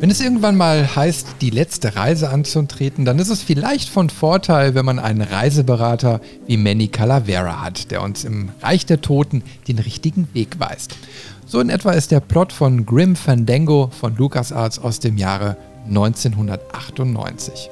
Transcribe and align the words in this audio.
Wenn 0.00 0.10
es 0.10 0.22
irgendwann 0.22 0.56
mal 0.56 0.96
heißt, 0.96 1.26
die 1.42 1.50
letzte 1.50 1.94
Reise 1.94 2.30
anzutreten, 2.30 3.04
dann 3.04 3.18
ist 3.18 3.28
es 3.28 3.42
vielleicht 3.42 3.90
von 3.90 4.08
Vorteil, 4.08 4.74
wenn 4.74 4.86
man 4.86 4.98
einen 4.98 5.20
Reiseberater 5.20 6.22
wie 6.46 6.56
Manny 6.56 6.88
Calavera 6.88 7.60
hat, 7.60 7.90
der 7.90 8.00
uns 8.00 8.24
im 8.24 8.48
Reich 8.62 8.86
der 8.86 9.02
Toten 9.02 9.42
den 9.68 9.78
richtigen 9.78 10.26
Weg 10.32 10.58
weist. 10.58 10.96
So 11.44 11.60
in 11.60 11.68
etwa 11.68 11.92
ist 11.92 12.12
der 12.12 12.20
Plot 12.20 12.50
von 12.50 12.86
Grim 12.86 13.14
Fandango 13.14 13.90
von 13.92 14.16
LucasArts 14.16 14.78
aus 14.78 15.00
dem 15.00 15.18
Jahre 15.18 15.58
1998. 15.86 17.68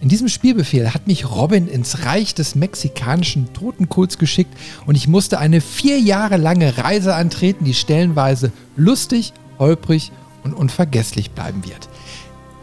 In 0.00 0.08
diesem 0.08 0.26
Spielbefehl 0.26 0.92
hat 0.92 1.06
mich 1.06 1.30
Robin 1.30 1.68
ins 1.68 2.04
Reich 2.04 2.34
des 2.34 2.56
mexikanischen 2.56 3.52
Totenkults 3.52 4.18
geschickt 4.18 4.58
und 4.86 4.96
ich 4.96 5.06
musste 5.06 5.38
eine 5.38 5.60
vier 5.60 6.00
Jahre 6.00 6.36
lange 6.36 6.78
Reise 6.78 7.14
antreten, 7.14 7.64
die 7.64 7.74
stellenweise 7.74 8.50
lustig, 8.74 9.32
holprig 9.60 10.10
und 10.42 10.54
unvergesslich 10.54 11.30
bleiben 11.30 11.64
wird. 11.64 11.88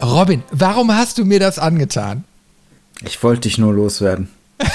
Robin, 0.02 0.42
warum 0.50 0.94
hast 0.94 1.18
du 1.18 1.24
mir 1.24 1.40
das 1.40 1.58
angetan? 1.58 2.24
Ich 3.04 3.22
wollte 3.22 3.42
dich 3.42 3.58
nur 3.58 3.72
loswerden. 3.72 4.28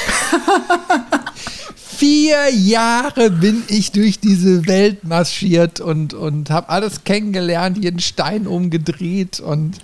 Vier 1.76 2.50
Jahre 2.50 3.30
bin 3.30 3.64
ich 3.68 3.92
durch 3.92 4.20
diese 4.20 4.68
Welt 4.68 5.04
marschiert 5.04 5.80
und, 5.80 6.14
und 6.14 6.50
habe 6.50 6.70
alles 6.70 7.04
kennengelernt, 7.04 7.78
jeden 7.78 8.00
Stein 8.00 8.48
umgedreht 8.48 9.40
und 9.40 9.78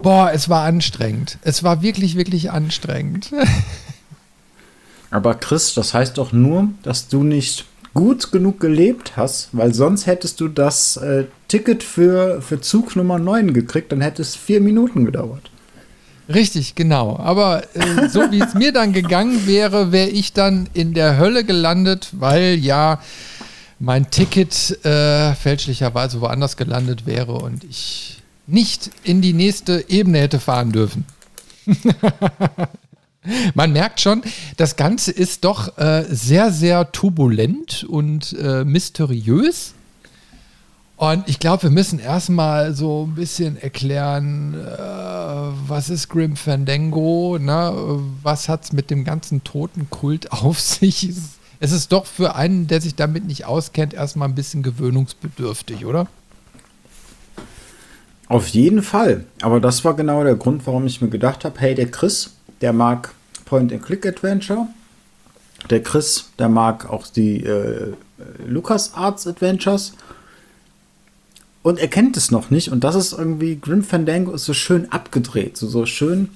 boah, 0.00 0.30
es 0.32 0.48
war 0.48 0.64
anstrengend. 0.64 1.38
Es 1.42 1.62
war 1.62 1.82
wirklich, 1.82 2.16
wirklich 2.16 2.50
anstrengend. 2.50 3.32
Aber 5.10 5.34
Chris, 5.34 5.74
das 5.74 5.94
heißt 5.94 6.18
doch 6.18 6.32
nur, 6.32 6.68
dass 6.82 7.08
du 7.08 7.24
nicht 7.24 7.64
gut 7.98 8.30
genug 8.30 8.60
gelebt 8.60 9.16
hast, 9.16 9.48
weil 9.50 9.74
sonst 9.74 10.06
hättest 10.06 10.40
du 10.40 10.46
das 10.46 10.96
äh, 10.98 11.24
Ticket 11.48 11.82
für, 11.82 12.40
für 12.40 12.60
Zug 12.60 12.94
Nummer 12.94 13.18
9 13.18 13.52
gekriegt, 13.52 13.90
dann 13.90 14.00
hätte 14.00 14.22
es 14.22 14.36
vier 14.36 14.60
Minuten 14.60 15.04
gedauert. 15.04 15.50
Richtig, 16.32 16.76
genau. 16.76 17.16
Aber 17.18 17.64
äh, 17.74 18.08
so 18.08 18.30
wie 18.30 18.40
es 18.40 18.54
mir 18.54 18.72
dann 18.72 18.92
gegangen 18.92 19.48
wäre, 19.48 19.90
wäre 19.90 20.10
ich 20.10 20.32
dann 20.32 20.68
in 20.74 20.94
der 20.94 21.18
Hölle 21.18 21.42
gelandet, 21.42 22.10
weil 22.12 22.54
ja 22.54 23.00
mein 23.80 24.10
Ticket 24.12 24.84
äh, 24.84 25.34
fälschlicherweise 25.34 26.20
woanders 26.20 26.56
gelandet 26.56 27.04
wäre 27.04 27.32
und 27.32 27.64
ich 27.64 28.22
nicht 28.46 28.90
in 29.02 29.22
die 29.22 29.32
nächste 29.32 29.86
Ebene 29.88 30.20
hätte 30.20 30.38
fahren 30.38 30.70
dürfen. 30.70 31.04
Man 33.54 33.72
merkt 33.72 34.00
schon, 34.00 34.22
das 34.56 34.76
Ganze 34.76 35.10
ist 35.12 35.44
doch 35.44 35.76
äh, 35.78 36.04
sehr, 36.08 36.52
sehr 36.52 36.92
turbulent 36.92 37.84
und 37.84 38.32
äh, 38.32 38.64
mysteriös. 38.64 39.74
Und 40.98 41.28
ich 41.28 41.38
glaube, 41.38 41.62
wir 41.64 41.70
müssen 41.70 42.00
erstmal 42.00 42.74
so 42.74 43.06
ein 43.06 43.14
bisschen 43.14 43.56
erklären, 43.56 44.54
äh, 44.54 44.78
was 45.68 45.90
ist 45.90 46.08
Grim 46.08 46.34
Fandango, 46.34 47.38
ne? 47.38 48.00
was 48.24 48.48
hat 48.48 48.64
es 48.64 48.72
mit 48.72 48.90
dem 48.90 49.04
ganzen 49.04 49.44
Totenkult 49.44 50.32
auf 50.42 50.58
sich. 50.58 51.12
Es 51.60 51.72
ist 51.72 51.92
doch 51.92 52.04
für 52.04 52.34
einen, 52.34 52.66
der 52.66 52.80
sich 52.80 52.96
damit 52.96 53.26
nicht 53.26 53.44
auskennt, 53.44 53.94
erstmal 53.94 54.28
ein 54.28 54.34
bisschen 54.34 54.64
gewöhnungsbedürftig, 54.64 55.86
oder? 55.86 56.08
Auf 58.26 58.48
jeden 58.48 58.82
Fall. 58.82 59.24
Aber 59.40 59.60
das 59.60 59.84
war 59.84 59.94
genau 59.94 60.24
der 60.24 60.34
Grund, 60.34 60.66
warum 60.66 60.84
ich 60.86 61.00
mir 61.00 61.08
gedacht 61.08 61.44
habe, 61.44 61.58
hey, 61.60 61.76
der 61.76 61.90
Chris, 61.90 62.34
der 62.60 62.72
mag 62.72 63.14
Point-and-Click-Adventure. 63.48 64.68
Der 65.70 65.82
Chris, 65.82 66.30
der 66.38 66.48
mag 66.48 66.88
auch 66.88 67.06
die 67.06 67.42
äh, 67.44 67.94
LucasArts 68.46 69.26
Adventures. 69.26 69.94
Und 71.62 71.78
er 71.78 71.88
kennt 71.88 72.16
es 72.16 72.30
noch 72.30 72.50
nicht. 72.50 72.70
Und 72.70 72.84
das 72.84 72.94
ist 72.94 73.12
irgendwie, 73.12 73.56
Grim 73.56 73.82
Fandango 73.82 74.32
ist 74.32 74.44
so 74.44 74.54
schön 74.54 74.92
abgedreht. 74.92 75.56
So, 75.56 75.66
so 75.66 75.86
schön 75.86 76.28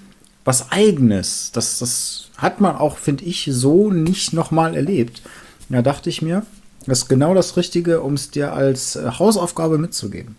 was 0.45 0.73
Eigenes. 0.73 1.53
Das, 1.53 1.79
das 1.79 2.29
hat 2.37 2.61
man 2.61 2.77
auch, 2.77 2.97
finde 2.97 3.25
ich, 3.25 3.49
so 3.53 3.91
nicht 3.91 4.33
nochmal 4.33 4.75
erlebt. 4.75 5.23
Da 5.69 5.83
dachte 5.83 6.11
ich 6.11 6.23
mir, 6.23 6.45
das 6.87 7.03
ist 7.03 7.09
genau 7.09 7.35
das 7.35 7.57
Richtige, 7.57 8.01
um 8.01 8.15
es 8.15 8.31
dir 8.31 8.53
als 8.53 8.97
äh, 8.97 9.13
Hausaufgabe 9.19 9.79
mitzugeben. 9.79 10.37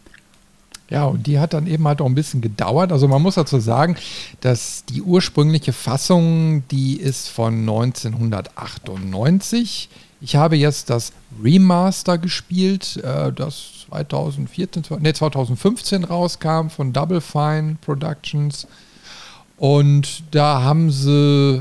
Ja, 0.93 1.05
und 1.05 1.25
die 1.25 1.39
hat 1.39 1.53
dann 1.53 1.65
eben 1.65 1.87
halt 1.87 2.01
auch 2.01 2.05
ein 2.05 2.13
bisschen 2.13 2.41
gedauert. 2.41 2.91
Also 2.91 3.07
man 3.07 3.19
muss 3.19 3.33
dazu 3.33 3.59
sagen, 3.59 3.95
dass 4.41 4.85
die 4.85 5.01
ursprüngliche 5.01 5.73
Fassung, 5.73 6.61
die 6.69 6.97
ist 6.97 7.29
von 7.29 7.61
1998. 7.61 9.89
Ich 10.21 10.35
habe 10.35 10.55
jetzt 10.55 10.91
das 10.91 11.11
Remaster 11.43 12.19
gespielt, 12.19 12.97
äh, 12.97 13.33
das 13.33 13.87
2014, 13.89 14.83
nee, 14.99 15.13
2015 15.13 16.03
rauskam 16.03 16.67
von 16.67 16.93
Double 16.93 17.21
Fine 17.21 17.77
Productions. 17.81 18.67
Und 19.57 20.21
da 20.29 20.61
haben 20.61 20.91
sie 20.91 21.59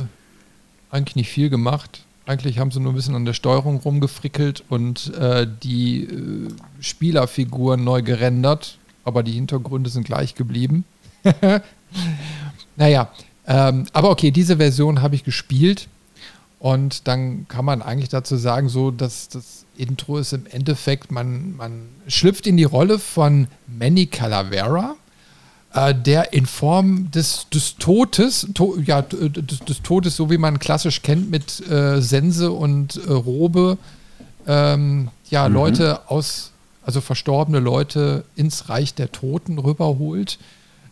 eigentlich 0.91 1.17
nicht 1.17 1.31
viel 1.31 1.49
gemacht. 1.49 2.05
Eigentlich 2.27 2.59
haben 2.59 2.71
sie 2.71 2.81
nur 2.81 2.93
ein 2.93 2.97
bisschen 2.97 3.17
an 3.17 3.25
der 3.25 3.33
Steuerung 3.33 3.79
rumgefrickelt 3.79 4.63
und 4.69 5.15
äh, 5.15 5.47
die 5.63 6.05
äh, 6.05 6.49
Spielerfiguren 6.81 7.83
neu 7.83 8.03
gerendert 8.03 8.77
aber 9.05 9.23
die 9.23 9.33
Hintergründe 9.33 9.91
sind 9.91 10.05
gleich 10.05 10.35
geblieben. 10.35 10.85
naja, 12.77 13.11
ähm, 13.47 13.87
aber 13.93 14.11
okay, 14.11 14.31
diese 14.31 14.57
Version 14.57 15.03
habe 15.03 15.15
ich 15.15 15.25
gespielt 15.25 15.89
und 16.59 17.09
dann 17.09 17.49
kann 17.49 17.65
man 17.65 17.83
eigentlich 17.83 18.09
dazu 18.09 18.37
sagen, 18.37 18.69
so 18.69 18.91
dass 18.91 19.29
das 19.29 19.65
Intro 19.77 20.19
ist 20.19 20.33
im 20.33 20.47
Endeffekt, 20.47 21.11
man, 21.11 21.57
man 21.57 21.89
schlüpft 22.07 22.47
in 22.47 22.57
die 22.57 22.65
Rolle 22.65 22.99
von 22.99 23.49
Manny 23.67 24.07
Calavera, 24.07 24.95
äh, 25.75 25.95
der 25.95 26.33
in 26.33 26.47
Form 26.47 27.11
des, 27.11 27.49
des 27.53 27.77
Todes, 27.77 28.47
to, 28.55 28.79
ja, 28.79 29.03
des, 29.03 29.59
des, 29.61 29.83
Todes, 29.83 30.17
so 30.17 30.31
wie 30.31 30.39
man 30.39 30.59
klassisch 30.59 31.03
kennt, 31.03 31.31
mit 31.31 31.69
äh, 31.69 32.01
Sense 32.01 32.53
und 32.53 32.97
äh, 32.97 33.13
Robe, 33.13 33.79
ähm, 34.47 35.09
ja, 35.31 35.49
mhm. 35.49 35.55
Leute 35.55 36.11
aus 36.11 36.52
also 36.85 37.01
verstorbene 37.01 37.61
Leute 37.61 38.25
ins 38.37 38.69
Reich 38.69 38.95
der 38.95 39.13
Toten 39.13 39.59
rüberholt. 39.59 40.39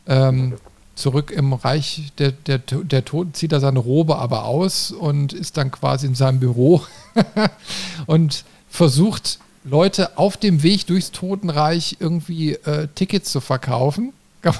Ähm, 0.06 0.54
zurück 0.94 1.30
im 1.30 1.52
Reich 1.52 2.12
der, 2.18 2.32
der, 2.32 2.58
der 2.58 3.04
Toten 3.04 3.34
zieht 3.34 3.52
er 3.52 3.60
seine 3.60 3.78
Robe 3.78 4.18
aber 4.18 4.44
aus 4.44 4.90
und 4.90 5.32
ist 5.32 5.56
dann 5.56 5.70
quasi 5.70 6.06
in 6.06 6.14
seinem 6.14 6.40
Büro 6.40 6.82
und 8.06 8.44
versucht 8.68 9.38
Leute 9.64 10.18
auf 10.18 10.36
dem 10.36 10.62
Weg 10.62 10.86
durchs 10.86 11.10
Totenreich 11.10 11.96
irgendwie 12.00 12.52
äh, 12.52 12.88
Tickets 12.94 13.30
zu 13.32 13.40
verkaufen. 13.40 14.12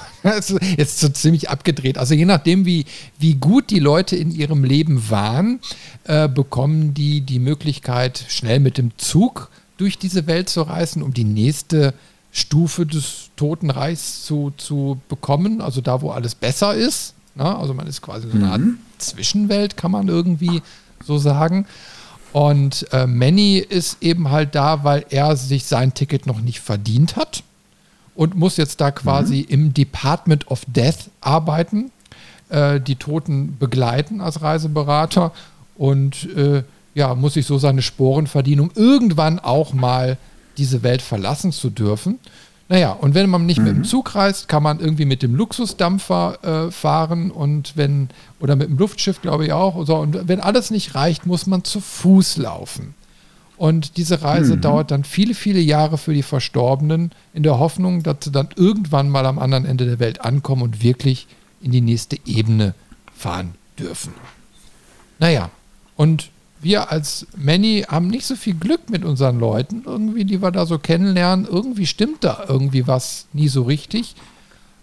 Jetzt 0.77 0.99
so 0.99 1.09
ziemlich 1.09 1.49
abgedreht. 1.49 1.97
Also 1.97 2.13
je 2.13 2.25
nachdem, 2.25 2.65
wie, 2.65 2.85
wie 3.17 3.35
gut 3.35 3.71
die 3.71 3.79
Leute 3.79 4.15
in 4.15 4.29
ihrem 4.31 4.63
Leben 4.63 5.09
waren, 5.09 5.59
äh, 6.03 6.27
bekommen 6.27 6.93
die 6.93 7.21
die 7.21 7.39
Möglichkeit, 7.39 8.23
schnell 8.27 8.59
mit 8.59 8.77
dem 8.77 8.91
Zug 8.97 9.49
durch 9.81 9.97
diese 9.97 10.27
Welt 10.27 10.47
zu 10.47 10.61
reisen, 10.61 11.01
um 11.01 11.11
die 11.11 11.23
nächste 11.23 11.95
Stufe 12.31 12.85
des 12.85 13.31
Totenreichs 13.35 14.23
zu, 14.23 14.53
zu 14.55 15.01
bekommen, 15.09 15.59
also 15.59 15.81
da, 15.81 16.03
wo 16.03 16.11
alles 16.11 16.35
besser 16.35 16.75
ist. 16.75 17.15
Ne? 17.33 17.57
also 17.57 17.73
man 17.73 17.87
ist 17.87 18.03
quasi 18.03 18.29
so 18.29 18.37
eine 18.37 18.51
Art 18.51 18.61
mhm. 18.61 18.77
Zwischenwelt, 18.99 19.77
kann 19.77 19.89
man 19.89 20.07
irgendwie 20.07 20.61
so 21.03 21.17
sagen. 21.17 21.65
Und 22.31 22.85
äh, 22.93 23.07
Manny 23.07 23.57
ist 23.57 23.97
eben 24.03 24.29
halt 24.29 24.53
da, 24.53 24.83
weil 24.83 25.03
er 25.09 25.35
sich 25.35 25.65
sein 25.65 25.95
Ticket 25.95 26.27
noch 26.27 26.41
nicht 26.41 26.59
verdient 26.59 27.15
hat 27.15 27.43
und 28.13 28.35
muss 28.35 28.57
jetzt 28.57 28.81
da 28.81 28.91
quasi 28.91 29.47
mhm. 29.47 29.53
im 29.53 29.73
Department 29.73 30.47
of 30.51 30.61
Death 30.67 31.09
arbeiten, 31.21 31.91
äh, 32.49 32.79
die 32.79 32.97
Toten 32.97 33.57
begleiten 33.57 34.21
als 34.21 34.43
Reiseberater 34.43 35.31
und 35.75 36.29
äh, 36.35 36.61
ja, 36.93 37.15
muss 37.15 37.35
sich 37.35 37.45
so 37.45 37.57
seine 37.57 37.81
Sporen 37.81 38.27
verdienen, 38.27 38.61
um 38.61 38.71
irgendwann 38.75 39.39
auch 39.39 39.73
mal 39.73 40.17
diese 40.57 40.83
Welt 40.83 41.01
verlassen 41.01 41.51
zu 41.51 41.69
dürfen. 41.69 42.19
Naja, 42.71 42.91
und 42.93 43.15
wenn 43.15 43.29
man 43.29 43.45
nicht 43.45 43.59
mhm. 43.59 43.65
mit 43.65 43.73
dem 43.73 43.79
mhm. 43.79 43.83
Zug 43.83 44.15
reist, 44.15 44.47
kann 44.47 44.63
man 44.63 44.79
irgendwie 44.79 45.05
mit 45.05 45.23
dem 45.23 45.35
Luxusdampfer 45.35 46.67
äh, 46.67 46.71
fahren 46.71 47.29
und 47.29 47.75
wenn, 47.75 48.09
oder 48.39 48.55
mit 48.55 48.69
dem 48.69 48.77
Luftschiff, 48.77 49.21
glaube 49.21 49.45
ich 49.45 49.51
auch. 49.51 49.85
So, 49.85 49.97
und 49.97 50.27
wenn 50.27 50.39
alles 50.39 50.71
nicht 50.71 50.95
reicht, 50.95 51.25
muss 51.25 51.47
man 51.47 51.65
zu 51.65 51.81
Fuß 51.81 52.37
laufen. 52.37 52.93
Und 53.57 53.97
diese 53.97 54.21
Reise 54.21 54.55
mhm. 54.55 54.61
dauert 54.61 54.89
dann 54.89 55.03
viele, 55.03 55.35
viele 55.35 55.59
Jahre 55.59 55.97
für 55.97 56.13
die 56.13 56.23
Verstorbenen, 56.23 57.11
in 57.33 57.43
der 57.43 57.59
Hoffnung, 57.59 58.03
dass 58.03 58.17
sie 58.21 58.31
dann 58.31 58.49
irgendwann 58.55 59.09
mal 59.09 59.25
am 59.25 59.37
anderen 59.37 59.65
Ende 59.65 59.85
der 59.85 59.99
Welt 59.99 60.21
ankommen 60.21 60.61
und 60.61 60.81
wirklich 60.81 61.27
in 61.61 61.71
die 61.71 61.81
nächste 61.81 62.17
Ebene 62.25 62.73
fahren 63.13 63.53
dürfen. 63.77 64.13
Naja, 65.19 65.51
und 65.95 66.31
wir 66.61 66.91
als 66.91 67.27
Manny 67.35 67.85
haben 67.87 68.07
nicht 68.07 68.25
so 68.25 68.35
viel 68.35 68.53
Glück 68.53 68.89
mit 68.89 69.03
unseren 69.03 69.39
Leuten, 69.39 69.83
irgendwie, 69.85 70.25
die 70.25 70.41
wir 70.41 70.51
da 70.51 70.65
so 70.65 70.77
kennenlernen. 70.77 71.47
Irgendwie 71.49 71.87
stimmt 71.87 72.23
da 72.23 72.45
irgendwie 72.47 72.87
was 72.87 73.27
nie 73.33 73.47
so 73.47 73.63
richtig. 73.63 74.15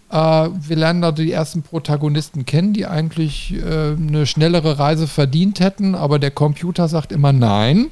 Äh, 0.09 0.15
wir 0.15 0.75
lernen 0.75 1.01
da 1.01 1.11
die 1.11 1.31
ersten 1.31 1.61
Protagonisten 1.61 2.45
kennen, 2.45 2.73
die 2.73 2.85
eigentlich 2.85 3.53
äh, 3.53 3.91
eine 3.95 4.25
schnellere 4.25 4.79
Reise 4.79 5.07
verdient 5.07 5.59
hätten, 5.59 5.95
aber 5.95 6.19
der 6.19 6.31
Computer 6.31 6.87
sagt 6.87 7.11
immer 7.11 7.31
nein. 7.31 7.87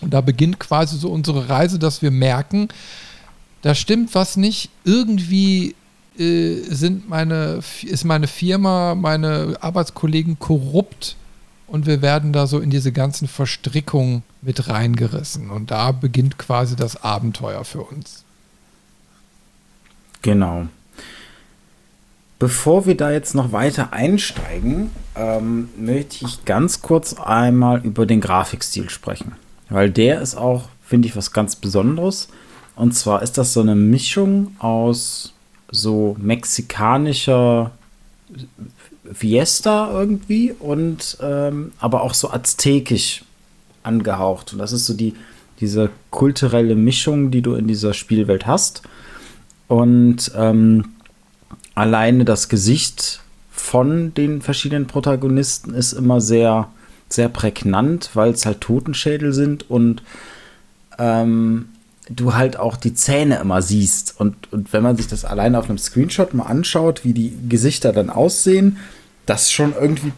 Und 0.00 0.12
da 0.14 0.20
beginnt 0.20 0.58
quasi 0.58 0.96
so 0.96 1.10
unsere 1.10 1.48
Reise, 1.48 1.78
dass 1.78 2.02
wir 2.02 2.10
merken, 2.10 2.68
da 3.62 3.74
stimmt 3.74 4.14
was 4.14 4.36
nicht. 4.36 4.70
Irgendwie 4.84 5.74
äh, 6.18 6.56
sind 6.68 7.08
meine, 7.08 7.60
ist 7.82 8.04
meine 8.04 8.26
Firma, 8.26 8.94
meine 8.94 9.56
Arbeitskollegen 9.60 10.38
korrupt 10.38 11.16
und 11.70 11.86
wir 11.86 12.02
werden 12.02 12.32
da 12.32 12.48
so 12.48 12.58
in 12.58 12.70
diese 12.70 12.90
ganzen 12.90 13.28
Verstrickungen 13.28 14.24
mit 14.42 14.68
reingerissen. 14.68 15.50
Und 15.50 15.70
da 15.70 15.92
beginnt 15.92 16.36
quasi 16.36 16.74
das 16.74 17.02
Abenteuer 17.04 17.64
für 17.64 17.82
uns. 17.82 18.24
Genau. 20.22 20.66
Bevor 22.40 22.86
wir 22.86 22.96
da 22.96 23.12
jetzt 23.12 23.34
noch 23.36 23.52
weiter 23.52 23.92
einsteigen, 23.92 24.90
ähm, 25.14 25.68
möchte 25.76 26.24
ich 26.24 26.44
ganz 26.44 26.82
kurz 26.82 27.14
einmal 27.14 27.84
über 27.84 28.04
den 28.04 28.20
Grafikstil 28.20 28.90
sprechen. 28.90 29.36
Weil 29.68 29.90
der 29.90 30.20
ist 30.20 30.34
auch, 30.34 30.70
finde 30.84 31.06
ich, 31.06 31.14
was 31.14 31.32
ganz 31.32 31.54
Besonderes. 31.54 32.28
Und 32.74 32.96
zwar 32.96 33.22
ist 33.22 33.38
das 33.38 33.52
so 33.52 33.60
eine 33.60 33.76
Mischung 33.76 34.56
aus 34.58 35.34
so 35.70 36.16
mexikanischer 36.18 37.70
Fiesta 39.12 39.90
irgendwie 39.92 40.52
und 40.58 41.18
ähm, 41.20 41.72
aber 41.78 42.02
auch 42.02 42.14
so 42.14 42.30
aztekisch 42.30 43.24
angehaucht. 43.82 44.52
Und 44.52 44.58
das 44.58 44.72
ist 44.72 44.86
so 44.86 44.94
die, 44.94 45.14
diese 45.60 45.90
kulturelle 46.10 46.74
Mischung, 46.74 47.30
die 47.30 47.42
du 47.42 47.54
in 47.54 47.66
dieser 47.66 47.94
Spielwelt 47.94 48.46
hast. 48.46 48.82
Und 49.68 50.32
ähm, 50.36 50.84
alleine 51.74 52.24
das 52.24 52.48
Gesicht 52.48 53.20
von 53.50 54.14
den 54.14 54.42
verschiedenen 54.42 54.86
Protagonisten 54.86 55.74
ist 55.74 55.92
immer 55.92 56.20
sehr, 56.20 56.68
sehr 57.08 57.28
prägnant, 57.28 58.10
weil 58.14 58.32
es 58.32 58.46
halt 58.46 58.60
Totenschädel 58.60 59.32
sind 59.32 59.70
und 59.70 60.02
ähm, 60.98 61.66
du 62.08 62.34
halt 62.34 62.58
auch 62.58 62.76
die 62.76 62.94
Zähne 62.94 63.38
immer 63.38 63.62
siehst. 63.62 64.18
Und, 64.18 64.52
und 64.52 64.72
wenn 64.72 64.82
man 64.82 64.96
sich 64.96 65.06
das 65.06 65.24
alleine 65.24 65.58
auf 65.58 65.68
einem 65.68 65.78
Screenshot 65.78 66.34
mal 66.34 66.46
anschaut, 66.46 67.04
wie 67.04 67.12
die 67.12 67.32
Gesichter 67.48 67.92
dann 67.92 68.10
aussehen, 68.10 68.78
das 69.30 69.42
ist 69.42 69.52
schon 69.52 69.74
irgendwie 69.78 70.12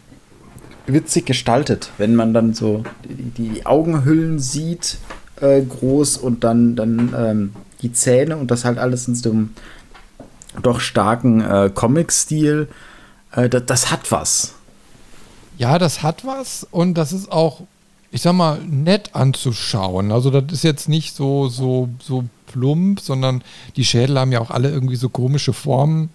witzig 0.87 1.27
gestaltet, 1.27 1.91
wenn 1.99 2.15
man 2.15 2.33
dann 2.33 2.53
so 2.53 2.83
die, 3.03 3.51
die 3.53 3.65
Augenhüllen 3.65 4.39
sieht, 4.39 4.97
äh, 5.39 5.61
groß 5.61 6.17
und 6.17 6.43
dann, 6.43 6.75
dann 6.75 7.13
ähm, 7.15 7.53
die 7.83 7.93
Zähne 7.93 8.37
und 8.37 8.49
das 8.49 8.65
halt 8.65 8.79
alles 8.79 9.07
in 9.07 9.15
so 9.15 9.29
einem 9.29 9.53
doch 10.63 10.79
starken 10.79 11.41
äh, 11.41 11.71
Comic-Stil. 11.73 12.67
Äh, 13.31 13.49
das, 13.49 13.65
das 13.67 13.91
hat 13.91 14.11
was. 14.11 14.55
Ja, 15.59 15.77
das 15.77 16.01
hat 16.01 16.25
was 16.25 16.67
und 16.71 16.95
das 16.95 17.13
ist 17.13 17.31
auch 17.31 17.61
ich 18.09 18.21
sag 18.21 18.33
mal, 18.33 18.59
nett 18.59 19.15
anzuschauen. 19.15 20.11
Also 20.11 20.29
das 20.29 20.43
ist 20.53 20.63
jetzt 20.63 20.87
nicht 20.87 21.15
so, 21.15 21.47
so, 21.47 21.89
so 21.99 22.25
plump, 22.45 22.99
sondern 22.99 23.43
die 23.75 23.83
Schädel 23.83 24.19
haben 24.19 24.31
ja 24.31 24.39
auch 24.39 24.51
alle 24.51 24.69
irgendwie 24.69 24.97
so 24.97 25.09
komische 25.09 25.51
Formen. 25.51 26.11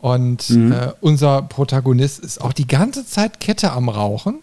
Und 0.00 0.48
mhm. 0.50 0.72
äh, 0.72 0.92
unser 1.00 1.42
Protagonist 1.42 2.20
ist 2.20 2.40
auch 2.40 2.52
die 2.52 2.66
ganze 2.66 3.06
Zeit 3.06 3.38
Kette 3.40 3.72
am 3.72 3.88
Rauchen. 3.88 4.38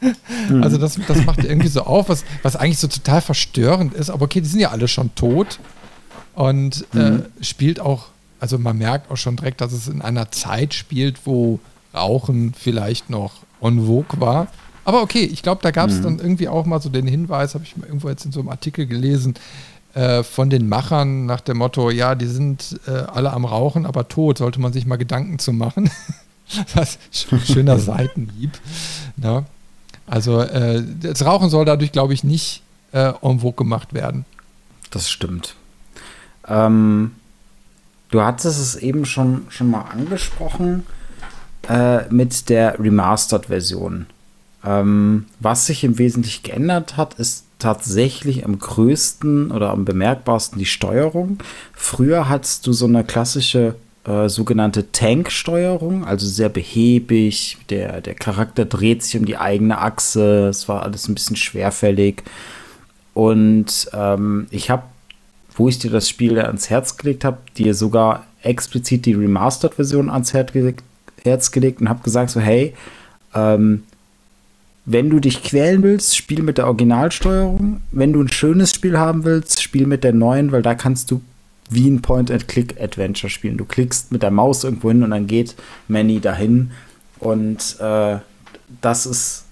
mhm. 0.48 0.62
Also 0.62 0.78
das, 0.78 0.98
das 1.06 1.24
macht 1.24 1.44
irgendwie 1.44 1.68
so 1.68 1.82
auf, 1.82 2.08
was, 2.08 2.24
was 2.42 2.56
eigentlich 2.56 2.78
so 2.78 2.88
total 2.88 3.20
verstörend 3.20 3.92
ist. 3.94 4.08
Aber 4.10 4.24
okay, 4.24 4.40
die 4.40 4.48
sind 4.48 4.60
ja 4.60 4.70
alle 4.70 4.88
schon 4.88 5.14
tot. 5.14 5.58
Und 6.34 6.86
äh, 6.94 7.10
mhm. 7.10 7.24
äh, 7.40 7.44
spielt 7.44 7.80
auch, 7.80 8.06
also 8.38 8.58
man 8.58 8.78
merkt 8.78 9.10
auch 9.10 9.16
schon 9.16 9.36
direkt, 9.36 9.60
dass 9.60 9.72
es 9.72 9.88
in 9.88 10.00
einer 10.00 10.30
Zeit 10.30 10.72
spielt, 10.72 11.26
wo 11.26 11.60
Rauchen 11.92 12.54
vielleicht 12.54 13.10
noch 13.10 13.32
en 13.60 13.84
vogue 13.84 14.20
war. 14.20 14.46
Aber 14.84 15.02
okay, 15.02 15.24
ich 15.24 15.42
glaube, 15.42 15.60
da 15.62 15.72
gab 15.72 15.90
es 15.90 15.98
mhm. 15.98 16.02
dann 16.02 16.18
irgendwie 16.20 16.48
auch 16.48 16.64
mal 16.64 16.80
so 16.80 16.88
den 16.88 17.06
Hinweis, 17.06 17.54
habe 17.54 17.64
ich 17.64 17.76
mal 17.76 17.86
irgendwo 17.86 18.08
jetzt 18.08 18.24
in 18.24 18.32
so 18.32 18.40
einem 18.40 18.48
Artikel 18.48 18.86
gelesen, 18.86 19.34
äh, 19.94 20.22
von 20.22 20.50
den 20.50 20.68
Machern 20.68 21.26
nach 21.26 21.40
dem 21.40 21.58
Motto, 21.58 21.90
ja, 21.90 22.14
die 22.14 22.26
sind 22.26 22.80
äh, 22.86 22.90
alle 22.90 23.32
am 23.32 23.44
Rauchen, 23.44 23.86
aber 23.86 24.08
tot, 24.08 24.38
sollte 24.38 24.60
man 24.60 24.72
sich 24.72 24.86
mal 24.86 24.96
Gedanken 24.96 25.38
zu 25.38 25.52
machen. 25.52 25.90
das 26.74 26.98
schöner 27.44 27.78
Seitenhieb. 27.78 28.58
Ja. 29.16 29.40
Ne? 29.40 29.46
Also 30.06 30.40
äh, 30.40 30.82
das 31.00 31.24
Rauchen 31.24 31.50
soll 31.50 31.64
dadurch, 31.64 31.92
glaube 31.92 32.14
ich, 32.14 32.24
nicht 32.24 32.62
äh, 32.92 33.12
en 33.22 33.40
vogue 33.40 33.54
gemacht 33.54 33.94
werden. 33.94 34.24
Das 34.90 35.08
stimmt. 35.08 35.54
Ähm, 36.48 37.12
du 38.10 38.20
hattest 38.20 38.60
es 38.60 38.74
eben 38.74 39.04
schon, 39.04 39.46
schon 39.50 39.70
mal 39.70 39.82
angesprochen 39.82 40.84
äh, 41.68 42.08
mit 42.12 42.48
der 42.48 42.80
Remastered-Version. 42.80 44.06
Ähm, 44.64 45.26
was 45.38 45.66
sich 45.66 45.84
im 45.84 45.98
Wesentlichen 45.98 46.42
geändert 46.42 46.96
hat, 46.96 47.14
ist 47.14 47.44
tatsächlich 47.60 48.44
am 48.44 48.58
größten 48.58 49.50
oder 49.52 49.70
am 49.70 49.84
bemerkbarsten 49.84 50.58
die 50.58 50.66
Steuerung. 50.66 51.38
Früher 51.72 52.28
hattest 52.28 52.66
du 52.66 52.72
so 52.72 52.86
eine 52.86 53.04
klassische 53.04 53.76
äh, 54.04 54.28
sogenannte 54.28 54.90
Tank-Steuerung, 54.92 56.04
also 56.04 56.26
sehr 56.26 56.48
behäbig. 56.48 57.58
Der, 57.68 58.00
der 58.00 58.14
Charakter 58.14 58.64
dreht 58.64 59.02
sich 59.02 59.16
um 59.18 59.26
die 59.26 59.36
eigene 59.36 59.78
Achse. 59.78 60.48
Es 60.48 60.68
war 60.68 60.82
alles 60.82 61.08
ein 61.08 61.14
bisschen 61.14 61.36
schwerfällig. 61.36 62.22
Und 63.14 63.88
ähm, 63.92 64.46
ich 64.50 64.70
habe, 64.70 64.84
wo 65.54 65.68
ich 65.68 65.78
dir 65.78 65.90
das 65.90 66.08
Spiel 66.08 66.38
ans 66.38 66.70
Herz 66.70 66.96
gelegt 66.96 67.24
habe, 67.24 67.38
dir 67.56 67.74
sogar 67.74 68.24
explizit 68.42 69.04
die 69.04 69.14
Remastered-Version 69.14 70.08
ans 70.08 70.32
Herz 70.32 70.52
gelegt, 70.52 70.82
Herz 71.22 71.50
gelegt 71.50 71.80
und 71.80 71.88
habe 71.88 72.02
gesagt 72.02 72.30
so, 72.30 72.40
hey, 72.40 72.74
ähm, 73.34 73.84
wenn 74.84 75.10
du 75.10 75.20
dich 75.20 75.42
quälen 75.42 75.82
willst, 75.82 76.16
spiel 76.16 76.42
mit 76.42 76.58
der 76.58 76.66
Originalsteuerung. 76.66 77.82
Wenn 77.92 78.12
du 78.12 78.22
ein 78.22 78.30
schönes 78.30 78.74
Spiel 78.74 78.98
haben 78.98 79.24
willst, 79.24 79.62
spiel 79.62 79.86
mit 79.86 80.04
der 80.04 80.12
neuen, 80.12 80.52
weil 80.52 80.62
da 80.62 80.74
kannst 80.74 81.10
du 81.10 81.20
wie 81.68 81.88
ein 81.88 82.02
Point-and-Click-Adventure 82.02 83.30
spielen. 83.30 83.56
Du 83.56 83.64
klickst 83.64 84.10
mit 84.10 84.22
der 84.22 84.30
Maus 84.30 84.64
irgendwo 84.64 84.90
hin 84.90 85.02
und 85.02 85.10
dann 85.10 85.26
geht 85.26 85.54
Manny 85.86 86.20
dahin. 86.20 86.72
Und 87.18 87.78
äh, 87.80 88.18
das 88.80 89.06
ist 89.06 89.44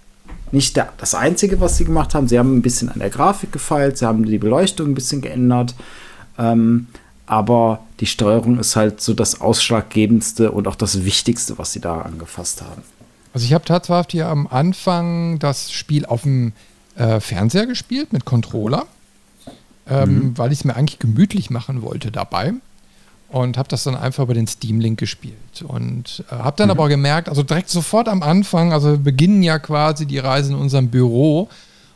nicht 0.50 0.76
der, 0.76 0.92
das 0.98 1.14
Einzige, 1.14 1.60
was 1.60 1.76
sie 1.76 1.84
gemacht 1.84 2.14
haben. 2.14 2.26
Sie 2.26 2.38
haben 2.38 2.56
ein 2.56 2.62
bisschen 2.62 2.88
an 2.88 2.98
der 2.98 3.10
Grafik 3.10 3.52
gefeilt, 3.52 3.98
sie 3.98 4.06
haben 4.06 4.24
die 4.24 4.38
Beleuchtung 4.38 4.88
ein 4.88 4.94
bisschen 4.94 5.20
geändert. 5.20 5.74
Ähm, 6.38 6.88
aber 7.26 7.80
die 8.00 8.06
Steuerung 8.06 8.58
ist 8.58 8.74
halt 8.74 9.00
so 9.00 9.12
das 9.12 9.40
Ausschlaggebendste 9.40 10.50
und 10.50 10.66
auch 10.66 10.76
das 10.76 11.04
Wichtigste, 11.04 11.58
was 11.58 11.72
sie 11.72 11.80
da 11.80 12.00
angefasst 12.00 12.62
haben. 12.62 12.82
Also 13.32 13.44
ich 13.44 13.52
habe 13.52 13.64
tatsächlich 13.64 14.24
am 14.24 14.46
Anfang 14.46 15.38
das 15.38 15.70
Spiel 15.70 16.06
auf 16.06 16.22
dem 16.22 16.52
äh, 16.96 17.20
Fernseher 17.20 17.66
gespielt 17.66 18.12
mit 18.12 18.24
Controller, 18.24 18.86
ähm, 19.88 20.14
mhm. 20.14 20.38
weil 20.38 20.52
ich 20.52 20.60
es 20.60 20.64
mir 20.64 20.76
eigentlich 20.76 20.98
gemütlich 20.98 21.50
machen 21.50 21.82
wollte 21.82 22.10
dabei 22.10 22.54
und 23.28 23.58
habe 23.58 23.68
das 23.68 23.84
dann 23.84 23.94
einfach 23.94 24.24
über 24.24 24.34
den 24.34 24.46
Steam 24.46 24.80
Link 24.80 24.98
gespielt 24.98 25.62
und 25.66 26.24
äh, 26.30 26.34
habe 26.34 26.56
dann 26.56 26.68
mhm. 26.68 26.72
aber 26.72 26.88
gemerkt, 26.88 27.28
also 27.28 27.42
direkt 27.42 27.68
sofort 27.68 28.08
am 28.08 28.22
Anfang, 28.22 28.72
also 28.72 28.92
wir 28.92 28.98
beginnen 28.98 29.42
ja 29.42 29.58
quasi 29.58 30.06
die 30.06 30.18
Reise 30.18 30.52
in 30.52 30.58
unserem 30.58 30.88
Büro 30.88 31.48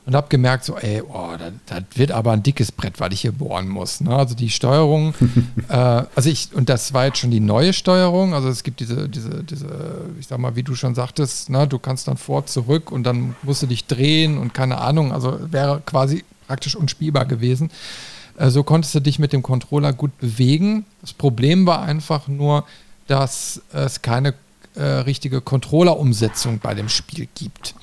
und 0.04 0.16
habe 0.16 0.28
gemerkt, 0.28 0.64
so, 0.64 0.76
ey, 0.76 1.02
oh, 1.02 1.30
das, 1.38 1.52
das, 1.66 1.82
wird 1.94 2.11
aber 2.11 2.32
ein 2.32 2.42
dickes 2.42 2.73
Brett, 2.73 2.99
weil 2.99 3.12
ich 3.12 3.21
hier 3.21 3.32
bohren 3.32 3.68
muss. 3.68 4.00
Ne? 4.00 4.14
Also 4.14 4.35
die 4.35 4.50
Steuerung, 4.50 5.14
äh, 5.68 5.75
also 6.14 6.28
ich, 6.28 6.52
und 6.54 6.68
das 6.68 6.92
war 6.92 7.06
jetzt 7.06 7.18
schon 7.18 7.30
die 7.30 7.40
neue 7.40 7.73
Steuerung, 7.73 8.35
also 8.35 8.49
es 8.49 8.64
gibt 8.64 8.80
diese, 8.80 9.09
diese, 9.09 9.44
diese, 9.44 10.06
ich 10.18 10.26
sag 10.26 10.38
mal, 10.38 10.56
wie 10.56 10.64
du 10.64 10.75
schon 10.75 10.94
sagtest, 10.94 11.50
ne, 11.50 11.68
du 11.68 11.78
kannst 11.78 12.09
dann 12.09 12.16
vor, 12.16 12.47
zurück 12.47 12.90
und 12.90 13.04
dann 13.04 13.37
musst 13.42 13.62
du 13.62 13.66
dich 13.66 13.87
drehen 13.87 14.38
und 14.38 14.54
keine 14.54 14.78
Ahnung, 14.78 15.12
also 15.12 15.38
wäre 15.52 15.80
quasi 15.85 16.25
praktisch 16.49 16.75
unspielbar 16.75 17.26
gewesen. 17.26 17.71
Äh, 18.37 18.50
so 18.50 18.64
konntest 18.64 18.94
du 18.94 19.00
dich 19.00 19.18
mit 19.18 19.32
dem 19.32 19.42
Controller 19.42 19.92
gut 19.92 20.18
bewegen. 20.18 20.85
Das 21.00 21.12
Problem 21.12 21.66
war 21.66 21.82
einfach 21.82 22.26
nur, 22.26 22.64
dass 23.06 23.62
es 23.73 24.02
keine 24.02 24.35
äh, 24.75 24.82
richtige 24.82 25.40
Controller-Umsetzung 25.40 26.59
bei 26.59 26.75
dem 26.75 26.88
Spiel 26.88 27.28
gibt. 27.35 27.75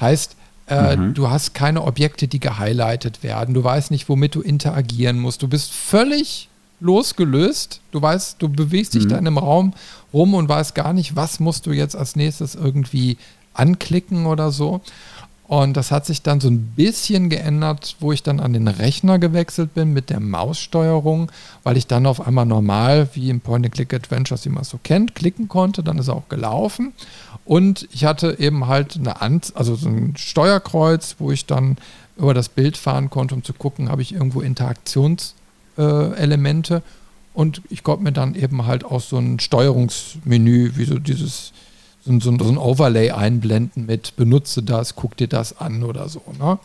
Heißt, 0.00 0.36
äh, 0.68 0.96
mhm. 0.96 1.14
Du 1.14 1.30
hast 1.30 1.54
keine 1.54 1.82
Objekte, 1.82 2.28
die 2.28 2.40
gehighlightet 2.40 3.22
werden. 3.22 3.54
Du 3.54 3.64
weißt 3.64 3.90
nicht, 3.90 4.08
womit 4.08 4.34
du 4.34 4.40
interagieren 4.40 5.18
musst. 5.18 5.42
Du 5.42 5.48
bist 5.48 5.72
völlig 5.72 6.48
losgelöst. 6.80 7.80
Du 7.90 8.00
weißt, 8.00 8.36
du 8.40 8.48
bewegst 8.48 8.94
dich 8.94 9.04
mhm. 9.04 9.08
da 9.08 9.18
in 9.18 9.26
einem 9.26 9.38
Raum 9.38 9.74
rum 10.12 10.34
und 10.34 10.48
weißt 10.48 10.74
gar 10.74 10.92
nicht, 10.92 11.16
was 11.16 11.40
musst 11.40 11.66
du 11.66 11.72
jetzt 11.72 11.96
als 11.96 12.16
nächstes 12.16 12.54
irgendwie 12.54 13.16
anklicken 13.54 14.26
oder 14.26 14.50
so. 14.50 14.80
Und 15.48 15.78
das 15.78 15.90
hat 15.90 16.04
sich 16.04 16.20
dann 16.20 16.40
so 16.40 16.48
ein 16.48 16.74
bisschen 16.76 17.30
geändert, 17.30 17.96
wo 18.00 18.12
ich 18.12 18.22
dann 18.22 18.38
an 18.38 18.52
den 18.52 18.68
Rechner 18.68 19.18
gewechselt 19.18 19.72
bin 19.72 19.94
mit 19.94 20.10
der 20.10 20.20
Maussteuerung, 20.20 21.32
weil 21.62 21.78
ich 21.78 21.86
dann 21.86 22.04
auf 22.04 22.26
einmal 22.26 22.44
normal, 22.44 23.08
wie 23.14 23.30
im 23.30 23.40
Point-and-Click-Adventures, 23.40 24.44
wie 24.44 24.50
man 24.50 24.60
es 24.60 24.68
so 24.68 24.78
kennt, 24.82 25.14
klicken 25.14 25.48
konnte. 25.48 25.82
Dann 25.82 25.96
ist 25.96 26.08
er 26.08 26.16
auch 26.16 26.28
gelaufen. 26.28 26.92
Und 27.48 27.88
ich 27.92 28.04
hatte 28.04 28.36
eben 28.38 28.66
halt 28.66 28.96
eine 28.96 29.22
Ant 29.22 29.52
also 29.54 29.74
so 29.74 29.88
ein 29.88 30.12
Steuerkreuz, 30.18 31.16
wo 31.18 31.32
ich 31.32 31.46
dann 31.46 31.78
über 32.18 32.34
das 32.34 32.50
Bild 32.50 32.76
fahren 32.76 33.08
konnte, 33.08 33.34
um 33.34 33.42
zu 33.42 33.54
gucken, 33.54 33.88
habe 33.88 34.02
ich 34.02 34.12
irgendwo 34.12 34.42
Interaktionselemente. 34.42 36.74
Äh, 36.74 36.80
und 37.32 37.62
ich 37.70 37.82
konnte 37.82 38.04
mir 38.04 38.12
dann 38.12 38.34
eben 38.34 38.66
halt 38.66 38.84
auch 38.84 39.00
so 39.00 39.16
ein 39.16 39.40
Steuerungsmenü, 39.40 40.72
wie 40.74 40.84
so 40.84 40.98
dieses 40.98 41.54
so, 42.04 42.20
so, 42.20 42.36
so 42.38 42.50
ein 42.50 42.58
Overlay 42.58 43.12
einblenden 43.12 43.86
mit 43.86 44.14
benutze 44.16 44.62
das, 44.62 44.94
guck 44.94 45.16
dir 45.16 45.28
das 45.28 45.56
an 45.56 45.84
oder 45.84 46.10
so. 46.10 46.20
Ne? 46.38 46.58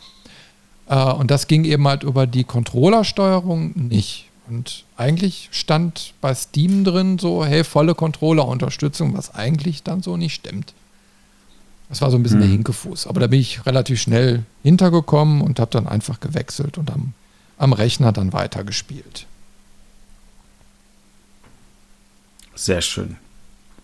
Äh, 0.90 1.14
und 1.14 1.32
das 1.32 1.48
ging 1.48 1.64
eben 1.64 1.88
halt 1.88 2.04
über 2.04 2.28
die 2.28 2.44
Controllersteuerung 2.44 3.72
nicht. 3.74 4.30
Und 4.48 4.84
eigentlich 4.98 5.50
stand 5.52 6.14
bei 6.20 6.34
Steam 6.36 6.84
drin 6.84 7.18
so, 7.18 7.46
hey, 7.46 7.64
volle 7.64 7.96
Controller-Unterstützung, 7.96 9.16
was 9.16 9.34
eigentlich 9.34 9.84
dann 9.84 10.02
so 10.02 10.18
nicht 10.18 10.36
stimmt. 10.36 10.74
Das 11.90 12.02
war 12.02 12.12
so 12.12 12.18
ein 12.18 12.24
bisschen 12.24 12.40
hm. 12.40 12.48
der 12.48 12.52
Hinkefuß. 12.52 13.08
Aber 13.08 13.20
da 13.20 13.28
bin 13.28 13.40
ich 13.40 13.66
relativ 13.66 14.02
schnell 14.02 14.44
hintergekommen 14.64 15.42
und 15.42 15.60
habe 15.60 15.72
dann 15.72 15.88
einfach 15.88 16.20
gewechselt 16.20 16.78
und 16.78 16.92
am, 16.92 17.14
am 17.58 17.74
Rechner 17.74 18.12
dann 18.12 18.34
weitergespielt. 18.34 19.28
Sehr 22.56 22.82
schön 22.82 23.18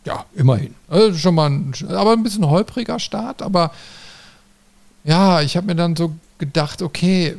ja, 0.05 0.25
immerhin. 0.33 0.75
Also 0.87 1.17
schon 1.17 1.35
mal 1.35 1.49
ein, 1.49 1.73
aber 1.89 2.13
ein 2.13 2.23
bisschen 2.23 2.47
holpriger 2.47 2.99
Start, 2.99 3.41
aber 3.41 3.71
ja, 5.03 5.41
ich 5.41 5.55
habe 5.55 5.67
mir 5.67 5.75
dann 5.75 5.95
so 5.95 6.13
gedacht, 6.37 6.81
okay, 6.81 7.37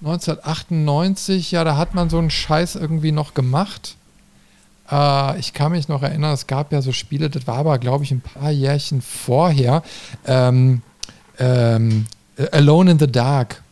1998, 0.00 1.52
ja, 1.52 1.62
da 1.64 1.76
hat 1.76 1.94
man 1.94 2.10
so 2.10 2.18
einen 2.18 2.30
Scheiß 2.30 2.76
irgendwie 2.76 3.12
noch 3.12 3.34
gemacht. 3.34 3.96
Äh, 4.90 5.38
ich 5.38 5.52
kann 5.52 5.72
mich 5.72 5.88
noch 5.88 6.02
erinnern, 6.02 6.32
es 6.32 6.46
gab 6.46 6.72
ja 6.72 6.80
so 6.80 6.92
Spiele, 6.92 7.28
das 7.30 7.46
war 7.46 7.58
aber, 7.58 7.78
glaube 7.78 8.04
ich, 8.04 8.10
ein 8.10 8.22
paar 8.22 8.50
Jährchen 8.50 9.02
vorher. 9.02 9.82
Ähm, 10.26 10.80
ähm, 11.38 12.06
Alone 12.52 12.92
in 12.92 12.98
the 12.98 13.10
Dark. 13.10 13.62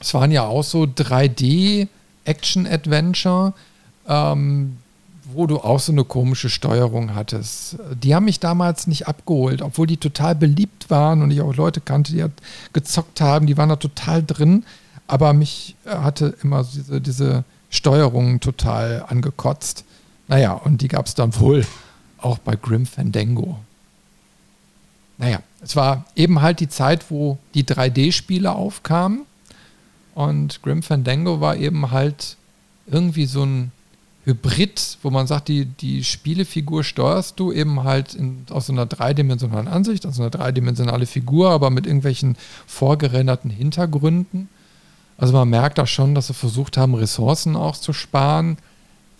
Es 0.00 0.14
waren 0.14 0.30
ja 0.30 0.46
auch 0.46 0.64
so 0.64 0.84
3D-Action-Adventure. 0.84 3.52
Ähm, 4.06 4.78
wo 5.32 5.46
du 5.46 5.58
auch 5.58 5.78
so 5.78 5.92
eine 5.92 6.04
komische 6.04 6.48
Steuerung 6.48 7.14
hattest. 7.14 7.76
Die 8.02 8.14
haben 8.14 8.24
mich 8.24 8.40
damals 8.40 8.86
nicht 8.86 9.08
abgeholt, 9.08 9.60
obwohl 9.60 9.86
die 9.86 9.98
total 9.98 10.34
beliebt 10.34 10.90
waren 10.90 11.22
und 11.22 11.30
ich 11.30 11.42
auch 11.42 11.54
Leute 11.54 11.80
kannte, 11.80 12.12
die 12.12 12.24
gezockt 12.72 13.20
haben, 13.20 13.46
die 13.46 13.56
waren 13.56 13.68
da 13.68 13.76
total 13.76 14.22
drin. 14.22 14.64
Aber 15.08 15.32
mich 15.32 15.74
äh, 15.84 15.96
hatte 15.96 16.36
immer 16.42 16.62
diese, 16.62 17.00
diese 17.00 17.44
Steuerung 17.70 18.38
total 18.40 19.04
angekotzt. 19.08 19.84
Naja, 20.28 20.52
und 20.52 20.82
die 20.82 20.88
gab 20.88 21.06
es 21.06 21.14
dann 21.14 21.38
wohl 21.40 21.66
auch 22.18 22.38
bei 22.38 22.54
Grim 22.54 22.86
Fandango. 22.86 23.58
Naja, 25.16 25.40
es 25.60 25.74
war 25.74 26.04
eben 26.14 26.40
halt 26.40 26.60
die 26.60 26.68
Zeit, 26.68 27.10
wo 27.10 27.38
die 27.54 27.64
3D-Spiele 27.64 28.52
aufkamen. 28.52 29.24
Und 30.14 30.62
Grim 30.62 30.82
Fandango 30.82 31.40
war 31.40 31.56
eben 31.56 31.90
halt 31.90 32.36
irgendwie 32.86 33.26
so 33.26 33.44
ein 33.44 33.72
Hybrid, 34.24 34.98
wo 35.02 35.10
man 35.10 35.26
sagt, 35.26 35.48
die, 35.48 35.64
die 35.64 36.04
Spielefigur 36.04 36.84
steuerst 36.84 37.40
du 37.40 37.50
eben 37.50 37.84
halt 37.84 38.14
in, 38.14 38.44
aus 38.50 38.66
so 38.66 38.72
einer 38.72 38.84
dreidimensionalen 38.84 39.68
Ansicht, 39.68 40.04
also 40.04 40.22
eine 40.22 40.30
dreidimensionale 40.30 41.06
Figur, 41.06 41.50
aber 41.50 41.70
mit 41.70 41.86
irgendwelchen 41.86 42.36
vorgerenderten 42.66 43.50
Hintergründen. 43.50 44.48
Also 45.18 45.32
man 45.32 45.48
merkt 45.48 45.78
da 45.78 45.86
schon, 45.86 46.14
dass 46.14 46.28
sie 46.28 46.34
versucht 46.34 46.76
haben, 46.76 46.94
Ressourcen 46.94 47.56
auch 47.56 47.76
zu 47.76 47.92
sparen. 47.92 48.56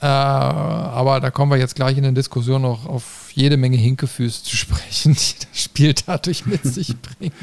Äh, 0.01 0.07
aber 0.07 1.21
da 1.21 1.31
kommen 1.31 1.51
wir 1.51 1.59
jetzt 1.59 1.75
gleich 1.75 1.97
in 1.97 2.05
der 2.05 2.13
Diskussion 2.13 2.63
noch 2.63 2.87
auf 2.87 3.31
jede 3.35 3.57
Menge 3.57 3.77
Hinkefüße 3.77 4.45
zu 4.45 4.57
sprechen, 4.57 5.15
die 5.15 5.35
das 5.41 5.61
Spiel 5.61 5.95
dadurch 6.07 6.47
mit 6.47 6.63
sich 6.63 6.95
bringt. 6.97 7.35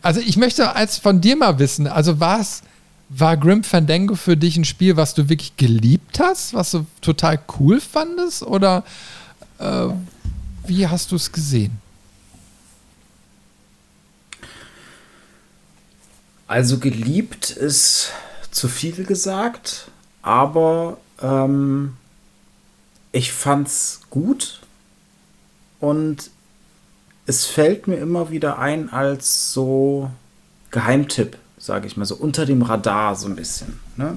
Also 0.00 0.20
ich 0.20 0.36
möchte 0.36 0.74
als 0.74 0.98
von 0.98 1.20
dir 1.20 1.36
mal 1.36 1.58
wissen, 1.58 1.86
also 1.86 2.20
war 2.20 2.40
es 2.40 2.62
war 3.18 3.36
Grim 3.36 3.62
Fandango 3.62 4.14
für 4.14 4.36
dich 4.36 4.56
ein 4.56 4.64
Spiel, 4.64 4.96
was 4.96 5.14
du 5.14 5.28
wirklich 5.28 5.56
geliebt 5.56 6.18
hast, 6.18 6.54
was 6.54 6.70
du 6.70 6.86
total 7.02 7.38
cool 7.58 7.80
fandest? 7.80 8.42
Oder 8.42 8.84
äh, 9.58 9.88
wie 10.66 10.86
hast 10.86 11.12
du 11.12 11.16
es 11.16 11.30
gesehen? 11.30 11.81
Also 16.52 16.78
geliebt 16.78 17.48
ist 17.48 18.10
zu 18.50 18.68
viel 18.68 19.04
gesagt, 19.06 19.88
aber 20.20 20.98
ähm, 21.22 21.94
ich 23.10 23.32
fand's 23.32 24.02
gut 24.10 24.60
und 25.80 26.30
es 27.24 27.46
fällt 27.46 27.88
mir 27.88 27.96
immer 27.96 28.30
wieder 28.30 28.58
ein 28.58 28.90
als 28.90 29.54
so 29.54 30.10
Geheimtipp 30.70 31.38
sage 31.56 31.86
ich 31.86 31.96
mal 31.96 32.04
so, 32.04 32.16
unter 32.16 32.44
dem 32.44 32.60
Radar 32.60 33.16
so 33.16 33.28
ein 33.28 33.36
bisschen. 33.36 33.80
Ne? 33.96 34.14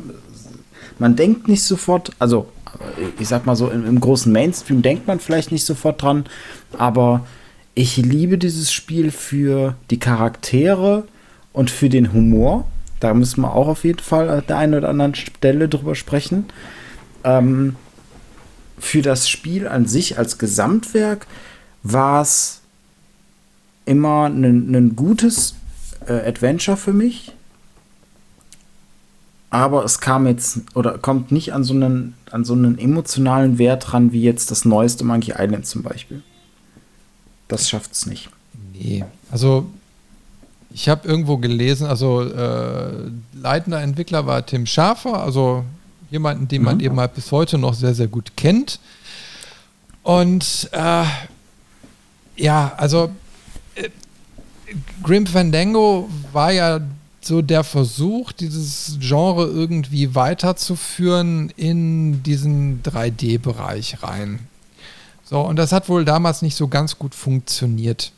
Man 1.00 1.16
denkt 1.16 1.48
nicht 1.48 1.64
sofort, 1.64 2.12
also 2.20 2.52
ich 3.18 3.30
sag 3.30 3.46
mal 3.46 3.56
so, 3.56 3.70
im, 3.70 3.86
im, 3.86 4.02
großen 4.02 4.30
Mainstream 4.30 4.82
denkt 4.82 5.08
man 5.08 5.22
vielleicht 5.22 5.54
nicht 5.54 5.66
sofort 5.66 6.02
dran, 6.02 6.26
aber 6.78 7.26
ich 7.76 7.96
liebe 7.96 8.38
dieses 8.38 8.74
Spiel 8.74 9.10
für 9.10 9.76
die 9.90 10.00
Charaktere 10.00 11.06
und 11.56 11.72
für 11.72 11.90
den 11.90 12.14
Humor. 12.14 12.68
Da 13.00 13.14
müssen 13.14 13.42
wir 13.42 13.54
auch 13.54 13.68
auf 13.68 13.84
jeden 13.84 14.00
Fall 14.00 14.30
an 14.30 14.44
der 14.48 14.58
einen 14.58 14.76
oder 14.76 14.90
anderen 14.90 15.16
Stelle 15.16 15.68
drüber 15.68 15.96
sprechen. 15.96 16.46
Ähm, 17.24 17.76
für 18.78 19.02
das 19.02 19.30
Spiel 19.30 19.68
an 19.68 19.86
sich 19.86 20.18
als 20.18 20.38
Gesamtwerk 20.38 21.28
war 21.84 22.22
es 22.22 22.62
immer 23.86 24.26
ein 24.26 24.96
gutes 24.96 25.56
äh, 26.08 26.14
Adventure 26.14 26.78
für 26.78 26.94
mich 26.94 27.36
aber 29.56 29.86
es 29.86 30.02
kam 30.02 30.28
jetzt 30.28 30.60
oder 30.74 30.98
kommt 30.98 31.32
nicht 31.32 31.54
an 31.54 31.64
so 31.64 31.74
einen, 31.74 32.16
an 32.30 32.44
so 32.44 32.54
einen 32.54 32.78
emotionalen 32.78 33.58
Wert 33.58 33.94
ran, 33.94 34.12
wie 34.12 34.22
jetzt 34.22 34.52
das 34.52 34.66
neueste 34.66 35.06
Monkey 35.06 35.34
Island 35.38 35.66
zum 35.66 35.82
Beispiel. 35.82 36.24
Das 37.48 37.70
schafft 37.70 37.94
es 37.94 38.06
nicht. 38.06 38.30
Nee, 38.74 39.06
also 39.32 39.68
ich 40.76 40.90
habe 40.90 41.08
irgendwo 41.08 41.38
gelesen, 41.38 41.88
also 41.88 42.22
äh, 42.22 43.10
leitender 43.34 43.82
Entwickler 43.82 44.28
war 44.28 44.46
Tim 44.46 44.66
Schafer, 44.66 45.24
also 45.24 45.64
jemanden, 46.12 46.50
den 46.50 46.64
man 46.64 46.76
mhm. 46.76 46.82
eben 46.84 47.00
halt 47.00 47.16
bis 47.16 47.32
heute 47.32 47.58
noch 47.58 47.74
sehr, 47.74 47.96
sehr 47.96 48.08
gut 48.08 48.36
kennt. 48.36 48.82
Und 50.04 50.70
äh, 50.74 51.06
ja, 52.36 52.74
also 52.76 53.10
äh, 53.76 53.88
Grim 55.02 55.26
Fandango 55.26 56.10
war 56.34 56.52
ja 56.52 56.82
so 57.22 57.42
der 57.42 57.64
Versuch, 57.64 58.34
dieses 58.34 58.98
Genre 59.00 59.46
irgendwie 59.46 60.14
weiterzuführen 60.14 61.54
in 61.56 62.22
diesen 62.22 62.84
3D-Bereich 62.84 64.04
rein. 64.04 64.40
So, 65.24 65.40
und 65.40 65.56
das 65.56 65.72
hat 65.72 65.88
wohl 65.88 66.04
damals 66.04 66.42
nicht 66.42 66.58
so 66.58 66.68
ganz 66.68 67.00
gut 67.00 67.16
funktioniert. 67.16 68.12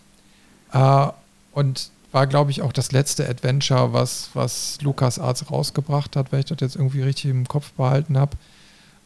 Äh, 0.73 1.07
und 1.51 1.91
war, 2.11 2.27
glaube 2.27 2.51
ich, 2.51 2.61
auch 2.61 2.71
das 2.71 2.91
letzte 2.91 3.27
Adventure, 3.27 3.93
was, 3.93 4.29
was 4.33 4.77
LucasArts 4.81 5.51
rausgebracht 5.51 6.15
hat, 6.15 6.31
wenn 6.31 6.39
ich 6.39 6.45
das 6.45 6.57
jetzt 6.61 6.75
irgendwie 6.75 7.01
richtig 7.01 7.31
im 7.31 7.47
Kopf 7.47 7.71
behalten 7.73 8.17
habe. 8.17 8.37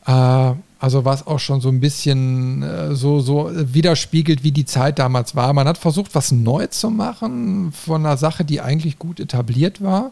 Äh, 0.06 0.56
also 0.80 1.06
was 1.06 1.28
auch 1.28 1.40
schon 1.40 1.62
so 1.62 1.70
ein 1.70 1.80
bisschen 1.80 2.64
äh, 2.64 2.96
so, 2.96 3.20
so 3.20 3.52
widerspiegelt, 3.54 4.44
wie 4.44 4.52
die 4.52 4.66
Zeit 4.66 5.00
damals 5.00 5.36
war. 5.36 5.54
Man 5.54 5.68
hat 5.68 5.78
versucht, 5.78 6.16
was 6.16 6.32
neu 6.32 6.68
zu 6.68 6.90
machen 6.90 7.72
von 7.72 8.06
einer 8.06 8.18
Sache, 8.18 8.44
die 8.44 8.62
eigentlich 8.62 8.98
gut 8.98 9.20
etabliert 9.20 9.82
war. 9.82 10.12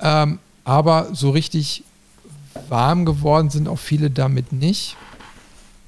Ähm, 0.00 0.38
aber 0.64 1.08
so 1.14 1.30
richtig 1.30 1.84
warm 2.68 3.04
geworden 3.04 3.50
sind 3.50 3.68
auch 3.68 3.78
viele 3.78 4.10
damit 4.10 4.52
nicht. 4.52 4.96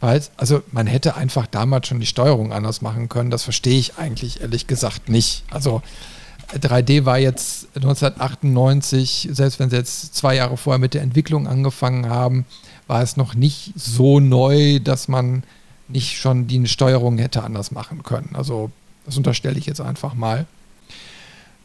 Weil, 0.01 0.23
also 0.37 0.63
man 0.73 0.87
hätte 0.87 1.15
einfach 1.15 1.47
damals 1.47 1.89
schon 1.89 2.01
die 2.01 2.07
Steuerung 2.07 2.53
anders 2.53 2.81
machen 2.81 3.09
können. 3.09 3.31
Das 3.31 3.45
verstehe 3.45 3.79
ich 3.79 3.99
eigentlich 3.99 4.41
ehrlich 4.41 4.67
gesagt 4.67 5.09
nicht. 5.09 5.45
Also 5.51 5.83
3D 6.55 7.05
war 7.05 7.19
jetzt 7.19 7.69
1998, 7.77 9.29
selbst 9.31 9.61
wenn 9.61 9.71
sie 9.71 9.77
jetzt 9.77 10.15
zwei 10.15 10.35
Jahre 10.35 10.57
vorher 10.57 10.79
mit 10.79 10.95
der 10.95 11.03
Entwicklung 11.03 11.47
angefangen 11.47 12.09
haben, 12.09 12.47
war 12.87 13.03
es 13.03 13.17
noch 13.17 13.35
nicht 13.35 13.73
so 13.77 14.21
neu, 14.21 14.81
dass 14.81 15.07
man 15.07 15.45
nicht 15.87 16.19
schon 16.19 16.47
die 16.47 16.67
Steuerung 16.67 17.19
hätte 17.19 17.43
anders 17.43 17.71
machen 17.71 18.03
können. 18.03 18.31
Also 18.35 18.71
das 19.05 19.17
unterstelle 19.17 19.59
ich 19.59 19.67
jetzt 19.67 19.81
einfach 19.81 20.15
mal. 20.15 20.47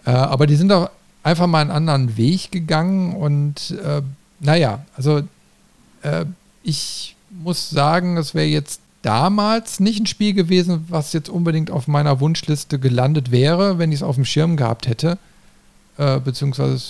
Äh, 0.06 0.12
aber 0.12 0.46
die 0.46 0.56
sind 0.56 0.72
auch 0.72 0.89
einfach 1.24 1.48
mal 1.48 1.62
einen 1.62 1.72
anderen 1.72 2.18
Weg 2.18 2.51
gegangen 2.51 3.15
und 3.15 3.72
äh, 3.84 4.01
naja, 4.39 4.86
also 4.96 5.22
äh, 6.04 6.25
ich 6.63 7.14
muss 7.29 7.70
sagen, 7.70 8.17
es 8.17 8.34
wäre 8.34 8.48
jetzt 8.48 8.82
damals 9.01 9.79
nicht 9.79 10.00
ein 10.00 10.08
Spiel 10.08 10.34
gewesen, 10.34 10.86
was 10.89 11.13
jetzt 11.13 11.29
unbedingt 11.29 11.70
auf 11.70 11.88
meiner 11.88 12.20
Wunschliste 12.20 12.79
gelandet 12.79 13.32
wäre, 13.32 13.77
wenn 13.77 13.91
ich 13.91 14.00
es 14.00 14.03
auf 14.03 14.15
dem 14.15 14.25
Schirm 14.25 14.58
gehabt 14.58 14.88
hätte. 14.88 15.17
Äh, 15.98 16.20
beziehungsweise, 16.20 16.82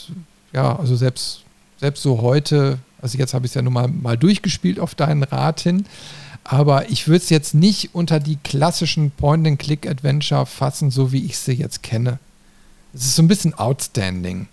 ja, 0.53 0.77
also 0.77 0.95
selbst, 0.95 1.43
selbst 1.77 2.01
so 2.03 2.21
heute, 2.21 2.79
also 3.01 3.17
jetzt 3.17 3.33
habe 3.33 3.45
ich 3.45 3.51
es 3.51 3.55
ja 3.55 3.61
nun 3.61 3.73
mal, 3.73 3.87
mal 3.87 4.17
durchgespielt 4.17 4.79
auf 4.79 4.95
deinen 4.95 5.23
Rat 5.23 5.59
hin. 5.59 5.85
Aber 6.45 6.89
ich 6.89 7.07
würde 7.07 7.23
es 7.23 7.29
jetzt 7.29 7.53
nicht 7.53 7.95
unter 7.95 8.19
die 8.19 8.37
klassischen 8.37 9.11
Point-and-Click-Adventure 9.11 10.45
fassen, 10.45 10.91
so 10.91 11.11
wie 11.11 11.25
ich 11.25 11.37
sie 11.37 11.53
jetzt 11.53 11.83
kenne. 11.83 12.19
Es 12.93 13.05
ist 13.05 13.15
so 13.15 13.23
ein 13.23 13.27
bisschen 13.27 13.55
outstanding. 13.55 14.47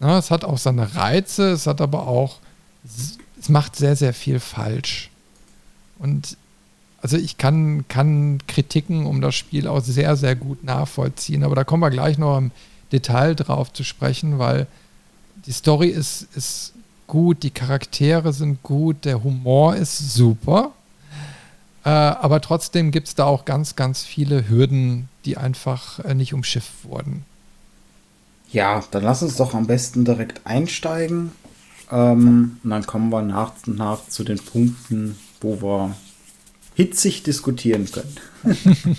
Ja, 0.00 0.18
es 0.18 0.30
hat 0.30 0.44
auch 0.44 0.58
seine 0.58 0.96
Reize, 0.96 1.52
es 1.52 1.66
hat 1.66 1.80
aber 1.80 2.08
auch, 2.08 2.40
es 3.42 3.48
macht 3.48 3.74
sehr, 3.74 3.96
sehr 3.96 4.14
viel 4.14 4.38
falsch. 4.38 5.10
Und 5.98 6.36
also 7.00 7.16
ich 7.16 7.36
kann, 7.38 7.84
kann 7.88 8.38
Kritiken 8.46 9.04
um 9.04 9.20
das 9.20 9.34
Spiel 9.34 9.66
auch 9.66 9.80
sehr, 9.80 10.16
sehr 10.16 10.36
gut 10.36 10.62
nachvollziehen, 10.62 11.42
aber 11.42 11.56
da 11.56 11.64
kommen 11.64 11.82
wir 11.82 11.90
gleich 11.90 12.18
noch 12.18 12.38
im 12.38 12.52
Detail 12.92 13.34
drauf 13.34 13.72
zu 13.72 13.82
sprechen, 13.82 14.38
weil 14.38 14.68
die 15.46 15.52
Story 15.52 15.88
ist, 15.88 16.28
ist 16.36 16.72
gut, 17.08 17.42
die 17.42 17.50
Charaktere 17.50 18.32
sind 18.32 18.62
gut, 18.62 19.04
der 19.04 19.24
Humor 19.24 19.74
ist 19.74 20.14
super. 20.14 20.70
Äh, 21.84 21.88
aber 21.88 22.40
trotzdem 22.40 22.92
gibt 22.92 23.08
es 23.08 23.16
da 23.16 23.24
auch 23.24 23.44
ganz, 23.44 23.74
ganz 23.74 24.04
viele 24.04 24.48
Hürden, 24.48 25.08
die 25.24 25.36
einfach 25.36 25.98
äh, 26.04 26.14
nicht 26.14 26.32
umschifft 26.32 26.84
wurden. 26.84 27.24
Ja, 28.52 28.84
dann 28.92 29.02
lass 29.02 29.24
uns 29.24 29.36
doch 29.36 29.54
am 29.54 29.66
besten 29.66 30.04
direkt 30.04 30.42
einsteigen. 30.46 31.32
Ähm, 31.92 32.56
und 32.64 32.70
dann 32.70 32.86
kommen 32.86 33.10
wir 33.10 33.22
nach 33.22 33.52
und 33.66 33.76
nach 33.76 34.08
zu 34.08 34.24
den 34.24 34.38
Punkten, 34.38 35.16
wo 35.40 35.60
wir 35.60 35.94
hitzig 36.74 37.22
diskutieren 37.22 37.86
können. 37.92 38.16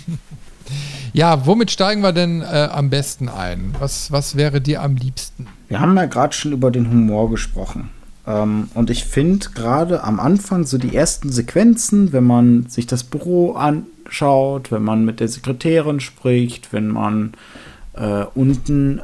ja, 1.12 1.44
womit 1.44 1.72
steigen 1.72 2.02
wir 2.02 2.12
denn 2.12 2.40
äh, 2.40 2.68
am 2.70 2.90
besten 2.90 3.28
ein? 3.28 3.74
Was, 3.78 4.12
was 4.12 4.36
wäre 4.36 4.60
dir 4.60 4.82
am 4.82 4.96
liebsten? 4.96 5.48
Wir 5.68 5.80
haben 5.80 5.96
ja 5.96 6.06
gerade 6.06 6.34
schon 6.34 6.52
über 6.52 6.70
den 6.70 6.88
Humor 6.88 7.30
gesprochen. 7.30 7.90
Ähm, 8.26 8.68
und 8.74 8.90
ich 8.90 9.04
finde 9.04 9.48
gerade 9.50 10.04
am 10.04 10.20
Anfang 10.20 10.64
so 10.64 10.78
die 10.78 10.94
ersten 10.94 11.30
Sequenzen, 11.30 12.12
wenn 12.12 12.24
man 12.24 12.66
sich 12.68 12.86
das 12.86 13.02
Büro 13.02 13.54
anschaut, 13.54 14.70
wenn 14.70 14.84
man 14.84 15.04
mit 15.04 15.18
der 15.18 15.28
Sekretärin 15.28 15.98
spricht, 16.00 16.72
wenn 16.72 16.88
man 16.88 17.32
äh, 17.94 18.24
unten 18.34 19.02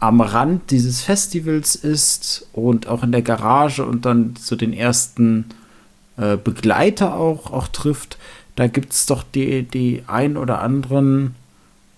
am 0.00 0.22
Rand 0.22 0.70
dieses 0.70 1.02
Festivals 1.02 1.74
ist 1.74 2.48
und 2.52 2.88
auch 2.88 3.02
in 3.02 3.12
der 3.12 3.22
Garage 3.22 3.84
und 3.84 4.06
dann 4.06 4.34
so 4.38 4.56
den 4.56 4.72
ersten 4.72 5.44
äh, 6.16 6.36
Begleiter 6.36 7.14
auch, 7.14 7.52
auch 7.52 7.68
trifft, 7.68 8.18
da 8.56 8.66
gibt 8.66 8.92
es 8.92 9.06
doch 9.06 9.22
die, 9.22 9.62
die 9.62 10.02
ein 10.06 10.36
oder 10.36 10.62
anderen, 10.62 11.34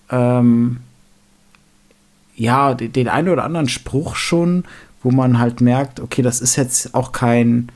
ähm, 0.09 0.77
ja, 2.35 2.73
den, 2.73 2.91
den 2.91 3.07
einen 3.07 3.29
oder 3.29 3.45
anderen 3.45 3.69
Spruch 3.69 4.15
schon, 4.15 4.65
wo 5.01 5.11
man 5.11 5.39
halt 5.39 5.61
merkt, 5.61 5.99
okay, 6.01 6.21
das 6.21 6.41
ist 6.41 6.57
jetzt 6.57 6.93
auch 6.93 7.13
kein, 7.13 7.69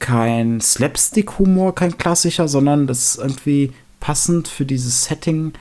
kein 0.00 0.60
Slapstick-Humor, 0.60 1.74
kein 1.74 1.96
klassischer, 1.96 2.48
sondern 2.48 2.88
das 2.88 3.10
ist 3.10 3.18
irgendwie 3.18 3.72
passend 4.00 4.48
für 4.48 4.64
dieses 4.64 5.04
Setting 5.04 5.52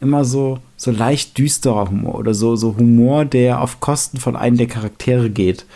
immer 0.00 0.24
so, 0.24 0.58
so 0.76 0.90
leicht 0.90 1.36
düsterer 1.38 1.90
Humor 1.90 2.16
oder 2.16 2.34
so, 2.34 2.56
so 2.56 2.76
Humor, 2.76 3.24
der 3.24 3.60
auf 3.60 3.80
Kosten 3.80 4.18
von 4.18 4.36
einem 4.36 4.56
der 4.56 4.66
Charaktere 4.66 5.30
geht. 5.30 5.66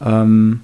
Ähm, 0.00 0.60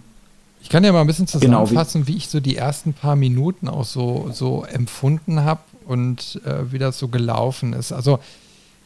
ich 0.62 0.68
kann 0.68 0.84
ja 0.84 0.92
mal 0.92 1.02
ein 1.02 1.06
bisschen 1.06 1.26
zusammenfassen, 1.26 2.04
genau, 2.04 2.08
wie, 2.08 2.14
wie, 2.14 2.16
ich 2.16 2.28
so 2.28 2.40
die 2.40 2.56
ersten 2.56 2.94
paar 2.94 3.16
Minuten 3.16 3.68
auch 3.68 3.84
so, 3.84 4.30
so 4.32 4.64
empfunden 4.64 5.44
habe 5.44 5.60
und 5.86 6.40
äh, 6.44 6.72
wie 6.72 6.78
das 6.78 6.98
so 6.98 7.08
gelaufen 7.08 7.72
ist. 7.72 7.92
Also, 7.92 8.18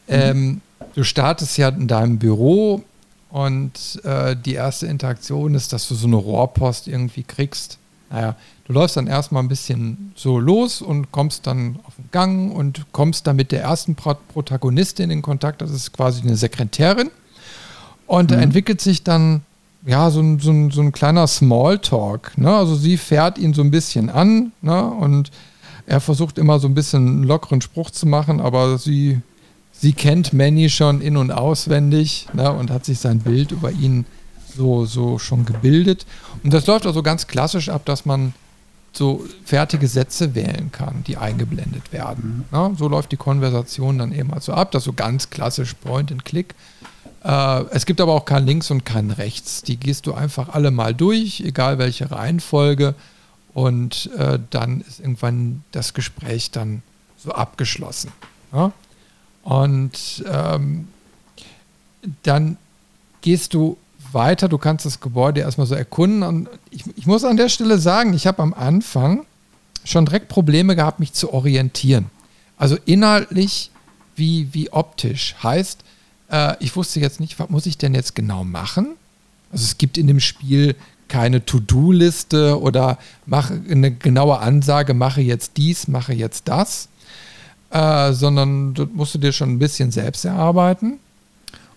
ähm, 0.07 0.61
du 0.95 1.03
startest 1.03 1.57
ja 1.57 1.69
in 1.69 1.87
deinem 1.87 2.17
Büro 2.17 2.83
und 3.29 4.01
äh, 4.03 4.35
die 4.35 4.55
erste 4.55 4.87
Interaktion 4.87 5.55
ist, 5.55 5.71
dass 5.71 5.87
du 5.87 5.95
so 5.95 6.07
eine 6.07 6.15
Rohrpost 6.15 6.87
irgendwie 6.87 7.23
kriegst. 7.23 7.77
Naja, 8.09 8.35
du 8.69 8.75
läufst 8.75 8.95
dann 8.95 9.07
erstmal 9.07 9.43
ein 9.43 9.49
bisschen 9.49 10.13
so 10.15 10.39
los 10.39 10.81
und 10.81 11.11
kommst 11.11 11.47
dann 11.47 11.79
auf 11.85 11.95
den 11.95 12.09
Gang 12.11 12.55
und 12.55 12.85
kommst 12.91 13.25
dann 13.25 13.35
mit 13.35 13.51
der 13.51 13.63
ersten 13.63 13.95
Pro 13.95 14.15
Protagonistin 14.31 15.09
in 15.09 15.23
Kontakt. 15.23 15.61
Das 15.61 15.71
ist 15.71 15.91
quasi 15.91 16.21
eine 16.21 16.37
Sekretärin. 16.37 17.09
Und 18.05 18.29
mhm. 18.29 18.35
da 18.35 18.41
entwickelt 18.41 18.79
sich 18.79 19.03
dann 19.03 19.41
ja 19.85 20.11
so 20.11 20.21
ein, 20.21 20.39
so 20.39 20.51
ein, 20.51 20.69
so 20.69 20.81
ein 20.81 20.91
kleiner 20.91 21.25
Smalltalk. 21.25 22.37
Ne? 22.37 22.55
Also 22.55 22.75
sie 22.75 22.97
fährt 22.97 23.39
ihn 23.39 23.55
so 23.55 23.63
ein 23.63 23.71
bisschen 23.71 24.09
an 24.11 24.51
ne? 24.61 24.83
und 24.83 25.31
er 25.87 25.99
versucht 25.99 26.37
immer 26.37 26.59
so 26.59 26.67
ein 26.67 26.75
bisschen 26.75 27.07
einen 27.07 27.23
lockeren 27.23 27.61
Spruch 27.61 27.89
zu 27.89 28.05
machen, 28.05 28.39
aber 28.39 28.77
sie 28.77 29.19
sie 29.71 29.93
kennt 29.93 30.33
Manny 30.33 30.69
schon 30.69 31.01
in- 31.01 31.17
und 31.17 31.31
auswendig 31.31 32.27
ne, 32.33 32.51
und 32.51 32.69
hat 32.69 32.85
sich 32.85 32.99
sein 32.99 33.19
Bild 33.19 33.51
über 33.51 33.71
ihn 33.71 34.05
so, 34.55 34.85
so 34.85 35.17
schon 35.17 35.45
gebildet. 35.45 36.05
Und 36.43 36.53
das 36.53 36.67
läuft 36.67 36.85
also 36.85 37.01
ganz 37.01 37.27
klassisch 37.27 37.69
ab, 37.69 37.85
dass 37.85 38.05
man 38.05 38.33
so 38.91 39.25
fertige 39.45 39.87
Sätze 39.87 40.35
wählen 40.35 40.71
kann, 40.71 41.03
die 41.05 41.17
eingeblendet 41.17 41.93
werden. 41.93 42.45
Mhm. 42.51 42.57
Ne? 42.57 42.75
So 42.77 42.87
läuft 42.87 43.11
die 43.11 43.17
Konversation 43.17 43.97
dann 43.97 44.11
eben 44.11 44.31
halt 44.31 44.43
so 44.43 44.53
ab, 44.53 44.71
das 44.71 44.81
ist 44.81 44.85
so 44.85 44.93
ganz 44.93 45.29
klassisch 45.29 45.73
Point 45.75 46.11
and 46.11 46.25
Click. 46.25 46.55
Äh, 47.23 47.63
es 47.71 47.85
gibt 47.85 48.01
aber 48.01 48.13
auch 48.13 48.25
kein 48.25 48.45
Links 48.45 48.71
und 48.71 48.85
kein 48.85 49.11
Rechts. 49.11 49.61
Die 49.61 49.77
gehst 49.77 50.07
du 50.07 50.13
einfach 50.13 50.49
alle 50.49 50.71
mal 50.71 50.93
durch, 50.93 51.41
egal 51.41 51.77
welche 51.77 52.11
Reihenfolge. 52.11 52.95
Und 53.53 54.09
äh, 54.17 54.39
dann 54.49 54.81
ist 54.81 54.99
irgendwann 54.99 55.63
das 55.71 55.93
Gespräch 55.93 56.51
dann 56.51 56.81
so 57.17 57.31
abgeschlossen. 57.31 58.11
Ja? 58.53 58.71
Und 59.43 60.23
ähm, 60.31 60.87
dann 62.23 62.57
gehst 63.21 63.53
du 63.53 63.77
weiter, 64.13 64.47
du 64.47 64.57
kannst 64.57 64.85
das 64.85 64.99
Gebäude 64.99 65.41
erstmal 65.41 65.67
so 65.67 65.75
erkunden. 65.75 66.23
Und 66.23 66.49
ich, 66.71 66.83
ich 66.95 67.05
muss 67.05 67.23
an 67.23 67.37
der 67.37 67.49
Stelle 67.49 67.77
sagen, 67.77 68.13
ich 68.13 68.27
habe 68.27 68.41
am 68.41 68.53
Anfang 68.53 69.25
schon 69.83 70.05
direkt 70.05 70.27
Probleme 70.27 70.75
gehabt, 70.75 70.99
mich 70.99 71.13
zu 71.13 71.33
orientieren. 71.33 72.09
Also 72.57 72.77
inhaltlich 72.85 73.71
wie, 74.15 74.49
wie 74.53 74.71
optisch. 74.71 75.35
Heißt, 75.41 75.83
äh, 76.31 76.55
ich 76.59 76.75
wusste 76.75 76.99
jetzt 76.99 77.19
nicht, 77.19 77.39
was 77.39 77.49
muss 77.49 77.65
ich 77.65 77.77
denn 77.77 77.95
jetzt 77.95 78.15
genau 78.15 78.43
machen? 78.43 78.95
Also 79.51 79.63
es 79.63 79.77
gibt 79.77 79.97
in 79.97 80.07
dem 80.07 80.19
Spiel 80.19 80.75
keine 81.07 81.43
To-Do-Liste 81.43 82.61
oder 82.61 82.99
mache 83.25 83.59
eine 83.69 83.91
genaue 83.91 84.39
Ansage, 84.39 84.93
mache 84.93 85.21
jetzt 85.21 85.57
dies, 85.57 85.87
mache 85.87 86.13
jetzt 86.13 86.47
das, 86.47 86.87
äh, 87.71 88.13
sondern 88.13 88.73
das 88.75 88.87
musst 88.93 89.15
du 89.15 89.19
dir 89.19 89.31
schon 89.31 89.49
ein 89.49 89.59
bisschen 89.59 89.91
selbst 89.91 90.23
erarbeiten. 90.23 90.99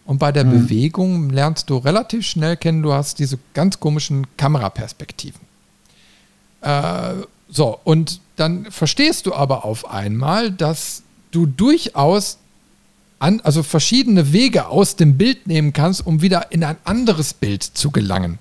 Und 0.04 0.18
bei 0.18 0.32
der 0.32 0.44
mhm. 0.44 0.50
Bewegung 0.50 1.30
lernst 1.30 1.70
du 1.70 1.76
relativ 1.78 2.26
schnell 2.26 2.56
kennen, 2.56 2.82
du 2.82 2.92
hast 2.92 3.18
diese 3.18 3.38
ganz 3.54 3.78
komischen 3.78 4.26
Kameraperspektiven. 4.36 5.40
Äh, 6.60 7.14
so, 7.48 7.78
und 7.84 8.20
dann 8.36 8.70
verstehst 8.70 9.26
du 9.26 9.34
aber 9.34 9.64
auf 9.64 9.88
einmal, 9.88 10.50
dass 10.50 11.02
du 11.30 11.46
durchaus 11.46 12.38
an, 13.18 13.40
also 13.44 13.62
verschiedene 13.62 14.32
Wege 14.32 14.66
aus 14.66 14.96
dem 14.96 15.16
Bild 15.16 15.46
nehmen 15.46 15.72
kannst, 15.72 16.04
um 16.04 16.22
wieder 16.22 16.50
in 16.50 16.64
ein 16.64 16.76
anderes 16.84 17.34
Bild 17.34 17.62
zu 17.62 17.92
gelangen. 17.92 18.38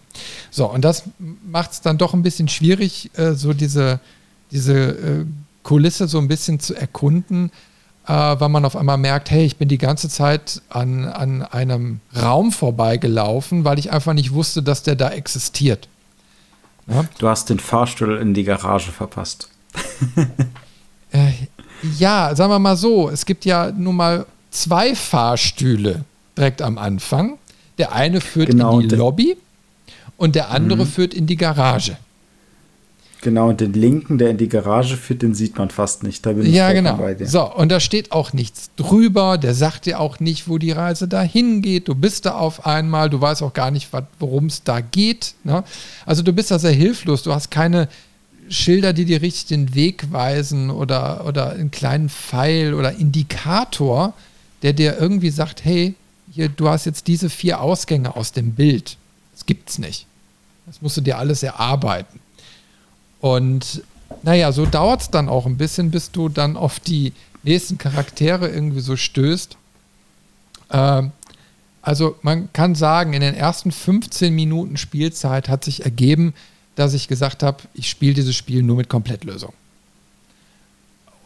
So, 0.50 0.68
und 0.68 0.84
das 0.84 1.04
macht 1.46 1.74
es 1.74 1.82
dann 1.82 2.00
doch 2.00 2.16
ein 2.16 2.24
bisschen 2.24 2.48
schwierig, 2.48 3.12
äh, 3.16 3.34
so 3.34 3.54
diese, 3.54 4.00
diese 4.50 4.74
äh, 4.74 5.26
Kulisse 5.62 6.08
so 6.08 6.18
ein 6.18 6.28
bisschen 6.28 6.60
zu 6.60 6.74
erkunden, 6.74 7.52
äh, 8.08 8.14
weil 8.14 8.50
man 8.50 8.66
auf 8.66 8.76
einmal 8.76 8.98
merkt, 8.98 9.32
hey, 9.32 9.46
ich 9.46 9.58
bin 9.58 9.68
die 9.68 9.78
ganze 9.78 10.10
Zeit 10.10 10.62
an, 10.70 11.06
an 11.06 11.44
einem 11.44 12.00
Raum 12.20 12.52
vorbeigelaufen, 12.52 13.64
weil 13.64 13.80
ich 13.80 13.92
einfach 13.92 14.14
nicht 14.14 14.34
wusste, 14.34 14.64
dass 14.64 14.84
der 14.84 14.96
da 14.96 15.10
existiert. 15.10 15.88
Ja? 16.88 17.06
Du 17.20 17.28
hast 17.28 17.50
den 17.50 17.60
Fahrstuhl 17.60 18.18
in 18.18 18.34
die 18.34 18.44
Garage 18.44 18.92
verpasst. 18.92 19.50
äh, 21.12 21.32
ja, 21.98 22.36
sagen 22.36 22.52
wir 22.52 22.60
mal 22.60 22.76
so, 22.76 23.10
es 23.10 23.26
gibt 23.26 23.46
ja 23.46 23.72
nun 23.72 23.96
mal 23.96 24.26
zwei 24.50 24.96
Fahrstühle 24.96 26.04
direkt 26.38 26.62
am 26.62 26.78
Anfang. 26.78 27.38
Der 27.78 27.94
eine 27.94 28.22
führt 28.22 28.50
genau, 28.50 28.80
in 28.80 28.90
die 28.90 28.96
Lobby 28.96 29.38
und 30.18 30.36
der 30.36 30.52
andere 30.52 30.86
mhm. 30.86 30.90
führt 30.90 31.14
in 31.14 31.26
die 31.26 31.38
Garage. 31.38 31.98
Genau, 33.22 33.50
und 33.50 33.62
den 33.62 33.74
linken, 33.74 34.18
der 34.18 34.32
in 34.32 34.38
die 34.38 34.50
Garage 34.50 34.98
führt, 34.98 35.22
den 35.22 35.36
sieht 35.36 35.56
man 35.56 35.70
fast 35.70 36.02
nicht. 36.02 36.26
Da 36.26 36.34
bin 36.34 36.44
ich 36.44 36.54
ja, 36.54 36.74
genau. 36.74 36.98
bei 36.98 37.14
dir. 37.14 37.28
So, 37.28 37.54
und 37.54 37.70
da 37.70 37.80
steht 37.80 38.12
auch 38.12 38.34
nichts 38.34 38.72
drüber. 38.76 39.38
Der 39.38 39.54
sagt 39.54 39.86
dir 39.86 40.00
auch 40.00 40.20
nicht, 40.20 40.48
wo 40.48 40.58
die 40.58 40.72
Reise 40.72 41.08
dahin 41.08 41.62
geht. 41.62 41.88
Du 41.88 41.94
bist 41.94 42.26
da 42.26 42.34
auf 42.34 42.66
einmal, 42.66 43.12
du 43.12 43.22
weißt 43.22 43.44
auch 43.44 43.54
gar 43.54 43.70
nicht, 43.70 43.90
worum 44.20 44.48
es 44.48 44.64
da 44.64 44.82
geht. 44.82 45.36
Ne? 45.44 45.64
Also 46.08 46.24
du 46.24 46.34
bist 46.34 46.50
da 46.50 46.58
sehr 46.58 46.72
hilflos. 46.72 47.22
Du 47.22 47.32
hast 47.32 47.52
keine 47.52 47.90
Schilder, 48.50 48.92
die 48.92 49.06
dir 49.06 49.22
richtig 49.22 49.46
den 49.46 49.76
Weg 49.76 50.12
weisen 50.12 50.72
oder, 50.72 51.28
oder 51.28 51.52
einen 51.52 51.70
kleinen 51.70 52.10
Pfeil 52.10 52.74
oder 52.74 52.94
Indikator, 52.94 54.16
der 54.64 54.74
dir 54.74 54.98
irgendwie 55.00 55.30
sagt, 55.30 55.64
hey, 55.64 55.94
hier, 56.32 56.50
du 56.50 56.70
hast 56.70 56.86
jetzt 56.86 57.06
diese 57.06 57.30
vier 57.30 57.62
Ausgänge 57.62 58.16
aus 58.16 58.32
dem 58.32 58.54
Bild. 58.54 58.98
Das 59.34 59.46
gibt's 59.46 59.78
nicht. 59.78 60.08
Das 60.66 60.82
musst 60.82 60.98
du 60.98 61.02
dir 61.02 61.20
alles 61.20 61.44
erarbeiten. 61.44 62.21
Und 63.22 63.84
naja, 64.24 64.52
so 64.52 64.66
dauert 64.66 65.02
es 65.02 65.10
dann 65.12 65.30
auch 65.30 65.46
ein 65.46 65.58
bisschen, 65.58 65.92
bis 65.92 66.12
du 66.12 66.28
dann 66.28 66.58
auf 66.58 66.80
die 66.80 67.14
nächsten 67.44 67.78
Charaktere 67.78 68.50
irgendwie 68.50 68.82
so 68.82 68.96
stößt. 68.96 69.56
Ähm, 70.72 71.12
also 71.82 72.18
man 72.22 72.52
kann 72.54 72.76
sagen, 72.76 73.14
in 73.14 73.22
den 73.22 73.34
ersten 73.34 73.72
15 73.72 74.34
Minuten 74.34 74.78
Spielzeit 74.78 75.50
hat 75.50 75.64
sich 75.64 75.86
ergeben, 75.86 76.34
dass 76.76 76.94
ich 76.94 77.08
gesagt 77.08 77.44
habe, 77.44 77.64
ich 77.74 77.90
spiele 77.90 78.14
dieses 78.14 78.36
Spiel 78.36 78.64
nur 78.64 78.76
mit 78.76 78.90
Komplettlösung. 78.90 79.54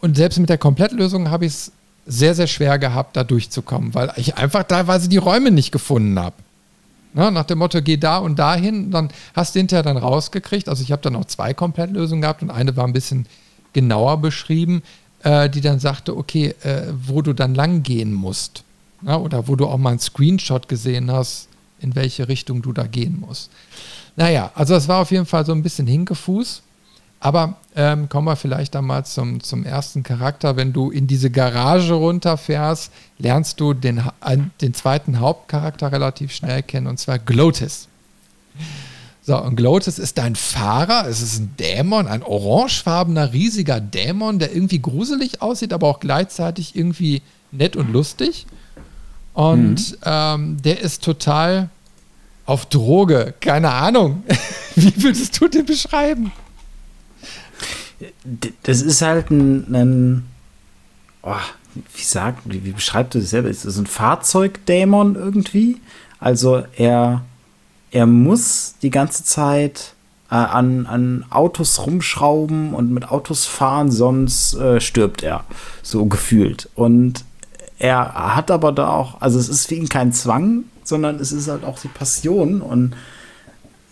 Und 0.00 0.16
selbst 0.16 0.38
mit 0.38 0.48
der 0.48 0.58
Komplettlösung 0.58 1.30
habe 1.30 1.46
ich 1.46 1.52
es 1.52 1.72
sehr, 2.06 2.34
sehr 2.34 2.46
schwer 2.46 2.78
gehabt, 2.78 3.16
da 3.16 3.24
durchzukommen, 3.24 3.94
weil 3.94 4.12
ich 4.16 4.36
einfach 4.36 4.62
teilweise 4.64 5.08
die 5.08 5.16
Räume 5.16 5.50
nicht 5.50 5.72
gefunden 5.72 6.18
habe. 6.18 6.36
Na, 7.16 7.30
nach 7.30 7.44
dem 7.44 7.60
Motto, 7.60 7.80
geh 7.80 7.96
da 7.96 8.18
und 8.18 8.38
dahin, 8.38 8.90
dann 8.90 9.08
hast 9.34 9.54
du 9.54 9.58
hinterher 9.58 9.82
dann 9.82 9.96
rausgekriegt. 9.96 10.68
Also 10.68 10.82
ich 10.82 10.92
habe 10.92 11.00
dann 11.00 11.16
auch 11.16 11.24
zwei 11.24 11.54
Komplettlösungen 11.54 12.20
gehabt 12.20 12.42
und 12.42 12.50
eine 12.50 12.76
war 12.76 12.84
ein 12.84 12.92
bisschen 12.92 13.26
genauer 13.72 14.18
beschrieben, 14.18 14.82
äh, 15.22 15.48
die 15.48 15.62
dann 15.62 15.80
sagte, 15.80 16.14
okay, 16.14 16.54
äh, 16.62 16.82
wo 17.06 17.22
du 17.22 17.32
dann 17.32 17.54
lang 17.54 17.82
gehen 17.82 18.12
musst. 18.12 18.64
Na, 19.00 19.16
oder 19.16 19.48
wo 19.48 19.56
du 19.56 19.66
auch 19.66 19.78
mal 19.78 19.90
einen 19.90 19.98
Screenshot 19.98 20.68
gesehen 20.68 21.10
hast, 21.10 21.48
in 21.80 21.94
welche 21.94 22.28
Richtung 22.28 22.60
du 22.60 22.74
da 22.74 22.86
gehen 22.86 23.18
musst. 23.26 23.50
Naja, 24.16 24.50
also 24.54 24.74
das 24.74 24.86
war 24.86 25.00
auf 25.00 25.10
jeden 25.10 25.26
Fall 25.26 25.46
so 25.46 25.52
ein 25.52 25.62
bisschen 25.62 25.86
Hinkefuß. 25.86 26.60
Aber 27.20 27.56
ähm, 27.74 28.08
kommen 28.08 28.26
wir 28.26 28.36
vielleicht 28.36 28.74
dann 28.74 28.86
mal 28.86 29.04
zum, 29.04 29.42
zum 29.42 29.64
ersten 29.64 30.02
Charakter. 30.02 30.56
Wenn 30.56 30.72
du 30.72 30.90
in 30.90 31.06
diese 31.06 31.30
Garage 31.30 31.94
runterfährst, 31.94 32.92
lernst 33.18 33.60
du 33.60 33.74
den, 33.74 34.02
den 34.60 34.74
zweiten 34.74 35.20
Hauptcharakter 35.20 35.92
relativ 35.92 36.32
schnell 36.32 36.62
kennen, 36.62 36.86
und 36.86 36.98
zwar 36.98 37.18
Glotis. 37.18 37.88
So, 39.22 39.42
und 39.42 39.56
Glotis 39.56 39.98
ist 39.98 40.18
dein 40.18 40.36
Fahrer. 40.36 41.08
Es 41.08 41.20
ist 41.20 41.40
ein 41.40 41.54
Dämon, 41.58 42.06
ein 42.06 42.22
orangefarbener, 42.22 43.32
riesiger 43.32 43.80
Dämon, 43.80 44.38
der 44.38 44.54
irgendwie 44.54 44.80
gruselig 44.80 45.42
aussieht, 45.42 45.72
aber 45.72 45.88
auch 45.88 45.98
gleichzeitig 45.98 46.76
irgendwie 46.76 47.22
nett 47.50 47.74
und 47.74 47.92
lustig. 47.92 48.46
Und 49.34 49.90
mhm. 49.90 49.96
ähm, 50.04 50.62
der 50.62 50.80
ist 50.80 51.02
total 51.02 51.70
auf 52.46 52.66
Droge. 52.66 53.34
Keine 53.40 53.72
Ahnung. 53.72 54.22
Wie 54.76 55.02
würdest 55.02 55.40
du 55.40 55.48
den 55.48 55.66
beschreiben? 55.66 56.30
Das 58.62 58.82
ist 58.82 59.02
halt 59.02 59.30
ein, 59.30 59.74
ein 59.74 60.26
oh, 61.22 61.34
wie 61.94 62.02
sagt, 62.02 62.40
wie, 62.44 62.64
wie 62.64 62.72
beschreibt 62.72 63.14
du 63.14 63.20
das 63.20 63.30
selber? 63.30 63.48
Ist 63.48 63.64
das 63.64 63.78
ein 63.78 63.86
Fahrzeugdämon 63.86 65.14
irgendwie? 65.14 65.80
Also 66.18 66.62
er, 66.76 67.22
er 67.90 68.06
muss 68.06 68.74
die 68.82 68.90
ganze 68.90 69.24
Zeit 69.24 69.94
äh, 70.30 70.34
an, 70.34 70.86
an 70.86 71.24
Autos 71.30 71.86
rumschrauben 71.86 72.74
und 72.74 72.92
mit 72.92 73.08
Autos 73.10 73.44
fahren, 73.44 73.90
sonst 73.90 74.54
äh, 74.54 74.80
stirbt 74.80 75.22
er. 75.22 75.44
So 75.82 76.06
gefühlt. 76.06 76.68
Und 76.74 77.24
er 77.78 78.34
hat 78.36 78.50
aber 78.50 78.72
da 78.72 78.88
auch, 78.88 79.20
also 79.20 79.38
es 79.38 79.48
ist 79.48 79.66
für 79.66 79.74
ihn 79.74 79.88
kein 79.88 80.12
Zwang, 80.12 80.64
sondern 80.82 81.16
es 81.16 81.32
ist 81.32 81.48
halt 81.48 81.64
auch 81.64 81.78
die 81.78 81.88
Passion 81.88 82.62
und 82.62 82.94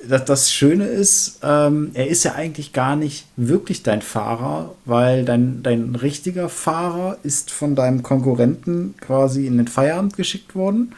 das, 0.08 0.24
das 0.24 0.52
Schöne 0.52 0.86
ist, 0.86 1.40
ähm, 1.42 1.90
er 1.94 2.08
ist 2.08 2.24
ja 2.24 2.34
eigentlich 2.34 2.72
gar 2.72 2.96
nicht 2.96 3.26
wirklich 3.36 3.82
dein 3.82 4.02
Fahrer, 4.02 4.74
weil 4.84 5.24
dein, 5.24 5.62
dein 5.62 5.94
richtiger 5.94 6.48
Fahrer 6.48 7.18
ist 7.22 7.50
von 7.50 7.74
deinem 7.74 8.02
Konkurrenten 8.02 8.94
quasi 9.00 9.46
in 9.46 9.56
den 9.56 9.68
Feierabend 9.68 10.16
geschickt 10.16 10.54
worden. 10.54 10.92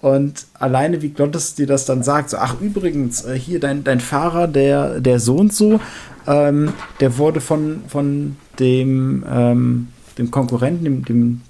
Und 0.00 0.46
alleine 0.54 1.00
wie 1.00 1.10
Glottes 1.10 1.54
dir 1.54 1.66
das 1.66 1.86
dann 1.86 2.02
sagt, 2.02 2.30
so, 2.30 2.36
ach 2.36 2.60
übrigens, 2.60 3.24
äh, 3.24 3.38
hier 3.38 3.58
dein, 3.58 3.84
dein 3.84 4.00
Fahrer, 4.00 4.46
der, 4.48 5.00
der 5.00 5.18
so 5.18 5.36
und 5.36 5.52
so, 5.52 5.80
ähm, 6.26 6.74
der 7.00 7.16
wurde 7.16 7.40
von, 7.40 7.82
von 7.88 8.36
dem, 8.58 9.24
ähm, 9.30 9.88
dem 10.18 10.30
Konkurrenten, 10.30 10.84
dem, 10.84 11.04
dem 11.04 11.40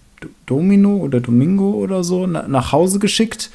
Domino 0.46 0.96
oder 0.98 1.20
Domingo 1.20 1.72
oder 1.72 2.04
so, 2.04 2.26
na, 2.26 2.46
nach 2.46 2.72
Hause 2.72 2.98
geschickt 2.98 3.50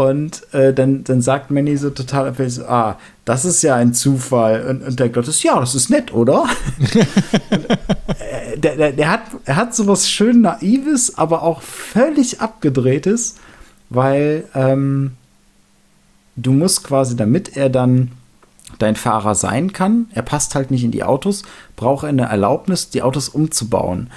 und 0.00 0.50
äh, 0.54 0.72
dann, 0.72 1.04
dann 1.04 1.20
sagt 1.20 1.50
Manny 1.50 1.76
so 1.76 1.90
total 1.90 2.32
so, 2.48 2.64
ah, 2.64 2.96
das 3.26 3.44
ist 3.44 3.60
ja 3.60 3.76
ein 3.76 3.92
Zufall. 3.92 4.66
Und, 4.66 4.82
und 4.82 4.98
der 4.98 5.10
Gott 5.10 5.28
ist, 5.28 5.42
ja, 5.42 5.60
das 5.60 5.74
ist 5.74 5.90
nett, 5.90 6.14
oder? 6.14 6.46
und, 7.50 7.70
äh, 7.70 8.56
der, 8.56 8.76
der, 8.76 8.92
der, 8.92 9.10
hat, 9.10 9.20
er 9.44 9.56
hat 9.56 9.74
sowas 9.74 10.08
schön 10.08 10.40
Naives, 10.40 11.18
aber 11.18 11.42
auch 11.42 11.60
völlig 11.60 12.40
Abgedrehtes, 12.40 13.36
weil 13.90 14.44
ähm, 14.54 15.12
du 16.36 16.52
musst 16.52 16.82
quasi, 16.82 17.14
damit 17.14 17.58
er 17.58 17.68
dann 17.68 18.12
dein 18.78 18.96
Fahrer 18.96 19.34
sein 19.34 19.74
kann, 19.74 20.06
er 20.14 20.22
passt 20.22 20.54
halt 20.54 20.70
nicht 20.70 20.84
in 20.84 20.92
die 20.92 21.04
Autos, 21.04 21.42
braucht 21.76 22.04
er 22.04 22.08
eine 22.08 22.22
Erlaubnis, 22.22 22.88
die 22.88 23.02
Autos 23.02 23.28
umzubauen. 23.28 24.08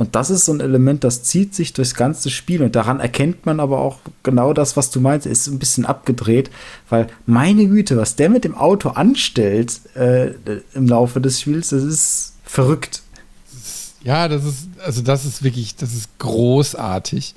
Und 0.00 0.16
das 0.16 0.30
ist 0.30 0.46
so 0.46 0.54
ein 0.54 0.60
Element, 0.60 1.04
das 1.04 1.24
zieht 1.24 1.54
sich 1.54 1.74
durchs 1.74 1.94
ganze 1.94 2.30
Spiel 2.30 2.62
und 2.62 2.74
daran 2.74 3.00
erkennt 3.00 3.44
man 3.44 3.60
aber 3.60 3.80
auch 3.80 3.98
genau 4.22 4.54
das, 4.54 4.74
was 4.74 4.90
du 4.90 4.98
meinst, 4.98 5.26
ist 5.26 5.46
ein 5.46 5.58
bisschen 5.58 5.84
abgedreht, 5.84 6.50
weil 6.88 7.08
meine 7.26 7.66
Güte, 7.66 7.98
was 7.98 8.16
der 8.16 8.30
mit 8.30 8.44
dem 8.44 8.54
Auto 8.54 8.88
anstellt 8.88 9.78
äh, 9.96 10.30
im 10.72 10.88
Laufe 10.88 11.20
des 11.20 11.42
Spiels, 11.42 11.68
das 11.68 11.82
ist 11.82 12.32
verrückt. 12.44 13.02
Ja, 14.02 14.26
das 14.28 14.46
ist, 14.46 14.68
also 14.82 15.02
das 15.02 15.26
ist 15.26 15.42
wirklich, 15.42 15.76
das 15.76 15.92
ist 15.92 16.08
großartig. 16.18 17.34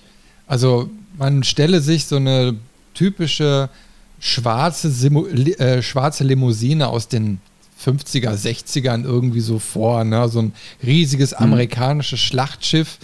Also 0.47 0.89
man 1.17 1.43
stelle 1.43 1.81
sich 1.81 2.05
so 2.05 2.15
eine 2.15 2.55
typische 2.93 3.69
schwarze, 4.21 4.89
Simu 4.89 5.25
äh, 5.25 5.81
schwarze 5.81 6.23
Limousine 6.23 6.87
aus 6.87 7.09
den 7.09 7.41
50er, 7.83 8.31
60ern 8.31 9.03
irgendwie 9.03 9.41
so 9.41 9.59
vor. 9.59 10.03
Ne? 10.03 10.27
So 10.29 10.41
ein 10.41 10.53
riesiges 10.83 11.31
mhm. 11.31 11.45
amerikanisches. 11.45 12.19
Schlachtschiff. 12.19 12.97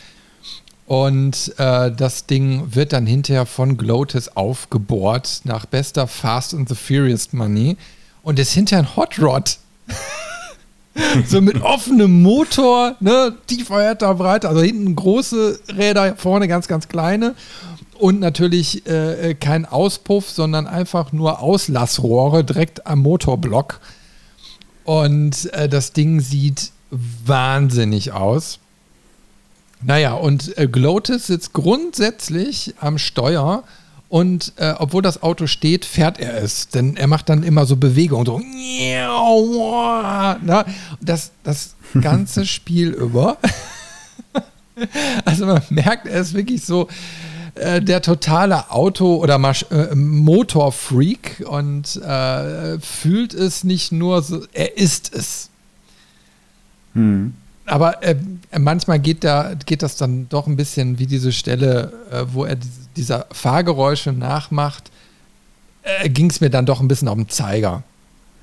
Und 0.87 1.53
äh, 1.57 1.91
das 1.91 2.25
Ding 2.25 2.73
wird 2.73 2.93
dann 2.93 3.05
hinterher 3.05 3.45
von 3.45 3.77
Glotis 3.77 4.29
aufgebohrt 4.29 5.41
nach 5.43 5.67
bester 5.67 6.07
Fast 6.07 6.55
and 6.55 6.67
the 6.67 6.73
Furious 6.73 7.31
Money 7.31 7.77
und 8.23 8.39
ist 8.39 8.53
hinterher 8.53 8.85
ein 8.85 8.95
Hot 8.95 9.19
Rod. 9.19 9.59
so 11.27 11.41
mit 11.41 11.61
offenem 11.61 12.23
Motor, 12.23 12.95
ne, 12.99 13.35
tieferter 13.45 14.15
Breite, 14.15 14.49
also 14.49 14.61
hinten 14.61 14.95
große 14.95 15.59
Räder, 15.77 16.15
vorne 16.15 16.47
ganz, 16.47 16.67
ganz 16.67 16.87
kleine. 16.87 17.35
Und 17.99 18.19
natürlich 18.19 18.87
äh, 18.87 19.35
kein 19.35 19.65
Auspuff, 19.65 20.29
sondern 20.29 20.65
einfach 20.65 21.11
nur 21.11 21.39
Auslassrohre 21.39 22.43
direkt 22.43 22.87
am 22.87 22.99
Motorblock. 22.99 23.79
Und 24.89 25.53
äh, 25.53 25.69
das 25.69 25.93
Ding 25.93 26.19
sieht 26.19 26.71
wahnsinnig 26.89 28.11
aus. 28.11 28.57
Naja, 29.83 30.13
und 30.13 30.57
äh, 30.57 30.67
Glotis 30.67 31.27
sitzt 31.27 31.53
grundsätzlich 31.53 32.73
am 32.79 32.97
Steuer 32.97 33.63
und 34.07 34.53
äh, 34.55 34.73
obwohl 34.79 35.03
das 35.03 35.21
Auto 35.21 35.45
steht, 35.45 35.85
fährt 35.85 36.17
er 36.17 36.41
es. 36.41 36.69
Denn 36.69 36.97
er 36.97 37.05
macht 37.05 37.29
dann 37.29 37.43
immer 37.43 37.67
so 37.67 37.75
Bewegungen, 37.75 38.25
so. 38.25 38.39
Na, 40.41 40.65
das, 40.99 41.33
das 41.43 41.75
ganze 42.01 42.47
Spiel 42.47 42.89
über. 42.89 43.37
also 45.23 45.45
man 45.45 45.61
merkt, 45.69 46.07
er 46.07 46.21
ist 46.21 46.33
wirklich 46.33 46.65
so 46.65 46.87
äh, 47.55 47.81
der 47.81 48.01
totale 48.01 48.71
Auto- 48.71 49.17
oder 49.17 49.37
Masch 49.37 49.65
äh, 49.71 49.93
Motorfreak 49.95 51.43
und 51.47 51.95
äh, 51.97 52.79
fühlt 52.79 53.33
es 53.33 53.63
nicht 53.63 53.91
nur 53.91 54.21
so, 54.21 54.43
er 54.53 54.77
ist 54.77 55.13
es. 55.13 55.49
Hm. 56.93 57.33
Aber 57.65 58.01
äh, 58.03 58.15
manchmal 58.57 58.99
geht, 58.99 59.23
da, 59.23 59.53
geht 59.65 59.83
das 59.83 59.95
dann 59.95 60.27
doch 60.29 60.47
ein 60.47 60.55
bisschen 60.55 60.97
wie 60.97 61.05
diese 61.05 61.31
Stelle, 61.31 61.93
äh, 62.11 62.25
wo 62.33 62.45
er 62.45 62.57
dieser 62.95 63.27
Fahrgeräusche 63.31 64.11
nachmacht, 64.11 64.91
ging 66.05 66.29
es 66.29 66.41
mir 66.41 66.49
dann 66.49 66.65
doch 66.65 66.81
ein 66.81 66.87
bisschen 66.87 67.07
auf 67.07 67.15
den 67.15 67.29
Zeiger. 67.29 67.83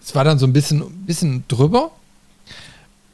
Es 0.02 0.14
war 0.14 0.24
dann 0.24 0.38
so 0.38 0.46
ein 0.46 0.52
bisschen, 0.52 0.82
bisschen 1.04 1.44
drüber, 1.48 1.90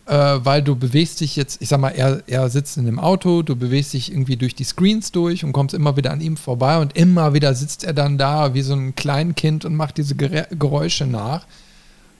äh, 0.07 0.15
weil 0.15 0.63
du 0.63 0.75
bewegst 0.75 1.21
dich 1.21 1.37
jetzt, 1.37 1.63
ich 1.63 1.69
sag 1.69 1.81
mal, 1.81 1.91
er, 1.91 2.23
er 2.27 2.49
sitzt 2.51 2.77
in 2.77 2.87
dem 2.87 2.99
Auto, 2.99 3.43
du 3.43 3.55
bewegst 3.55 3.93
dich 3.93 4.11
irgendwie 4.11 4.37
durch 4.37 4.55
die 4.55 4.65
Screens 4.65 5.13
durch 5.13 5.45
und 5.45 5.53
kommst 5.53 5.75
immer 5.75 5.97
wieder 5.97 6.11
an 6.11 6.21
ihm 6.21 6.37
vorbei 6.37 6.79
und 6.79 6.97
immer 6.97 7.35
wieder 7.35 7.55
sitzt 7.55 7.85
er 7.85 7.93
dann 7.93 8.19
da 8.19 8.55
wie 8.55 8.63
so 8.63 8.75
ein 8.75 8.97
Kleinkind 8.97 9.65
und 9.65 9.77
macht 9.77 9.99
diese 9.99 10.15
Geräusche 10.17 11.07
nach. 11.07 11.47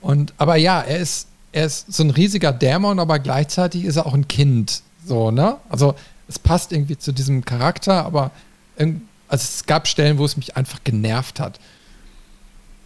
Und, 0.01 0.33
aber 0.37 0.55
ja, 0.55 0.81
er 0.81 0.99
ist, 0.99 1.27
er 1.51 1.65
ist 1.65 1.93
so 1.93 2.03
ein 2.03 2.09
riesiger 2.09 2.53
Dämon, 2.53 2.99
aber 2.99 3.19
gleichzeitig 3.19 3.85
ist 3.85 3.97
er 3.97 4.05
auch 4.05 4.13
ein 4.13 4.27
Kind. 4.27 4.81
So, 5.05 5.31
ne? 5.31 5.57
Also 5.69 5.95
es 6.27 6.39
passt 6.39 6.71
irgendwie 6.71 6.97
zu 6.97 7.11
diesem 7.11 7.43
Charakter, 7.43 8.05
aber 8.05 8.31
also 8.77 9.43
es 9.43 9.65
gab 9.65 9.87
Stellen, 9.87 10.17
wo 10.17 10.25
es 10.25 10.37
mich 10.37 10.55
einfach 10.55 10.79
genervt 10.83 11.39
hat. 11.39 11.59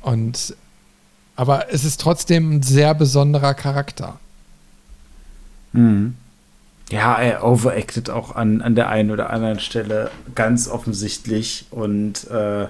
Und 0.01 0.55
aber 1.35 1.71
es 1.71 1.83
ist 1.83 2.01
trotzdem 2.01 2.51
ein 2.51 2.63
sehr 2.63 2.95
besonderer 2.95 3.53
Charakter. 3.53 4.19
Mhm. 5.77 6.15
Ja, 6.89 7.15
er 7.15 7.43
overacted 7.43 8.09
auch 8.09 8.35
an, 8.35 8.61
an 8.61 8.75
der 8.75 8.89
einen 8.89 9.11
oder 9.11 9.29
anderen 9.29 9.59
Stelle 9.59 10.09
ganz 10.35 10.67
offensichtlich. 10.67 11.65
Und 11.69 12.29
äh, 12.29 12.67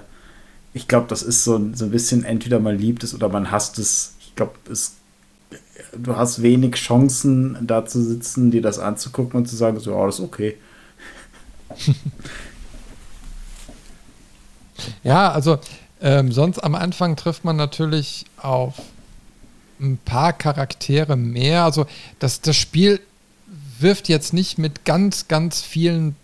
ich 0.74 0.88
glaube, 0.88 1.06
das 1.08 1.22
ist 1.22 1.44
so, 1.44 1.70
so 1.72 1.84
ein 1.84 1.90
bisschen 1.90 2.24
entweder 2.24 2.58
man 2.58 2.76
liebt 2.76 3.04
es 3.04 3.14
oder 3.14 3.28
man 3.28 3.50
hasst 3.50 3.78
es. 3.78 4.14
Ich 4.20 4.34
glaube, 4.34 4.54
es 4.70 4.96
du 5.96 6.16
hast 6.16 6.42
wenig 6.42 6.74
Chancen, 6.74 7.56
da 7.62 7.86
zu 7.86 8.02
sitzen, 8.02 8.50
dir 8.50 8.62
das 8.62 8.78
anzugucken 8.78 9.38
und 9.40 9.46
zu 9.46 9.56
sagen, 9.56 9.80
so, 9.80 9.94
oh, 9.94 10.06
das 10.06 10.18
ist 10.18 10.24
okay. 10.24 10.56
ja, 15.02 15.30
also 15.32 15.58
ähm, 16.00 16.30
sonst 16.32 16.58
am 16.58 16.74
Anfang 16.74 17.16
trifft 17.16 17.44
man 17.44 17.56
natürlich 17.56 18.26
auf 18.36 18.74
ein 19.80 19.98
paar 20.04 20.32
Charaktere 20.32 21.16
mehr. 21.16 21.64
Also 21.64 21.86
das, 22.18 22.40
das 22.40 22.56
Spiel 22.56 23.00
wirft 23.78 24.08
jetzt 24.08 24.32
nicht 24.32 24.58
mit 24.58 24.84
ganz, 24.84 25.28
ganz 25.28 25.60
vielen 25.62 26.16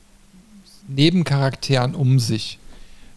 Nebencharakteren 0.88 1.95
um 1.95 2.19
sich. 2.19 2.59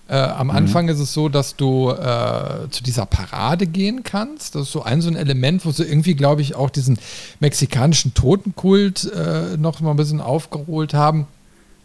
Äh, 0.10 0.15
am 0.15 0.47
mhm. 0.47 0.56
Anfang 0.56 0.88
ist 0.88 1.00
es 1.00 1.13
so, 1.13 1.28
dass 1.28 1.56
du 1.58 1.89
äh, 1.89 2.69
zu 2.69 2.82
dieser 2.82 3.06
Parade 3.06 3.67
gehen 3.67 4.04
kannst. 4.04 4.56
Das 4.56 4.63
ist 4.63 4.71
so 4.71 4.84
ein 4.84 5.02
so 5.02 5.10
ein 5.10 5.17
Element, 5.17 5.65
wo 5.65 5.71
sie 5.71 5.84
irgendwie, 5.84 6.15
glaube 6.15 6.41
ich, 6.41 6.56
auch 6.56 6.69
diesen 6.69 6.97
mexikanischen 7.39 8.13
Totenkult 8.13 9.12
äh, 9.12 9.58
noch 9.58 9.82
mal 9.82 9.91
ein 9.91 9.97
bisschen 9.97 10.21
aufgeholt 10.21 10.93
haben. 10.93 11.28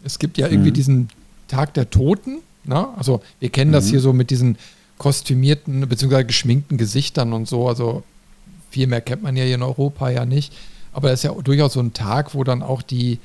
Es 0.05 0.19
gibt 0.19 0.37
ja 0.37 0.47
irgendwie 0.47 0.69
mhm. 0.69 0.75
diesen 0.75 1.09
Tag 1.49 1.73
der 1.73 1.89
Toten. 1.89 2.39
Ne? 2.63 2.87
Also 2.97 3.21
wir 3.39 3.49
kennen 3.49 3.71
mhm. 3.71 3.75
das 3.75 3.89
hier 3.89 3.99
so 3.99 4.13
mit 4.13 4.29
diesen 4.29 4.57
kostümierten 4.97 5.81
bzw. 5.87 6.23
geschminkten 6.23 6.77
Gesichtern 6.77 7.33
und 7.33 7.47
so. 7.47 7.67
Also 7.67 8.03
viel 8.73 8.87
mehr 8.87 9.01
kennt 9.01 9.21
man 9.21 9.37
ja 9.37 9.43
hier 9.43 9.55
in 9.55 9.61
Europa 9.61 10.09
ja 10.09 10.25
nicht. 10.25 10.51
Aber 10.93 11.09
das 11.09 11.19
ist 11.19 11.23
ja 11.23 11.31
durchaus 11.31 11.73
so 11.73 11.79
ein 11.79 11.93
Tag, 11.93 12.33
wo 12.33 12.43
dann 12.43 12.63
auch 12.63 12.81
die 12.81 13.19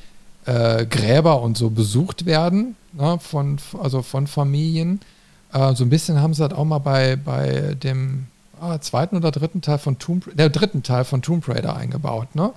äh, 0.44 0.84
Gräber 0.84 1.40
und 1.40 1.56
so 1.56 1.70
besucht 1.70 2.26
werden, 2.26 2.76
ne, 2.92 3.18
von, 3.18 3.58
also 3.82 4.02
von 4.02 4.26
Familien. 4.26 5.00
Äh, 5.52 5.74
so 5.74 5.84
ein 5.84 5.90
bisschen 5.90 6.20
haben 6.20 6.34
sie 6.34 6.46
das 6.46 6.56
auch 6.56 6.64
mal 6.64 6.78
bei, 6.78 7.16
bei 7.16 7.74
dem 7.82 8.26
ah, 8.60 8.78
zweiten 8.78 9.16
oder 9.16 9.30
dritten 9.30 9.62
Teil 9.62 9.78
von 9.78 9.98
Tomb 9.98 10.30
der 10.36 10.50
dritten 10.50 10.82
Teil 10.82 11.04
von 11.04 11.22
Tomb 11.22 11.48
Raider 11.48 11.76
eingebaut, 11.76 12.34
ne? 12.34 12.52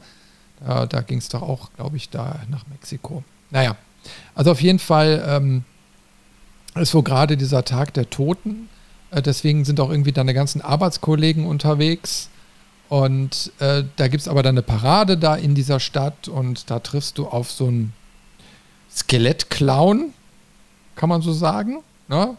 Äh, 0.67 0.87
da 0.87 1.01
ging 1.01 1.17
es 1.17 1.29
doch 1.29 1.41
auch, 1.41 1.71
glaube 1.75 1.95
ich, 1.95 2.09
da 2.09 2.41
nach 2.49 2.67
Mexiko. 2.67 3.23
Naja, 3.51 3.75
also 4.35 4.51
auf 4.51 4.61
jeden 4.61 4.79
Fall 4.79 5.23
ähm, 5.27 5.63
ist 6.75 6.93
wo 6.93 7.01
gerade 7.01 7.37
dieser 7.37 7.63
Tag 7.63 7.93
der 7.93 8.09
Toten. 8.09 8.69
Äh, 9.11 9.21
deswegen 9.21 9.65
sind 9.65 9.79
auch 9.79 9.89
irgendwie 9.89 10.11
deine 10.11 10.33
ganzen 10.33 10.61
Arbeitskollegen 10.61 11.45
unterwegs. 11.45 12.29
Und 12.91 13.53
äh, 13.59 13.85
da 13.95 14.09
gibt 14.09 14.19
es 14.19 14.27
aber 14.27 14.43
dann 14.43 14.55
eine 14.55 14.63
Parade 14.63 15.17
da 15.17 15.35
in 15.37 15.55
dieser 15.55 15.79
Stadt 15.79 16.27
und 16.27 16.69
da 16.69 16.79
triffst 16.79 17.17
du 17.17 17.25
auf 17.25 17.49
so 17.49 17.67
einen 17.67 17.93
Skelettclown, 18.93 20.11
kann 20.97 21.07
man 21.07 21.21
so 21.21 21.31
sagen, 21.31 21.77
ne? 22.09 22.35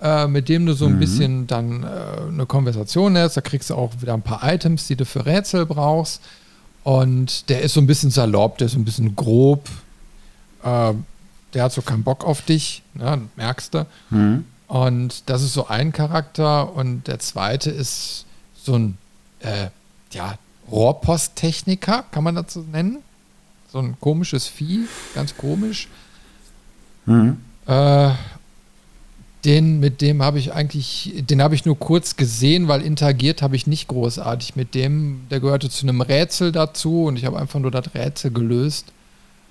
äh, 0.00 0.28
mit 0.28 0.48
dem 0.48 0.66
du 0.66 0.74
so 0.74 0.86
ein 0.86 0.94
mhm. 0.94 0.98
bisschen 1.00 1.46
dann 1.48 1.82
äh, 1.82 1.86
eine 2.28 2.46
Konversation 2.46 3.18
hast. 3.18 3.38
Da 3.38 3.40
kriegst 3.40 3.70
du 3.70 3.74
auch 3.74 3.90
wieder 4.00 4.14
ein 4.14 4.22
paar 4.22 4.40
Items, 4.44 4.86
die 4.86 4.94
du 4.94 5.04
für 5.04 5.26
Rätsel 5.26 5.66
brauchst. 5.66 6.22
Und 6.84 7.48
der 7.48 7.62
ist 7.62 7.74
so 7.74 7.80
ein 7.80 7.88
bisschen 7.88 8.12
salopp, 8.12 8.58
der 8.58 8.66
ist 8.66 8.74
so 8.74 8.78
ein 8.78 8.84
bisschen 8.84 9.16
grob. 9.16 9.68
Äh, 10.62 10.92
der 11.54 11.64
hat 11.64 11.72
so 11.72 11.82
keinen 11.82 12.04
Bock 12.04 12.24
auf 12.24 12.42
dich, 12.42 12.84
ne? 12.94 13.22
merkst 13.34 13.74
du. 13.74 13.84
Mhm. 14.10 14.44
Und 14.68 15.28
das 15.28 15.42
ist 15.42 15.54
so 15.54 15.66
ein 15.66 15.90
Charakter. 15.90 16.72
Und 16.72 17.08
der 17.08 17.18
zweite 17.18 17.72
ist 17.72 18.26
so 18.62 18.76
ein 18.76 18.96
äh, 19.40 19.70
ja, 20.12 20.34
Rohrposttechniker, 20.70 22.04
kann 22.10 22.24
man 22.24 22.34
dazu 22.34 22.60
nennen. 22.60 22.98
So 23.70 23.78
ein 23.78 23.96
komisches 24.00 24.46
Vieh, 24.46 24.86
ganz 25.14 25.36
komisch. 25.36 25.88
Mhm. 27.06 27.38
Äh, 27.66 28.10
den, 29.44 29.78
mit 29.80 30.00
dem 30.00 30.22
habe 30.22 30.38
ich 30.38 30.52
eigentlich, 30.52 31.12
den 31.16 31.42
habe 31.42 31.54
ich 31.54 31.64
nur 31.64 31.78
kurz 31.78 32.16
gesehen, 32.16 32.68
weil 32.68 32.82
interagiert 32.82 33.40
habe 33.40 33.56
ich 33.56 33.66
nicht 33.66 33.88
großartig 33.88 34.56
mit 34.56 34.74
dem. 34.74 35.20
Der 35.30 35.40
gehörte 35.40 35.70
zu 35.70 35.86
einem 35.86 36.00
Rätsel 36.00 36.50
dazu 36.52 37.04
und 37.04 37.16
ich 37.16 37.24
habe 37.24 37.38
einfach 37.38 37.60
nur 37.60 37.70
das 37.70 37.94
Rätsel 37.94 38.30
gelöst. 38.30 38.86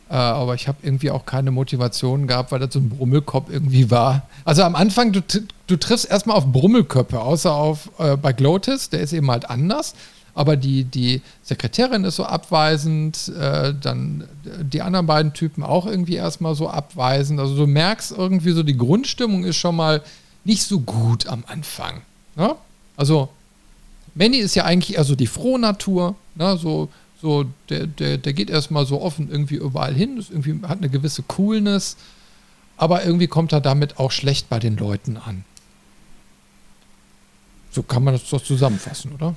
Äh, 0.10 0.16
aber 0.16 0.56
ich 0.56 0.68
habe 0.68 0.80
irgendwie 0.84 1.12
auch 1.12 1.26
keine 1.26 1.52
Motivation 1.52 2.28
gehabt, 2.28 2.52
weil 2.52 2.60
das 2.60 2.74
so 2.74 2.80
ein 2.80 2.90
Brummelkopf 2.90 3.50
irgendwie 3.50 3.92
war. 3.92 4.24
Also 4.46 4.64
am 4.64 4.76
Anfang, 4.76 5.12
du, 5.12 5.22
du 5.22 5.76
triffst 5.78 6.10
erstmal 6.10 6.38
auf 6.38 6.48
Brummelköpfe, 6.52 7.20
außer 7.20 7.54
auf 7.54 7.92
äh, 7.98 8.18
bei 8.18 8.34
Glotis, 8.34 8.90
der 8.90 9.02
ist 9.02 9.14
eben 9.14 9.30
halt 9.30 9.50
anders 9.50 9.94
aber 10.38 10.56
die, 10.56 10.84
die 10.84 11.24
Sekretärin 11.42 12.04
ist 12.04 12.18
so 12.18 12.24
abweisend, 12.24 13.30
äh, 13.30 13.74
dann 13.74 14.24
die 14.62 14.84
anderen 14.84 15.08
beiden 15.08 15.34
Typen 15.34 15.64
auch 15.64 15.88
irgendwie 15.88 16.14
erstmal 16.14 16.54
so 16.54 16.70
abweisend. 16.70 17.40
Also 17.40 17.56
du 17.56 17.66
merkst 17.66 18.12
irgendwie 18.12 18.52
so, 18.52 18.62
die 18.62 18.78
Grundstimmung 18.78 19.46
ist 19.46 19.56
schon 19.56 19.76
mal 19.76 20.04
nicht 20.44 20.62
so 20.62 20.80
gut 20.80 21.26
am 21.26 21.44
Anfang. 21.48 22.02
Ne? 22.36 22.56
Also 22.96 23.30
Manny 24.14 24.38
ist 24.38 24.54
ja 24.54 24.66
eigentlich 24.66 24.96
eher 24.96 25.06
so 25.06 25.16
die 25.16 25.26
Frohnatur, 25.26 26.14
ne? 26.36 26.56
so, 26.58 26.90
so 27.20 27.46
der, 27.70 27.88
der, 27.88 28.20
der 28.20 28.34
geht 28.34 28.52
erstmal 28.52 28.86
so 28.86 29.02
offen 29.02 29.32
irgendwie 29.32 29.56
überall 29.56 29.96
hin, 29.96 30.18
ist 30.18 30.30
irgendwie, 30.30 30.68
hat 30.68 30.78
eine 30.78 30.90
gewisse 30.90 31.24
Coolness, 31.24 31.98
aber 32.78 33.04
irgendwie 33.04 33.28
kommt 33.28 33.54
er 33.54 33.62
damit 33.62 33.98
auch 33.98 34.12
schlecht 34.12 34.50
bei 34.50 34.60
den 34.60 34.78
Leuten 34.78 35.18
an. 35.18 35.46
So 37.72 37.82
kann 37.82 38.04
man 38.04 38.14
das 38.14 38.30
doch 38.30 38.44
zusammenfassen, 38.44 39.14
oder? 39.14 39.36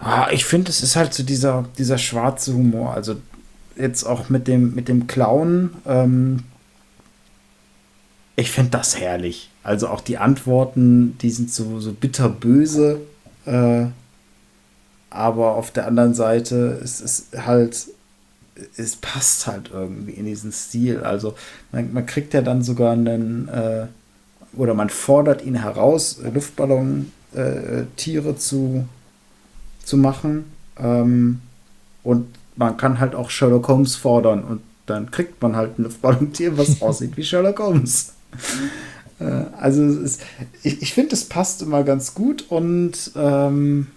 Ah, 0.00 0.28
ich 0.32 0.46
finde, 0.46 0.70
es 0.70 0.82
ist 0.82 0.96
halt 0.96 1.12
so 1.12 1.22
dieser, 1.22 1.66
dieser 1.76 1.98
schwarze 1.98 2.54
Humor. 2.54 2.94
Also 2.94 3.16
jetzt 3.76 4.04
auch 4.04 4.30
mit 4.30 4.48
dem, 4.48 4.74
mit 4.74 4.88
dem 4.88 5.06
Clown. 5.06 5.74
Ähm, 5.86 6.44
ich 8.34 8.50
finde 8.50 8.70
das 8.70 8.98
herrlich. 8.98 9.50
Also 9.62 9.88
auch 9.88 10.00
die 10.00 10.16
Antworten, 10.16 11.18
die 11.18 11.30
sind 11.30 11.52
so, 11.52 11.80
so 11.80 11.92
bitterböse. 11.92 13.02
Äh, 13.44 13.88
aber 15.10 15.56
auf 15.56 15.70
der 15.70 15.86
anderen 15.86 16.14
Seite 16.14 16.80
ist 16.82 17.02
es 17.02 17.26
halt, 17.36 17.88
es 18.76 18.96
passt 18.96 19.46
halt 19.46 19.70
irgendwie 19.70 20.12
in 20.12 20.24
diesen 20.24 20.52
Stil. 20.52 21.00
Also 21.00 21.34
man, 21.72 21.92
man 21.92 22.06
kriegt 22.06 22.32
ja 22.32 22.40
dann 22.40 22.62
sogar 22.62 22.92
einen, 22.92 23.48
äh, 23.48 23.86
oder 24.56 24.72
man 24.72 24.88
fordert 24.88 25.44
ihn 25.44 25.56
heraus, 25.56 26.20
Luftballon-Tiere 26.22 28.30
äh, 28.30 28.36
zu 28.36 28.86
zu 29.90 29.96
machen. 29.96 30.44
Ähm, 30.78 31.40
und 32.02 32.26
man 32.56 32.76
kann 32.76 33.00
halt 33.00 33.14
auch 33.14 33.28
Sherlock 33.28 33.68
Holmes 33.68 33.96
fordern 33.96 34.44
und 34.44 34.60
dann 34.86 35.10
kriegt 35.10 35.42
man 35.42 35.56
halt 35.56 35.78
ein 35.78 35.82
Luftballontier, 35.82 36.56
was 36.56 36.80
aussieht 36.82 37.16
wie 37.16 37.24
Sherlock 37.24 37.58
Holmes. 37.58 38.14
äh, 39.18 39.24
also 39.58 39.84
ist, 39.84 40.22
ich, 40.62 40.80
ich 40.80 40.94
finde, 40.94 41.14
es 41.14 41.24
passt 41.24 41.60
immer 41.62 41.82
ganz 41.82 42.14
gut 42.14 42.46
und 42.48 43.10
ähm, 43.16 43.88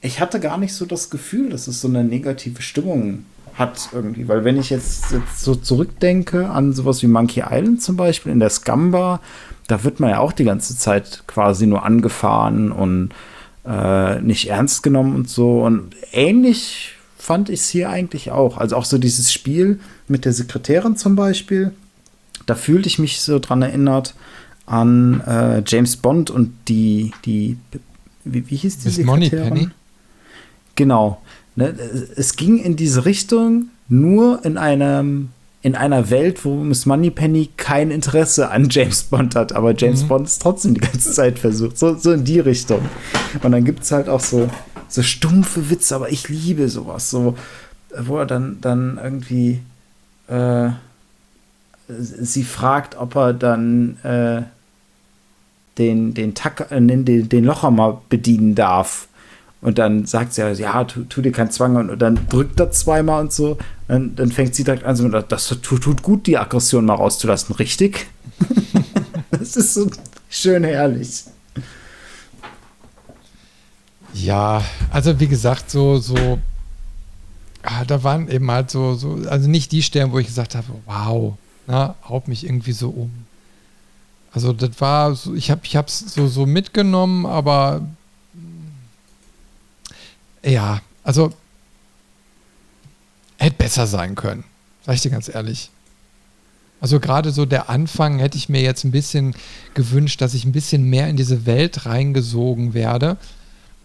ich 0.00 0.20
hatte 0.20 0.40
gar 0.40 0.58
nicht 0.58 0.74
so 0.74 0.84
das 0.84 1.10
Gefühl, 1.10 1.50
dass 1.50 1.66
es 1.66 1.80
so 1.80 1.88
eine 1.88 2.04
negative 2.04 2.60
Stimmung 2.60 3.24
hat 3.54 3.90
irgendwie, 3.92 4.28
weil 4.28 4.44
wenn 4.44 4.58
ich 4.58 4.70
jetzt, 4.70 5.12
jetzt 5.12 5.40
so 5.40 5.54
zurückdenke 5.54 6.48
an 6.48 6.72
sowas 6.72 7.02
wie 7.02 7.06
Monkey 7.06 7.44
Island 7.48 7.82
zum 7.82 7.96
Beispiel 7.96 8.32
in 8.32 8.40
der 8.40 8.50
Scamba, 8.50 9.20
da 9.68 9.84
wird 9.84 10.00
man 10.00 10.10
ja 10.10 10.18
auch 10.18 10.32
die 10.32 10.44
ganze 10.44 10.76
Zeit 10.76 11.24
quasi 11.26 11.66
nur 11.66 11.84
angefahren 11.84 12.72
und 12.72 13.10
äh, 13.66 14.20
nicht 14.20 14.48
ernst 14.48 14.82
genommen 14.82 15.14
und 15.14 15.28
so. 15.28 15.62
Und 15.62 15.94
ähnlich 16.12 16.94
fand 17.16 17.48
ich 17.48 17.60
es 17.60 17.68
hier 17.68 17.90
eigentlich 17.90 18.30
auch. 18.30 18.58
Also 18.58 18.76
auch 18.76 18.84
so 18.84 18.98
dieses 18.98 19.32
Spiel 19.32 19.80
mit 20.08 20.24
der 20.24 20.32
Sekretärin 20.32 20.96
zum 20.96 21.16
Beispiel, 21.16 21.72
da 22.46 22.54
fühlte 22.54 22.88
ich 22.88 22.98
mich 22.98 23.20
so 23.20 23.38
dran 23.38 23.62
erinnert 23.62 24.14
an 24.66 25.20
äh, 25.26 25.62
James 25.66 25.96
Bond 25.96 26.30
und 26.30 26.52
die, 26.68 27.12
die 27.24 27.56
wie, 28.24 28.48
wie 28.50 28.56
hieß 28.56 28.78
die 28.78 28.86
Miss 28.86 28.96
Sekretärin? 28.96 29.72
Genau. 30.74 31.20
Ne, 31.54 31.74
es 32.16 32.36
ging 32.36 32.58
in 32.58 32.76
diese 32.76 33.04
Richtung, 33.04 33.66
nur 33.88 34.44
in 34.44 34.56
einem 34.56 35.30
in 35.62 35.76
einer 35.76 36.10
Welt, 36.10 36.44
wo 36.44 36.56
Miss 36.56 36.86
Moneypenny 36.86 37.50
kein 37.56 37.92
Interesse 37.92 38.50
an 38.50 38.68
James 38.68 39.04
Bond 39.04 39.36
hat, 39.36 39.52
aber 39.52 39.74
James 39.76 40.02
mhm. 40.02 40.08
Bond 40.08 40.26
ist 40.26 40.42
trotzdem 40.42 40.74
die 40.74 40.80
ganze 40.80 41.12
Zeit 41.12 41.38
versucht. 41.38 41.78
So, 41.78 41.94
so 41.94 42.12
in 42.12 42.24
die 42.24 42.40
Richtung. 42.40 42.80
Und 43.42 43.52
dann 43.52 43.64
gibt 43.64 43.84
es 43.84 43.92
halt 43.92 44.08
auch 44.08 44.20
so, 44.20 44.50
so 44.88 45.02
stumpfe 45.02 45.70
Witze, 45.70 45.94
aber 45.94 46.10
ich 46.10 46.28
liebe 46.28 46.68
sowas. 46.68 47.10
So, 47.10 47.36
wo 47.96 48.18
er 48.18 48.26
dann, 48.26 48.58
dann 48.60 48.98
irgendwie 49.02 49.60
äh, 50.26 50.70
sie 51.88 52.44
fragt, 52.44 52.96
ob 52.96 53.14
er 53.14 53.32
dann 53.32 53.98
äh, 54.02 54.42
den, 55.78 56.14
den, 56.14 56.34
Tack, 56.34 56.70
äh, 56.70 56.80
den, 56.80 57.28
den 57.28 57.44
Locher 57.44 57.70
mal 57.70 57.98
bedienen 58.08 58.54
darf. 58.54 59.08
Und 59.62 59.78
dann 59.78 60.06
sagt 60.06 60.34
sie 60.34 60.42
ja, 60.42 60.84
tu, 60.84 61.04
tu 61.04 61.22
dir 61.22 61.30
keinen 61.30 61.50
Zwang 61.50 61.76
und, 61.76 61.96
dann 62.00 62.18
drückt 62.28 62.58
er 62.58 62.72
zweimal 62.72 63.22
und 63.22 63.32
so. 63.32 63.58
Und 63.86 64.16
dann 64.16 64.32
fängt 64.32 64.56
sie 64.56 64.64
direkt 64.64 64.84
an, 64.84 64.96
so, 64.96 65.08
das 65.08 65.46
tut, 65.46 65.82
tut 65.82 66.02
gut, 66.02 66.26
die 66.26 66.36
Aggression 66.36 66.84
mal 66.84 66.94
rauszulassen, 66.94 67.54
richtig? 67.54 68.08
das 69.30 69.56
ist 69.56 69.74
so 69.74 69.88
schön 70.28 70.64
herrlich. 70.64 71.24
Ja, 74.14 74.64
also 74.90 75.20
wie 75.20 75.28
gesagt, 75.28 75.70
so, 75.70 75.98
so, 75.98 76.38
ah, 77.62 77.84
da 77.84 78.02
waren 78.02 78.28
eben 78.28 78.50
halt 78.50 78.68
so, 78.68 78.94
so, 78.94 79.20
also 79.28 79.48
nicht 79.48 79.70
die 79.70 79.82
Stellen, 79.82 80.10
wo 80.10 80.18
ich 80.18 80.26
gesagt 80.26 80.56
habe, 80.56 80.66
wow, 80.86 81.34
na, 81.68 81.94
haut 82.08 82.26
mich 82.26 82.44
irgendwie 82.44 82.72
so 82.72 82.90
um. 82.90 83.12
Also 84.32 84.52
das 84.52 84.80
war, 84.80 85.14
so, 85.14 85.34
ich 85.34 85.52
habe, 85.52 85.60
ich 85.62 85.76
habe 85.76 85.86
es 85.86 86.00
so, 86.00 86.26
so 86.26 86.46
mitgenommen, 86.46 87.26
aber 87.26 87.82
ja, 90.44 90.80
also 91.04 91.32
hätte 93.38 93.56
besser 93.56 93.86
sein 93.86 94.14
können. 94.14 94.44
Sag 94.84 94.94
ich 94.94 95.00
dir 95.00 95.10
ganz 95.10 95.28
ehrlich. 95.28 95.70
Also 96.80 96.98
gerade 96.98 97.30
so 97.30 97.46
der 97.46 97.70
Anfang 97.70 98.18
hätte 98.18 98.36
ich 98.36 98.48
mir 98.48 98.60
jetzt 98.60 98.82
ein 98.84 98.90
bisschen 98.90 99.36
gewünscht, 99.74 100.20
dass 100.20 100.34
ich 100.34 100.44
ein 100.44 100.52
bisschen 100.52 100.82
mehr 100.82 101.08
in 101.08 101.16
diese 101.16 101.46
Welt 101.46 101.86
reingesogen 101.86 102.74
werde. 102.74 103.16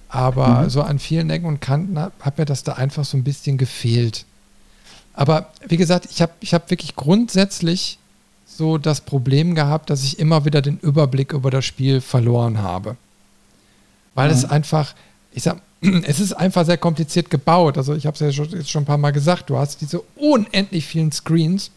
Aber 0.09 0.63
mhm. 0.63 0.69
so 0.69 0.81
an 0.81 0.97
vielen 0.97 1.29
Ecken 1.29 1.45
und 1.45 1.61
Kanten 1.61 1.99
hat, 1.99 2.13
hat, 2.21 2.37
mir 2.39 2.45
das 2.45 2.63
da 2.63 2.73
einfach 2.73 3.05
so 3.05 3.17
ein 3.17 3.23
bisschen 3.23 3.57
gefehlt. 3.57 4.25
Aber 5.13 5.51
wie 5.67 5.77
gesagt, 5.77 6.07
ich 6.09 6.21
habe 6.21 6.31
ich 6.39 6.53
hab 6.53 6.71
wirklich 6.71 6.95
grundsätzlich 6.95 7.99
so 8.47 8.79
das 8.79 9.01
Problem 9.01 9.53
gehabt, 9.53 9.89
dass 9.91 10.03
ich 10.03 10.17
immer 10.17 10.45
wieder 10.45 10.63
den 10.63 10.79
Überblick 10.79 11.33
über 11.33 11.51
das 11.51 11.65
Spiel 11.65 12.01
verloren 12.01 12.59
habe. 12.59 12.97
Weil 14.15 14.29
mhm. 14.29 14.35
es 14.35 14.45
einfach, 14.45 14.95
ich 15.31 15.43
sag, 15.43 15.61
es 16.03 16.19
ist 16.19 16.33
einfach 16.33 16.65
sehr 16.65 16.77
kompliziert 16.77 17.29
gebaut. 17.29 17.77
Also 17.77 17.93
ich 17.95 18.05
habe 18.05 18.15
es 18.15 18.19
ja 18.19 18.31
schon, 18.31 18.49
jetzt 18.49 18.69
schon 18.69 18.83
ein 18.83 18.87
paar 18.87 18.97
Mal 18.97 19.11
gesagt, 19.11 19.49
du 19.49 19.57
hast 19.57 19.81
diese 19.81 20.01
unendlich 20.15 20.85
vielen 20.85 21.11
Screens 21.11 21.71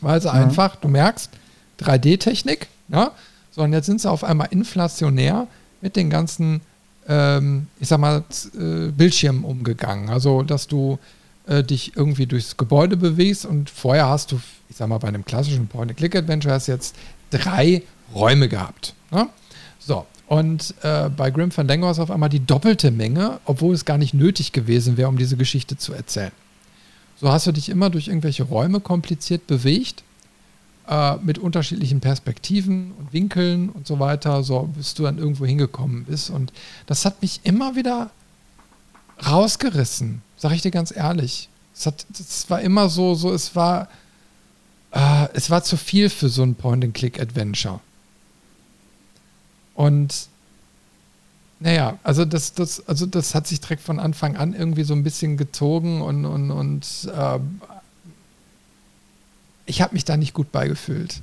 weil 0.00 0.20
sie 0.20 0.28
mhm. 0.28 0.34
einfach, 0.34 0.76
du 0.76 0.88
merkst, 0.88 1.30
3D-Technik, 1.80 2.68
ja, 2.88 3.12
so 3.50 3.62
und 3.62 3.72
jetzt 3.72 3.86
sind 3.86 4.00
sie 4.00 4.10
auf 4.10 4.24
einmal 4.24 4.48
inflationär 4.50 5.46
mit 5.80 5.96
den 5.96 6.10
ganzen, 6.10 6.60
ähm, 7.08 7.68
ich 7.80 7.88
sag 7.88 7.98
mal, 7.98 8.24
äh, 8.54 8.90
Bildschirmen 8.90 9.44
umgegangen. 9.44 10.10
Also, 10.10 10.42
dass 10.42 10.66
du 10.66 10.98
äh, 11.46 11.62
dich 11.62 11.96
irgendwie 11.96 12.26
durchs 12.26 12.56
Gebäude 12.56 12.96
bewegst 12.96 13.46
und 13.46 13.70
vorher 13.70 14.08
hast 14.08 14.32
du, 14.32 14.40
ich 14.68 14.76
sag 14.76 14.88
mal, 14.88 14.98
bei 14.98 15.08
einem 15.08 15.24
klassischen 15.24 15.68
Point-and-Click-Adventure 15.68 16.54
hast 16.54 16.68
du 16.68 16.72
jetzt 16.72 16.96
drei 17.30 17.82
Räume 18.14 18.48
gehabt. 18.48 18.94
Ne? 19.10 19.28
So, 19.78 20.06
und 20.28 20.74
äh, 20.82 21.08
bei 21.08 21.30
Grim 21.30 21.50
Fandango 21.50 21.90
ist 21.90 21.98
auf 21.98 22.10
einmal 22.10 22.28
die 22.28 22.44
doppelte 22.44 22.90
Menge, 22.90 23.40
obwohl 23.46 23.74
es 23.74 23.86
gar 23.86 23.96
nicht 23.96 24.12
nötig 24.12 24.52
gewesen 24.52 24.98
wäre, 24.98 25.08
um 25.08 25.16
diese 25.16 25.38
Geschichte 25.38 25.78
zu 25.78 25.94
erzählen. 25.94 26.32
So 27.16 27.32
hast 27.32 27.46
du 27.46 27.52
dich 27.52 27.70
immer 27.70 27.88
durch 27.88 28.08
irgendwelche 28.08 28.44
Räume 28.44 28.80
kompliziert 28.80 29.46
bewegt, 29.46 30.04
äh, 30.86 31.16
mit 31.16 31.38
unterschiedlichen 31.38 32.00
Perspektiven 32.00 32.92
und 32.98 33.12
Winkeln 33.14 33.70
und 33.70 33.86
so 33.86 34.00
weiter, 34.00 34.42
so 34.42 34.68
bis 34.76 34.92
du 34.92 35.04
dann 35.04 35.16
irgendwo 35.16 35.46
hingekommen 35.46 36.04
bist. 36.04 36.28
Und 36.28 36.52
das 36.84 37.06
hat 37.06 37.22
mich 37.22 37.40
immer 37.44 37.74
wieder 37.74 38.10
rausgerissen, 39.26 40.20
sag 40.36 40.52
ich 40.52 40.60
dir 40.60 40.70
ganz 40.70 40.94
ehrlich. 40.94 41.48
Es, 41.74 41.86
hat, 41.86 42.04
es 42.12 42.50
war 42.50 42.60
immer 42.60 42.90
so, 42.90 43.14
so 43.14 43.32
es 43.32 43.56
war, 43.56 43.88
äh, 44.92 45.28
es 45.32 45.48
war 45.48 45.64
zu 45.64 45.78
viel 45.78 46.10
für 46.10 46.28
so 46.28 46.42
ein 46.42 46.54
Point-and-Click-Adventure. 46.54 47.80
Und 49.78 50.26
naja, 51.60 52.00
also 52.02 52.24
das, 52.24 52.52
das, 52.52 52.88
also 52.88 53.06
das 53.06 53.36
hat 53.36 53.46
sich 53.46 53.60
direkt 53.60 53.80
von 53.80 54.00
Anfang 54.00 54.36
an 54.36 54.52
irgendwie 54.52 54.82
so 54.82 54.92
ein 54.92 55.04
bisschen 55.04 55.36
gezogen 55.36 56.02
und, 56.02 56.24
und, 56.24 56.50
und 56.50 57.08
äh, 57.14 57.38
ich 59.66 59.80
habe 59.80 59.94
mich 59.94 60.04
da 60.04 60.16
nicht 60.16 60.34
gut 60.34 60.50
beigefühlt. 60.50 61.22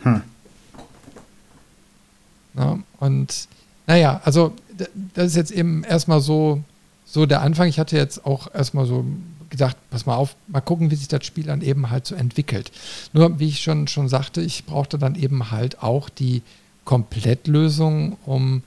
Hm. 0.00 0.22
Na, 2.54 2.80
und 2.98 3.46
naja, 3.86 4.20
also 4.24 4.52
das 5.14 5.26
ist 5.26 5.36
jetzt 5.36 5.52
eben 5.52 5.84
erstmal 5.84 6.20
so, 6.20 6.64
so 7.04 7.26
der 7.26 7.42
Anfang. 7.42 7.68
Ich 7.68 7.78
hatte 7.78 7.96
jetzt 7.96 8.26
auch 8.26 8.52
erstmal 8.52 8.86
so 8.86 9.04
gedacht, 9.50 9.76
pass 9.90 10.04
mal 10.04 10.16
auf, 10.16 10.34
mal 10.48 10.60
gucken, 10.60 10.90
wie 10.90 10.96
sich 10.96 11.06
das 11.06 11.24
Spiel 11.24 11.44
dann 11.44 11.62
eben 11.62 11.90
halt 11.90 12.06
so 12.06 12.16
entwickelt. 12.16 12.72
Nur, 13.12 13.38
wie 13.38 13.46
ich 13.46 13.62
schon, 13.62 13.86
schon 13.86 14.08
sagte, 14.08 14.40
ich 14.40 14.64
brauchte 14.64 14.98
dann 14.98 15.14
eben 15.14 15.52
halt 15.52 15.80
auch 15.80 16.08
die 16.08 16.42
Komplettlösung, 16.84 18.16
um 18.26 18.62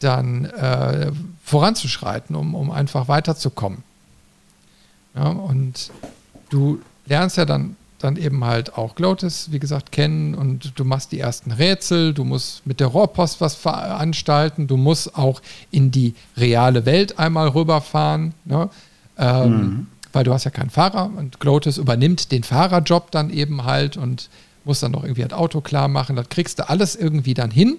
dann 0.00 0.44
äh, 0.46 1.10
voranzuschreiten, 1.42 2.36
um, 2.36 2.54
um 2.54 2.70
einfach 2.70 3.08
weiterzukommen. 3.08 3.82
Ja, 5.14 5.28
und 5.28 5.90
du 6.50 6.80
lernst 7.06 7.36
ja 7.36 7.44
dann, 7.44 7.76
dann 7.98 8.16
eben 8.16 8.44
halt 8.44 8.76
auch 8.76 8.94
Glotis, 8.94 9.50
wie 9.50 9.58
gesagt, 9.58 9.90
kennen 9.90 10.34
und 10.34 10.78
du 10.78 10.84
machst 10.84 11.10
die 11.10 11.18
ersten 11.18 11.50
Rätsel, 11.50 12.14
du 12.14 12.24
musst 12.24 12.66
mit 12.66 12.80
der 12.80 12.88
Rohrpost 12.88 13.40
was 13.40 13.54
veranstalten, 13.54 14.66
du 14.68 14.76
musst 14.76 15.16
auch 15.16 15.42
in 15.70 15.90
die 15.90 16.14
reale 16.36 16.86
Welt 16.86 17.18
einmal 17.18 17.48
rüberfahren, 17.48 18.34
ne? 18.44 18.70
ähm, 19.18 19.50
mhm. 19.50 19.86
weil 20.12 20.24
du 20.24 20.32
hast 20.32 20.44
ja 20.44 20.52
keinen 20.52 20.70
Fahrer 20.70 21.10
und 21.16 21.40
Glotis 21.40 21.78
übernimmt 21.78 22.30
den 22.30 22.44
Fahrerjob 22.44 23.10
dann 23.10 23.30
eben 23.30 23.64
halt 23.64 23.96
und 23.96 24.28
muss 24.68 24.80
dann 24.80 24.92
noch 24.92 25.02
irgendwie 25.02 25.22
das 25.22 25.32
Auto 25.32 25.60
klar 25.60 25.88
machen, 25.88 26.14
das 26.14 26.28
kriegst 26.28 26.60
du 26.60 26.68
alles 26.68 26.94
irgendwie 26.94 27.34
dann 27.34 27.50
hin. 27.50 27.78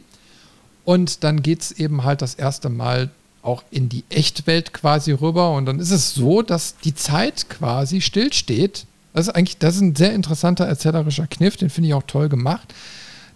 Und 0.83 1.23
dann 1.23 1.43
geht 1.43 1.61
es 1.61 1.71
eben 1.71 2.03
halt 2.03 2.21
das 2.21 2.33
erste 2.33 2.69
Mal 2.69 3.11
auch 3.41 3.63
in 3.71 3.89
die 3.89 4.03
Echtwelt 4.09 4.73
quasi 4.73 5.11
rüber. 5.11 5.53
Und 5.53 5.65
dann 5.65 5.79
ist 5.79 5.91
es 5.91 6.13
so, 6.13 6.41
dass 6.41 6.77
die 6.77 6.95
Zeit 6.95 7.49
quasi 7.49 8.01
stillsteht. 8.01 8.85
Das 9.13 9.27
ist 9.27 9.35
eigentlich, 9.35 9.57
das 9.59 9.75
ist 9.75 9.81
ein 9.81 9.95
sehr 9.95 10.13
interessanter 10.13 10.65
erzählerischer 10.65 11.27
Kniff, 11.27 11.57
den 11.57 11.69
finde 11.69 11.89
ich 11.89 11.93
auch 11.93 12.03
toll 12.03 12.27
gemacht, 12.27 12.73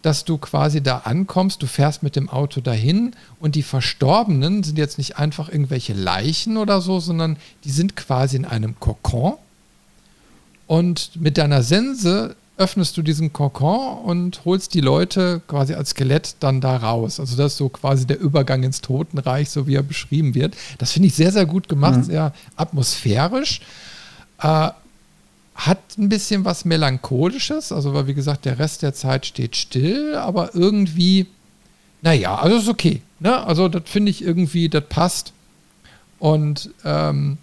dass 0.01 0.25
du 0.25 0.37
quasi 0.37 0.81
da 0.81 0.99
ankommst, 1.05 1.61
du 1.61 1.67
fährst 1.67 2.03
mit 2.03 2.15
dem 2.15 2.29
Auto 2.29 2.59
dahin 2.59 3.15
und 3.39 3.55
die 3.55 3.63
Verstorbenen 3.63 4.63
sind 4.63 4.77
jetzt 4.77 4.97
nicht 4.97 5.17
einfach 5.17 5.47
irgendwelche 5.49 5.93
Leichen 5.93 6.57
oder 6.57 6.81
so, 6.81 6.99
sondern 6.99 7.37
die 7.63 7.71
sind 7.71 7.95
quasi 7.95 8.35
in 8.35 8.45
einem 8.45 8.79
Kokon. 8.79 9.35
Und 10.67 11.11
mit 11.15 11.37
deiner 11.37 11.63
Sense 11.63 12.35
öffnest 12.57 12.95
du 12.97 13.01
diesen 13.01 13.33
Kokon 13.33 13.97
und 13.99 14.45
holst 14.45 14.73
die 14.73 14.81
Leute 14.81 15.41
quasi 15.47 15.73
als 15.73 15.91
Skelett 15.91 16.35
dann 16.39 16.61
da 16.61 16.77
raus. 16.77 17.19
Also 17.19 17.35
das 17.35 17.53
ist 17.53 17.57
so 17.57 17.69
quasi 17.69 18.05
der 18.05 18.19
Übergang 18.19 18.63
ins 18.63 18.81
Totenreich, 18.81 19.49
so 19.49 19.65
wie 19.65 19.75
er 19.75 19.83
beschrieben 19.83 20.35
wird. 20.35 20.55
Das 20.77 20.91
finde 20.91 21.07
ich 21.07 21.15
sehr, 21.15 21.31
sehr 21.31 21.45
gut 21.45 21.67
gemacht, 21.67 21.97
mhm. 21.97 22.03
sehr 22.03 22.33
atmosphärisch. 22.55 23.61
Äh, 24.39 24.69
hat 25.55 25.97
ein 25.97 26.09
bisschen 26.09 26.45
was 26.45 26.65
Melancholisches, 26.65 27.71
also 27.71 27.93
weil 27.93 28.07
wie 28.07 28.13
gesagt, 28.13 28.45
der 28.45 28.59
Rest 28.59 28.81
der 28.81 28.93
Zeit 28.93 29.25
steht 29.25 29.55
still, 29.55 30.15
aber 30.15 30.55
irgendwie, 30.55 31.27
naja, 32.01 32.35
also 32.35 32.57
ist 32.57 32.67
okay. 32.67 33.01
Ne? 33.19 33.45
Also 33.45 33.67
das 33.67 33.83
finde 33.85 34.11
ich 34.11 34.23
irgendwie, 34.23 34.69
das 34.69 34.83
passt. 34.89 35.33
Und 36.19 36.71
ähm, 36.85 37.37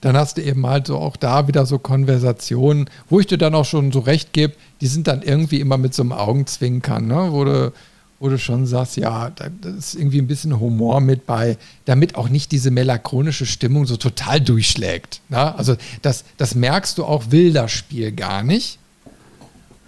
dann 0.00 0.16
hast 0.16 0.36
du 0.36 0.42
eben 0.42 0.66
halt 0.66 0.86
so 0.86 0.96
auch 0.98 1.16
da 1.16 1.48
wieder 1.48 1.66
so 1.66 1.78
Konversationen, 1.78 2.88
wo 3.08 3.20
ich 3.20 3.26
dir 3.26 3.38
dann 3.38 3.54
auch 3.54 3.64
schon 3.64 3.92
so 3.92 4.00
recht 4.00 4.32
gebe, 4.32 4.54
die 4.80 4.86
sind 4.86 5.06
dann 5.08 5.22
irgendwie 5.22 5.60
immer 5.60 5.76
mit 5.76 5.94
so 5.94 6.02
einem 6.02 6.12
Augenzwinkern, 6.12 7.06
ne? 7.06 7.28
wo, 7.30 7.44
du, 7.44 7.72
wo 8.20 8.28
du 8.28 8.38
schon 8.38 8.66
sagst, 8.66 8.96
ja, 8.96 9.30
da 9.30 9.50
ist 9.76 9.94
irgendwie 9.94 10.20
ein 10.20 10.28
bisschen 10.28 10.60
Humor 10.60 11.00
mit 11.00 11.26
bei, 11.26 11.56
damit 11.84 12.14
auch 12.14 12.28
nicht 12.28 12.52
diese 12.52 12.70
melancholische 12.70 13.46
Stimmung 13.46 13.86
so 13.86 13.96
total 13.96 14.40
durchschlägt. 14.40 15.20
Ne? 15.28 15.54
Also 15.56 15.76
das, 16.02 16.24
das 16.36 16.54
merkst 16.54 16.98
du 16.98 17.04
auch, 17.04 17.30
will 17.30 17.52
das 17.52 17.72
Spiel 17.72 18.12
gar 18.12 18.42
nicht. 18.42 18.78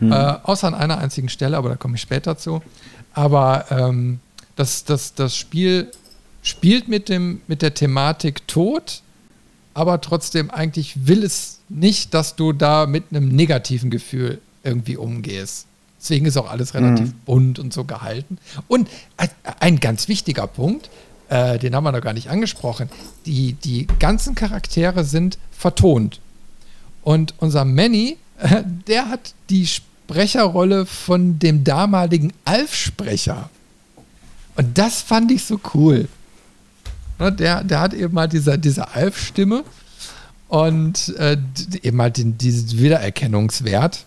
Hm. 0.01 0.13
Äh, 0.13 0.15
außer 0.43 0.67
an 0.67 0.75
einer 0.75 0.99
einzigen 0.99 1.29
Stelle, 1.29 1.57
aber 1.57 1.69
da 1.69 1.77
komme 1.77 1.95
ich 1.97 2.01
später 2.01 2.37
zu. 2.37 2.63
Aber 3.13 3.67
ähm, 3.71 4.21
das, 4.57 4.85
das, 4.85 5.15
das 5.15 5.37
Spiel 5.37 5.91
spielt 6.43 6.89
mit, 6.89 7.09
dem, 7.09 7.43
mit 7.47 7.63
der 7.63 7.75
Thematik 7.75 8.47
Tod, 8.49 9.03
aber 9.81 10.03
trotzdem 10.03 10.51
eigentlich 10.51 11.07
will 11.07 11.25
es 11.25 11.61
nicht, 11.71 12.13
dass 12.13 12.37
du 12.37 12.53
da 12.53 12.87
mit 12.87 13.05
einem 13.11 13.29
negativen 13.29 13.91
Gefühl 13.91 14.39
irgendwie 14.63 14.99
umgehst. 14.99 15.67
Deswegen 15.99 16.27
ist 16.27 16.37
auch 16.37 16.51
alles 16.51 16.75
relativ 16.75 17.07
mhm. 17.07 17.21
bunt 17.25 17.59
und 17.59 17.73
so 17.73 17.85
gehalten. 17.85 18.37
Und 18.69 18.89
ein 19.59 19.81
ganz 19.81 20.07
wichtiger 20.09 20.47
Punkt, 20.47 20.91
äh, 21.31 21.59
den 21.59 21.75
haben 21.75 21.85
wir 21.85 21.93
noch 21.93 22.03
gar 22.03 22.13
nicht 22.13 22.29
angesprochen, 22.29 22.91
die, 23.25 23.55
die 23.55 23.87
ganzen 23.99 24.35
Charaktere 24.35 25.05
sind 25.05 25.39
vertont. 25.51 26.21
Und 27.03 27.35
unser 27.39 27.65
Manny, 27.65 28.19
äh, 28.39 28.63
der 28.87 29.09
hat 29.09 29.35
die 29.49 29.67
Sprecherrolle 29.67 30.85
von 30.85 31.39
dem 31.39 31.65
damaligen 31.65 32.35
Alf-Sprecher. 32.45 33.49
Und 34.57 34.77
das 34.77 35.01
fand 35.01 35.31
ich 35.31 35.45
so 35.45 35.59
cool. 35.75 36.09
Ne, 37.21 37.31
der, 37.31 37.63
der 37.63 37.81
hat 37.81 37.93
eben 37.93 38.19
halt 38.19 38.33
diese, 38.33 38.59
diese 38.59 38.95
Alf-Stimme 38.95 39.63
und 40.49 41.15
äh, 41.19 41.37
eben 41.83 42.01
halt 42.01 42.17
den, 42.17 42.39
diesen 42.39 42.79
Wiedererkennungswert. 42.81 44.07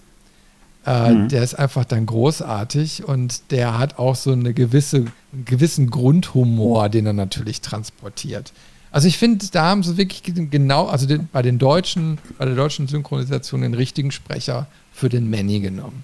Äh, 0.85 1.11
mhm. 1.11 1.29
Der 1.29 1.43
ist 1.43 1.53
einfach 1.53 1.85
dann 1.85 2.07
großartig 2.07 3.05
und 3.05 3.51
der 3.51 3.77
hat 3.77 3.99
auch 3.99 4.15
so 4.15 4.31
eine 4.31 4.53
gewisse, 4.53 5.05
einen 5.31 5.45
gewissen 5.45 5.91
Grundhumor, 5.91 6.89
den 6.89 7.05
er 7.05 7.13
natürlich 7.13 7.61
transportiert. 7.61 8.51
Also 8.91 9.07
ich 9.07 9.17
finde, 9.17 9.45
da 9.51 9.69
haben 9.69 9.83
sie 9.83 9.95
wirklich 9.97 10.23
genau, 10.51 10.87
also 10.87 11.05
den, 11.05 11.29
bei 11.31 11.41
den 11.41 11.59
deutschen, 11.59 12.17
bei 12.37 12.45
der 12.45 12.55
deutschen 12.55 12.87
Synchronisation 12.87 13.61
den 13.61 13.75
richtigen 13.75 14.11
Sprecher 14.11 14.67
für 14.91 15.09
den 15.09 15.29
Manny 15.29 15.61
genommen. 15.61 16.03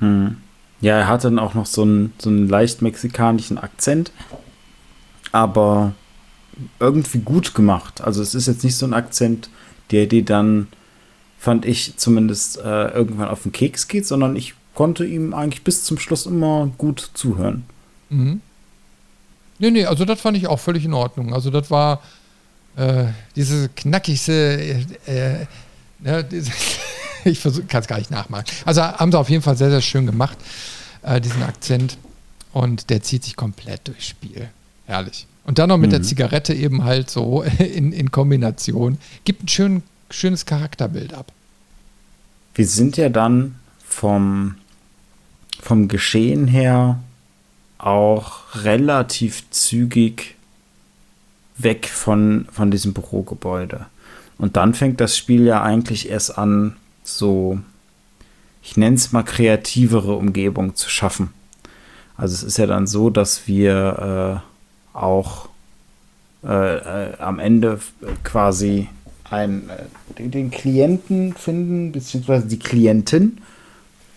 Hm. 0.00 0.36
Ja, 0.80 0.98
er 0.98 1.08
hat 1.08 1.24
dann 1.24 1.38
auch 1.38 1.54
noch 1.54 1.66
so 1.66 1.82
einen, 1.82 2.12
so 2.18 2.30
einen 2.30 2.48
leicht 2.48 2.82
mexikanischen 2.82 3.58
Akzent 3.58 4.12
aber 5.32 5.94
irgendwie 6.80 7.18
gut 7.18 7.54
gemacht. 7.54 8.00
Also 8.00 8.22
es 8.22 8.34
ist 8.34 8.46
jetzt 8.46 8.64
nicht 8.64 8.76
so 8.76 8.86
ein 8.86 8.94
Akzent, 8.94 9.48
der 9.90 10.06
dir 10.06 10.24
dann, 10.24 10.68
fand 11.38 11.64
ich 11.64 11.96
zumindest, 11.96 12.58
äh, 12.58 12.88
irgendwann 12.88 13.28
auf 13.28 13.42
den 13.42 13.52
Keks 13.52 13.88
geht, 13.88 14.06
sondern 14.06 14.36
ich 14.36 14.54
konnte 14.74 15.04
ihm 15.04 15.34
eigentlich 15.34 15.62
bis 15.62 15.84
zum 15.84 15.98
Schluss 15.98 16.26
immer 16.26 16.70
gut 16.78 17.10
zuhören. 17.14 17.64
Mhm. 18.10 18.40
Nee, 19.58 19.70
nee, 19.70 19.86
also 19.86 20.04
das 20.04 20.20
fand 20.20 20.36
ich 20.36 20.46
auch 20.46 20.60
völlig 20.60 20.84
in 20.84 20.94
Ordnung. 20.94 21.34
Also 21.34 21.50
das 21.50 21.70
war 21.70 22.00
äh, 22.76 23.06
diese 23.34 23.68
knackigste, 23.70 24.32
äh, 24.32 24.84
äh, 25.06 25.46
ne, 25.98 26.28
ich 27.24 27.42
kann 27.42 27.80
es 27.80 27.88
gar 27.88 27.98
nicht 27.98 28.10
nachmachen. 28.10 28.44
Also 28.64 28.82
haben 28.82 29.10
sie 29.10 29.18
auf 29.18 29.30
jeden 29.30 29.42
Fall 29.42 29.56
sehr, 29.56 29.70
sehr 29.70 29.80
schön 29.80 30.06
gemacht, 30.06 30.38
äh, 31.02 31.20
diesen 31.20 31.42
Akzent. 31.42 31.98
Und 32.52 32.90
der 32.90 33.02
zieht 33.02 33.24
sich 33.24 33.36
komplett 33.36 33.88
durchs 33.88 34.06
Spiel. 34.06 34.48
Herrlich. 34.88 35.26
Und 35.44 35.58
dann 35.58 35.68
noch 35.68 35.76
mit 35.76 35.90
mhm. 35.90 35.96
der 35.96 36.02
Zigarette 36.02 36.54
eben 36.54 36.82
halt 36.84 37.10
so 37.10 37.42
in, 37.58 37.92
in 37.92 38.10
Kombination. 38.10 38.98
Gibt 39.24 39.44
ein 39.44 39.48
schön, 39.48 39.82
schönes 40.10 40.46
Charakterbild 40.46 41.12
ab. 41.12 41.30
Wir 42.54 42.66
sind 42.66 42.96
ja 42.96 43.10
dann 43.10 43.56
vom, 43.84 44.54
vom 45.60 45.88
Geschehen 45.88 46.48
her 46.48 47.00
auch 47.76 48.64
relativ 48.64 49.48
zügig 49.50 50.36
weg 51.58 51.86
von, 51.86 52.48
von 52.50 52.70
diesem 52.70 52.94
Bürogebäude. 52.94 53.86
Und 54.38 54.56
dann 54.56 54.72
fängt 54.72 55.00
das 55.00 55.18
Spiel 55.18 55.44
ja 55.44 55.62
eigentlich 55.62 56.08
erst 56.08 56.38
an, 56.38 56.76
so, 57.04 57.58
ich 58.62 58.76
nenne 58.76 58.96
es 58.96 59.12
mal 59.12 59.22
kreativere 59.22 60.14
Umgebung 60.14 60.74
zu 60.76 60.88
schaffen. 60.88 61.30
Also 62.16 62.34
es 62.34 62.42
ist 62.42 62.58
ja 62.58 62.66
dann 62.66 62.86
so, 62.86 63.10
dass 63.10 63.46
wir 63.46 64.42
äh, 64.44 64.47
auch 65.02 65.48
äh, 66.44 66.76
äh, 66.76 67.12
am 67.18 67.40
Ende 67.40 67.80
quasi 68.22 68.88
ein, 69.28 69.68
äh, 70.18 70.28
den 70.28 70.50
Klienten 70.50 71.34
finden, 71.34 71.90
beziehungsweise 71.92 72.46
die 72.46 72.58
Klientin, 72.58 73.38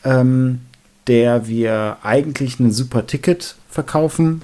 ähm, 0.04 0.62
der 1.08 1.48
wir 1.48 1.98
eigentlich 2.04 2.60
ein 2.60 2.72
super 2.72 3.08
Ticket 3.08 3.56
verkaufen 3.70 4.44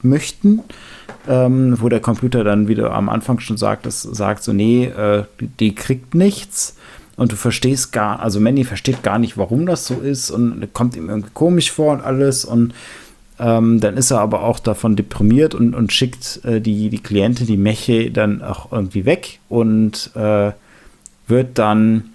möchten, 0.00 0.62
ähm, 1.28 1.76
wo 1.80 1.88
der 1.88 2.00
Computer 2.00 2.44
dann 2.44 2.66
wieder 2.66 2.92
am 2.92 3.08
Anfang 3.08 3.40
schon 3.40 3.58
sagt, 3.58 3.84
das 3.84 4.02
sagt 4.02 4.42
so, 4.42 4.52
nee, 4.52 4.86
äh, 4.86 5.24
die, 5.40 5.48
die, 5.48 5.74
kriegt 5.74 6.14
nichts. 6.14 6.76
Und 7.16 7.32
du 7.32 7.36
verstehst 7.36 7.92
gar, 7.92 8.20
also 8.20 8.40
Manny 8.40 8.64
versteht 8.64 9.02
gar 9.02 9.18
nicht, 9.18 9.36
warum 9.36 9.66
das 9.66 9.86
so 9.86 9.96
ist 9.96 10.30
und 10.30 10.72
kommt 10.72 10.96
ihm 10.96 11.08
irgendwie 11.08 11.30
komisch 11.34 11.72
vor 11.72 11.92
und 11.92 12.00
alles 12.00 12.44
und 12.44 12.72
ähm, 13.38 13.80
dann 13.80 13.96
ist 13.96 14.10
er 14.10 14.20
aber 14.20 14.42
auch 14.42 14.58
davon 14.58 14.96
deprimiert 14.96 15.54
und, 15.54 15.74
und 15.74 15.92
schickt 15.92 16.44
äh, 16.44 16.60
die, 16.60 16.90
die 16.90 17.02
Klientin, 17.02 17.46
die 17.46 17.56
Meche, 17.56 18.10
dann 18.10 18.42
auch 18.42 18.72
irgendwie 18.72 19.04
weg 19.04 19.38
und 19.48 20.10
äh, 20.14 20.52
wird 21.28 21.58
dann 21.58 22.10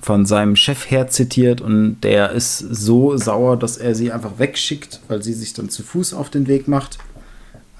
von 0.00 0.26
seinem 0.26 0.56
Chef 0.56 0.90
her 0.90 1.08
zitiert 1.08 1.60
und 1.60 2.00
der 2.02 2.30
ist 2.32 2.58
so 2.58 3.16
sauer, 3.16 3.56
dass 3.56 3.76
er 3.76 3.94
sie 3.94 4.12
einfach 4.12 4.38
wegschickt, 4.38 5.00
weil 5.08 5.22
sie 5.22 5.32
sich 5.32 5.54
dann 5.54 5.70
zu 5.70 5.82
Fuß 5.82 6.14
auf 6.14 6.30
den 6.30 6.46
Weg 6.46 6.68
macht, 6.68 6.98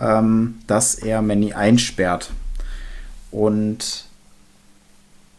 ähm, 0.00 0.56
dass 0.66 0.94
er 0.94 1.22
Manny 1.22 1.52
einsperrt. 1.52 2.30
Und 3.30 4.04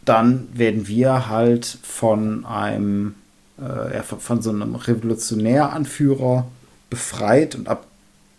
dann 0.05 0.47
werden 0.53 0.87
wir 0.87 1.27
halt 1.27 1.65
von 1.83 2.45
einem, 2.45 3.15
äh, 3.57 4.01
von 4.01 4.41
so 4.41 4.49
einem 4.49 4.75
Revolutionäranführer 4.75 6.47
befreit 6.89 7.55
und 7.55 7.67
ab 7.67 7.85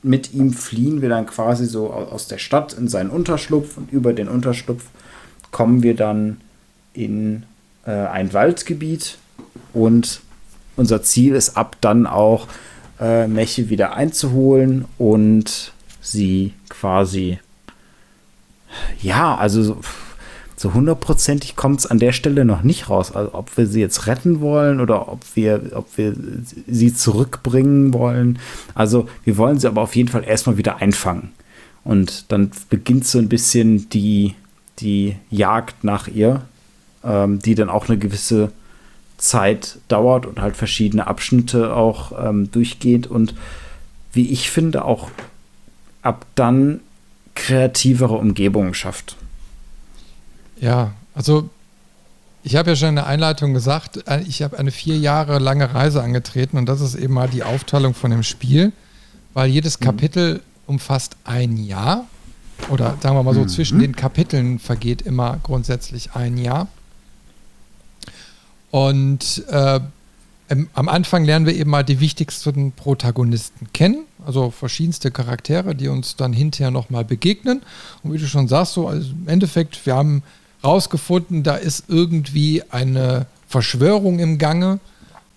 mit 0.02 0.32
ihm 0.32 0.52
fliehen 0.52 1.02
wir 1.02 1.10
dann 1.10 1.26
quasi 1.26 1.66
so 1.66 1.92
aus 1.92 2.26
der 2.26 2.38
Stadt 2.38 2.72
in 2.72 2.88
seinen 2.88 3.10
Unterschlupf 3.10 3.76
und 3.76 3.92
über 3.92 4.12
den 4.12 4.28
Unterschlupf 4.28 4.84
kommen 5.50 5.82
wir 5.82 5.94
dann 5.94 6.40
in 6.94 7.44
äh, 7.84 7.90
ein 7.90 8.32
Waldgebiet 8.32 9.18
und 9.74 10.22
unser 10.76 11.02
Ziel 11.02 11.34
ist 11.34 11.56
ab 11.56 11.76
dann 11.80 12.06
auch 12.06 12.48
äh, 12.98 13.26
Meche 13.26 13.68
wieder 13.68 13.94
einzuholen 13.94 14.86
und 14.96 15.72
sie 16.00 16.54
quasi 16.70 17.38
ja, 19.02 19.36
also 19.36 19.78
so, 20.60 20.74
hundertprozentig 20.74 21.56
kommt 21.56 21.80
es 21.80 21.86
an 21.86 21.98
der 21.98 22.12
Stelle 22.12 22.44
noch 22.44 22.62
nicht 22.62 22.90
raus. 22.90 23.12
Also 23.12 23.34
ob 23.34 23.56
wir 23.56 23.66
sie 23.66 23.80
jetzt 23.80 24.06
retten 24.06 24.40
wollen 24.40 24.80
oder 24.80 25.08
ob 25.08 25.20
wir, 25.34 25.70
ob 25.74 25.96
wir 25.96 26.14
sie 26.66 26.92
zurückbringen 26.92 27.94
wollen. 27.94 28.38
Also 28.74 29.08
wir 29.24 29.38
wollen 29.38 29.58
sie 29.58 29.68
aber 29.68 29.80
auf 29.80 29.96
jeden 29.96 30.10
Fall 30.10 30.24
erstmal 30.24 30.58
wieder 30.58 30.76
einfangen. 30.76 31.30
Und 31.82 32.30
dann 32.30 32.50
beginnt 32.68 33.06
so 33.06 33.18
ein 33.18 33.30
bisschen 33.30 33.88
die, 33.88 34.34
die 34.80 35.16
Jagd 35.30 35.82
nach 35.82 36.08
ihr 36.08 36.42
ähm, 37.04 37.38
die 37.40 37.54
dann 37.54 37.70
auch 37.70 37.88
eine 37.88 37.98
gewisse 37.98 38.52
Zeit 39.18 39.78
dauert 39.88 40.26
und 40.26 40.40
halt 40.40 40.56
verschiedene 40.56 41.06
Abschnitte 41.06 41.74
auch 41.74 42.12
ähm, 42.28 42.50
durchgeht 42.50 43.06
und 43.06 43.34
wie 44.12 44.30
ich 44.30 44.50
finde 44.50 44.84
auch 44.84 45.10
ab 46.02 46.26
dann 46.34 46.80
kreativere 47.34 48.14
Umgebungen 48.14 48.74
schafft. 48.74 49.16
Ja, 50.60 50.92
also 51.14 51.48
ich 52.42 52.56
habe 52.56 52.70
ja 52.70 52.76
schon 52.76 52.90
in 52.90 52.94
der 52.96 53.06
Einleitung 53.06 53.54
gesagt, 53.54 54.06
äh, 54.08 54.22
ich 54.22 54.42
habe 54.42 54.58
eine 54.58 54.70
vier 54.70 54.96
Jahre 54.98 55.38
lange 55.38 55.74
Reise 55.74 56.02
angetreten 56.02 56.56
und 56.56 56.66
das 56.66 56.80
ist 56.80 56.94
eben 56.94 57.14
mal 57.14 57.28
die 57.28 57.42
Aufteilung 57.42 57.94
von 57.94 58.10
dem 58.10 58.22
Spiel, 58.22 58.72
weil 59.34 59.50
jedes 59.50 59.80
mhm. 59.80 59.84
Kapitel 59.84 60.34
mhm. 60.34 60.40
umfasst 60.66 61.16
ein 61.24 61.56
Jahr 61.56 62.04
oder 62.68 62.96
sagen 63.00 63.16
wir 63.16 63.22
mal 63.22 63.34
so, 63.34 63.40
mhm. 63.40 63.48
zwischen 63.48 63.78
den 63.78 63.96
Kapiteln 63.96 64.58
vergeht 64.58 65.02
immer 65.02 65.38
grundsätzlich 65.42 66.12
ein 66.12 66.36
Jahr. 66.36 66.68
Und 68.70 69.44
äh, 69.48 69.80
am 70.74 70.88
Anfang 70.88 71.24
lernen 71.24 71.46
wir 71.46 71.54
eben 71.54 71.70
mal 71.70 71.84
die 71.84 72.00
wichtigsten 72.00 72.72
Protagonisten 72.72 73.68
kennen, 73.72 74.04
also 74.26 74.50
verschiedenste 74.50 75.10
Charaktere, 75.10 75.74
die 75.74 75.88
uns 75.88 76.16
dann 76.16 76.32
hinterher 76.32 76.70
nochmal 76.70 77.04
begegnen. 77.04 77.62
Und 78.02 78.12
wie 78.12 78.18
du 78.18 78.26
schon 78.26 78.48
sagst, 78.48 78.74
so 78.74 78.88
also 78.88 79.10
im 79.12 79.28
Endeffekt, 79.28 79.84
wir 79.86 79.94
haben 79.94 80.22
rausgefunden, 80.62 81.42
da 81.42 81.56
ist 81.56 81.84
irgendwie 81.88 82.62
eine 82.70 83.26
Verschwörung 83.48 84.18
im 84.18 84.38
Gange. 84.38 84.80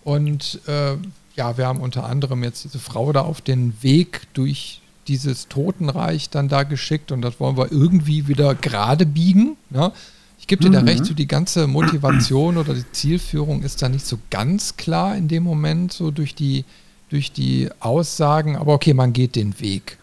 Und 0.03 0.59
äh, 0.67 0.95
ja, 1.35 1.57
wir 1.57 1.67
haben 1.67 1.79
unter 1.79 2.05
anderem 2.05 2.43
jetzt 2.43 2.63
diese 2.63 2.79
Frau 2.79 3.11
da 3.13 3.21
auf 3.21 3.41
den 3.41 3.73
Weg 3.81 4.21
durch 4.33 4.81
dieses 5.07 5.47
Totenreich 5.47 6.29
dann 6.29 6.47
da 6.47 6.63
geschickt 6.63 7.11
und 7.11 7.21
das 7.21 7.39
wollen 7.39 7.57
wir 7.57 7.71
irgendwie 7.71 8.27
wieder 8.27 8.55
gerade 8.55 9.05
biegen. 9.05 9.57
Ja? 9.71 9.91
Ich 10.39 10.47
gebe 10.47 10.61
dir 10.61 10.69
mhm. 10.69 10.73
da 10.73 10.79
recht, 10.81 11.05
so 11.05 11.13
die 11.13 11.27
ganze 11.27 11.67
Motivation 11.67 12.57
oder 12.57 12.73
die 12.73 12.89
Zielführung 12.91 13.63
ist 13.63 13.81
da 13.81 13.89
nicht 13.89 14.05
so 14.05 14.17
ganz 14.29 14.77
klar 14.77 15.15
in 15.15 15.27
dem 15.27 15.43
Moment, 15.43 15.93
so 15.93 16.11
durch 16.11 16.35
die, 16.35 16.65
durch 17.09 17.31
die 17.31 17.69
Aussagen, 17.79 18.55
aber 18.55 18.73
okay, 18.73 18.93
man 18.93 19.13
geht 19.13 19.35
den 19.35 19.59
Weg. 19.59 19.97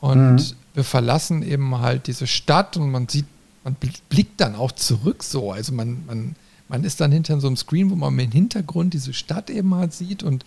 Und 0.00 0.36
mhm. 0.36 0.52
wir 0.74 0.84
verlassen 0.84 1.42
eben 1.42 1.78
halt 1.78 2.06
diese 2.06 2.26
Stadt 2.26 2.76
und 2.76 2.90
man 2.90 3.08
sieht, 3.08 3.26
man 3.64 3.76
blickt 4.08 4.40
dann 4.40 4.54
auch 4.54 4.72
zurück 4.72 5.22
so. 5.22 5.52
Also 5.52 5.72
man, 5.72 6.04
man, 6.06 6.36
man 6.68 6.84
ist 6.84 7.00
dann 7.00 7.12
hinter 7.12 7.40
so 7.40 7.46
einem 7.46 7.56
Screen, 7.56 7.90
wo 7.90 7.94
man 7.94 8.18
im 8.18 8.30
Hintergrund 8.30 8.94
diese 8.94 9.12
Stadt 9.12 9.50
eben 9.50 9.74
halt 9.74 9.92
sieht 9.92 10.22
und 10.22 10.44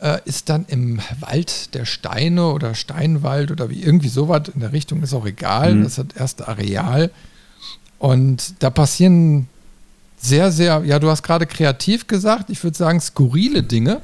äh, 0.00 0.18
ist 0.24 0.48
dann 0.48 0.64
im 0.68 1.00
Wald 1.20 1.74
der 1.74 1.84
Steine 1.84 2.52
oder 2.52 2.74
Steinwald 2.74 3.50
oder 3.50 3.70
wie 3.70 3.82
irgendwie 3.82 4.08
sowas 4.08 4.42
in 4.54 4.60
der 4.60 4.72
Richtung, 4.72 5.02
ist 5.02 5.14
auch 5.14 5.26
egal. 5.26 5.74
Mhm. 5.74 5.84
Das 5.84 5.98
ist 5.98 6.10
das 6.10 6.20
erste 6.20 6.48
Areal. 6.48 7.10
Und 7.98 8.54
da 8.62 8.70
passieren 8.70 9.48
sehr, 10.16 10.52
sehr, 10.52 10.82
ja, 10.84 10.98
du 10.98 11.10
hast 11.10 11.22
gerade 11.22 11.46
kreativ 11.46 12.06
gesagt, 12.06 12.50
ich 12.50 12.62
würde 12.62 12.76
sagen 12.76 13.00
skurrile 13.00 13.62
Dinge, 13.62 14.00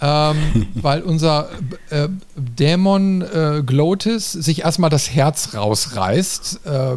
ähm, 0.00 0.66
weil 0.74 1.02
unser 1.02 1.50
äh, 1.90 2.08
Dämon 2.36 3.22
äh, 3.22 3.62
Glotis 3.64 4.32
sich 4.32 4.62
erstmal 4.62 4.90
das 4.90 5.10
Herz 5.10 5.54
rausreißt, 5.54 6.60
äh, 6.64 6.96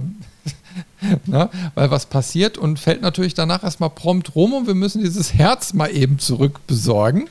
ne, 1.26 1.50
weil 1.74 1.92
was 1.92 2.06
passiert 2.06 2.58
und 2.58 2.80
fällt 2.80 3.02
natürlich 3.02 3.34
danach 3.34 3.64
erstmal 3.64 3.90
prompt 3.90 4.36
rum 4.36 4.54
und 4.54 4.68
wir 4.68 4.76
müssen 4.76 5.04
dieses 5.04 5.34
Herz 5.34 5.74
mal 5.74 5.88
eben 5.88 6.20
zurückbesorgen. 6.20 7.30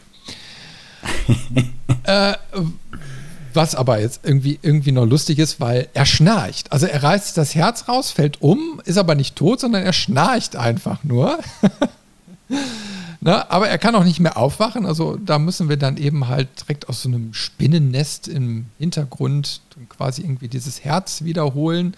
äh, 2.04 2.34
was 3.54 3.74
aber 3.74 4.00
jetzt 4.00 4.20
irgendwie, 4.24 4.58
irgendwie 4.62 4.92
noch 4.92 5.06
lustig 5.06 5.38
ist, 5.38 5.60
weil 5.60 5.88
er 5.94 6.06
schnarcht. 6.06 6.72
Also 6.72 6.86
er 6.86 7.02
reißt 7.02 7.36
das 7.36 7.54
Herz 7.54 7.88
raus, 7.88 8.10
fällt 8.10 8.42
um, 8.42 8.80
ist 8.84 8.98
aber 8.98 9.14
nicht 9.14 9.36
tot, 9.36 9.60
sondern 9.60 9.84
er 9.84 9.92
schnarcht 9.92 10.56
einfach 10.56 11.04
nur. 11.04 11.38
Na, 12.48 12.56
ne? 13.20 13.50
aber 13.50 13.68
er 13.68 13.78
kann 13.78 13.94
auch 13.94 14.04
nicht 14.04 14.20
mehr 14.20 14.36
aufwachen. 14.36 14.86
Also 14.86 15.16
da 15.16 15.38
müssen 15.38 15.68
wir 15.68 15.76
dann 15.76 15.96
eben 15.96 16.28
halt 16.28 16.48
direkt 16.62 16.88
aus 16.88 17.02
so 17.02 17.08
einem 17.08 17.32
Spinnennest 17.32 18.28
im 18.28 18.66
Hintergrund 18.78 19.60
quasi 19.88 20.22
irgendwie 20.22 20.48
dieses 20.48 20.84
Herz 20.84 21.22
wiederholen. 21.22 21.94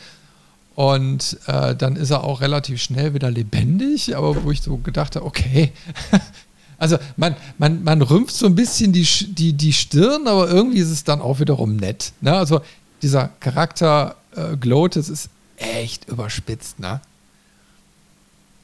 Und 0.76 1.38
äh, 1.46 1.74
dann 1.74 1.96
ist 1.96 2.10
er 2.10 2.22
auch 2.22 2.42
relativ 2.42 2.82
schnell 2.82 3.14
wieder 3.14 3.30
lebendig, 3.30 4.14
aber 4.14 4.44
wo 4.44 4.50
ich 4.50 4.60
so 4.60 4.76
gedacht 4.76 5.16
habe, 5.16 5.24
okay, 5.24 5.72
also 6.78 6.98
man, 7.16 7.34
man, 7.56 7.82
man 7.82 8.02
rümpft 8.02 8.36
so 8.36 8.44
ein 8.44 8.54
bisschen 8.54 8.92
die, 8.92 9.08
die, 9.30 9.54
die 9.54 9.72
Stirn, 9.72 10.28
aber 10.28 10.50
irgendwie 10.50 10.78
ist 10.78 10.90
es 10.90 11.02
dann 11.02 11.22
auch 11.22 11.40
wiederum 11.40 11.76
nett. 11.76 12.12
Ne? 12.20 12.36
Also 12.36 12.60
dieser 13.00 13.30
Charakter 13.40 14.16
äh, 14.36 14.58
Glotes 14.58 15.08
ist 15.08 15.30
echt 15.56 16.10
überspitzt, 16.10 16.78
ne? 16.78 17.00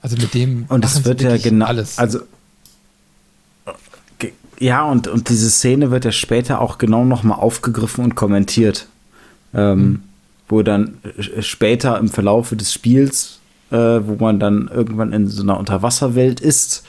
Also 0.02 0.16
mit 0.16 0.34
dem 0.34 0.66
und 0.68 0.84
es 0.84 1.04
wird 1.06 1.22
ja 1.22 1.38
genau 1.38 1.64
alles. 1.64 1.98
Also 1.98 2.20
Ja, 4.58 4.84
und, 4.84 5.08
und 5.08 5.30
diese 5.30 5.48
Szene 5.48 5.90
wird 5.90 6.04
ja 6.04 6.12
später 6.12 6.60
auch 6.60 6.76
genau 6.76 7.06
nochmal 7.06 7.38
aufgegriffen 7.38 8.04
und 8.04 8.16
kommentiert. 8.16 8.86
Ähm, 9.54 9.78
mhm. 9.78 10.02
Wo 10.52 10.62
dann 10.62 10.98
äh, 11.16 11.42
später 11.42 11.98
im 11.98 12.08
Verlaufe 12.08 12.56
des 12.56 12.72
Spiels, 12.72 13.40
äh, 13.70 13.76
wo 13.76 14.16
man 14.22 14.38
dann 14.38 14.70
irgendwann 14.72 15.12
in 15.12 15.28
so 15.28 15.42
einer 15.42 15.58
Unterwasserwelt 15.58 16.40
ist, 16.40 16.84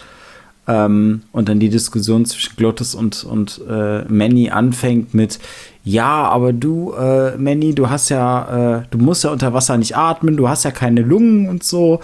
ähm, 0.68 1.24
und 1.32 1.50
dann 1.50 1.60
die 1.60 1.70
Diskussion 1.70 2.26
zwischen 2.26 2.56
Glottis 2.56 2.96
und, 2.96 3.24
und 3.26 3.62
äh, 3.70 4.06
Manny 4.06 4.50
anfängt 4.50 5.14
mit, 5.14 5.40
ja, 5.84 6.24
aber 6.30 6.54
du, 6.54 6.94
äh, 6.94 7.36
Manny, 7.36 7.76
du 7.76 7.90
hast 7.90 8.08
ja, 8.08 8.78
äh, 8.78 8.84
du 8.90 8.98
musst 8.98 9.26
ja 9.26 9.32
unter 9.32 9.54
Wasser 9.54 9.78
nicht 9.78 9.98
atmen, 9.98 10.38
du 10.38 10.48
hast 10.48 10.64
ja 10.64 10.72
keine 10.72 11.02
Lungen 11.02 11.50
und 11.50 11.64
so. 11.64 12.00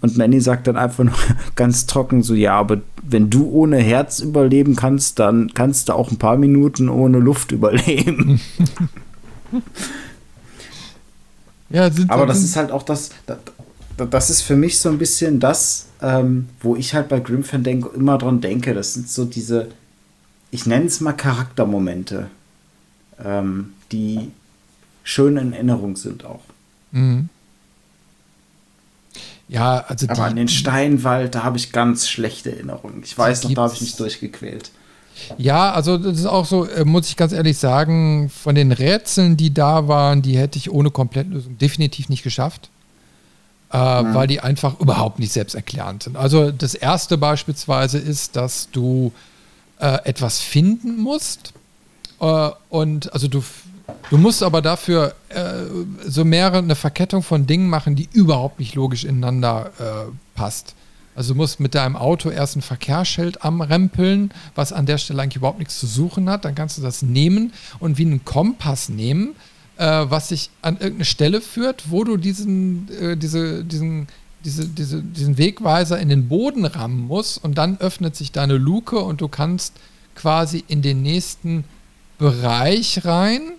Und 0.00 0.16
Manny 0.16 0.40
sagt 0.40 0.68
dann 0.68 0.76
einfach 0.76 1.02
nur 1.02 1.14
ganz 1.56 1.86
trocken 1.86 2.22
so, 2.22 2.34
ja, 2.34 2.54
aber 2.54 2.80
wenn 3.02 3.30
du 3.30 3.50
ohne 3.50 3.78
Herz 3.78 4.20
überleben 4.20 4.76
kannst, 4.76 5.18
dann 5.18 5.50
kannst 5.52 5.88
du 5.88 5.94
auch 5.94 6.12
ein 6.12 6.18
paar 6.18 6.36
Minuten 6.36 6.88
ohne 6.88 7.18
Luft 7.18 7.50
überleben. 7.52 8.40
ja, 11.74 11.90
sind, 11.90 12.10
aber 12.10 12.26
das 12.26 12.42
ist 12.42 12.56
halt 12.56 12.70
auch 12.70 12.82
das, 12.82 13.10
das, 13.26 13.38
das 14.10 14.30
ist 14.30 14.42
für 14.42 14.56
mich 14.56 14.78
so 14.78 14.88
ein 14.88 14.98
bisschen 14.98 15.40
das, 15.40 15.86
ähm, 16.00 16.48
wo 16.60 16.76
ich 16.76 16.94
halt 16.94 17.08
bei 17.08 17.20
Grimfan 17.20 17.62
denke, 17.62 17.90
immer 17.94 18.16
dran 18.18 18.40
denke. 18.40 18.74
Das 18.74 18.94
sind 18.94 19.08
so 19.08 19.24
diese, 19.24 19.68
ich 20.50 20.66
nenne 20.66 20.86
es 20.86 21.00
mal 21.00 21.12
Charaktermomente 21.12 22.30
ähm, 23.22 23.74
die 23.92 24.30
schön 25.02 25.36
in 25.36 25.52
Erinnerung 25.52 25.96
sind 25.96 26.24
auch. 26.24 26.42
Mhm. 26.92 27.28
Ja, 29.48 29.84
also. 29.88 30.08
Aber 30.08 30.24
an 30.24 30.36
den 30.36 30.48
Steinwald, 30.48 31.34
da 31.34 31.44
habe 31.44 31.58
ich 31.58 31.70
ganz 31.70 32.08
schlechte 32.08 32.52
Erinnerungen. 32.52 33.02
Ich 33.04 33.16
weiß 33.16 33.44
noch, 33.44 33.52
da 33.52 33.62
habe 33.62 33.74
ich 33.74 33.82
mich 33.82 33.96
durchgequält. 33.96 34.70
Ja, 35.38 35.72
also 35.72 35.96
das 35.96 36.18
ist 36.18 36.26
auch 36.26 36.46
so, 36.46 36.66
äh, 36.66 36.84
muss 36.84 37.08
ich 37.08 37.16
ganz 37.16 37.32
ehrlich 37.32 37.58
sagen, 37.58 38.30
von 38.30 38.54
den 38.54 38.72
Rätseln, 38.72 39.36
die 39.36 39.52
da 39.52 39.88
waren, 39.88 40.22
die 40.22 40.36
hätte 40.36 40.58
ich 40.58 40.70
ohne 40.70 40.90
Komplettlösung 40.90 41.58
definitiv 41.58 42.08
nicht 42.08 42.22
geschafft. 42.22 42.70
Äh, 43.72 44.02
mhm. 44.02 44.14
Weil 44.14 44.26
die 44.28 44.40
einfach 44.40 44.78
überhaupt 44.78 45.18
nicht 45.18 45.32
selbsterklärend 45.32 46.04
sind. 46.04 46.16
Also 46.16 46.52
das 46.52 46.74
erste 46.74 47.18
beispielsweise 47.18 47.98
ist, 47.98 48.36
dass 48.36 48.68
du 48.70 49.12
äh, 49.80 49.98
etwas 50.04 50.40
finden 50.40 50.96
musst 50.96 51.52
äh, 52.20 52.50
und 52.68 53.12
also 53.12 53.26
du, 53.28 53.42
du 54.10 54.16
musst 54.16 54.42
aber 54.42 54.62
dafür 54.62 55.14
äh, 55.28 55.64
so 56.06 56.24
mehrere 56.24 56.58
eine 56.58 56.76
Verkettung 56.76 57.22
von 57.22 57.46
Dingen 57.46 57.68
machen, 57.68 57.96
die 57.96 58.08
überhaupt 58.12 58.60
nicht 58.60 58.74
logisch 58.74 59.04
ineinander 59.04 59.72
äh, 59.78 60.12
passt. 60.34 60.74
Also 61.14 61.34
du 61.34 61.38
musst 61.38 61.60
mit 61.60 61.74
deinem 61.74 61.96
Auto 61.96 62.30
erst 62.30 62.56
ein 62.56 62.62
Verkehrsschild 62.62 63.44
amrempeln, 63.44 64.32
was 64.54 64.72
an 64.72 64.86
der 64.86 64.98
Stelle 64.98 65.22
eigentlich 65.22 65.36
überhaupt 65.36 65.58
nichts 65.58 65.78
zu 65.78 65.86
suchen 65.86 66.28
hat. 66.28 66.44
Dann 66.44 66.54
kannst 66.54 66.78
du 66.78 66.82
das 66.82 67.02
nehmen 67.02 67.52
und 67.78 67.98
wie 67.98 68.06
einen 68.06 68.24
Kompass 68.24 68.88
nehmen, 68.88 69.36
äh, 69.76 69.84
was 69.84 70.28
sich 70.28 70.50
an 70.62 70.74
irgendeine 70.74 71.04
Stelle 71.04 71.40
führt, 71.40 71.90
wo 71.90 72.04
du 72.04 72.16
diesen, 72.16 72.88
äh, 73.00 73.16
diese, 73.16 73.64
diesen, 73.64 74.08
diese, 74.44 74.66
diese, 74.66 75.02
diesen 75.02 75.38
Wegweiser 75.38 75.98
in 75.98 76.08
den 76.08 76.28
Boden 76.28 76.64
rammen 76.64 77.06
musst 77.06 77.42
und 77.42 77.56
dann 77.56 77.78
öffnet 77.78 78.16
sich 78.16 78.32
deine 78.32 78.56
Luke 78.56 78.98
und 78.98 79.20
du 79.20 79.28
kannst 79.28 79.74
quasi 80.14 80.64
in 80.68 80.82
den 80.82 81.02
nächsten 81.02 81.64
Bereich 82.18 83.04
rein, 83.04 83.52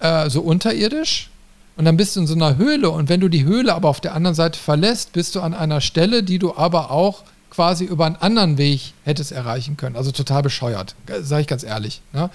äh, 0.00 0.28
so 0.30 0.40
unterirdisch. 0.40 1.30
Und 1.76 1.84
dann 1.84 1.96
bist 1.96 2.14
du 2.14 2.20
in 2.20 2.26
so 2.26 2.34
einer 2.34 2.56
Höhle. 2.56 2.90
Und 2.90 3.08
wenn 3.08 3.20
du 3.20 3.28
die 3.28 3.44
Höhle 3.44 3.74
aber 3.74 3.88
auf 3.88 4.00
der 4.00 4.14
anderen 4.14 4.34
Seite 4.34 4.58
verlässt, 4.58 5.12
bist 5.12 5.34
du 5.34 5.40
an 5.40 5.54
einer 5.54 5.80
Stelle, 5.80 6.22
die 6.22 6.38
du 6.38 6.56
aber 6.56 6.90
auch 6.90 7.24
quasi 7.50 7.84
über 7.84 8.06
einen 8.06 8.16
anderen 8.16 8.58
Weg 8.58 8.92
hättest 9.04 9.32
erreichen 9.32 9.76
können. 9.76 9.96
Also 9.96 10.10
total 10.12 10.42
bescheuert, 10.42 10.94
sage 11.22 11.42
ich 11.42 11.46
ganz 11.46 11.62
ehrlich. 11.62 12.00
Ne? 12.12 12.30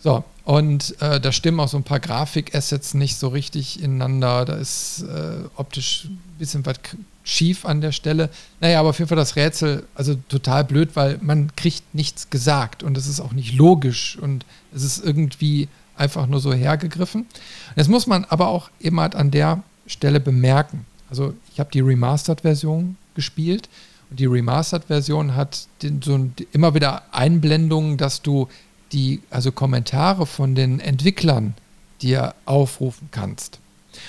So, 0.00 0.24
und 0.44 1.00
äh, 1.00 1.20
da 1.20 1.32
stimmen 1.32 1.60
auch 1.60 1.68
so 1.68 1.76
ein 1.76 1.84
paar 1.84 2.00
Grafik-Assets 2.00 2.94
nicht 2.94 3.16
so 3.16 3.28
richtig 3.28 3.82
ineinander. 3.82 4.44
Da 4.44 4.54
ist 4.54 5.02
äh, 5.02 5.44
optisch 5.56 6.04
ein 6.04 6.20
bisschen 6.38 6.64
was 6.66 6.76
schief 7.24 7.64
an 7.66 7.80
der 7.80 7.92
Stelle. 7.92 8.30
Naja, 8.60 8.80
aber 8.80 8.90
auf 8.90 8.98
jeden 8.98 9.08
Fall 9.08 9.16
das 9.16 9.36
Rätsel, 9.36 9.84
also 9.94 10.14
total 10.28 10.64
blöd, 10.64 10.90
weil 10.94 11.18
man 11.20 11.54
kriegt 11.54 11.94
nichts 11.94 12.30
gesagt 12.30 12.82
und 12.82 12.96
es 12.96 13.06
ist 13.06 13.20
auch 13.20 13.32
nicht 13.32 13.54
logisch 13.54 14.18
und 14.20 14.46
es 14.74 14.82
ist 14.82 15.04
irgendwie 15.04 15.68
einfach 15.96 16.26
nur 16.26 16.40
so 16.40 16.52
hergegriffen. 16.52 17.26
Das 17.78 17.86
muss 17.86 18.08
man 18.08 18.24
aber 18.24 18.48
auch 18.48 18.70
eben 18.80 18.98
halt 18.98 19.14
an 19.14 19.30
der 19.30 19.62
Stelle 19.86 20.18
bemerken. 20.18 20.84
Also 21.10 21.34
ich 21.52 21.60
habe 21.60 21.70
die 21.70 21.78
Remastered-Version 21.78 22.96
gespielt 23.14 23.68
und 24.10 24.18
die 24.18 24.26
Remastered-Version 24.26 25.36
hat 25.36 25.68
den, 25.82 26.02
so 26.02 26.28
immer 26.50 26.74
wieder 26.74 27.02
Einblendungen, 27.12 27.96
dass 27.96 28.20
du 28.20 28.48
die, 28.90 29.20
also 29.30 29.52
Kommentare 29.52 30.26
von 30.26 30.56
den 30.56 30.80
Entwicklern 30.80 31.54
dir 32.02 32.34
aufrufen 32.46 33.10
kannst. 33.12 33.60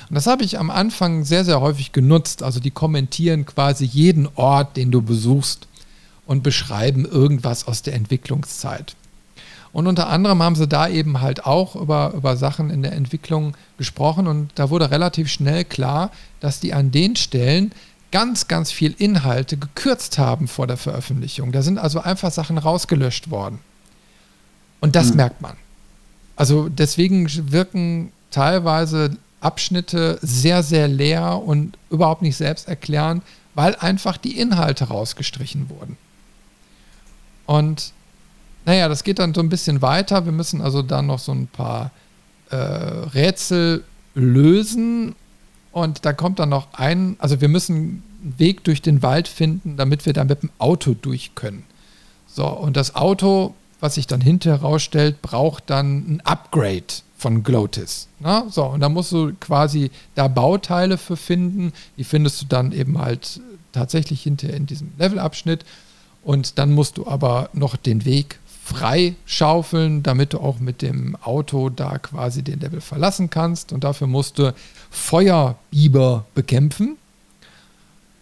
Und 0.09 0.15
das 0.15 0.25
habe 0.25 0.43
ich 0.43 0.57
am 0.57 0.71
Anfang 0.71 1.23
sehr, 1.23 1.45
sehr 1.45 1.61
häufig 1.61 1.91
genutzt. 1.91 2.41
Also 2.41 2.59
die 2.59 2.71
kommentieren 2.71 3.45
quasi 3.45 3.85
jeden 3.85 4.27
Ort, 4.33 4.77
den 4.77 4.89
du 4.89 5.03
besuchst 5.03 5.67
und 6.25 6.41
beschreiben 6.41 7.05
irgendwas 7.05 7.67
aus 7.67 7.83
der 7.83 7.93
Entwicklungszeit. 7.93 8.95
Und 9.71 9.87
unter 9.87 10.09
anderem 10.09 10.41
haben 10.41 10.55
sie 10.55 10.67
da 10.67 10.87
eben 10.87 11.21
halt 11.21 11.45
auch 11.45 11.75
über, 11.75 12.13
über 12.15 12.35
Sachen 12.37 12.69
in 12.69 12.81
der 12.81 12.93
Entwicklung 12.93 13.55
gesprochen 13.77 14.27
und 14.27 14.51
da 14.55 14.69
wurde 14.69 14.89
relativ 14.89 15.29
schnell 15.29 15.63
klar, 15.63 16.11
dass 16.39 16.59
die 16.59 16.73
an 16.73 16.91
den 16.91 17.15
Stellen 17.15 17.71
ganz, 18.11 18.47
ganz 18.47 18.71
viel 18.71 18.95
Inhalte 18.97 19.57
gekürzt 19.57 20.17
haben 20.17 20.47
vor 20.47 20.65
der 20.65 20.77
Veröffentlichung. 20.77 21.51
Da 21.51 21.61
sind 21.61 21.77
also 21.77 21.99
einfach 21.99 22.31
Sachen 22.31 22.57
rausgelöscht 22.57 23.29
worden. 23.29 23.59
Und 24.79 24.95
das 24.95 25.11
mhm. 25.11 25.17
merkt 25.17 25.41
man. 25.41 25.55
Also 26.35 26.69
deswegen 26.69 27.27
wirken 27.51 28.11
teilweise 28.31 29.17
Abschnitte 29.41 30.17
sehr, 30.21 30.63
sehr 30.63 30.87
leer 30.87 31.41
und 31.43 31.77
überhaupt 31.89 32.21
nicht 32.21 32.37
selbsterklärend, 32.37 33.23
weil 33.55 33.75
einfach 33.75 34.17
die 34.17 34.37
Inhalte 34.39 34.85
rausgestrichen 34.85 35.69
wurden. 35.69 35.97
Und 37.45 37.93
naja, 38.65 38.87
das 38.87 39.03
geht 39.03 39.19
dann 39.19 39.33
so 39.33 39.41
ein 39.41 39.49
bisschen 39.49 39.81
weiter. 39.81 40.25
Wir 40.25 40.31
müssen 40.31 40.61
also 40.61 40.81
dann 40.81 41.07
noch 41.07 41.19
so 41.19 41.31
ein 41.31 41.47
paar 41.47 41.91
äh, 42.49 42.55
Rätsel 42.55 43.83
lösen. 44.15 45.15
Und 45.71 46.05
da 46.05 46.13
kommt 46.13 46.39
dann 46.39 46.49
noch 46.49 46.73
ein, 46.73 47.15
also 47.19 47.41
wir 47.41 47.47
müssen 47.47 48.03
einen 48.21 48.33
Weg 48.37 48.63
durch 48.63 48.81
den 48.81 49.01
Wald 49.01 49.27
finden, 49.27 49.77
damit 49.77 50.05
wir 50.05 50.13
da 50.13 50.23
mit 50.23 50.43
dem 50.43 50.51
Auto 50.57 50.95
durch 50.99 51.35
können. 51.35 51.63
So, 52.27 52.47
und 52.47 52.75
das 52.75 52.95
Auto, 52.95 53.55
was 53.79 53.95
sich 53.95 54.07
dann 54.07 54.21
hinterher 54.21 54.61
herausstellt, 54.61 55.21
braucht 55.21 55.69
dann 55.69 55.97
ein 55.97 56.21
Upgrade 56.25 56.85
von 57.17 57.43
Glotis. 57.43 58.07
Na? 58.19 58.45
So, 58.49 58.65
und 58.65 58.79
da 58.79 58.89
musst 58.89 59.11
du 59.11 59.33
quasi 59.39 59.91
da 60.15 60.27
Bauteile 60.27 60.97
für 60.97 61.17
finden. 61.17 61.73
Die 61.97 62.03
findest 62.03 62.41
du 62.41 62.45
dann 62.45 62.71
eben 62.71 62.97
halt 62.97 63.41
tatsächlich 63.71 64.23
hinterher 64.23 64.57
in 64.57 64.65
diesem 64.65 64.91
Levelabschnitt. 64.97 65.65
Und 66.23 66.57
dann 66.57 66.71
musst 66.71 66.97
du 66.97 67.07
aber 67.07 67.49
noch 67.53 67.75
den 67.75 68.05
Weg 68.05 68.39
frei 68.69 69.15
schaufeln, 69.25 70.03
damit 70.03 70.33
du 70.33 70.39
auch 70.39 70.59
mit 70.59 70.81
dem 70.81 71.15
Auto 71.17 71.69
da 71.69 71.97
quasi 71.97 72.43
den 72.43 72.59
Level 72.59 72.81
verlassen 72.81 73.29
kannst. 73.29 73.73
Und 73.73 73.83
dafür 73.83 74.07
musst 74.07 74.37
du 74.37 74.53
Feuerbiber 74.91 76.25
bekämpfen. 76.35 76.97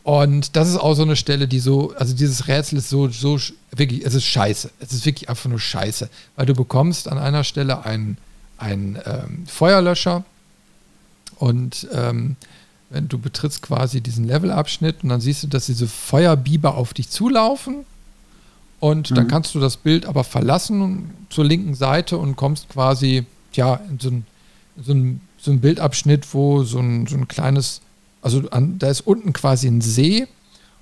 Und 0.03 0.55
das 0.55 0.69
ist 0.69 0.77
auch 0.77 0.93
so 0.93 1.03
eine 1.03 1.17
Stelle, 1.17 1.47
die 1.47 1.59
so, 1.59 1.93
also 1.97 2.15
dieses 2.15 2.47
Rätsel 2.47 2.77
ist 2.77 2.89
so, 2.89 3.09
so 3.09 3.37
wirklich, 3.71 4.05
es 4.05 4.13
ist 4.13 4.25
scheiße. 4.25 4.71
Es 4.79 4.93
ist 4.93 5.05
wirklich 5.05 5.29
einfach 5.29 5.49
nur 5.49 5.59
scheiße. 5.59 6.09
Weil 6.37 6.45
du 6.45 6.53
bekommst 6.53 7.09
an 7.09 7.17
einer 7.17 7.43
Stelle 7.43 7.85
einen 7.85 8.17
ein 8.57 8.99
ähm, 9.05 9.45
Feuerlöscher 9.45 10.23
und 11.35 11.87
ähm, 11.93 12.35
wenn 12.89 13.07
du 13.07 13.19
betrittst 13.19 13.61
quasi 13.61 14.01
diesen 14.01 14.25
Levelabschnitt 14.25 15.03
und 15.03 15.09
dann 15.09 15.21
siehst 15.21 15.43
du, 15.43 15.47
dass 15.47 15.67
diese 15.67 15.87
Feuerbiber 15.87 16.75
auf 16.75 16.93
dich 16.93 17.09
zulaufen 17.09 17.85
und 18.79 19.11
mhm. 19.11 19.15
dann 19.15 19.27
kannst 19.27 19.55
du 19.55 19.59
das 19.59 19.77
Bild 19.77 20.05
aber 20.05 20.23
verlassen 20.23 21.11
zur 21.29 21.45
linken 21.45 21.75
Seite 21.75 22.17
und 22.17 22.35
kommst 22.35 22.69
quasi 22.69 23.25
ja 23.53 23.75
in 23.89 23.99
so 23.99 24.09
ein, 24.09 24.25
so 24.81 24.93
ein, 24.93 25.21
so 25.37 25.51
ein 25.51 25.59
Bildabschnitt, 25.59 26.33
wo 26.33 26.63
so 26.63 26.79
ein, 26.79 27.07
so 27.07 27.15
ein 27.15 27.27
kleines, 27.27 27.81
also 28.21 28.49
an, 28.51 28.77
da 28.79 28.89
ist 28.89 29.01
unten 29.01 29.33
quasi 29.33 29.67
ein 29.67 29.81
See 29.81 30.27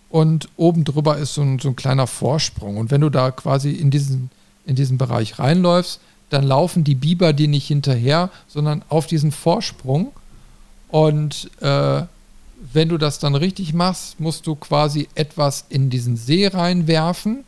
und 0.10 0.50
oben 0.58 0.84
drüber 0.84 1.18
ist 1.18 1.34
so 1.34 1.42
ein, 1.42 1.60
so 1.60 1.70
ein 1.70 1.76
kleiner 1.76 2.08
Vorsprung 2.08 2.78
und 2.78 2.92
wenn 2.92 3.02
du 3.02 3.10
da 3.10 3.32
quasi 3.32 3.72
in 3.72 3.92
diesen, 3.92 4.30
in 4.66 4.76
diesen 4.76 4.98
Bereich 4.98 5.40
reinläufst, 5.40 6.02
dann 6.30 6.44
laufen 6.44 6.84
die 6.84 6.96
Biber 6.96 7.34
dir 7.34 7.48
nicht 7.48 7.68
hinterher, 7.68 8.30
sondern 8.48 8.84
auf 8.90 9.08
diesen 9.08 9.32
Vorsprung. 9.32 10.12
Und 10.90 11.50
äh, 11.62 12.04
wenn 12.74 12.90
du 12.90 12.98
das 12.98 13.20
dann 13.20 13.36
richtig 13.36 13.74
machst, 13.74 14.20
musst 14.20 14.48
du 14.48 14.56
quasi 14.56 15.08
etwas 15.16 15.66
in 15.70 15.90
diesen 15.90 16.18
See 16.18 16.48
reinwerfen 16.48 17.44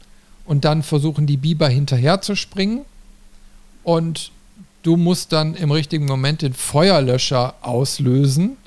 und 0.48 0.66
dann 0.66 0.82
versuchen 0.82 1.28
die 1.28 1.38
Biber 1.38 1.68
hinterher 1.68 2.22
zu 2.22 2.36
springen. 2.36 2.86
Und 3.84 4.32
du 4.82 4.96
musst 4.96 5.34
dann 5.34 5.54
im 5.54 5.72
richtigen 5.72 6.06
Moment 6.06 6.42
den 6.42 6.54
Feuerlöscher 6.54 7.56
auslösen, 7.62 8.58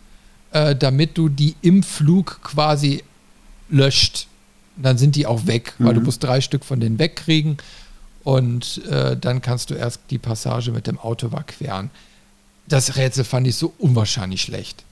äh, 0.52 0.76
damit 0.76 1.16
du 1.18 1.28
die 1.28 1.56
im 1.62 1.82
Flug 1.82 2.40
quasi 2.42 3.02
löscht. 3.68 4.26
dann 4.76 4.96
sind 4.98 5.16
die 5.16 5.26
auch 5.26 5.46
weg, 5.46 5.74
mhm. 5.78 5.84
weil 5.84 5.94
du 5.94 6.00
mhm. 6.00 6.06
musst 6.06 6.22
drei 6.22 6.40
Stück 6.40 6.64
von 6.64 6.80
denen 6.80 6.98
wegkriegen. 6.98 7.56
und 8.22 8.84
äh, 8.86 9.16
dann 9.16 9.40
kannst 9.40 9.70
du 9.70 9.74
erst 9.74 10.00
die 10.10 10.18
Passage 10.18 10.72
mit 10.72 10.86
dem 10.86 10.98
Auto 10.98 11.26
überqueren. 11.26 11.90
Das 12.68 12.96
Rätsel 12.96 13.24
fand 13.24 13.46
ich 13.46 13.56
so 13.56 13.72
unwahrscheinlich 13.78 14.42
schlecht. 14.42 14.84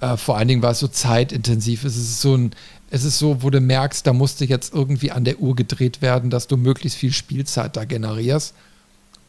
Äh, 0.00 0.16
vor 0.16 0.36
allen 0.38 0.48
Dingen 0.48 0.62
war 0.62 0.72
es 0.72 0.78
so 0.78 0.88
zeitintensiv. 0.88 1.84
Es 1.84 1.96
ist 1.96 2.20
so 2.20 2.34
ein, 2.34 2.52
es 2.90 3.04
ist 3.04 3.18
so, 3.18 3.42
wo 3.42 3.50
du 3.50 3.60
merkst, 3.60 4.06
da 4.06 4.12
musste 4.12 4.44
jetzt 4.44 4.74
irgendwie 4.74 5.12
an 5.12 5.24
der 5.24 5.38
Uhr 5.38 5.54
gedreht 5.54 6.02
werden, 6.02 6.28
dass 6.28 6.48
du 6.48 6.56
möglichst 6.56 6.98
viel 6.98 7.12
Spielzeit 7.12 7.76
da 7.76 7.84
generierst. 7.84 8.54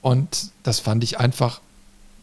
Und 0.02 0.52
das 0.64 0.80
fand 0.80 1.04
ich 1.04 1.20
einfach 1.20 1.62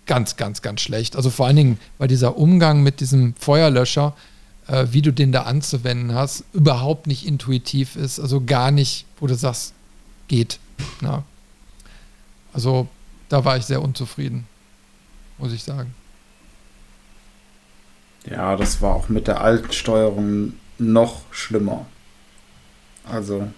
ganz, 0.07 0.37
ganz, 0.37 0.63
ganz 0.63 0.81
schlecht. 0.81 1.15
Also 1.15 1.31
vor 1.31 1.47
allen 1.47 1.57
Dingen, 1.57 1.79
weil 1.99 2.09
dieser 2.09 2.37
Umgang 2.37 2.83
mit 2.83 2.99
diesem 2.99 3.35
Feuerlöscher, 3.37 4.17
äh, 4.67 4.87
wie 4.91 5.03
du 5.03 5.13
den 5.13 5.31
da 5.31 5.43
anzuwenden 5.43 6.13
hast, 6.13 6.43
überhaupt 6.53 7.07
nicht 7.07 7.25
intuitiv 7.25 7.95
ist. 7.95 8.19
Also 8.19 8.45
gar 8.45 8.73
nicht, 8.73 9.07
wo 9.21 9.29
du 9.29 9.37
sagst, 9.37 9.75
geht. 10.27 10.59
Na. 11.01 11.23
Also 12.53 12.89
da 13.29 13.45
war 13.45 13.57
ich 13.57 13.65
sehr 13.65 13.81
unzufrieden, 13.81 14.49
muss 15.39 15.53
ich 15.53 15.63
sagen. 15.63 15.95
Ja, 18.29 18.57
das 18.57 18.83
war 18.83 18.97
auch 18.97 19.09
mit 19.09 19.29
der 19.29 19.41
alten 19.41 19.73
Steuerung 19.73 20.55
noch 20.79 21.23
schlimmer. 21.31 21.87
Also, 23.05 23.49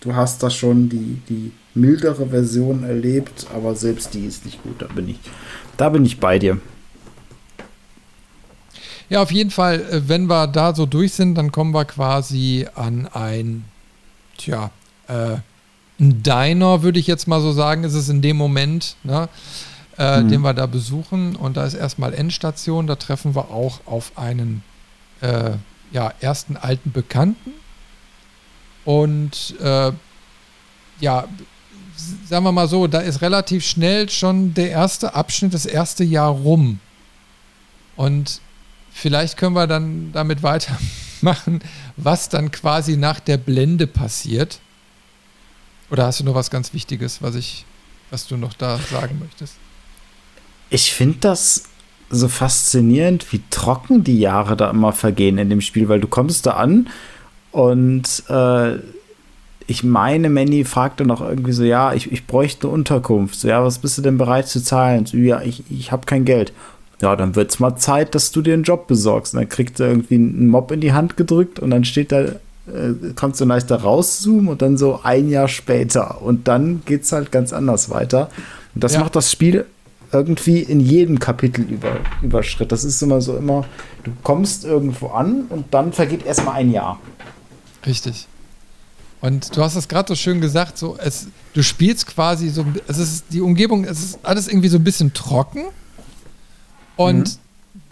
du 0.00 0.14
hast 0.14 0.42
da 0.42 0.50
schon 0.50 0.88
die, 0.88 1.20
die 1.28 1.52
mildere 1.74 2.28
Version 2.28 2.84
erlebt, 2.84 3.46
aber 3.54 3.74
selbst 3.74 4.14
die 4.14 4.26
ist 4.26 4.44
nicht 4.44 4.62
gut. 4.62 4.82
Da 4.82 4.86
bin 4.86 5.08
ich, 5.08 5.18
da 5.76 5.88
bin 5.88 6.04
ich 6.04 6.18
bei 6.18 6.38
dir. 6.38 6.58
Ja, 9.08 9.22
auf 9.22 9.32
jeden 9.32 9.50
Fall, 9.50 9.80
äh, 9.90 10.08
wenn 10.08 10.26
wir 10.26 10.46
da 10.46 10.74
so 10.74 10.86
durch 10.86 11.12
sind, 11.12 11.34
dann 11.34 11.52
kommen 11.52 11.74
wir 11.74 11.84
quasi 11.84 12.66
an 12.74 13.08
ein, 13.12 13.64
tja, 14.38 14.70
äh, 15.08 15.36
ein 15.98 16.22
Diner, 16.22 16.82
würde 16.82 16.98
ich 16.98 17.06
jetzt 17.06 17.26
mal 17.26 17.40
so 17.40 17.52
sagen, 17.52 17.84
ist 17.84 17.94
es 17.94 18.08
in 18.08 18.22
dem 18.22 18.36
Moment, 18.36 18.96
ne, 19.02 19.28
äh, 19.98 20.22
mhm. 20.22 20.28
den 20.28 20.40
wir 20.42 20.54
da 20.54 20.66
besuchen. 20.66 21.36
Und 21.36 21.56
da 21.56 21.66
ist 21.66 21.74
erstmal 21.74 22.14
Endstation, 22.14 22.86
da 22.86 22.94
treffen 22.94 23.34
wir 23.34 23.50
auch 23.50 23.80
auf 23.84 24.12
einen 24.16 24.62
äh, 25.20 25.52
ja, 25.92 26.12
ersten 26.20 26.56
alten 26.56 26.92
Bekannten. 26.92 27.52
Und 28.84 29.54
äh, 29.60 29.92
ja, 31.00 31.28
sagen 32.28 32.44
wir 32.44 32.52
mal 32.52 32.68
so, 32.68 32.86
da 32.86 33.00
ist 33.00 33.20
relativ 33.20 33.64
schnell 33.64 34.08
schon 34.08 34.54
der 34.54 34.70
erste 34.70 35.14
Abschnitt, 35.14 35.54
das 35.54 35.66
erste 35.66 36.04
Jahr 36.04 36.30
rum. 36.30 36.80
Und 37.96 38.40
vielleicht 38.92 39.36
können 39.36 39.54
wir 39.54 39.66
dann 39.66 40.12
damit 40.12 40.42
weitermachen, 41.22 41.60
was 41.96 42.28
dann 42.28 42.50
quasi 42.50 42.96
nach 42.96 43.20
der 43.20 43.36
Blende 43.36 43.86
passiert. 43.86 44.60
Oder 45.90 46.06
hast 46.06 46.20
du 46.20 46.24
noch 46.24 46.34
was 46.34 46.50
ganz 46.50 46.72
Wichtiges, 46.72 47.20
was 47.20 47.34
ich, 47.34 47.64
was 48.10 48.26
du 48.26 48.36
noch 48.36 48.54
da 48.54 48.78
sagen 48.78 49.18
möchtest? 49.18 49.54
Ich 50.70 50.92
finde 50.92 51.18
das 51.18 51.64
so 52.10 52.28
faszinierend, 52.28 53.32
wie 53.32 53.40
trocken 53.50 54.04
die 54.04 54.18
Jahre 54.18 54.56
da 54.56 54.70
immer 54.70 54.92
vergehen 54.92 55.38
in 55.38 55.48
dem 55.48 55.60
Spiel, 55.60 55.88
weil 55.88 56.00
du 56.00 56.08
kommst 56.08 56.46
da 56.46 56.52
an 56.52 56.88
und 57.52 58.24
äh, 58.28 58.78
ich 59.70 59.84
meine, 59.84 60.30
Manny 60.30 60.64
fragte 60.64 61.04
noch 61.04 61.20
irgendwie 61.20 61.52
so, 61.52 61.62
ja, 61.62 61.92
ich, 61.92 62.10
ich 62.10 62.26
bräuchte 62.26 62.66
eine 62.66 62.74
Unterkunft. 62.74 63.36
So, 63.36 63.46
ja, 63.48 63.64
was 63.64 63.78
bist 63.78 63.96
du 63.98 64.02
denn 64.02 64.18
bereit 64.18 64.48
zu 64.48 64.60
zahlen? 64.62 65.06
So, 65.06 65.16
ja, 65.16 65.42
ich, 65.42 65.62
ich 65.70 65.92
habe 65.92 66.06
kein 66.06 66.24
Geld. 66.24 66.52
Ja, 67.00 67.14
dann 67.14 67.36
wird 67.36 67.52
es 67.52 67.60
mal 67.60 67.76
Zeit, 67.76 68.16
dass 68.16 68.32
du 68.32 68.42
dir 68.42 68.54
einen 68.54 68.64
Job 68.64 68.88
besorgst. 68.88 69.32
Und 69.32 69.40
dann 69.40 69.48
kriegt 69.48 69.78
er 69.78 69.86
irgendwie 69.86 70.16
einen 70.16 70.48
Mob 70.48 70.72
in 70.72 70.80
die 70.80 70.92
Hand 70.92 71.16
gedrückt 71.16 71.60
und 71.60 71.70
dann 71.70 71.84
steht 71.84 72.10
da, 72.10 72.20
äh, 72.20 72.34
kannst 73.14 73.40
du 73.40 73.44
leicht 73.44 73.70
da 73.70 73.76
rauszoomen 73.76 74.48
und 74.48 74.60
dann 74.60 74.76
so 74.76 75.00
ein 75.04 75.28
Jahr 75.28 75.46
später. 75.46 76.20
Und 76.20 76.48
dann 76.48 76.82
geht 76.84 77.04
es 77.04 77.12
halt 77.12 77.30
ganz 77.30 77.52
anders 77.52 77.90
weiter. 77.90 78.28
Und 78.74 78.82
das 78.82 78.94
ja. 78.94 79.00
macht 79.00 79.14
das 79.14 79.30
Spiel 79.30 79.66
irgendwie 80.12 80.60
in 80.60 80.80
jedem 80.80 81.18
Kapitel 81.18 81.62
über, 81.62 81.98
Überschritt. 82.22 82.72
Das 82.72 82.84
ist 82.84 83.00
immer 83.02 83.20
so 83.20 83.36
immer, 83.36 83.64
du 84.04 84.12
kommst 84.22 84.64
irgendwo 84.64 85.08
an 85.08 85.44
und 85.48 85.72
dann 85.72 85.92
vergeht 85.92 86.24
erstmal 86.24 86.56
ein 86.56 86.70
Jahr. 86.72 86.98
Richtig. 87.86 88.26
Und 89.20 89.54
du 89.56 89.62
hast 89.62 89.76
es 89.76 89.86
gerade 89.86 90.08
so 90.08 90.14
schön 90.14 90.40
gesagt, 90.40 90.78
so 90.78 90.96
es, 90.98 91.28
du 91.52 91.62
spielst 91.62 92.06
quasi 92.06 92.48
so, 92.48 92.64
es 92.88 92.98
ist 92.98 93.26
die 93.30 93.40
Umgebung, 93.40 93.84
es 93.84 94.02
ist 94.02 94.18
alles 94.22 94.48
irgendwie 94.48 94.68
so 94.68 94.78
ein 94.78 94.84
bisschen 94.84 95.12
trocken. 95.12 95.64
Und 96.96 97.28
mhm. 97.28 97.40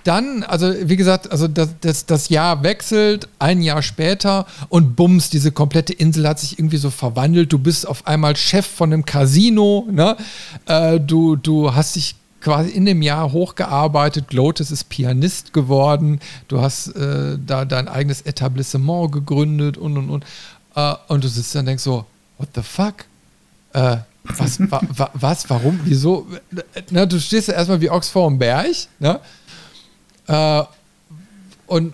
Dann, 0.08 0.42
also 0.42 0.72
wie 0.88 0.96
gesagt, 0.96 1.30
also 1.30 1.48
das, 1.48 1.68
das, 1.82 2.06
das 2.06 2.30
Jahr 2.30 2.62
wechselt, 2.62 3.28
ein 3.38 3.60
Jahr 3.60 3.82
später 3.82 4.46
und 4.70 4.96
bums, 4.96 5.28
diese 5.28 5.52
komplette 5.52 5.92
Insel 5.92 6.26
hat 6.26 6.40
sich 6.40 6.58
irgendwie 6.58 6.78
so 6.78 6.88
verwandelt. 6.88 7.52
Du 7.52 7.58
bist 7.58 7.86
auf 7.86 8.06
einmal 8.06 8.34
Chef 8.34 8.66
von 8.66 8.90
einem 8.90 9.04
Casino, 9.04 9.86
ne? 9.90 10.16
Äh, 10.64 10.98
du, 10.98 11.36
du 11.36 11.74
hast 11.74 11.96
dich 11.96 12.14
quasi 12.40 12.70
in 12.70 12.86
dem 12.86 13.02
Jahr 13.02 13.32
hochgearbeitet. 13.32 14.28
Glotis 14.28 14.70
ist 14.70 14.88
Pianist 14.88 15.52
geworden. 15.52 16.20
Du 16.48 16.62
hast 16.62 16.88
äh, 16.96 17.36
da 17.44 17.66
dein 17.66 17.86
eigenes 17.86 18.22
Etablissement 18.22 19.12
gegründet 19.12 19.76
und 19.76 19.98
und 19.98 20.08
und. 20.08 20.24
Äh, 20.74 20.94
und 21.08 21.22
du 21.22 21.28
sitzt 21.28 21.54
dann 21.54 21.60
und 21.60 21.66
denkst 21.66 21.84
so, 21.84 22.06
what 22.38 22.48
the 22.54 22.62
fuck? 22.62 23.04
Äh, 23.74 23.98
was, 24.38 24.58
wa, 24.70 24.80
wa, 24.88 25.10
was, 25.12 25.50
warum, 25.50 25.80
wieso? 25.84 26.26
Na, 26.90 27.04
du 27.04 27.20
stehst 27.20 27.48
ja 27.48 27.54
erstmal 27.54 27.80
wie 27.80 27.90
Ochs 27.90 28.08
vor 28.08 28.28
dem 28.28 28.38
Berg, 28.38 28.66
ne? 28.98 29.20
Äh, 30.28 30.62
und 31.66 31.92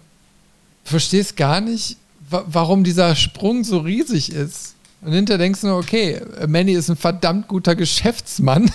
verstehst 0.84 1.36
gar 1.36 1.60
nicht, 1.60 1.96
wa 2.28 2.44
warum 2.46 2.84
dieser 2.84 3.16
Sprung 3.16 3.64
so 3.64 3.78
riesig 3.78 4.32
ist. 4.32 4.74
Und 5.02 5.12
hinterher 5.12 5.38
denkst 5.38 5.60
du 5.60 5.66
nur, 5.66 5.78
okay, 5.78 6.20
Manny 6.46 6.72
ist 6.72 6.88
ein 6.88 6.96
verdammt 6.96 7.46
guter 7.48 7.74
Geschäftsmann, 7.74 8.70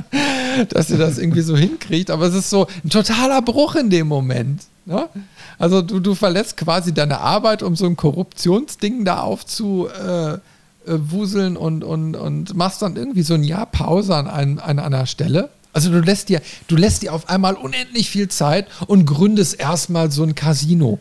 dass 0.70 0.90
er 0.90 0.96
das 0.96 1.18
irgendwie 1.18 1.42
so 1.42 1.56
hinkriegt, 1.56 2.10
aber 2.10 2.26
es 2.26 2.34
ist 2.34 2.48
so 2.48 2.66
ein 2.84 2.88
totaler 2.88 3.42
Bruch 3.42 3.74
in 3.74 3.90
dem 3.90 4.08
Moment. 4.08 4.62
Ne? 4.86 5.08
Also 5.58 5.82
du, 5.82 6.00
du 6.00 6.14
verlässt 6.14 6.56
quasi 6.56 6.94
deine 6.94 7.20
Arbeit, 7.20 7.62
um 7.62 7.76
so 7.76 7.84
ein 7.84 7.96
Korruptionsding 7.96 9.04
da 9.04 9.20
aufzuwuseln 9.20 10.40
äh, 10.86 11.58
und, 11.58 11.84
und, 11.84 12.16
und 12.16 12.56
machst 12.56 12.80
dann 12.80 12.96
irgendwie 12.96 13.22
so 13.22 13.34
ein 13.34 13.44
Jahr 13.44 13.66
Pause 13.66 14.16
an, 14.16 14.26
einem, 14.26 14.58
an 14.58 14.78
einer 14.78 15.04
Stelle. 15.04 15.50
Also 15.78 15.92
du 15.92 16.00
lässt 16.00 16.28
dir, 16.28 16.42
du 16.66 16.74
lässt 16.74 17.02
dir 17.02 17.14
auf 17.14 17.28
einmal 17.28 17.54
unendlich 17.54 18.10
viel 18.10 18.26
Zeit 18.26 18.66
und 18.88 19.04
gründest 19.06 19.60
erstmal 19.60 20.10
so 20.10 20.24
ein 20.24 20.34
Casino. 20.34 20.98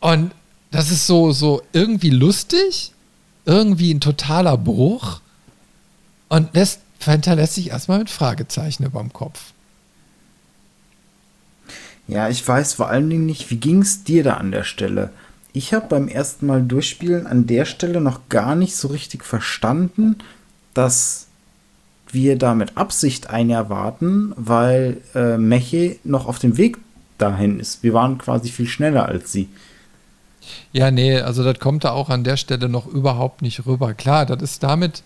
Und 0.00 0.32
das 0.70 0.90
ist 0.90 1.06
so, 1.06 1.32
so 1.32 1.62
irgendwie 1.72 2.10
lustig, 2.10 2.92
irgendwie 3.46 3.94
ein 3.94 4.02
totaler 4.02 4.58
Bruch 4.58 5.22
und 6.28 6.54
lässt, 6.54 6.80
hinterlässt 6.98 7.54
sich 7.54 7.70
erstmal 7.70 8.00
mit 8.00 8.10
Fragezeichen 8.10 8.84
über 8.84 9.00
dem 9.00 9.14
Kopf. 9.14 9.54
Ja, 12.06 12.28
ich 12.28 12.46
weiß 12.46 12.74
vor 12.74 12.90
allen 12.90 13.08
Dingen 13.08 13.24
nicht, 13.24 13.50
wie 13.50 13.56
ging 13.56 13.80
es 13.80 14.04
dir 14.04 14.22
da 14.24 14.34
an 14.34 14.50
der 14.50 14.64
Stelle? 14.64 15.08
Ich 15.54 15.72
habe 15.72 15.86
beim 15.86 16.06
ersten 16.06 16.44
Mal 16.44 16.60
durchspielen 16.60 17.26
an 17.26 17.46
der 17.46 17.64
Stelle 17.64 18.02
noch 18.02 18.28
gar 18.28 18.54
nicht 18.54 18.76
so 18.76 18.88
richtig 18.88 19.24
verstanden, 19.24 20.16
dass 20.74 21.23
wir 22.14 22.38
da 22.38 22.54
mit 22.54 22.76
Absicht 22.76 23.30
ein 23.30 23.50
Jahr 23.50 23.68
warten, 23.68 24.32
weil 24.36 24.98
äh, 25.14 25.36
Meche 25.36 25.96
noch 26.04 26.26
auf 26.26 26.38
dem 26.38 26.56
Weg 26.56 26.78
dahin 27.18 27.60
ist. 27.60 27.82
Wir 27.82 27.92
waren 27.92 28.18
quasi 28.18 28.48
viel 28.48 28.66
schneller 28.66 29.06
als 29.06 29.32
sie. 29.32 29.48
Ja, 30.72 30.90
nee, 30.90 31.18
also 31.18 31.42
das 31.44 31.58
kommt 31.58 31.84
da 31.84 31.90
auch 31.90 32.10
an 32.10 32.24
der 32.24 32.36
Stelle 32.36 32.68
noch 32.68 32.86
überhaupt 32.86 33.42
nicht 33.42 33.66
rüber. 33.66 33.94
Klar, 33.94 34.26
das 34.26 34.42
ist 34.42 34.62
damit 34.62 35.02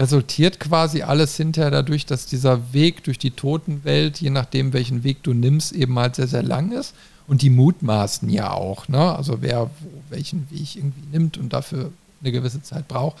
resultiert 0.00 0.58
quasi 0.58 1.02
alles 1.02 1.36
hinterher 1.36 1.70
dadurch, 1.70 2.06
dass 2.06 2.26
dieser 2.26 2.72
Weg 2.72 3.04
durch 3.04 3.18
die 3.18 3.32
Totenwelt, 3.32 4.18
je 4.20 4.30
nachdem, 4.30 4.72
welchen 4.72 5.04
Weg 5.04 5.22
du 5.22 5.34
nimmst, 5.34 5.72
eben 5.72 5.98
halt 5.98 6.16
sehr, 6.16 6.26
sehr 6.26 6.42
lang 6.42 6.72
ist. 6.72 6.94
Und 7.26 7.42
die 7.42 7.50
mutmaßen 7.50 8.28
ja 8.28 8.50
auch, 8.50 8.88
ne? 8.88 9.14
Also 9.14 9.42
wer 9.42 9.70
wo, 9.80 10.02
welchen 10.08 10.50
Weg 10.50 10.74
irgendwie 10.74 11.06
nimmt 11.12 11.38
und 11.38 11.52
dafür 11.52 11.92
eine 12.22 12.32
gewisse 12.32 12.62
Zeit 12.62 12.88
braucht. 12.88 13.18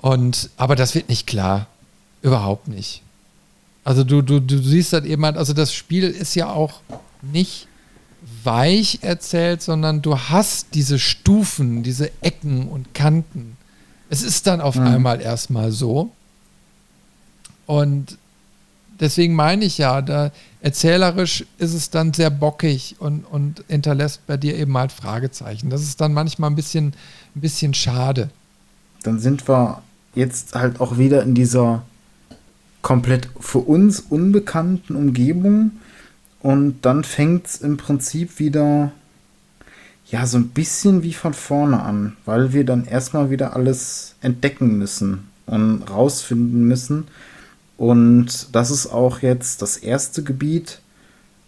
Und, 0.00 0.50
aber 0.56 0.76
das 0.76 0.94
wird 0.94 1.08
nicht 1.08 1.26
klar. 1.26 1.66
Überhaupt 2.26 2.66
nicht. 2.66 3.02
Also 3.84 4.02
du, 4.02 4.20
du, 4.20 4.40
du 4.40 4.58
siehst 4.58 4.92
halt 4.92 5.04
eben 5.04 5.24
halt, 5.24 5.36
also 5.36 5.52
das 5.52 5.72
Spiel 5.72 6.10
ist 6.10 6.34
ja 6.34 6.50
auch 6.50 6.80
nicht 7.22 7.68
weich 8.42 8.98
erzählt, 9.02 9.62
sondern 9.62 10.02
du 10.02 10.18
hast 10.18 10.74
diese 10.74 10.98
Stufen, 10.98 11.84
diese 11.84 12.10
Ecken 12.22 12.66
und 12.66 12.94
Kanten. 12.94 13.56
Es 14.10 14.22
ist 14.22 14.48
dann 14.48 14.60
auf 14.60 14.74
mhm. 14.74 14.88
einmal 14.88 15.20
erstmal 15.20 15.70
so. 15.70 16.10
Und 17.66 18.18
deswegen 18.98 19.34
meine 19.34 19.64
ich 19.64 19.78
ja, 19.78 20.02
da 20.02 20.32
erzählerisch 20.60 21.44
ist 21.58 21.74
es 21.74 21.90
dann 21.90 22.12
sehr 22.12 22.30
bockig 22.30 22.96
und, 22.98 23.24
und 23.24 23.62
hinterlässt 23.68 24.26
bei 24.26 24.36
dir 24.36 24.56
eben 24.56 24.76
halt 24.76 24.90
Fragezeichen. 24.90 25.70
Das 25.70 25.82
ist 25.82 26.00
dann 26.00 26.12
manchmal 26.12 26.50
ein 26.50 26.56
bisschen, 26.56 26.88
ein 27.36 27.40
bisschen 27.40 27.72
schade. 27.72 28.30
Dann 29.04 29.20
sind 29.20 29.48
wir 29.48 29.80
jetzt 30.16 30.56
halt 30.56 30.80
auch 30.80 30.98
wieder 30.98 31.22
in 31.22 31.36
dieser 31.36 31.84
komplett 32.86 33.28
für 33.40 33.58
uns 33.58 33.98
unbekannten 33.98 34.94
Umgebung 34.94 35.72
und 36.38 36.82
dann 36.82 37.02
fängt 37.02 37.48
es 37.48 37.60
im 37.60 37.78
Prinzip 37.78 38.38
wieder 38.38 38.92
ja 40.08 40.24
so 40.24 40.38
ein 40.38 40.50
bisschen 40.50 41.02
wie 41.02 41.12
von 41.12 41.34
vorne 41.34 41.82
an, 41.82 42.16
weil 42.26 42.52
wir 42.52 42.64
dann 42.64 42.84
erstmal 42.84 43.28
wieder 43.28 43.56
alles 43.56 44.14
entdecken 44.20 44.78
müssen 44.78 45.26
und 45.46 45.82
rausfinden 45.90 46.62
müssen. 46.62 47.08
Und 47.76 48.54
das 48.54 48.70
ist 48.70 48.86
auch 48.86 49.18
jetzt 49.18 49.62
das 49.62 49.78
erste 49.78 50.22
Gebiet, 50.22 50.78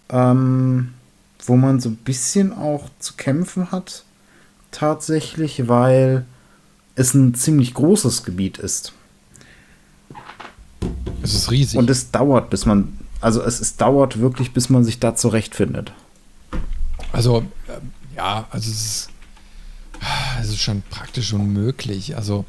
ähm, 0.09 0.89
wo 1.47 1.55
man 1.55 1.79
so 1.79 1.91
ein 1.91 1.99
bisschen 1.99 2.53
auch 2.53 2.91
zu 2.99 3.15
kämpfen 3.17 3.71
hat, 3.71 4.03
tatsächlich, 4.73 5.69
weil 5.69 6.25
es 6.97 7.15
ein 7.15 7.35
ziemlich 7.35 7.75
großes 7.75 8.25
Gebiet 8.25 8.59
ist. 8.59 8.93
Es 11.23 11.35
ist 11.35 11.51
riesig. 11.51 11.79
Und 11.79 11.91
es 11.91 12.11
dauert, 12.11 12.51
bis 12.51 12.67
man, 12.67 12.99
also 13.21 13.43
es, 13.43 13.61
es 13.61 13.77
dauert 13.77 14.19
wirklich, 14.21 14.53
bis 14.53 14.69
man 14.69 14.85
sich 14.85 14.99
da 14.99 15.15
zurechtfindet. 15.15 15.93
Also, 17.13 17.45
äh, 17.67 18.17
ja, 18.17 18.47
also 18.51 18.71
es 18.71 18.85
ist, 18.85 19.09
es 20.41 20.49
ist 20.49 20.61
schon 20.61 20.83
praktisch 20.91 21.33
unmöglich. 21.33 22.17
Also, 22.17 22.45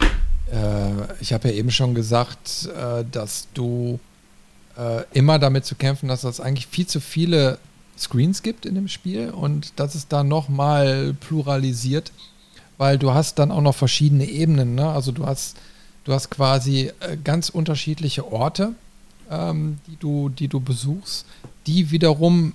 äh, 0.51 0.91
ich 1.21 1.33
habe 1.33 1.49
ja 1.49 1.55
eben 1.55 1.71
schon 1.71 1.95
gesagt, 1.95 2.69
äh, 2.75 3.03
dass 3.11 3.47
du 3.53 3.99
äh, 4.77 5.03
immer 5.13 5.39
damit 5.39 5.65
zu 5.65 5.75
kämpfen 5.75 6.09
hast, 6.09 6.23
dass 6.23 6.35
es 6.35 6.39
eigentlich 6.39 6.67
viel 6.67 6.87
zu 6.87 6.99
viele 6.99 7.59
Screens 7.97 8.41
gibt 8.41 8.65
in 8.65 8.75
dem 8.75 8.87
Spiel 8.87 9.29
und 9.29 9.73
dass 9.75 9.95
es 9.95 10.07
da 10.07 10.23
nochmal 10.23 11.13
pluralisiert, 11.19 12.11
weil 12.77 12.97
du 12.97 13.13
hast 13.13 13.39
dann 13.39 13.51
auch 13.51 13.61
noch 13.61 13.75
verschiedene 13.75 14.25
Ebenen. 14.25 14.75
Ne? 14.75 14.87
Also 14.87 15.11
du 15.11 15.25
hast, 15.25 15.57
du 16.09 16.15
hast 16.15 16.31
quasi 16.31 16.91
äh, 17.01 17.17
ganz 17.23 17.49
unterschiedliche 17.49 18.31
Orte, 18.31 18.73
ähm, 19.29 19.77
die, 19.85 19.95
du, 19.97 20.29
die 20.29 20.47
du 20.47 20.59
besuchst, 20.59 21.27
die 21.67 21.91
wiederum 21.91 22.53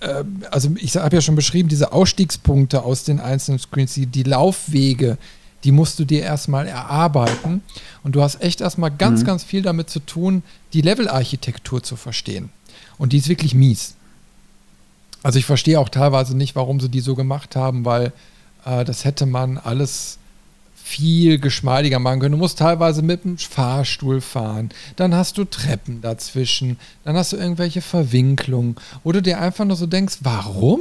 äh, 0.00 0.24
also 0.50 0.70
ich 0.76 0.96
habe 0.96 1.16
ja 1.16 1.20
schon 1.20 1.36
beschrieben, 1.36 1.68
diese 1.68 1.92
Ausstiegspunkte 1.92 2.82
aus 2.82 3.04
den 3.04 3.20
einzelnen 3.20 3.58
Screens, 3.58 3.92
die, 3.92 4.06
die 4.06 4.22
Laufwege, 4.22 5.18
die 5.64 5.72
musst 5.72 5.98
du 5.98 6.06
dir 6.06 6.22
erstmal 6.22 6.66
erarbeiten. 6.66 7.62
Und 8.04 8.14
du 8.14 8.22
hast 8.22 8.40
echt 8.40 8.62
erstmal 8.62 8.90
ganz, 8.90 9.20
mhm. 9.20 9.26
ganz 9.26 9.44
viel 9.44 9.60
damit 9.60 9.90
zu 9.90 10.00
tun, 10.00 10.42
die 10.72 10.80
Levelarchitektur 10.80 11.82
zu 11.82 11.96
verstehen. 11.96 12.48
Und 12.96 13.12
die 13.12 13.18
ist 13.18 13.28
wirklich 13.28 13.54
mies. 13.54 13.96
Also 15.22 15.38
ich 15.38 15.44
verstehe 15.44 15.78
auch 15.78 15.90
teilweise 15.90 16.34
nicht, 16.34 16.56
warum 16.56 16.80
sie 16.80 16.88
die 16.88 17.00
so 17.00 17.14
gemacht 17.14 17.54
haben, 17.54 17.84
weil 17.84 18.12
äh, 18.64 18.84
das 18.86 19.04
hätte 19.04 19.26
man 19.26 19.58
alles 19.58 20.18
viel 20.88 21.38
geschmeidiger 21.38 21.98
machen 21.98 22.20
können. 22.20 22.32
Du 22.32 22.38
musst 22.38 22.58
teilweise 22.58 23.02
mit 23.02 23.24
dem 23.24 23.36
Fahrstuhl 23.36 24.22
fahren, 24.22 24.70
dann 24.96 25.14
hast 25.14 25.36
du 25.36 25.44
Treppen 25.44 26.00
dazwischen, 26.00 26.78
dann 27.04 27.14
hast 27.14 27.32
du 27.32 27.36
irgendwelche 27.36 27.82
Verwinklungen, 27.82 28.76
wo 29.04 29.12
du 29.12 29.20
dir 29.20 29.38
einfach 29.38 29.66
nur 29.66 29.76
so 29.76 29.86
denkst, 29.86 30.18
warum? 30.22 30.80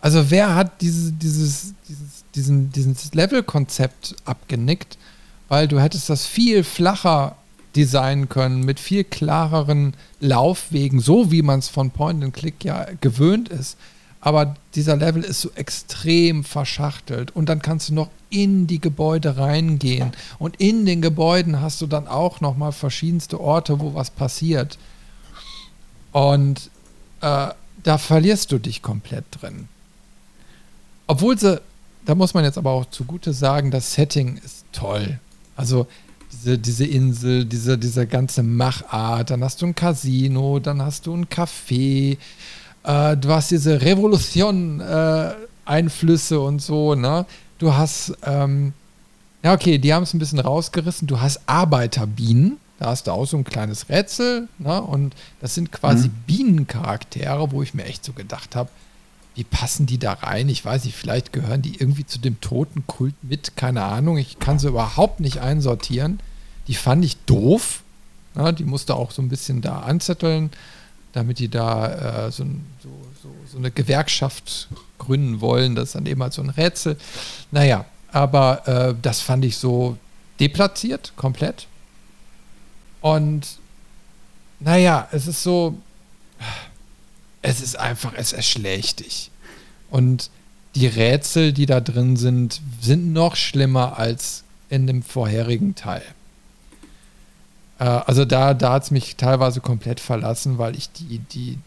Also 0.00 0.30
wer 0.30 0.54
hat 0.54 0.80
diese, 0.80 1.12
dieses, 1.12 1.74
dieses, 1.88 2.24
diesen, 2.34 2.72
dieses 2.72 3.12
Level-Konzept 3.12 4.16
abgenickt? 4.24 4.96
Weil 5.48 5.68
du 5.68 5.78
hättest 5.78 6.08
das 6.08 6.24
viel 6.24 6.64
flacher 6.64 7.36
designen 7.76 8.30
können, 8.30 8.64
mit 8.64 8.80
viel 8.80 9.04
klareren 9.04 9.92
Laufwegen, 10.20 11.00
so 11.00 11.30
wie 11.30 11.42
man 11.42 11.58
es 11.58 11.68
von 11.68 11.90
Point 11.90 12.24
and 12.24 12.34
Click 12.34 12.64
ja 12.64 12.86
gewöhnt 13.02 13.50
ist. 13.50 13.76
Aber 14.20 14.56
dieser 14.74 14.96
Level 14.96 15.22
ist 15.22 15.40
so 15.40 15.50
extrem 15.54 16.42
verschachtelt 16.42 17.34
und 17.34 17.48
dann 17.48 17.62
kannst 17.62 17.88
du 17.88 17.94
noch 17.94 18.10
in 18.30 18.66
die 18.66 18.80
Gebäude 18.80 19.36
reingehen 19.36 20.12
und 20.38 20.56
in 20.60 20.86
den 20.86 21.00
Gebäuden 21.00 21.60
hast 21.60 21.80
du 21.80 21.86
dann 21.86 22.08
auch 22.08 22.40
noch 22.40 22.56
mal 22.56 22.72
verschiedenste 22.72 23.40
Orte, 23.40 23.80
wo 23.80 23.94
was 23.94 24.10
passiert. 24.10 24.78
Und 26.12 26.70
äh, 27.20 27.48
da 27.82 27.98
verlierst 27.98 28.50
du 28.52 28.58
dich 28.58 28.82
komplett 28.82 29.24
drin. 29.30 29.68
Obwohl 31.06 31.38
sie, 31.38 31.60
da 32.04 32.14
muss 32.14 32.34
man 32.34 32.44
jetzt 32.44 32.58
aber 32.58 32.72
auch 32.72 32.86
zugute 32.90 33.32
sagen, 33.32 33.70
das 33.70 33.94
Setting 33.94 34.36
ist 34.44 34.64
toll. 34.72 35.20
Also 35.56 35.86
diese, 36.32 36.58
diese 36.58 36.86
Insel, 36.86 37.44
diese, 37.44 37.78
diese 37.78 38.06
ganze 38.06 38.42
Machart, 38.42 39.30
dann 39.30 39.42
hast 39.42 39.62
du 39.62 39.66
ein 39.66 39.74
Casino, 39.74 40.58
dann 40.58 40.82
hast 40.82 41.06
du 41.06 41.14
ein 41.14 41.26
Café, 41.26 42.18
äh, 42.88 43.16
du 43.16 43.28
hast 43.28 43.50
diese 43.50 43.82
Revolution-Einflüsse 43.82 46.34
äh, 46.36 46.38
und 46.38 46.62
so, 46.62 46.94
ne? 46.94 47.26
Du 47.58 47.74
hast, 47.74 48.14
ähm, 48.24 48.72
ja, 49.42 49.52
okay, 49.52 49.76
die 49.78 49.92
haben 49.92 50.04
es 50.04 50.14
ein 50.14 50.18
bisschen 50.18 50.40
rausgerissen. 50.40 51.06
Du 51.06 51.20
hast 51.20 51.42
Arbeiterbienen. 51.46 52.56
Da 52.78 52.86
hast 52.86 53.08
du 53.08 53.10
auch 53.10 53.26
so 53.26 53.36
ein 53.36 53.44
kleines 53.44 53.90
Rätsel, 53.90 54.48
ne? 54.58 54.80
Und 54.80 55.14
das 55.40 55.54
sind 55.54 55.70
quasi 55.70 56.08
mhm. 56.08 56.14
Bienencharaktere, 56.26 57.52
wo 57.52 57.62
ich 57.62 57.74
mir 57.74 57.84
echt 57.84 58.04
so 58.04 58.12
gedacht 58.12 58.56
habe, 58.56 58.70
wie 59.34 59.44
passen 59.44 59.86
die 59.86 59.98
da 59.98 60.14
rein? 60.14 60.48
Ich 60.48 60.64
weiß 60.64 60.84
nicht, 60.84 60.96
vielleicht 60.96 61.32
gehören 61.32 61.62
die 61.62 61.78
irgendwie 61.78 62.06
zu 62.06 62.18
dem 62.18 62.40
Totenkult 62.40 63.14
mit, 63.22 63.56
keine 63.56 63.84
Ahnung. 63.84 64.16
Ich 64.16 64.38
kann 64.38 64.58
sie 64.58 64.68
überhaupt 64.68 65.20
nicht 65.20 65.40
einsortieren. 65.40 66.20
Die 66.68 66.74
fand 66.74 67.04
ich 67.04 67.18
doof. 67.26 67.82
Ne? 68.34 68.54
Die 68.54 68.64
musste 68.64 68.94
auch 68.94 69.10
so 69.10 69.20
ein 69.20 69.28
bisschen 69.28 69.60
da 69.60 69.80
anzetteln 69.80 70.50
damit 71.18 71.40
die 71.40 71.48
da 71.48 72.26
äh, 72.26 72.30
so, 72.30 72.44
so, 72.80 72.88
so, 73.22 73.28
so, 73.50 73.58
eine 73.58 73.72
Gewerkschaft 73.72 74.68
gründen 74.98 75.40
wollen. 75.40 75.74
Das 75.74 75.88
ist 75.88 75.94
dann 75.96 76.06
eben 76.06 76.22
halt 76.22 76.32
so 76.32 76.42
ein 76.42 76.50
Rätsel. 76.50 76.96
Naja, 77.50 77.84
aber 78.12 78.68
äh, 78.68 78.94
das 79.02 79.20
fand 79.20 79.44
ich 79.44 79.56
so 79.56 79.98
deplatziert, 80.38 81.12
komplett. 81.16 81.66
Und 83.00 83.58
naja, 84.60 85.08
es 85.10 85.26
ist 85.26 85.42
so, 85.42 85.76
es 87.42 87.60
ist 87.60 87.76
einfach, 87.76 88.12
es 88.16 88.32
erschlägt 88.32 89.00
dich. 89.00 89.32
Und 89.90 90.30
die 90.76 90.86
Rätsel, 90.86 91.52
die 91.52 91.66
da 91.66 91.80
drin 91.80 92.16
sind, 92.16 92.60
sind 92.80 93.12
noch 93.12 93.34
schlimmer 93.34 93.98
als 93.98 94.44
in 94.68 94.86
dem 94.86 95.02
vorherigen 95.02 95.74
Teil. 95.74 96.04
Äh, 97.78 97.84
also 97.84 98.24
da, 98.24 98.54
da 98.54 98.74
hat 98.74 98.84
es 98.84 98.90
mich 98.90 99.16
teilweise 99.16 99.60
komplett 99.60 100.00
verlassen, 100.00 100.58
weil 100.58 100.76
ich 100.76 100.90
die, 100.92 101.18
die, 101.18 101.18
die 101.28 101.58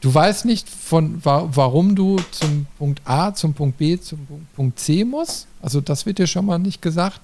du 0.00 0.14
weißt 0.14 0.44
nicht, 0.44 0.68
von 0.68 1.24
wa 1.24 1.48
warum 1.52 1.96
du 1.96 2.18
zum 2.30 2.66
Punkt 2.78 3.00
A, 3.04 3.34
zum 3.34 3.54
Punkt 3.54 3.78
B, 3.78 3.98
zum 3.98 4.26
Punkt 4.54 4.78
C 4.78 5.04
musst. 5.04 5.48
Also 5.60 5.80
das 5.80 6.06
wird 6.06 6.18
dir 6.18 6.26
schon 6.26 6.46
mal 6.46 6.58
nicht 6.58 6.80
gesagt. 6.82 7.20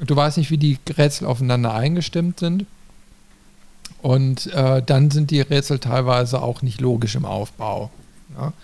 Du 0.00 0.16
weißt 0.16 0.38
nicht, 0.38 0.50
wie 0.50 0.58
die 0.58 0.78
Rätsel 0.96 1.26
aufeinander 1.26 1.74
eingestimmt 1.74 2.40
sind. 2.40 2.66
Und 4.02 4.46
äh, 4.54 4.82
dann 4.82 5.10
sind 5.10 5.30
die 5.30 5.42
Rätsel 5.42 5.78
teilweise 5.78 6.42
auch 6.42 6.62
nicht 6.62 6.80
logisch 6.80 7.14
im 7.16 7.26
Aufbau. 7.26 7.90
Ja? 8.36 8.54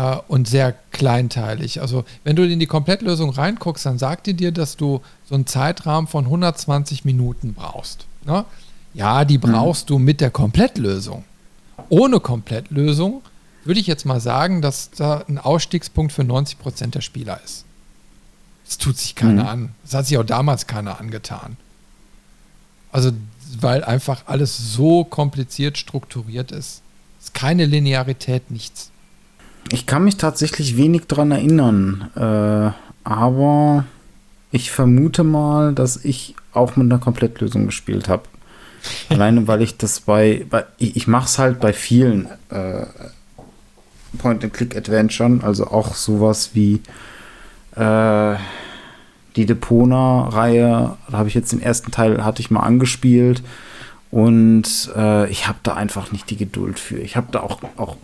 Äh, 0.00 0.16
und 0.28 0.48
sehr 0.48 0.74
kleinteilig. 0.92 1.80
Also 1.80 2.04
wenn 2.24 2.36
du 2.36 2.46
in 2.46 2.58
die 2.58 2.66
Komplettlösung 2.66 3.30
reinguckst, 3.30 3.84
dann 3.86 3.98
sagt 3.98 4.26
die 4.26 4.34
dir, 4.34 4.52
dass 4.52 4.76
du 4.76 5.02
so 5.28 5.34
einen 5.34 5.46
Zeitrahmen 5.46 6.08
von 6.08 6.24
120 6.24 7.04
Minuten 7.04 7.54
brauchst. 7.54 8.06
Ne? 8.24 8.44
Ja, 8.94 9.24
die 9.24 9.38
mhm. 9.38 9.42
brauchst 9.42 9.88
mhm. 9.88 9.94
du 9.94 9.98
mit 9.98 10.20
der 10.20 10.30
Komplettlösung. 10.30 11.24
Ohne 11.88 12.20
Komplettlösung 12.20 13.22
würde 13.64 13.80
ich 13.80 13.86
jetzt 13.86 14.06
mal 14.06 14.20
sagen, 14.20 14.62
dass 14.62 14.90
da 14.90 15.24
ein 15.28 15.38
Ausstiegspunkt 15.38 16.12
für 16.12 16.24
90 16.24 16.58
Prozent 16.58 16.94
der 16.94 17.02
Spieler 17.02 17.40
ist. 17.44 17.64
Das 18.64 18.78
tut 18.78 18.96
sich 18.96 19.14
keiner 19.14 19.44
mhm. 19.44 19.48
an. 19.48 19.68
Das 19.82 19.94
hat 19.94 20.06
sich 20.06 20.16
auch 20.16 20.24
damals 20.24 20.66
keiner 20.66 21.00
angetan. 21.00 21.56
Also, 22.92 23.12
weil 23.60 23.84
einfach 23.84 24.22
alles 24.26 24.56
so 24.56 25.04
kompliziert 25.04 25.76
strukturiert 25.76 26.52
ist. 26.52 26.82
Es 27.18 27.26
ist 27.26 27.34
keine 27.34 27.66
Linearität, 27.66 28.50
nichts. 28.50 28.90
Ich 29.72 29.86
kann 29.86 30.04
mich 30.04 30.16
tatsächlich 30.16 30.76
wenig 30.76 31.06
dran 31.06 31.30
erinnern, 31.30 32.10
äh, 32.16 32.72
aber 33.08 33.84
ich 34.50 34.72
vermute 34.72 35.22
mal, 35.22 35.74
dass 35.74 36.04
ich 36.04 36.34
auch 36.52 36.74
mit 36.74 36.86
einer 36.86 37.00
Komplettlösung 37.00 37.66
gespielt 37.66 38.08
habe. 38.08 38.24
Alleine, 39.08 39.46
weil 39.46 39.62
ich 39.62 39.76
das 39.76 40.00
bei, 40.00 40.44
bei 40.50 40.64
ich, 40.78 40.96
ich 40.96 41.06
mache 41.06 41.26
es 41.26 41.38
halt 41.38 41.60
bei 41.60 41.72
vielen 41.72 42.26
äh, 42.48 42.86
Point-and-Click-Adventuren, 44.18 45.42
also 45.42 45.68
auch 45.68 45.94
sowas 45.94 46.50
wie 46.54 46.80
äh, 47.76 48.34
die 49.36 49.46
Depona-Reihe, 49.46 50.96
da 51.08 51.18
habe 51.18 51.28
ich 51.28 51.34
jetzt 51.34 51.52
den 51.52 51.62
ersten 51.62 51.92
Teil, 51.92 52.24
hatte 52.24 52.40
ich 52.40 52.50
mal 52.50 52.60
angespielt 52.60 53.44
und 54.10 54.90
äh, 54.96 55.30
ich 55.30 55.46
habe 55.46 55.58
da 55.62 55.74
einfach 55.74 56.10
nicht 56.10 56.28
die 56.30 56.36
Geduld 56.36 56.80
für. 56.80 56.98
Ich 56.98 57.16
habe 57.16 57.28
da 57.30 57.40
auch, 57.40 57.60
auch 57.76 57.96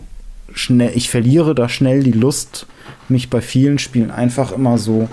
schnell, 0.53 0.91
ich 0.95 1.09
verliere 1.09 1.55
da 1.55 1.69
schnell 1.69 2.03
die 2.03 2.11
Lust, 2.11 2.67
mich 3.09 3.29
bei 3.29 3.41
vielen 3.41 3.79
Spielen 3.79 4.11
einfach 4.11 4.51
immer 4.51 4.77
so, 4.77 5.09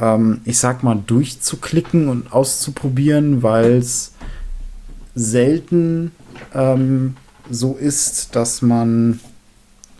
ähm, 0.00 0.40
ich 0.44 0.58
sag 0.58 0.82
mal, 0.82 1.02
durchzuklicken 1.06 2.08
und 2.08 2.32
auszuprobieren, 2.32 3.42
weil 3.42 3.72
es 3.72 4.12
selten 5.14 6.12
ähm, 6.54 7.16
so 7.50 7.74
ist, 7.74 8.36
dass 8.36 8.62
man 8.62 9.20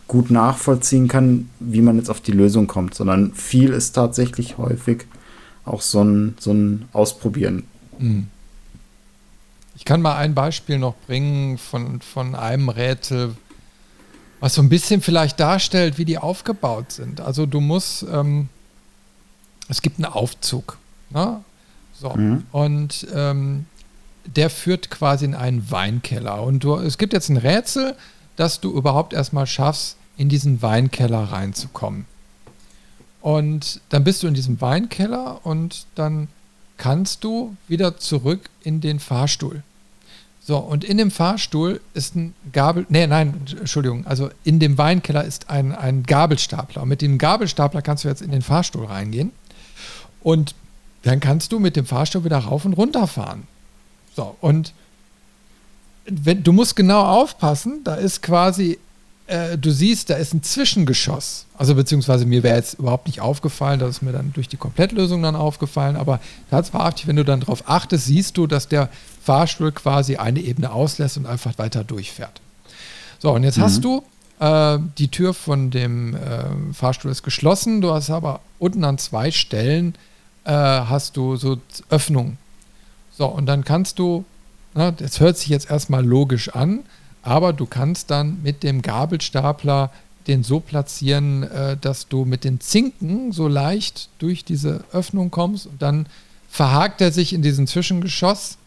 gut 0.07 0.31
nachvollziehen 0.31 1.07
kann, 1.07 1.49
wie 1.59 1.81
man 1.81 1.97
jetzt 1.97 2.09
auf 2.09 2.21
die 2.21 2.31
Lösung 2.31 2.67
kommt, 2.67 2.95
sondern 2.95 3.33
viel 3.33 3.71
ist 3.71 3.93
tatsächlich 3.93 4.57
häufig 4.57 5.05
auch 5.65 5.81
so 5.81 6.01
ein, 6.01 6.35
so 6.39 6.51
ein 6.51 6.87
Ausprobieren. 6.93 7.65
Mhm. 7.99 8.27
Ich 9.75 9.85
kann 9.85 10.01
mal 10.01 10.15
ein 10.15 10.33
Beispiel 10.33 10.79
noch 10.79 10.95
bringen 11.05 11.57
von, 11.57 12.01
von 12.01 12.35
einem 12.35 12.69
Rätsel, 12.69 13.35
Was 14.39 14.53
so 14.53 14.61
ein 14.61 14.69
bisschen 14.69 15.01
vielleicht 15.01 15.39
darstellt, 15.39 15.97
wie 15.97 16.05
die 16.05 16.17
aufgebaut 16.17 16.91
sind. 16.91 17.21
Also 17.21 17.45
du 17.45 17.59
musst, 17.59 18.03
ähm, 18.03 18.49
es 19.67 19.81
gibt 19.81 19.97
einen 19.97 20.05
Aufzug. 20.05 20.77
Ne? 21.09 21.43
So. 21.93 22.09
Mhm. 22.09 22.43
Und 22.51 23.07
ähm, 23.13 23.65
der 24.25 24.49
führt 24.49 24.89
quasi 24.89 25.25
in 25.25 25.35
einen 25.35 25.71
Weinkeller. 25.71 26.43
Und 26.43 26.63
du, 26.63 26.75
es 26.75 26.97
gibt 26.97 27.13
jetzt 27.13 27.29
ein 27.29 27.37
Rätsel, 27.37 27.95
dass 28.35 28.59
du 28.59 28.71
überhaupt 28.71 29.13
erstmal 29.13 29.47
schaffst, 29.47 29.97
in 30.17 30.29
diesen 30.29 30.61
Weinkeller 30.61 31.23
reinzukommen. 31.23 32.05
Und 33.21 33.81
dann 33.89 34.03
bist 34.03 34.23
du 34.23 34.27
in 34.27 34.33
diesem 34.33 34.61
Weinkeller 34.61 35.45
und 35.45 35.85
dann 35.95 36.27
kannst 36.77 37.23
du 37.23 37.55
wieder 37.67 37.97
zurück 37.97 38.49
in 38.63 38.81
den 38.81 38.99
Fahrstuhl. 38.99 39.63
So, 40.47 40.59
und 40.59 40.85
in 40.85 40.97
dem 40.97 41.11
Fahrstuhl 41.11 41.81
ist 41.93 42.15
ein 42.15 42.33
Gabel, 42.53 42.85
nee, 42.87 43.05
nein, 43.05 43.33
Entschuldigung, 43.59 44.07
also 44.07 44.29
in 44.45 44.61
dem 44.61 44.77
Weinkeller 44.77 45.25
ist 45.25 45.49
ein, 45.49 45.75
ein 45.75 46.03
Gabelstapler. 46.03 46.83
Und 46.83 46.87
mit 46.87 47.01
dem 47.01 47.17
Gabelstapler 47.17 47.81
kannst 47.81 48.05
du 48.05 48.07
jetzt 48.07 48.21
in 48.21 48.31
den 48.31 48.41
Fahrstuhl 48.41 48.85
reingehen. 48.85 49.33
Und 50.23 50.55
dann 51.03 51.19
kannst 51.19 51.51
du 51.51 51.59
mit 51.59 51.75
dem 51.75 51.85
Fahrstuhl 51.85 52.23
wieder 52.23 52.37
rauf 52.37 52.63
und 52.63 52.75
runter 52.75 53.07
fahren. 53.07 53.45
So, 54.15 54.37
und 54.39 54.71
wenn, 56.05 56.43
du 56.43 56.53
musst 56.53 56.77
genau 56.77 57.03
aufpassen, 57.03 57.81
da 57.83 57.95
ist 57.95 58.21
quasi, 58.21 58.79
äh, 59.27 59.57
du 59.57 59.71
siehst, 59.71 60.09
da 60.09 60.15
ist 60.15 60.33
ein 60.33 60.43
Zwischengeschoss. 60.43 61.45
Also 61.57 61.75
beziehungsweise 61.75 62.25
mir 62.25 62.43
wäre 62.43 62.57
jetzt 62.57 62.75
überhaupt 62.79 63.07
nicht 63.07 63.21
aufgefallen, 63.21 63.79
das 63.79 63.89
ist 63.89 64.01
mir 64.01 64.11
dann 64.11 64.33
durch 64.33 64.47
die 64.47 64.57
Komplettlösung 64.57 65.21
dann 65.21 65.35
aufgefallen, 65.35 65.95
aber 65.95 66.19
tatsächlich, 66.49 67.07
wenn 67.07 67.15
du 67.15 67.25
dann 67.25 67.41
darauf 67.41 67.67
achtest, 67.67 68.05
siehst 68.05 68.37
du, 68.37 68.47
dass 68.47 68.67
der 68.67 68.89
Fahrstuhl 69.23 69.71
quasi 69.71 70.17
eine 70.17 70.39
Ebene 70.39 70.71
auslässt 70.71 71.17
und 71.17 71.25
einfach 71.25 71.57
weiter 71.57 71.83
durchfährt. 71.83 72.41
So, 73.19 73.31
und 73.31 73.43
jetzt 73.43 73.57
mhm. 73.57 73.61
hast 73.63 73.83
du 73.83 74.03
äh, 74.39 74.79
die 74.97 75.09
Tür 75.09 75.33
von 75.33 75.71
dem 75.71 76.15
äh, 76.15 76.73
Fahrstuhl 76.73 77.11
ist 77.11 77.23
geschlossen, 77.23 77.81
du 77.81 77.93
hast 77.93 78.09
aber 78.09 78.41
unten 78.59 78.83
an 78.83 78.97
zwei 78.97 79.31
Stellen 79.31 79.95
äh, 80.45 80.51
hast 80.51 81.17
du 81.17 81.35
so 81.35 81.59
Öffnungen 81.89 82.37
so, 83.17 83.25
und 83.25 83.47
dann 83.47 83.63
kannst 83.63 83.97
du, 83.97 84.25
na, 84.75 84.91
das 84.91 85.19
hört 85.19 85.37
sich 85.37 85.47
jetzt 85.47 85.71
erstmal 85.71 86.05
logisch 86.05 86.49
an, 86.49 86.83
aber 87.27 87.51
du 87.51 87.65
kannst 87.65 88.09
dann 88.09 88.41
mit 88.41 88.63
dem 88.63 88.81
Gabelstapler 88.81 89.91
den 90.27 90.43
so 90.43 90.61
platzieren, 90.61 91.43
äh, 91.43 91.75
dass 91.75 92.07
du 92.07 92.23
mit 92.23 92.45
den 92.45 92.61
Zinken 92.61 93.33
so 93.33 93.49
leicht 93.49 94.07
durch 94.17 94.45
diese 94.45 94.85
Öffnung 94.93 95.29
kommst 95.29 95.67
und 95.67 95.81
dann 95.81 96.05
verhakt 96.49 97.01
er 97.01 97.11
sich 97.11 97.33
in 97.33 97.41
diesen 97.41 97.67
Zwischengeschoss 97.67 98.57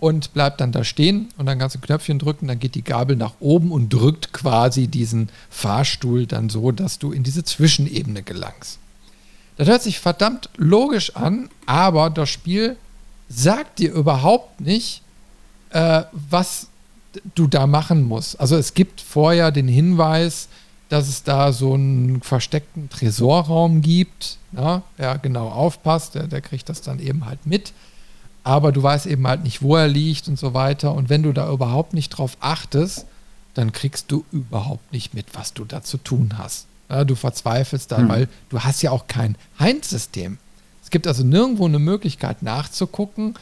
und 0.00 0.32
bleibt 0.32 0.62
dann 0.62 0.72
da 0.72 0.84
stehen 0.84 1.28
und 1.36 1.44
dann 1.44 1.58
kannst 1.58 1.76
du 1.76 1.80
Knöpfchen 1.80 2.18
drücken, 2.18 2.48
dann 2.48 2.58
geht 2.58 2.76
die 2.76 2.82
Gabel 2.82 3.14
nach 3.14 3.34
oben 3.40 3.70
und 3.70 3.90
drückt 3.90 4.32
quasi 4.32 4.88
diesen 4.88 5.28
Fahrstuhl 5.50 6.26
dann 6.26 6.48
so, 6.48 6.72
dass 6.72 6.98
du 6.98 7.12
in 7.12 7.22
diese 7.22 7.44
Zwischenebene 7.44 8.22
gelangst. 8.22 8.78
Das 9.58 9.68
hört 9.68 9.82
sich 9.82 10.00
verdammt 10.00 10.48
logisch 10.56 11.14
an, 11.14 11.50
aber 11.66 12.08
das 12.08 12.30
Spiel 12.30 12.76
sagt 13.28 13.80
dir 13.80 13.92
überhaupt 13.92 14.62
nicht, 14.62 15.02
äh, 15.70 16.04
was 16.12 16.68
du 17.34 17.46
da 17.46 17.66
machen 17.66 18.02
musst. 18.02 18.40
Also 18.40 18.56
es 18.56 18.74
gibt 18.74 19.00
vorher 19.00 19.50
den 19.50 19.68
Hinweis, 19.68 20.48
dass 20.88 21.08
es 21.08 21.22
da 21.22 21.52
so 21.52 21.74
einen 21.74 22.20
versteckten 22.22 22.90
Tresorraum 22.90 23.80
gibt. 23.82 24.38
Na, 24.52 24.82
wer 24.96 25.18
genau 25.18 25.48
aufpasst, 25.48 26.14
der, 26.14 26.26
der 26.26 26.40
kriegt 26.40 26.68
das 26.68 26.82
dann 26.82 26.98
eben 26.98 27.24
halt 27.24 27.46
mit. 27.46 27.72
Aber 28.44 28.72
du 28.72 28.82
weißt 28.82 29.06
eben 29.06 29.26
halt 29.26 29.44
nicht, 29.44 29.62
wo 29.62 29.76
er 29.76 29.88
liegt 29.88 30.28
und 30.28 30.38
so 30.38 30.52
weiter. 30.52 30.94
Und 30.94 31.08
wenn 31.08 31.22
du 31.22 31.32
da 31.32 31.50
überhaupt 31.50 31.94
nicht 31.94 32.10
drauf 32.10 32.36
achtest, 32.40 33.06
dann 33.54 33.72
kriegst 33.72 34.10
du 34.10 34.24
überhaupt 34.32 34.92
nicht 34.92 35.14
mit, 35.14 35.26
was 35.34 35.54
du 35.54 35.64
da 35.64 35.82
zu 35.82 35.98
tun 35.98 36.34
hast. 36.38 36.66
Ja, 36.90 37.04
du 37.04 37.14
verzweifelst 37.14 37.92
da, 37.92 37.98
hm. 37.98 38.08
weil 38.08 38.28
du 38.48 38.60
hast 38.60 38.82
ja 38.82 38.90
auch 38.90 39.06
kein 39.06 39.36
Heinz-System 39.58 40.38
gibt 40.92 41.08
also 41.08 41.24
nirgendwo 41.24 41.64
eine 41.64 41.80
Möglichkeit 41.80 42.44
nachzugucken, 42.44 43.34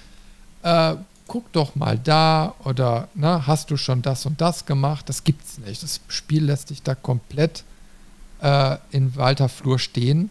äh, 0.63 0.95
guck 1.31 1.53
doch 1.53 1.77
mal 1.77 1.97
da 1.97 2.57
oder 2.65 3.07
na, 3.15 3.47
hast 3.47 3.71
du 3.71 3.77
schon 3.77 4.03
das 4.03 4.27
und 4.27 4.41
das 4.41 4.67
gemacht? 4.67 5.09
Das 5.09 5.23
gibt 5.23 5.45
es 5.45 5.59
nicht. 5.59 5.81
Das 5.81 6.01
Spiel 6.09 6.47
lässt 6.47 6.71
dich 6.71 6.83
da 6.83 6.97
komplett 6.97 7.63
äh, 8.43 8.79
in 8.91 9.15
Walter 9.15 9.49
Flur 9.49 9.79
stehen. 9.79 10.31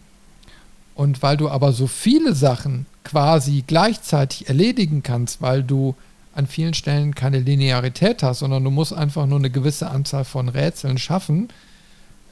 Und 0.94 1.22
weil 1.22 1.38
du 1.38 1.48
aber 1.48 1.72
so 1.72 1.86
viele 1.86 2.34
Sachen 2.34 2.84
quasi 3.02 3.64
gleichzeitig 3.66 4.48
erledigen 4.48 5.02
kannst, 5.02 5.40
weil 5.40 5.62
du 5.62 5.94
an 6.34 6.46
vielen 6.46 6.74
Stellen 6.74 7.14
keine 7.14 7.38
Linearität 7.38 8.22
hast, 8.22 8.40
sondern 8.40 8.62
du 8.62 8.70
musst 8.70 8.92
einfach 8.92 9.24
nur 9.24 9.38
eine 9.38 9.48
gewisse 9.48 9.90
Anzahl 9.90 10.26
von 10.26 10.50
Rätseln 10.50 10.98
schaffen, 10.98 11.48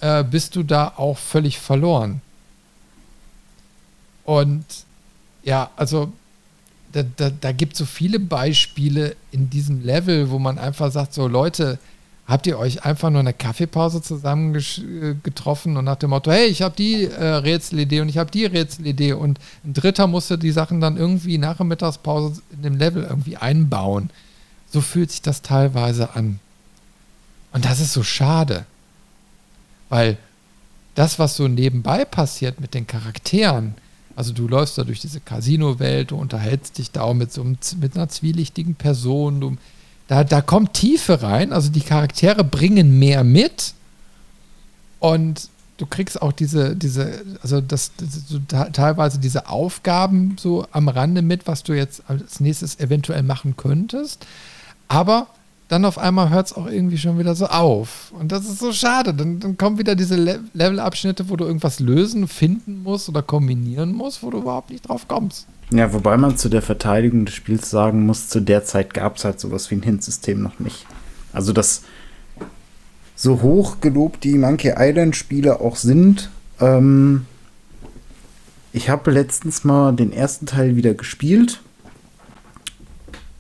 äh, 0.01 0.23
bist 0.23 0.57
du 0.57 0.62
da 0.62 0.93
auch 0.95 1.16
völlig 1.16 1.59
verloren. 1.59 2.21
Und 4.25 4.66
ja, 5.43 5.71
also 5.77 6.12
da, 6.93 7.03
da, 7.03 7.30
da 7.30 7.53
gibt 7.53 7.74
es 7.74 7.78
so 7.80 7.84
viele 7.84 8.18
Beispiele 8.18 9.16
in 9.30 9.51
diesem 9.51 9.84
Level, 9.84 10.30
wo 10.30 10.39
man 10.39 10.59
einfach 10.59 10.91
sagt, 10.91 11.14
so 11.14 11.28
Leute, 11.28 11.78
habt 12.28 12.47
ihr 12.47 12.59
euch 12.59 12.84
einfach 12.84 13.09
nur 13.11 13.20
eine 13.20 13.32
Kaffeepause 13.32 14.03
zusammen 14.03 14.53
getroffen 15.22 15.76
und 15.78 15.86
nach 15.86 15.97
dem 15.97 16.11
Motto, 16.11 16.30
hey, 16.30 16.47
ich 16.47 16.61
habe 16.61 16.74
die 16.76 17.05
äh, 17.05 17.24
Rätselidee 17.24 18.01
und 18.01 18.11
ich 18.11 18.18
habe 18.18 18.30
die 18.30 18.45
Rätselidee 18.45 19.14
und 19.14 19.39
ein 19.64 19.72
Dritter 19.72 20.07
musste 20.07 20.36
die 20.36 20.51
Sachen 20.51 20.80
dann 20.80 20.99
irgendwie 20.99 21.39
nach 21.39 21.57
der 21.57 21.66
Mittagspause 21.66 22.43
in 22.53 22.62
dem 22.62 22.76
Level 22.76 23.03
irgendwie 23.05 23.39
einbauen. 23.39 24.11
So 24.70 24.82
fühlt 24.82 25.11
sich 25.11 25.22
das 25.22 25.41
teilweise 25.41 26.14
an. 26.14 26.39
Und 27.53 27.64
das 27.64 27.80
ist 27.80 27.95
so 27.95 28.03
schade. 28.03 28.66
Weil 29.89 30.18
das, 30.95 31.18
was 31.18 31.36
so 31.36 31.49
nebenbei 31.49 32.05
passiert 32.05 32.61
mit 32.61 32.74
den 32.74 32.86
Charakteren, 32.86 33.74
also 34.19 34.33
du 34.33 34.49
läufst 34.49 34.77
da 34.77 34.83
durch 34.83 34.99
diese 34.99 35.21
Casino-Welt, 35.21 36.11
du 36.11 36.16
unterhältst 36.16 36.79
dich 36.79 36.91
da 36.91 37.03
auch 37.03 37.14
mit 37.14 37.33
so 37.33 37.41
einem, 37.41 37.57
mit 37.81 37.95
einer 37.95 38.09
zwielichtigen 38.09 38.75
Person. 38.75 39.41
Du, 39.41 39.57
da, 40.09 40.25
da 40.25 40.41
kommt 40.41 40.73
Tiefe 40.73 41.23
rein. 41.23 41.53
Also 41.53 41.71
die 41.71 41.83
Charaktere 41.83 42.43
bringen 42.43 42.99
mehr 42.99 43.23
mit. 43.23 43.75
Und 44.99 45.49
du 45.77 45.87
kriegst 45.87 46.21
auch 46.21 46.33
diese, 46.33 46.75
diese, 46.75 47.23
also 47.43 47.61
das, 47.61 47.93
so 48.27 48.41
teilweise 48.41 49.21
diese 49.21 49.49
Aufgaben 49.49 50.35
so 50.37 50.66
am 50.73 50.89
Rande 50.89 51.23
mit, 51.23 51.47
was 51.47 51.62
du 51.62 51.75
jetzt 51.75 52.03
als 52.09 52.41
nächstes 52.41 52.81
eventuell 52.81 53.23
machen 53.23 53.57
könntest. 53.57 54.27
Aber 54.89 55.29
dann 55.69 55.85
auf 55.85 55.99
einmal 55.99 56.31
hört 56.31 56.47
es 56.47 56.53
auch 56.55 56.66
irgendwie 56.66 56.99
schon 56.99 57.19
wieder 57.19 57.35
so 57.35 57.47
auf. 57.47 58.12
Und 58.19 58.33
das 58.33 58.47
ist 58.47 58.59
so 58.59 58.73
schade. 58.73 59.12
Dann, 59.12 59.39
dann 59.39 59.57
kommen 59.59 59.79
wieder 59.79 59.95
diese 59.95 60.16
Le 60.16 60.41
Levelabschnitte, 60.55 61.29
wo 61.29 61.37
du 61.37 61.45
irgendwas 61.45 61.79
lösen, 61.79 62.27
finden 62.27 62.83
musst 62.83 63.09
oder 63.09 63.23
kombinieren 63.23 63.93
musst, 63.93 64.23
wo 64.23 64.31
du 64.31 64.39
überhaupt 64.39 64.71
nicht 64.71 64.89
drauf 64.89 65.07
kommst. 65.07 65.47
Ja, 65.71 65.93
wobei 65.93 66.16
man 66.16 66.39
zu 66.39 66.49
der 66.49 66.62
Verteidigung 66.62 67.27
des 67.27 67.35
Spiels 67.35 67.69
sagen 67.69 68.07
muss, 68.07 68.29
zu 68.29 68.41
der 68.41 68.64
Zeit 68.64 68.95
gab 68.95 69.16
es 69.19 69.25
halt 69.25 69.39
sowas 69.39 69.71
wie 69.71 69.75
ein 69.75 69.83
Hint-System 69.83 70.43
noch 70.43 70.59
nicht. 70.59 70.87
Also 71.35 71.53
das 71.53 71.83
so 73.14 73.43
hoch 73.43 73.81
gelobt 73.83 74.25
die 74.25 74.39
Monkey 74.39 74.73
Island-Spiele 74.77 75.61
auch 75.61 75.77
sind, 75.77 76.31
ähm, 76.61 77.27
ich 78.73 78.91
habe 78.91 79.11
letztens 79.11 79.64
mal 79.64 79.93
den 79.93 80.12
ersten 80.12 80.47
Teil 80.47 80.77
wieder 80.77 80.95
gespielt 80.95 81.61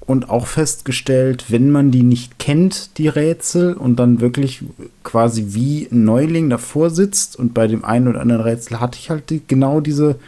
und 0.08 0.30
auch 0.30 0.46
festgestellt, 0.46 1.44
wenn 1.48 1.70
man 1.70 1.90
die 1.90 2.02
nicht 2.02 2.38
kennt, 2.38 2.96
die 2.96 3.08
Rätsel, 3.08 3.74
und 3.74 3.96
dann 3.96 4.22
wirklich 4.22 4.64
quasi 5.04 5.48
wie 5.48 5.86
ein 5.92 6.04
Neuling 6.04 6.48
davor 6.48 6.88
sitzt, 6.88 7.36
und 7.36 7.52
bei 7.52 7.66
dem 7.66 7.84
einen 7.84 8.08
oder 8.08 8.22
anderen 8.22 8.40
Rätsel 8.40 8.80
hatte 8.80 8.98
ich 8.98 9.10
halt 9.10 9.28
die, 9.28 9.42
genau 9.46 9.80
diese 9.80 10.18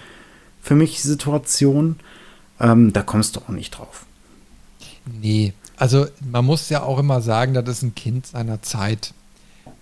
für 0.60 0.74
mich 0.74 1.02
Situation, 1.02 1.96
ähm, 2.60 2.92
da 2.92 3.00
kommst 3.00 3.36
du 3.36 3.40
auch 3.40 3.48
nicht 3.48 3.70
drauf. 3.70 4.04
Nee, 5.22 5.54
also 5.78 6.06
man 6.30 6.44
muss 6.44 6.68
ja 6.68 6.82
auch 6.82 6.98
immer 6.98 7.22
sagen, 7.22 7.54
das 7.54 7.66
ist 7.66 7.82
ein 7.82 7.94
Kind 7.94 8.26
seiner 8.26 8.60
Zeit. 8.60 9.14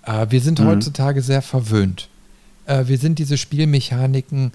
Äh, 0.04 0.26
wir 0.30 0.40
sind 0.40 0.60
mhm. 0.60 0.66
heutzutage 0.66 1.22
sehr 1.22 1.42
verwöhnt. 1.42 2.08
Äh, 2.66 2.86
wir 2.86 2.98
sind 2.98 3.18
diese 3.18 3.36
Spielmechaniken 3.36 4.52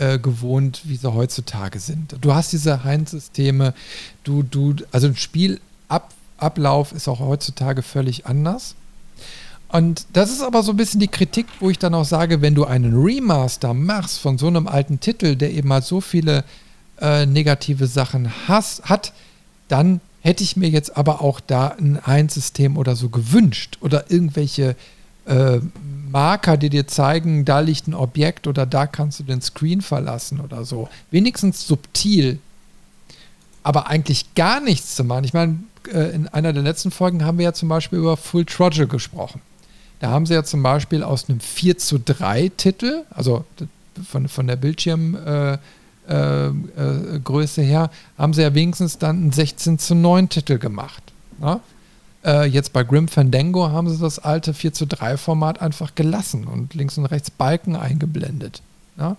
äh, 0.00 0.18
gewohnt, 0.18 0.80
wie 0.84 0.96
sie 0.96 1.12
heutzutage 1.12 1.78
sind. 1.78 2.16
Du 2.22 2.34
hast 2.34 2.52
diese 2.52 2.84
Heinz-Systeme, 2.84 3.74
du, 4.24 4.42
du, 4.42 4.74
also 4.92 5.08
ein 5.08 5.16
Spielablauf 5.16 6.92
ist 6.92 7.06
auch 7.06 7.20
heutzutage 7.20 7.82
völlig 7.82 8.26
anders. 8.26 8.76
Und 9.68 10.06
das 10.14 10.30
ist 10.30 10.42
aber 10.42 10.62
so 10.62 10.72
ein 10.72 10.78
bisschen 10.78 11.00
die 11.00 11.08
Kritik, 11.08 11.46
wo 11.60 11.68
ich 11.68 11.78
dann 11.78 11.94
auch 11.94 12.06
sage, 12.06 12.40
wenn 12.40 12.54
du 12.54 12.64
einen 12.64 12.94
Remaster 12.94 13.74
machst 13.74 14.18
von 14.18 14.38
so 14.38 14.46
einem 14.46 14.66
alten 14.66 15.00
Titel, 15.00 15.36
der 15.36 15.52
eben 15.52 15.70
halt 15.70 15.84
so 15.84 16.00
viele 16.00 16.44
äh, 17.00 17.26
negative 17.26 17.86
Sachen 17.86 18.32
has, 18.48 18.80
hat, 18.86 19.12
dann 19.68 20.00
hätte 20.22 20.42
ich 20.42 20.56
mir 20.56 20.70
jetzt 20.70 20.96
aber 20.96 21.20
auch 21.20 21.40
da 21.40 21.68
ein 21.78 22.00
Heinz-System 22.06 22.78
oder 22.78 22.96
so 22.96 23.10
gewünscht 23.10 23.76
oder 23.82 24.10
irgendwelche 24.10 24.76
äh, 25.26 25.60
Marker, 26.10 26.56
die 26.56 26.70
dir 26.70 26.86
zeigen, 26.86 27.44
da 27.44 27.60
liegt 27.60 27.86
ein 27.86 27.94
Objekt 27.94 28.46
oder 28.46 28.66
da 28.66 28.86
kannst 28.86 29.20
du 29.20 29.24
den 29.24 29.40
Screen 29.40 29.80
verlassen 29.80 30.40
oder 30.40 30.64
so. 30.64 30.88
Wenigstens 31.10 31.66
subtil. 31.66 32.38
Aber 33.62 33.88
eigentlich 33.88 34.34
gar 34.34 34.60
nichts 34.60 34.96
zu 34.96 35.04
machen. 35.04 35.24
Ich 35.24 35.34
meine, 35.34 35.58
äh, 35.92 36.14
in 36.14 36.28
einer 36.28 36.52
der 36.52 36.62
letzten 36.62 36.90
Folgen 36.90 37.24
haben 37.24 37.38
wir 37.38 37.44
ja 37.44 37.52
zum 37.52 37.68
Beispiel 37.68 37.98
über 37.98 38.16
Full 38.16 38.44
Throttle 38.44 38.86
gesprochen. 38.86 39.40
Da 40.00 40.10
haben 40.10 40.26
sie 40.26 40.34
ja 40.34 40.44
zum 40.44 40.62
Beispiel 40.62 41.02
aus 41.02 41.28
einem 41.28 41.40
4 41.40 41.78
zu 41.78 41.98
3 41.98 42.50
Titel, 42.56 43.04
also 43.10 43.44
von, 44.08 44.28
von 44.28 44.46
der 44.46 44.56
Bildschirmgröße 44.56 45.60
äh, 46.08 47.64
äh, 47.64 47.66
her, 47.66 47.90
haben 48.16 48.32
sie 48.32 48.42
ja 48.42 48.54
wenigstens 48.54 48.96
dann 48.96 49.16
einen 49.16 49.32
16 49.32 49.78
zu 49.78 49.94
9 49.94 50.30
Titel 50.30 50.58
gemacht. 50.58 51.02
Ja? 51.42 51.60
Äh, 52.24 52.46
jetzt 52.46 52.72
bei 52.72 52.82
Grim 52.84 53.08
Fandango 53.08 53.70
haben 53.70 53.88
sie 53.88 53.98
das 53.98 54.18
alte 54.18 54.52
4 54.54 54.72
zu 54.72 54.86
3 54.86 55.16
Format 55.16 55.62
einfach 55.62 55.94
gelassen 55.94 56.46
und 56.46 56.74
links 56.74 56.98
und 56.98 57.06
rechts 57.06 57.30
Balken 57.30 57.76
eingeblendet. 57.76 58.62
Ja? 58.98 59.16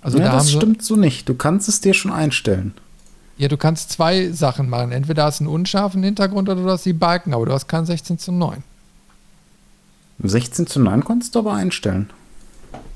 Also 0.00 0.18
ja, 0.18 0.24
da 0.24 0.32
das 0.32 0.50
stimmt 0.50 0.82
so 0.82 0.96
nicht. 0.96 1.28
Du 1.28 1.34
kannst 1.34 1.68
es 1.68 1.80
dir 1.80 1.94
schon 1.94 2.12
einstellen. 2.12 2.74
Ja, 3.38 3.48
du 3.48 3.56
kannst 3.56 3.90
zwei 3.90 4.30
Sachen 4.30 4.68
machen. 4.68 4.92
Entweder 4.92 5.24
hast 5.24 5.40
du 5.40 5.44
einen 5.44 5.54
unscharfen 5.54 6.02
Hintergrund 6.02 6.48
oder 6.48 6.62
du 6.62 6.68
hast 6.68 6.84
die 6.84 6.92
Balken, 6.92 7.34
aber 7.34 7.46
du 7.46 7.52
hast 7.52 7.68
keinen 7.68 7.86
16 7.86 8.18
zu 8.18 8.32
9. 8.32 8.62
16 10.24 10.66
zu 10.66 10.80
9 10.80 11.04
konntest 11.04 11.34
du 11.34 11.40
aber 11.40 11.54
einstellen. 11.54 12.10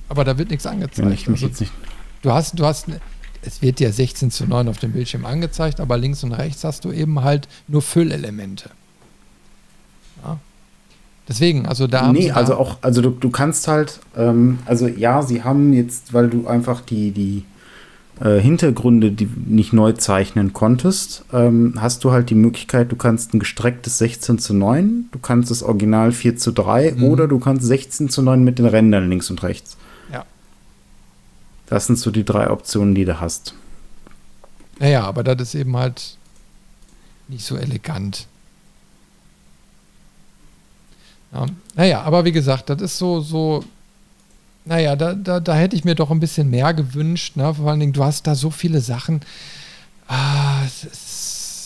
Aber 0.09 0.25
da 0.25 0.39
wird 0.39 0.51
nichts 0.51 0.67
angezeigt. 0.67 1.13
Ich 1.13 1.29
mich 1.29 1.43
also, 1.43 1.47
jetzt 1.47 1.61
nicht 1.61 1.73
du 2.27 2.33
hast, 2.33 2.59
du 2.59 2.65
hast, 2.67 2.87
es 3.43 3.63
wird 3.63 3.81
ja 3.81 3.91
16 3.91 4.31
zu 4.31 4.47
9 4.47 4.69
auf 4.69 4.79
dem 4.79 4.93
Bildschirm 4.93 5.25
angezeigt, 5.25 5.81
aber 5.81 5.97
links 5.97 6.25
und 6.25 6.33
rechts 6.33 6.65
hast 6.65 6.85
du 6.85 6.93
eben 6.93 7.23
halt 7.23 7.49
nur 7.69 7.83
Füllelemente. 7.83 8.71
Ja. 10.25 10.39
Deswegen, 11.29 11.67
also 11.67 11.87
da. 11.87 12.13
Nee, 12.13 12.31
also 12.31 12.55
auch, 12.55 12.79
also 12.83 13.03
du, 13.03 13.11
du 13.11 13.31
kannst 13.31 13.67
halt, 13.67 13.99
ähm, 14.17 14.61
also 14.65 14.87
ja, 14.87 15.23
sie 15.23 15.43
haben 15.43 15.73
jetzt, 15.73 16.13
weil 16.13 16.29
du 16.29 16.47
einfach 16.47 16.81
die, 16.81 17.11
die 17.11 17.45
äh, 18.21 18.41
Hintergründe, 18.41 19.11
die 19.11 19.29
nicht 19.47 19.73
neu 19.73 19.93
zeichnen 19.93 20.53
konntest, 20.53 21.25
ähm, 21.33 21.75
hast 21.79 22.05
du 22.05 22.13
halt 22.13 22.31
die 22.31 22.37
Möglichkeit, 22.37 22.93
du 22.93 22.97
kannst 22.97 23.35
ein 23.35 23.41
gestrecktes 23.41 23.99
16 23.99 24.39
zu 24.39 24.55
9, 24.55 25.09
du 25.11 25.19
kannst 25.19 25.51
das 25.51 25.65
Original 25.65 26.13
4 26.13 26.37
zu 26.37 26.53
3 26.53 26.93
mhm. 26.93 27.05
oder 27.05 27.27
du 27.27 27.41
kannst 27.41 27.67
16 27.67 28.09
zu 28.09 28.23
9 28.23 28.45
mit 28.45 28.59
den 28.59 28.67
Rändern 28.67 29.11
links 29.11 29.29
und 29.29 29.43
rechts. 29.43 29.77
Ja. 30.13 30.25
Das 31.67 31.87
sind 31.87 31.99
so 31.99 32.13
die 32.13 32.25
drei 32.25 32.51
Optionen, 32.51 32.95
die 32.95 33.05
du 33.05 33.21
hast. 33.21 33.55
Naja, 34.79 35.03
aber 35.03 35.25
das 35.25 35.41
ist 35.43 35.55
eben 35.55 35.77
halt 35.77 36.17
nicht 37.29 37.45
so 37.45 37.57
elegant. 37.57 38.29
Ja. 41.33 41.47
Naja, 41.75 42.03
aber 42.03 42.25
wie 42.25 42.33
gesagt, 42.33 42.71
das 42.71 42.81
ist 42.81 42.99
so, 42.99 43.21
so 43.21 43.65
naja, 44.67 44.97
da, 44.97 45.15
da, 45.15 45.39
da 45.39 45.55
hätte 45.55 45.77
ich 45.77 45.85
mir 45.85 45.95
doch 45.95 46.11
ein 46.11 46.21
bisschen 46.21 46.51
mehr 46.51 46.75
gewünscht. 46.75 47.37
Ne? 47.37 47.55
Vor 47.55 47.71
allen 47.71 47.81
Dingen, 47.81 47.93
du 47.93 48.05
hast 48.05 48.27
da 48.27 48.35
so 48.35 48.51
viele 48.51 48.81
Sachen. 48.81 49.21
Ah, 50.09 50.65
es 50.67 50.85
ist, 50.85 50.95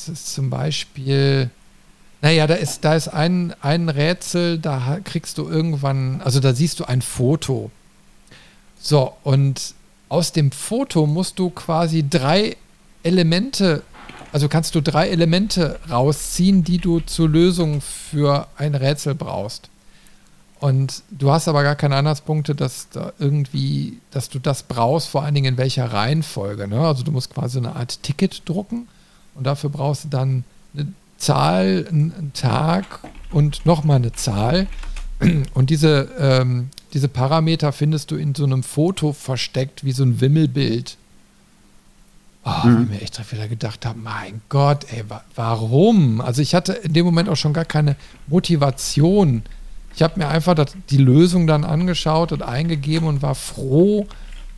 es 0.03 0.09
ist 0.09 0.35
zum 0.35 0.51
Beispiel. 0.51 1.51
Naja, 2.21 2.47
da 2.47 2.55
ist, 2.55 2.85
da 2.85 2.95
ist 2.95 3.09
ein, 3.09 3.55
ein 3.63 3.89
Rätsel, 3.89 4.59
da 4.59 4.99
kriegst 5.03 5.39
du 5.39 5.49
irgendwann, 5.49 6.21
also 6.21 6.39
da 6.41 6.53
siehst 6.53 6.79
du 6.79 6.85
ein 6.85 7.01
Foto. 7.01 7.71
So, 8.79 9.15
und 9.23 9.75
aus 10.11 10.33
dem 10.33 10.53
Foto 10.53 11.07
musst 11.07 11.39
du 11.39 11.49
quasi 11.49 12.05
drei 12.09 12.57
Elemente, 13.03 13.83
also 14.33 14.49
kannst 14.49 14.74
du 14.74 14.81
drei 14.81 15.09
Elemente 15.09 15.78
rausziehen, 15.91 16.64
die 16.64 16.78
du 16.78 17.01
zur 17.01 17.28
Lösung 17.28 17.81
für 17.81 18.47
ein 18.57 18.74
Rätsel 18.74 19.14
brauchst. 19.14 19.70
Und 20.61 21.03
du 21.11 21.31
hast 21.31 21.49
aber 21.49 21.62
gar 21.62 21.74
keine 21.74 21.97
Anhaltspunkte, 21.97 22.55
dass 22.55 22.91
da 22.91 23.12
irgendwie, 23.18 23.99
dass 24.11 24.28
du 24.28 24.39
das 24.39 24.62
brauchst, 24.62 25.09
vor 25.09 25.22
allen 25.22 25.35
Dingen 25.35 25.55
in 25.55 25.59
welcher 25.59 25.91
Reihenfolge. 25.91 26.68
Ne? 26.68 26.81
Also 26.81 27.03
du 27.03 27.12
musst 27.12 27.33
quasi 27.33 27.59
eine 27.59 27.74
Art 27.76 28.03
Ticket 28.03 28.43
drucken 28.47 28.87
und 29.35 29.47
dafür 29.47 29.70
brauchst 29.70 30.05
du 30.05 30.09
dann 30.09 30.45
eine 30.74 30.93
Zahl, 31.16 31.87
einen 31.89 32.33
Tag 32.35 33.01
und 33.31 33.64
nochmal 33.64 33.97
eine 33.97 34.12
Zahl. 34.12 34.66
Und 35.55 35.68
diese, 35.68 36.09
ähm, 36.18 36.70
diese 36.95 37.09
Parameter 37.09 37.72
findest 37.72 38.11
du 38.11 38.16
in 38.16 38.35
so 38.35 38.45
einem 38.45 38.62
Foto 38.62 39.12
versteckt, 39.12 39.85
wie 39.85 39.93
so 39.93 40.03
ein 40.03 40.20
Wimmelbild. 40.20 40.97
Oh, 42.45 42.66
mhm. 42.66 42.84
ich 42.84 42.88
mir 42.88 43.03
echt 43.03 43.32
wieder 43.32 43.49
gedacht 43.49 43.84
habe, 43.84 43.99
mein 43.99 44.41
Gott, 44.49 44.86
ey, 44.93 45.05
wa 45.09 45.22
warum? 45.34 46.20
Also 46.20 46.41
ich 46.41 46.55
hatte 46.55 46.72
in 46.72 46.95
dem 46.95 47.05
Moment 47.05 47.28
auch 47.28 47.36
schon 47.36 47.53
gar 47.53 47.66
keine 47.66 47.97
Motivation, 48.28 49.43
ich 49.95 50.03
habe 50.03 50.18
mir 50.18 50.28
einfach 50.28 50.55
das, 50.55 50.74
die 50.88 50.97
Lösung 50.97 51.47
dann 51.47 51.64
angeschaut 51.64 52.32
und 52.32 52.43
eingegeben 52.43 53.09
und 53.09 53.22
war 53.22 53.34
froh, 53.34 54.07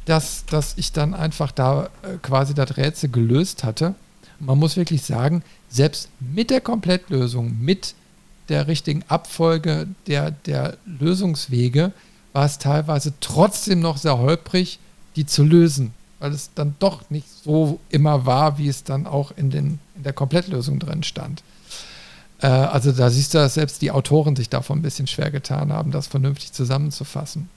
dass, 0.05 0.45
dass 0.47 0.75
ich 0.77 0.93
dann 0.93 1.15
einfach 1.15 1.53
da 1.53 1.89
äh, 2.03 2.19
quasi 2.23 2.55
das 2.55 2.77
Rätsel 2.77 3.11
gelöst 3.11 3.65
hatte. 3.65 3.95
Man 4.41 4.59
muss 4.59 4.77
wirklich 4.77 5.03
sagen, 5.03 5.43
selbst 5.69 6.09
mit 6.21 6.51
der 6.51 6.61
Komplettlösung, 6.61 7.57
mit 7.61 7.95
der 8.49 8.67
richtigen 8.67 9.05
Abfolge 9.09 9.87
der, 10.07 10.33
der 10.33 10.77
Lösungswege, 10.85 11.93
war 12.33 12.45
es 12.45 12.59
teilweise 12.59 13.13
trotzdem 13.21 13.81
noch 13.81 13.97
sehr 13.97 14.19
holprig, 14.19 14.79
die 15.17 15.27
zu 15.27 15.45
lösen, 15.45 15.93
weil 16.23 16.33
es 16.33 16.51
dann 16.55 16.77
doch 16.79 17.11
nicht 17.11 17.27
so 17.43 17.81
immer 17.91 18.27
war, 18.27 18.57
wie 18.57 18.69
es 18.69 18.85
dann 18.85 19.09
auch 19.09 19.33
in, 19.37 19.51
den, 19.51 19.81
in 19.97 20.05
der 20.05 20.13
Komplettlösung 20.13 20.79
drin 20.79 21.03
stand. 21.03 21.43
Äh, 22.41 22.47
also 22.47 22.93
da 22.93 23.11
siehst 23.11 23.35
du, 23.35 23.39
dass 23.39 23.55
selbst 23.55 23.83
die 23.83 23.91
Autoren 23.91 24.37
sich 24.37 24.49
davon 24.49 24.79
ein 24.79 24.83
bisschen 24.83 25.09
schwer 25.09 25.33
getan 25.33 25.73
haben, 25.73 25.91
das 25.91 26.07
vernünftig 26.07 26.53
zusammenzufassen. 26.53 27.49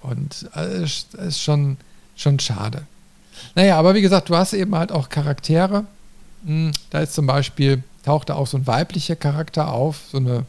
Und 0.00 0.50
äh, 0.56 0.82
ist 0.82 1.40
schon, 1.40 1.76
schon 2.16 2.40
schade. 2.40 2.82
Naja, 3.54 3.78
aber 3.78 3.94
wie 3.94 4.02
gesagt, 4.02 4.28
du 4.28 4.36
hast 4.36 4.52
eben 4.52 4.74
halt 4.74 4.90
auch 4.90 5.08
Charaktere. 5.08 5.84
Hm, 6.44 6.72
da 6.90 7.02
ist 7.02 7.14
zum 7.14 7.28
Beispiel, 7.28 7.84
taucht 8.04 8.30
da 8.30 8.34
auch 8.34 8.48
so 8.48 8.56
ein 8.56 8.66
weiblicher 8.66 9.14
Charakter 9.14 9.70
auf, 9.70 10.00
so 10.10 10.18
eine, 10.18 10.44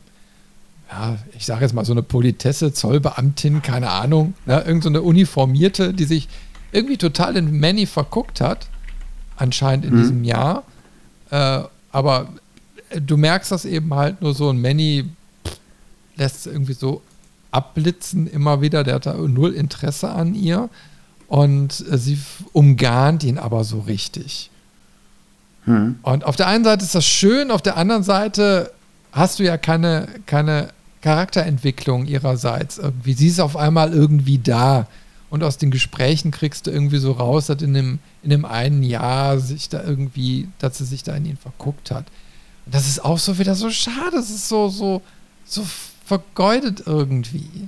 ja, 0.91 1.19
ich 1.37 1.45
sage 1.45 1.65
jetzt 1.65 1.75
mal 1.75 1.85
so 1.85 1.93
eine 1.93 2.01
Politesse, 2.01 2.73
Zollbeamtin, 2.73 3.61
keine 3.61 3.91
Ahnung, 3.91 4.33
ne, 4.47 4.63
irgend 4.65 4.81
so 4.81 4.89
eine 4.89 5.03
Uniformierte, 5.03 5.93
die 5.93 6.05
sich 6.05 6.29
irgendwie 6.73 6.97
total 6.97 7.37
in 7.37 7.59
Manny 7.59 7.85
verguckt 7.85 8.41
hat, 8.41 8.67
anscheinend 9.37 9.85
in 9.85 9.93
mhm. 9.93 9.97
diesem 9.97 10.23
Jahr. 10.23 10.63
Äh, 11.29 11.61
aber 11.91 12.29
du 12.99 13.17
merkst 13.17 13.51
das 13.51 13.65
eben 13.65 13.93
halt 13.93 14.21
nur 14.21 14.33
so, 14.33 14.49
ein 14.49 14.61
Manny 14.61 15.05
lässt 16.15 16.47
irgendwie 16.47 16.73
so 16.73 17.01
abblitzen 17.51 18.27
immer 18.27 18.61
wieder, 18.61 18.83
der 18.83 18.95
hat 18.95 19.05
da 19.05 19.13
null 19.13 19.53
Interesse 19.53 20.09
an 20.09 20.35
ihr 20.35 20.69
und 21.27 21.85
äh, 21.89 21.97
sie 21.97 22.19
umgarnt 22.51 23.23
ihn 23.23 23.37
aber 23.37 23.63
so 23.63 23.79
richtig. 23.79 24.49
Hm. 25.65 25.99
Und 26.01 26.25
auf 26.25 26.35
der 26.35 26.47
einen 26.47 26.63
Seite 26.63 26.83
ist 26.83 26.95
das 26.95 27.05
schön, 27.05 27.51
auf 27.51 27.61
der 27.61 27.77
anderen 27.77 28.03
Seite 28.03 28.71
hast 29.11 29.39
du 29.39 29.43
ja 29.43 29.57
keine, 29.57 30.07
keine 30.25 30.69
Charakterentwicklung 31.01 32.05
ihrerseits. 32.05 32.77
Irgendwie. 32.77 33.13
Sie 33.13 33.27
ist 33.27 33.39
auf 33.39 33.55
einmal 33.55 33.93
irgendwie 33.93 34.39
da. 34.39 34.87
Und 35.33 35.43
aus 35.43 35.57
den 35.57 35.71
Gesprächen 35.71 36.29
kriegst 36.29 36.67
du 36.67 36.71
irgendwie 36.71 36.99
so 36.99 37.11
raus, 37.11 37.47
dass 37.47 37.63
in 37.63 37.73
dem, 37.73 37.97
in 38.21 38.29
dem 38.29 38.45
einen 38.45 38.83
Jahr 38.83 39.39
sich 39.39 39.67
da 39.67 39.81
irgendwie, 39.83 40.47
dass 40.59 40.77
sie 40.77 40.85
sich 40.85 41.01
da 41.01 41.15
in 41.15 41.25
ihn 41.25 41.37
verguckt 41.37 41.89
hat. 41.89 42.05
Und 42.67 42.75
das 42.75 42.85
ist 42.85 43.03
auch 43.03 43.17
so 43.17 43.39
wieder 43.39 43.55
so 43.55 43.71
schade. 43.71 44.11
Das 44.11 44.29
ist 44.29 44.47
so, 44.47 44.69
so, 44.69 45.01
so 45.43 45.65
vergeudet 46.05 46.83
irgendwie. 46.85 47.67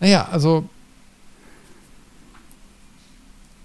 Naja, 0.00 0.26
also 0.32 0.66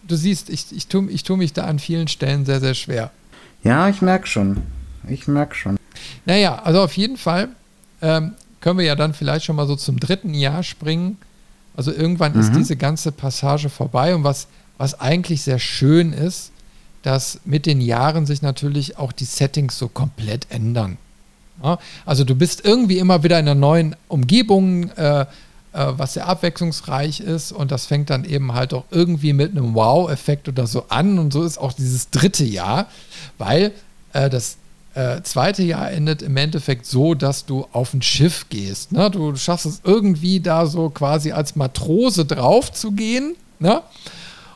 du 0.06 0.18
siehst, 0.18 0.50
ich, 0.50 0.76
ich 0.76 0.88
tue 0.88 1.10
ich 1.10 1.24
tu 1.24 1.38
mich 1.38 1.54
da 1.54 1.64
an 1.64 1.80
vielen 1.80 2.10
Stellen 2.10 2.46
sehr, 2.46 2.60
sehr 2.60 2.74
schwer. 2.74 3.12
Ja, 3.64 3.88
ich 3.88 4.02
merke 4.02 4.28
schon. 4.28 4.58
Ich 5.08 5.26
merke 5.26 5.56
schon. 5.56 5.78
Naja, 6.26 6.62
also 6.64 6.82
auf 6.82 6.98
jeden 6.98 7.16
Fall 7.16 7.48
ähm, 8.02 8.34
können 8.66 8.80
wir 8.80 8.86
ja 8.86 8.96
dann 8.96 9.14
vielleicht 9.14 9.46
schon 9.46 9.58
mal 9.58 9.68
so 9.68 9.76
zum 9.76 10.00
dritten 10.00 10.34
Jahr 10.34 10.64
springen. 10.64 11.20
Also 11.78 11.92
irgendwann 11.92 12.34
mhm. 12.34 12.40
ist 12.40 12.56
diese 12.56 12.76
ganze 12.76 13.12
Passage 13.12 13.70
vorbei 13.70 14.16
und 14.16 14.24
was, 14.24 14.48
was 14.80 15.00
eigentlich 15.00 15.44
sehr 15.44 15.60
schön 15.60 16.14
ist, 16.14 16.52
dass 17.04 17.42
mit 17.46 17.68
den 17.68 17.80
Jahren 17.80 18.26
sich 18.26 18.42
natürlich 18.42 18.98
auch 18.98 19.12
die 19.12 19.26
Settings 19.26 19.78
so 19.78 19.88
komplett 19.88 20.48
ändern. 20.50 20.98
Ja? 21.64 21.78
Also 22.08 22.24
du 22.24 22.34
bist 22.34 22.66
irgendwie 22.66 22.98
immer 22.98 23.22
wieder 23.22 23.40
in 23.40 23.48
einer 23.48 23.54
neuen 23.54 23.96
Umgebung, 24.08 24.90
äh, 24.94 25.22
äh, 25.22 25.26
was 25.74 26.16
sehr 26.16 26.26
abwechslungsreich 26.26 27.20
ist 27.20 27.52
und 27.52 27.70
das 27.70 27.86
fängt 27.86 28.10
dann 28.10 28.26
eben 28.26 28.56
halt 28.56 28.74
auch 28.74 28.86
irgendwie 28.90 29.34
mit 29.34 29.52
einem 29.52 29.76
Wow-Effekt 29.76 30.50
oder 30.50 30.66
so 30.66 30.86
an 30.90 31.20
und 31.20 31.32
so 31.32 31.44
ist 31.44 31.60
auch 31.60 31.74
dieses 31.74 32.10
dritte 32.10 32.46
Jahr, 32.46 32.88
weil 33.38 33.74
äh, 34.14 34.28
das 34.28 34.58
äh, 34.96 35.22
zweite 35.24 35.62
Jahr 35.62 35.92
endet 35.92 36.22
im 36.22 36.38
Endeffekt 36.38 36.86
so, 36.86 37.14
dass 37.16 37.46
du 37.46 37.68
auf 37.74 37.94
ein 37.94 38.02
Schiff 38.02 38.48
gehst. 38.50 38.94
Ne? 38.94 39.12
Du 39.12 39.36
schaffst 39.36 39.66
es 39.66 39.82
irgendwie 39.84 40.40
da 40.40 40.66
so 40.66 40.90
quasi 40.90 41.34
als 41.34 41.56
Matrose 41.58 42.26
drauf 42.26 42.72
zu 42.72 42.94
gehen. 42.94 43.36
Ne? 43.60 43.82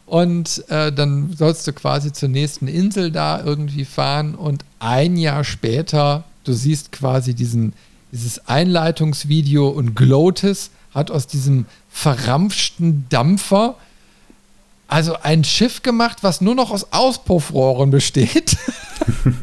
Und 0.05 0.63
äh, 0.69 0.91
dann 0.93 1.33
sollst 1.37 1.67
du 1.67 1.73
quasi 1.73 2.13
zur 2.13 2.29
nächsten 2.29 2.69
Insel 2.69 3.11
da 3.11 3.43
irgendwie 3.43 3.83
fahren 3.83 4.33
und 4.33 4.63
ein 4.79 5.17
Jahr 5.17 5.43
später, 5.43 6.23
du 6.45 6.53
siehst 6.53 6.93
quasi 6.93 7.33
diesen, 7.33 7.73
dieses 8.11 8.47
Einleitungsvideo 8.47 9.67
und 9.67 9.93
Glotis 9.93 10.71
hat 10.95 11.11
aus 11.11 11.27
diesem 11.27 11.65
verrampften 11.89 13.05
Dampfer 13.09 13.75
also 14.89 15.15
ein 15.21 15.43
Schiff 15.43 15.83
gemacht, 15.83 16.17
was 16.21 16.41
nur 16.41 16.55
noch 16.55 16.71
aus 16.71 16.91
Auspuffrohren 16.91 17.91
besteht. 17.91 18.57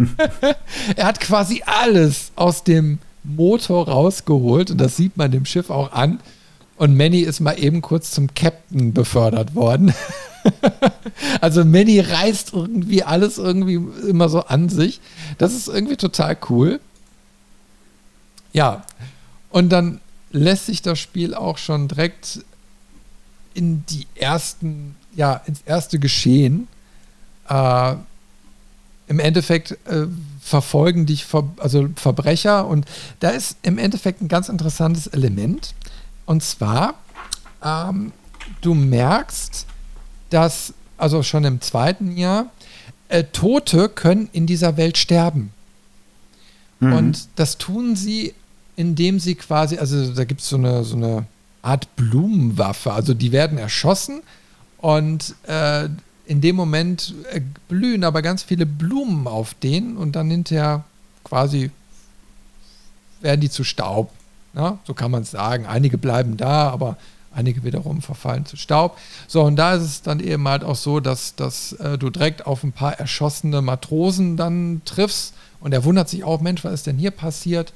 er 0.96 1.06
hat 1.06 1.20
quasi 1.20 1.62
alles 1.64 2.32
aus 2.36 2.64
dem 2.64 2.98
Motor 3.22 3.88
rausgeholt 3.88 4.72
und 4.72 4.78
das 4.78 4.96
sieht 4.96 5.16
man 5.16 5.30
dem 5.30 5.44
Schiff 5.44 5.70
auch 5.70 5.92
an. 5.92 6.20
Und 6.76 6.96
Manny 6.96 7.20
ist 7.20 7.40
mal 7.40 7.58
eben 7.58 7.80
kurz 7.80 8.10
zum 8.10 8.34
Captain 8.34 8.92
befördert 8.92 9.54
worden. 9.54 9.94
also 11.40 11.64
Manny 11.64 12.00
reißt 12.00 12.52
irgendwie 12.52 13.02
alles 13.02 13.38
irgendwie 13.38 13.80
immer 14.08 14.28
so 14.28 14.40
an 14.40 14.68
sich. 14.68 15.00
Das 15.38 15.54
ist 15.54 15.68
irgendwie 15.68 15.96
total 15.96 16.36
cool. 16.50 16.80
Ja, 18.52 18.84
und 19.50 19.70
dann 19.70 20.00
lässt 20.32 20.66
sich 20.66 20.82
das 20.82 20.98
Spiel 20.98 21.34
auch 21.34 21.58
schon 21.58 21.88
direkt 21.88 22.40
in 23.54 23.84
die 23.86 24.06
ersten, 24.14 24.96
ja, 25.16 25.40
ins 25.46 25.62
erste 25.62 25.98
Geschehen. 25.98 26.68
Äh, 27.48 27.94
Im 29.08 29.18
Endeffekt 29.18 29.72
äh, 29.86 30.06
verfolgen 30.40 31.06
dich 31.06 31.24
Ver 31.24 31.48
also 31.58 31.88
Verbrecher 31.96 32.66
und 32.66 32.86
da 33.20 33.30
ist 33.30 33.56
im 33.62 33.78
Endeffekt 33.78 34.20
ein 34.20 34.28
ganz 34.28 34.48
interessantes 34.48 35.08
Element. 35.08 35.74
Und 36.24 36.42
zwar, 36.42 36.94
ähm, 37.64 38.12
du 38.60 38.74
merkst, 38.74 39.66
dass, 40.30 40.74
also 40.96 41.22
schon 41.22 41.44
im 41.44 41.60
zweiten 41.60 42.16
Jahr, 42.16 42.46
äh, 43.08 43.24
Tote 43.24 43.88
können 43.88 44.28
in 44.32 44.46
dieser 44.46 44.76
Welt 44.76 44.98
sterben. 44.98 45.52
Mhm. 46.80 46.92
Und 46.92 47.28
das 47.36 47.58
tun 47.58 47.96
sie, 47.96 48.34
indem 48.76 49.18
sie 49.20 49.36
quasi, 49.36 49.78
also 49.78 50.12
da 50.12 50.24
gibt 50.24 50.40
es 50.40 50.48
so 50.48 50.56
eine, 50.56 50.84
so 50.84 50.96
eine 50.96 51.26
Art 51.62 51.94
Blumenwaffe. 51.96 52.92
Also 52.92 53.14
die 53.14 53.32
werden 53.32 53.58
erschossen 53.58 54.22
und 54.86 55.34
äh, 55.48 55.88
in 56.26 56.40
dem 56.40 56.54
Moment 56.54 57.12
äh, 57.32 57.40
blühen 57.66 58.04
aber 58.04 58.22
ganz 58.22 58.44
viele 58.44 58.66
Blumen 58.66 59.26
auf 59.26 59.54
denen 59.54 59.96
und 59.96 60.14
dann 60.14 60.30
hinterher 60.30 60.84
quasi 61.24 61.72
werden 63.20 63.40
die 63.40 63.50
zu 63.50 63.64
Staub. 63.64 64.12
Ja, 64.54 64.78
so 64.84 64.94
kann 64.94 65.10
man 65.10 65.22
es 65.22 65.32
sagen. 65.32 65.66
Einige 65.66 65.98
bleiben 65.98 66.36
da, 66.36 66.70
aber 66.70 66.98
einige 67.34 67.64
wiederum 67.64 68.00
verfallen 68.00 68.46
zu 68.46 68.56
Staub. 68.56 68.96
So, 69.26 69.42
und 69.42 69.56
da 69.56 69.74
ist 69.74 69.82
es 69.82 70.02
dann 70.02 70.20
eben 70.20 70.46
halt 70.46 70.62
auch 70.62 70.76
so, 70.76 71.00
dass, 71.00 71.34
dass 71.34 71.72
äh, 71.72 71.98
du 71.98 72.08
direkt 72.08 72.46
auf 72.46 72.62
ein 72.62 72.70
paar 72.70 72.92
erschossene 72.92 73.62
Matrosen 73.62 74.36
dann 74.36 74.82
triffst 74.84 75.34
und 75.58 75.72
er 75.72 75.82
wundert 75.82 76.08
sich 76.08 76.22
auch, 76.22 76.40
Mensch, 76.40 76.62
was 76.62 76.74
ist 76.74 76.86
denn 76.86 76.96
hier 76.96 77.10
passiert? 77.10 77.72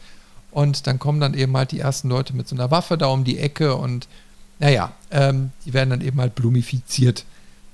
Und 0.52 0.86
dann 0.86 1.00
kommen 1.00 1.18
dann 1.18 1.34
eben 1.34 1.56
halt 1.56 1.72
die 1.72 1.80
ersten 1.80 2.08
Leute 2.08 2.36
mit 2.36 2.46
so 2.46 2.54
einer 2.54 2.70
Waffe 2.70 2.96
da 2.96 3.06
um 3.06 3.24
die 3.24 3.38
Ecke 3.40 3.74
und 3.74 4.06
naja, 4.60 4.92
ähm, 5.10 5.50
die 5.66 5.72
werden 5.72 5.90
dann 5.90 6.00
eben 6.00 6.20
halt 6.20 6.34
blumifiziert. 6.34 7.24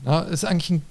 Na, 0.03 0.21
ist 0.21 0.45
eigentlich 0.45 0.71
ein, 0.71 0.83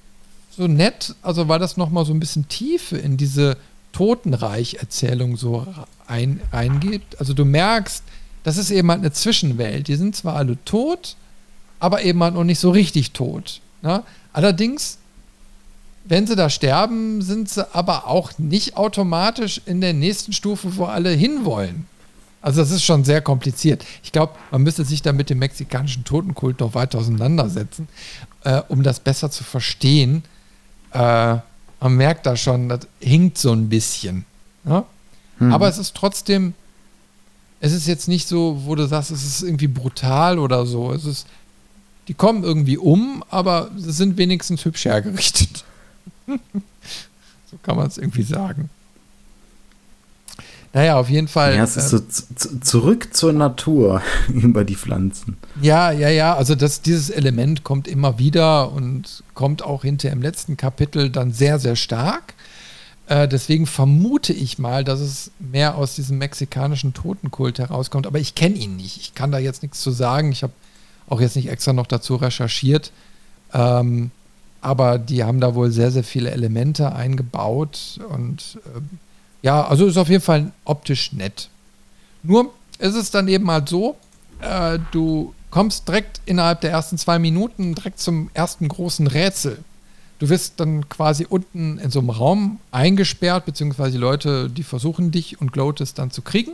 so 0.56 0.68
nett, 0.68 1.16
also 1.22 1.48
weil 1.48 1.60
das 1.60 1.78
nochmal 1.78 2.06
so 2.06 2.14
ein 2.14 2.20
bisschen 2.20 2.48
Tiefe 2.48 2.98
in 2.98 3.18
diese 3.18 3.58
Totenreich-Erzählung 3.92 5.36
so 5.36 5.66
ein, 6.08 6.42
reingeht. 6.54 7.02
Also 7.18 7.34
du 7.34 7.46
merkst, 7.46 8.04
das 8.44 8.58
ist 8.58 8.70
eben 8.70 8.90
halt 8.92 9.00
eine 9.00 9.12
Zwischenwelt. 9.12 9.88
Die 9.88 9.96
sind 9.96 10.16
zwar 10.16 10.36
alle 10.36 10.58
tot, 10.66 11.16
aber 11.80 12.04
eben 12.04 12.22
halt 12.22 12.36
noch 12.36 12.44
nicht 12.44 12.60
so 12.60 12.70
richtig 12.70 13.12
tot. 13.12 13.62
Na? 13.82 14.04
Allerdings 14.32 15.00
wenn 16.06 16.28
sie 16.28 16.36
da 16.36 16.50
sterben, 16.50 17.22
sind 17.22 17.50
sie 17.50 17.68
aber 17.76 18.08
auch 18.08 18.38
nicht 18.38 18.78
automatisch 18.78 19.60
in 19.66 19.82
der 19.82 19.94
nächsten 19.94 20.34
Stufe, 20.34 20.78
wo 20.78 20.86
alle 20.86 21.10
hinwollen. 21.10 21.88
Also 22.46 22.62
das 22.62 22.70
ist 22.70 22.84
schon 22.84 23.04
sehr 23.04 23.22
kompliziert. 23.22 23.84
Ich 24.04 24.12
glaube, 24.12 24.34
man 24.52 24.62
müsste 24.62 24.86
sich 24.86 25.02
da 25.02 25.14
mit 25.14 25.32
dem 25.32 25.40
mexikanischen 25.40 26.04
Totenkult 26.04 26.60
noch 26.60 26.76
weiter 26.76 27.00
auseinandersetzen, 27.00 27.88
äh, 28.44 28.62
um 28.68 28.84
das 28.84 29.00
besser 29.00 29.32
zu 29.32 29.44
verstehen. 29.44 30.22
Äh, 30.92 31.38
man 31.80 31.96
merkt 31.98 32.28
da 32.28 32.38
schon, 32.38 32.70
das 32.70 32.82
hinkt 33.00 33.40
so 33.40 33.52
ein 33.52 33.68
bisschen. 33.68 34.26
Ja? 34.64 34.86
Mhm. 35.40 35.54
Aber 35.54 35.68
es 35.68 35.80
ist 35.80 35.96
trotzdem, 35.96 36.54
es 37.62 37.74
ist 37.74 37.88
jetzt 37.88 38.08
nicht 38.08 38.28
so, 38.28 38.62
wo 38.66 38.76
du 38.76 38.86
sagst, 38.86 39.10
es 39.10 39.26
ist 39.26 39.42
irgendwie 39.42 39.68
brutal 39.68 40.38
oder 40.38 40.68
so. 40.68 40.92
Es 40.92 41.06
ist, 41.06 41.26
die 42.08 42.14
kommen 42.14 42.44
irgendwie 42.44 42.78
um, 42.78 43.24
aber 43.32 43.72
sie 43.76 43.92
sind 43.92 44.18
wenigstens 44.18 44.64
hübsch 44.66 44.86
hergerichtet. 44.86 45.66
so 46.28 47.58
kann 47.64 47.76
man 47.76 47.88
es 47.88 47.98
irgendwie 47.98 48.22
sagen. 48.22 48.70
Naja, 50.76 51.00
auf 51.00 51.10
jeden 51.10 51.30
Fall. 51.30 51.56
Ja, 51.56 51.64
es 51.64 51.78
ist 51.78 51.94
äh, 51.94 52.02
so 52.10 52.50
zurück 52.60 53.14
zur 53.14 53.32
Natur 53.32 54.02
über 54.28 54.66
die 54.66 54.76
Pflanzen. 54.76 55.38
Ja, 55.62 55.90
ja, 55.92 56.10
ja. 56.10 56.36
Also 56.36 56.54
das, 56.54 56.82
dieses 56.82 57.10
Element 57.10 57.64
kommt 57.64 57.88
immer 57.88 58.20
wieder 58.20 58.74
und 58.74 59.24
kommt 59.36 59.64
auch 59.64 59.84
hinter 59.84 60.12
im 60.12 60.22
letzten 60.22 60.58
Kapitel 60.58 61.10
dann 61.10 61.32
sehr, 61.32 61.60
sehr 61.60 61.78
stark. 61.78 62.34
Äh, 63.08 63.30
deswegen 63.30 63.68
vermute 63.68 64.34
ich 64.34 64.60
mal, 64.60 64.84
dass 64.84 65.00
es 65.00 65.32
mehr 65.40 65.76
aus 65.76 65.96
diesem 65.96 66.18
mexikanischen 66.18 66.94
Totenkult 66.94 67.58
herauskommt. 67.58 68.06
Aber 68.06 68.20
ich 68.20 68.36
kenne 68.36 68.56
ihn 68.56 68.76
nicht. 68.76 68.98
Ich 68.98 69.16
kann 69.16 69.32
da 69.32 69.38
jetzt 69.38 69.62
nichts 69.62 69.80
zu 69.80 69.92
sagen. 69.92 70.34
Ich 70.34 70.44
habe 70.44 70.52
auch 71.08 71.22
jetzt 71.22 71.38
nicht 71.38 71.48
extra 71.48 71.72
noch 71.72 71.88
dazu 71.88 72.18
recherchiert. 72.18 72.92
Ähm, 73.54 74.12
aber 74.60 75.00
die 75.00 75.24
haben 75.24 75.40
da 75.40 75.56
wohl 75.56 75.72
sehr, 75.72 75.92
sehr 75.92 76.04
viele 76.04 76.32
Elemente 76.32 76.94
eingebaut 76.94 78.02
und 78.10 78.60
äh, 78.66 78.82
ja, 79.46 79.64
also 79.64 79.86
ist 79.86 79.98
auf 79.98 80.10
jeden 80.10 80.24
Fall 80.24 80.52
optisch 80.66 81.14
nett. 81.14 81.50
Nur 82.24 82.52
ist 82.80 82.96
es 82.96 83.12
dann 83.12 83.28
eben 83.28 83.50
halt 83.52 83.70
so, 83.70 83.96
äh, 84.42 84.80
du 84.92 85.36
kommst 85.52 85.88
direkt 85.88 86.20
innerhalb 86.26 86.62
der 86.62 86.72
ersten 86.72 86.98
zwei 86.98 87.20
Minuten 87.20 87.76
direkt 87.76 88.00
zum 88.00 88.32
ersten 88.34 88.68
großen 88.68 89.06
Rätsel. 89.06 89.60
Du 90.18 90.30
wirst 90.30 90.60
dann 90.60 90.90
quasi 90.90 91.28
unten 91.30 91.78
in 91.78 91.92
so 91.92 92.00
einem 92.00 92.10
Raum 92.10 92.60
eingesperrt, 92.72 93.46
beziehungsweise 93.46 93.92
die 93.92 93.98
Leute, 94.00 94.50
die 94.50 94.64
versuchen 94.64 95.12
dich 95.12 95.40
und 95.40 95.54
Gloatis 95.54 95.94
dann 95.94 96.10
zu 96.10 96.24
kriegen. 96.24 96.54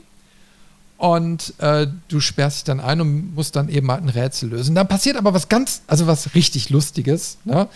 Und 0.97 1.53
äh, 1.59 1.87
du 2.09 2.19
sperrst 2.19 2.57
dich 2.57 2.63
dann 2.65 2.81
ein 2.81 2.99
und 2.99 3.35
musst 3.35 3.55
dann 3.55 3.69
eben 3.69 3.89
halt 3.89 4.03
ein 4.03 4.09
Rätsel 4.09 4.49
lösen. 4.49 4.75
Dann 4.75 4.89
passiert 4.89 5.15
aber 5.15 5.33
was 5.33 5.47
ganz, 5.47 5.81
also 5.87 6.07
was 6.07 6.35
richtig 6.35 6.69
Lustiges. 6.69 7.37
Ne? 7.45 7.69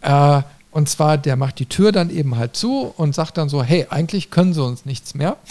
Äh, 0.00 0.42
und 0.70 0.88
zwar, 0.88 1.18
der 1.18 1.36
macht 1.36 1.58
die 1.58 1.66
Tür 1.66 1.92
dann 1.92 2.10
eben 2.10 2.36
halt 2.36 2.56
zu 2.56 2.92
und 2.96 3.14
sagt 3.14 3.38
dann 3.38 3.48
so, 3.48 3.62
hey, 3.62 3.86
eigentlich 3.90 4.30
können 4.30 4.54
sie 4.54 4.62
uns 4.62 4.84
nichts 4.84 5.14
mehr. 5.14 5.36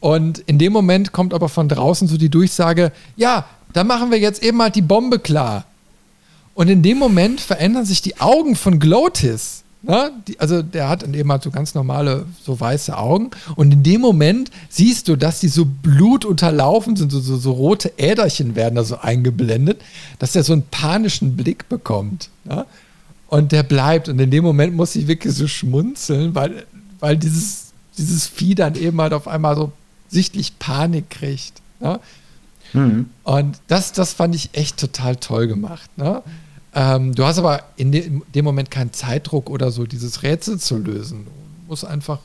Und 0.00 0.38
in 0.40 0.58
dem 0.58 0.72
Moment 0.72 1.12
kommt 1.12 1.34
aber 1.34 1.48
von 1.48 1.68
draußen 1.68 2.06
so 2.06 2.16
die 2.16 2.28
Durchsage, 2.28 2.92
ja, 3.16 3.46
dann 3.72 3.86
machen 3.86 4.10
wir 4.10 4.18
jetzt 4.18 4.42
eben 4.42 4.60
halt 4.62 4.76
die 4.76 4.82
Bombe 4.82 5.18
klar. 5.18 5.64
Und 6.54 6.68
in 6.68 6.82
dem 6.82 6.98
Moment 6.98 7.40
verändern 7.40 7.84
sich 7.84 8.02
die 8.02 8.20
Augen 8.20 8.56
von 8.56 8.78
Glotis. 8.78 9.64
Ne? 9.82 10.10
Die, 10.26 10.40
also 10.40 10.62
der 10.62 10.88
hat 10.88 11.02
eben 11.02 11.30
halt 11.30 11.42
so 11.42 11.50
ganz 11.50 11.74
normale, 11.74 12.26
so 12.42 12.58
weiße 12.58 12.96
Augen. 12.96 13.30
Und 13.56 13.72
in 13.72 13.82
dem 13.82 14.00
Moment 14.00 14.50
siehst 14.68 15.08
du, 15.08 15.16
dass 15.16 15.40
die 15.40 15.48
so 15.48 15.66
blutunterlaufen 15.66 16.96
sind, 16.96 17.12
so, 17.12 17.20
so, 17.20 17.36
so 17.36 17.52
rote 17.52 17.92
Äderchen 17.98 18.54
werden 18.54 18.76
da 18.76 18.84
so 18.84 18.98
eingeblendet, 18.98 19.80
dass 20.18 20.34
er 20.34 20.44
so 20.44 20.52
einen 20.52 20.64
panischen 20.70 21.36
Blick 21.36 21.68
bekommt. 21.68 22.30
Ne? 22.44 22.64
Und 23.28 23.52
der 23.52 23.62
bleibt. 23.62 24.08
Und 24.08 24.18
in 24.18 24.30
dem 24.30 24.44
Moment 24.44 24.74
muss 24.74 24.94
ich 24.96 25.06
wirklich 25.06 25.34
so 25.34 25.48
schmunzeln, 25.48 26.34
weil, 26.34 26.66
weil 27.00 27.16
dieses, 27.16 27.72
dieses 27.98 28.26
Vieh 28.26 28.54
dann 28.54 28.74
eben 28.74 29.00
halt 29.00 29.12
auf 29.12 29.26
einmal 29.26 29.56
so 29.56 29.72
sichtlich 30.08 30.58
Panik 30.58 31.10
kriegt. 31.10 31.60
Ne? 31.80 32.00
Mhm. 32.72 33.10
Und 33.24 33.58
das, 33.66 33.92
das 33.92 34.12
fand 34.12 34.34
ich 34.34 34.50
echt 34.52 34.78
total 34.78 35.16
toll 35.16 35.48
gemacht. 35.48 35.90
Ne? 35.96 36.22
Ähm, 36.74 37.14
du 37.14 37.24
hast 37.24 37.38
aber 37.38 37.64
in, 37.76 37.92
de, 37.92 38.02
in, 38.02 38.22
dem 38.34 38.44
Moment 38.44 38.70
keinen 38.70 38.92
Zeitdruck 38.92 39.50
oder 39.50 39.70
so, 39.70 39.86
dieses 39.86 40.22
Rätsel 40.22 40.58
zu 40.58 40.76
lösen. 40.76 41.24
Du 41.24 41.70
musst 41.70 41.84
einfach 41.84 42.20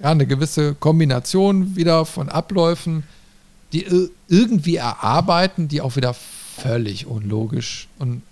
ja, 0.00 0.10
eine 0.10 0.26
gewisse 0.26 0.74
Kombination 0.74 1.76
wieder 1.76 2.04
von 2.04 2.28
Abläufen, 2.28 3.04
die 3.72 3.86
irgendwie 4.28 4.76
erarbeiten, 4.76 5.68
die 5.68 5.80
auch 5.80 5.96
wieder 5.96 6.14
völlig 6.14 7.06
unlogisch 7.06 7.88
und 7.98 8.22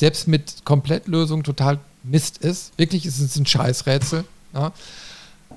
selbst 0.00 0.26
mit 0.26 0.64
Komplettlösung 0.64 1.42
total 1.42 1.78
Mist 2.02 2.38
ist. 2.38 2.72
Wirklich 2.78 3.04
ist 3.04 3.20
es 3.20 3.36
ein 3.36 3.44
Scheißrätsel. 3.44 4.24
Ja. 4.54 4.72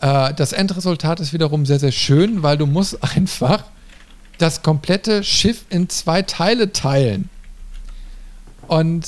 Äh, 0.01 0.33
das 0.33 0.51
Endresultat 0.51 1.21
ist 1.21 1.31
wiederum 1.31 1.65
sehr, 1.65 1.79
sehr 1.79 1.93
schön, 1.93 2.43
weil 2.43 2.57
du 2.57 2.65
musst 2.65 3.01
einfach 3.15 3.63
das 4.37 4.61
komplette 4.61 5.23
Schiff 5.23 5.63
in 5.69 5.87
zwei 5.87 6.23
Teile 6.23 6.73
teilen. 6.73 7.29
Und 8.67 9.07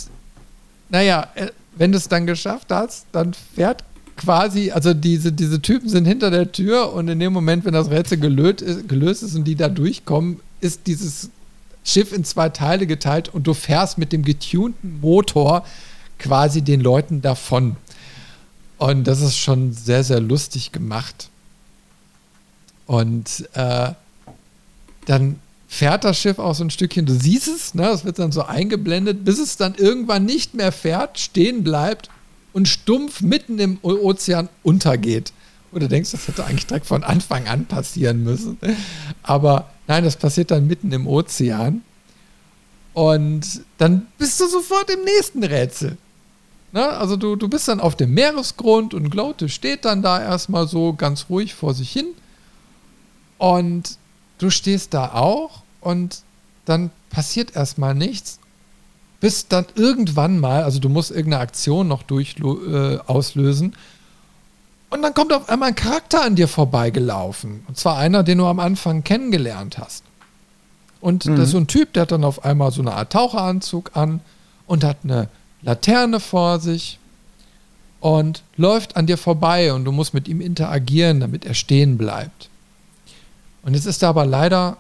naja, 0.88 1.28
äh, 1.36 1.48
wenn 1.76 1.91
du 1.91 1.98
es 1.98 2.07
dann 2.07 2.26
geschafft 2.26 2.72
hast, 2.72 3.06
dann 3.12 3.34
fährt 3.34 3.84
quasi, 4.16 4.72
also 4.72 4.94
diese, 4.94 5.34
diese 5.34 5.62
Typen 5.62 5.90
sind 5.90 6.06
hinter 6.06 6.32
der 6.32 6.53
Tür 6.53 6.94
und 6.94 7.10
in 7.10 7.20
dem 7.20 7.34
Moment, 7.34 7.66
wenn 7.66 7.74
das 7.74 7.90
Rätsel 7.90 8.24
ist, 8.62 8.88
gelöst 8.88 9.24
ist 9.24 9.36
und 9.36 9.44
die 9.44 9.56
da 9.56 9.68
durchkommen, 9.68 10.40
ist 10.62 10.88
dieses 10.88 11.30
Schiff 11.86 12.12
in 12.12 12.26
zwei 12.26 12.49
Teile 12.49 12.88
geteilt 12.88 13.30
und 13.30 13.48
du 13.48 13.53
fährst 13.53 13.98
mit 13.98 14.12
dem 14.12 14.24
getunten 14.24 14.99
Motor 14.99 15.66
quasi 16.20 16.62
den 16.62 16.82
Leuten 16.82 17.22
davon. 17.22 17.78
Und 18.78 19.06
das 19.06 19.22
ist 19.22 19.38
schon 19.38 19.72
sehr, 19.72 20.03
sehr 20.03 20.20
lustig 20.20 20.72
gemacht. 20.72 21.30
Und 22.88 23.48
äh, 23.53 23.91
dann 25.06 25.40
fährt 25.68 26.03
das 26.03 26.18
Schiff 26.18 26.40
auch 26.40 26.56
so 26.56 26.64
ein 26.64 26.70
Stückchen, 26.70 27.06
du 27.06 27.14
siehst 27.14 27.48
es, 27.48 27.74
ne, 27.74 27.90
es 27.90 28.06
wird 28.06 28.20
dann 28.20 28.32
so 28.32 28.44
eingeblendet, 28.44 29.26
bis 29.26 29.40
es 29.40 29.57
dann 29.57 29.76
irgendwann 29.76 30.26
nicht 30.26 30.53
mehr 30.53 30.72
fährt, 30.72 31.20
stehen 31.20 31.64
bleibt 31.64 32.10
und 32.53 32.68
stumpf 32.68 33.22
mitten 33.22 33.60
im 33.60 33.80
Ozean 33.82 34.49
untergeht. 34.64 35.34
Und 35.76 35.81
du 35.81 35.89
denkst, 35.89 36.11
das 36.11 36.30
hätte 36.30 36.45
eigentlich 36.45 36.68
direkt 36.68 36.85
von 36.85 37.03
Anfang 37.03 37.49
an 37.49 37.65
passieren 37.65 38.23
müssen. 38.23 38.57
Aber 39.23 39.69
nein, 39.88 40.06
das 40.06 40.15
passiert 40.15 40.49
dann 40.49 40.68
mitten 40.68 40.89
im 40.93 41.06
Ozean. 41.06 41.81
Und 42.93 43.61
dann 43.77 44.07
bist 44.18 44.39
du 44.39 44.47
sofort 44.47 44.89
im 44.89 45.03
nächsten 45.03 45.43
Rätsel. 45.43 45.97
Ne? 46.72 46.88
Also 46.88 47.18
du, 47.18 47.35
du 47.35 47.49
bist 47.49 47.68
dann 47.68 47.81
auf 47.81 47.97
dem 47.97 48.14
Meeresgrund 48.14 48.93
und 48.93 49.10
Glote 49.10 49.49
steht 49.49 49.84
dann 49.84 50.02
da 50.02 50.23
erstmal 50.23 50.65
so 50.65 50.93
ganz 50.93 51.26
ruhig 51.30 51.53
vor 51.53 51.73
sich 51.73 51.91
hin. 51.91 52.07
Und 53.38 53.97
du 54.38 54.52
stehst 54.52 54.93
da 54.93 55.11
auch 55.11 55.64
und 55.81 56.22
dann 56.64 56.89
passiert 57.10 57.53
erstmal 57.53 57.95
nichts, 57.95 58.39
bis 59.19 59.49
dann 59.49 59.65
irgendwann 59.76 60.39
mal, 60.39 60.64
also 60.64 60.80
du 60.80 60.88
musst 60.88 61.11
irgendeine 61.11 61.43
Aktion 61.43 61.89
noch 61.89 62.03
durch, 62.03 62.38
äh, 62.39 62.97
auslösen. 63.07 63.76
Und 64.95 65.01
dann 65.01 65.13
kommt 65.13 65.34
auf 65.34 65.49
einmal 65.49 65.69
ein 65.69 65.76
Charakter 65.76 66.23
an 66.23 66.35
dir 66.35 66.47
vorbeigelaufen. 66.47 67.65
Und 67.67 67.77
zwar 67.77 67.97
einer, 67.97 68.23
den 68.23 68.38
du 68.38 68.45
am 68.45 68.59
Anfang 68.59 69.03
kennengelernt 69.03 69.77
hast. 69.77 70.03
Und 71.01 71.26
mhm. 71.26 71.35
das 71.35 71.47
ist 71.47 71.51
so 71.51 71.57
ein 71.57 71.67
Typ, 71.67 71.91
der 71.93 72.03
hat 72.03 72.11
dann 72.11 72.23
auf 72.23 72.45
einmal 72.45 72.72
so 72.72 72.81
eine 72.81 72.93
Art 72.93 73.11
Taucheranzug 73.11 73.91
an 73.95 74.22
und 74.67 74.85
hat 74.85 74.99
eine 75.03 75.27
Laterne 75.61 76.22
vor 76.22 76.61
sich 76.61 76.97
und 77.99 78.43
läuft 78.55 78.95
an 78.95 79.05
dir 79.05 79.17
vorbei 79.17 79.73
und 79.73 79.84
du 79.84 79.91
musst 79.91 80.13
mit 80.13 80.30
ihm 80.30 80.39
interagieren, 80.39 81.19
damit 81.19 81.43
er 81.43 81.55
stehen 81.55 81.97
bleibt. 81.97 82.49
Und 83.63 83.73
jetzt 83.73 83.88
ist 83.88 84.01
da 84.01 84.09
aber 84.09 84.26
leider, 84.26 84.77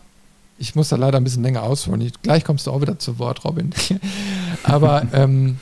ich 0.57 0.75
muss 0.75 0.89
da 0.89 0.95
leider 0.95 1.17
ein 1.17 1.23
bisschen 1.25 1.43
länger 1.43 1.63
ausholen, 1.63 1.99
ich, 2.01 2.21
gleich 2.21 2.45
kommst 2.45 2.67
du 2.67 2.71
auch 2.71 2.81
wieder 2.81 2.99
zu 2.99 3.19
Wort, 3.19 3.43
Robin. 3.43 3.73
aber 4.63 5.03
ähm, 5.11 5.59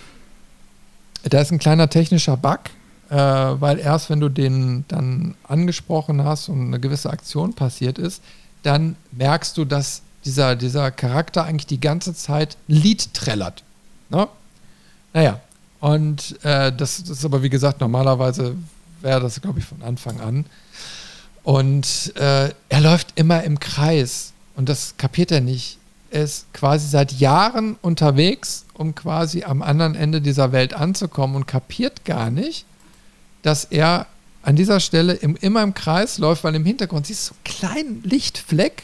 da 1.23 1.41
ist 1.41 1.51
ein 1.51 1.59
kleiner 1.59 1.89
technischer 1.89 2.38
Bug, 2.38 2.59
äh, 3.14 3.61
weil 3.61 3.77
erst 3.77 4.10
wenn 4.10 4.19
du 4.19 4.27
den 4.27 4.85
dann 4.88 5.35
angesprochen 5.48 6.23
hast 6.23 6.49
und 6.49 6.65
eine 6.65 6.80
gewisse 6.80 7.11
Aktion 7.11 7.53
passiert 7.53 7.99
ist, 7.99 8.23
dann 8.64 8.95
merkst 9.11 9.56
du, 9.56 9.65
dass 9.65 10.02
dieser, 10.26 10.56
dieser 10.56 10.90
Charakter 10.90 11.44
eigentlich 11.44 11.68
die 11.68 11.80
ganze 11.80 12.15
Zeit 12.15 12.57
Lied 12.68 13.14
trällert. 13.14 13.64
Ne? 14.10 14.27
Naja, 15.14 15.40
und 15.80 16.44
äh, 16.44 16.72
das, 16.72 17.03
das 17.03 17.10
ist 17.19 17.26
aber 17.26 17.44
wie 17.44 17.52
gesagt, 17.52 17.81
normalerweise 17.81 18.56
wäre 19.02 19.22
das, 19.22 19.40
glaube 19.40 19.60
ich, 19.60 19.65
von 19.65 19.84
Anfang 19.84 20.19
an. 20.19 20.45
Und 21.44 22.14
äh, 22.15 22.49
er 22.69 22.81
läuft 22.81 23.19
immer 23.19 23.44
im 23.44 23.60
Kreis 23.60 24.34
und 24.56 24.69
das 24.69 24.95
kapiert 24.98 25.31
er 25.31 25.41
nicht. 25.41 25.77
Er 26.10 26.23
ist 26.23 26.52
quasi 26.53 26.88
seit 26.88 27.11
Jahren 27.11 27.76
unterwegs, 27.84 28.65
um 28.73 28.95
quasi 28.95 29.44
am 29.44 29.61
anderen 29.61 29.94
Ende 29.94 30.19
dieser 30.19 30.52
Welt 30.52 30.73
anzukommen 30.73 31.35
und 31.35 31.45
kapiert 31.48 32.06
gar 32.06 32.31
nicht, 32.31 32.65
dass 33.44 33.65
er 33.65 34.07
an 34.41 34.56
dieser 34.56 34.80
Stelle 34.80 35.14
im, 35.14 35.36
immer 35.38 35.64
im 35.64 35.74
Kreis 35.74 36.18
läuft, 36.18 36.44
weil 36.44 36.56
im 36.56 36.65
Hintergrund 36.65 37.07
siehst 37.07 37.30
du 37.30 37.34
so 37.34 37.36
einen 37.36 37.44
kleinen 37.44 38.03
Lichtfleck. 38.03 38.84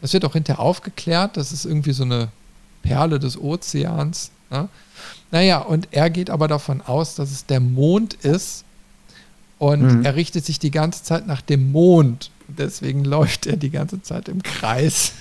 Das 0.00 0.12
wird 0.12 0.24
auch 0.24 0.32
hinterher 0.32 0.60
aufgeklärt. 0.60 1.36
Das 1.36 1.52
ist 1.52 1.64
irgendwie 1.64 1.92
so 1.92 2.02
eine 2.04 2.28
Perle 2.82 3.18
des 3.18 3.38
Ozeans. 3.38 4.30
Ne? 4.50 4.68
Naja, 5.30 5.58
und 5.58 5.88
er 5.90 6.10
geht 6.10 6.30
aber 6.30 6.48
davon 6.48 6.80
aus, 6.80 7.14
dass 7.14 7.30
es 7.30 7.46
der 7.46 7.60
Mond 7.60 8.14
ist, 8.14 8.64
und 9.58 9.98
mhm. 9.98 10.04
er 10.04 10.16
richtet 10.16 10.44
sich 10.44 10.58
die 10.58 10.70
ganze 10.70 11.02
Zeit 11.02 11.26
nach 11.26 11.40
dem 11.40 11.72
Mond. 11.72 12.30
Deswegen 12.48 13.04
läuft 13.04 13.46
er 13.46 13.56
die 13.56 13.70
ganze 13.70 14.02
Zeit 14.02 14.28
im 14.28 14.42
Kreis. 14.42 15.12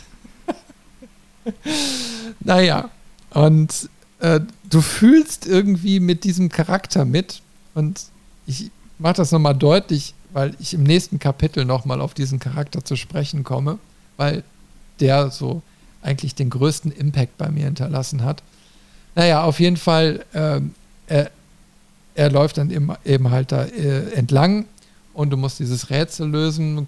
naja, 2.40 2.90
und 3.32 3.90
äh, 4.20 4.42
du 4.70 4.82
fühlst 4.82 5.46
irgendwie 5.46 6.00
mit 6.00 6.24
diesem 6.24 6.50
Charakter 6.50 7.06
mit. 7.06 7.42
Und 7.74 8.06
ich 8.46 8.72
mache 9.00 9.16
das 9.16 9.32
nochmal 9.32 9.56
deutlich, 9.56 10.14
weil 10.34 10.56
ich 10.60 10.74
im 10.74 10.84
nächsten 10.84 11.20
Kapitel 11.20 11.66
nochmal 11.66 12.02
auf 12.02 12.14
diesen 12.14 12.40
Charakter 12.40 12.84
zu 12.84 12.96
sprechen 12.96 13.44
komme, 13.44 13.80
weil 14.18 14.44
der 15.00 15.32
so 15.32 15.62
eigentlich 16.02 16.36
den 16.36 16.50
größten 16.50 16.92
Impact 16.92 17.38
bei 17.38 17.50
mir 17.50 17.66
hinterlassen 17.66 18.24
hat. 18.24 18.44
Naja, 19.16 19.44
auf 19.44 19.60
jeden 19.60 19.78
Fall, 19.78 20.26
äh, 20.34 20.62
er, 21.08 21.32
er 22.16 22.32
läuft 22.32 22.58
dann 22.58 22.70
eben, 22.70 22.92
eben 23.04 23.32
halt 23.32 23.52
da 23.52 23.64
äh, 23.64 24.12
entlang 24.14 24.66
und 25.14 25.30
du 25.32 25.38
musst 25.38 25.60
dieses 25.60 25.90
Rätsel 25.90 26.30
lösen, 26.30 26.88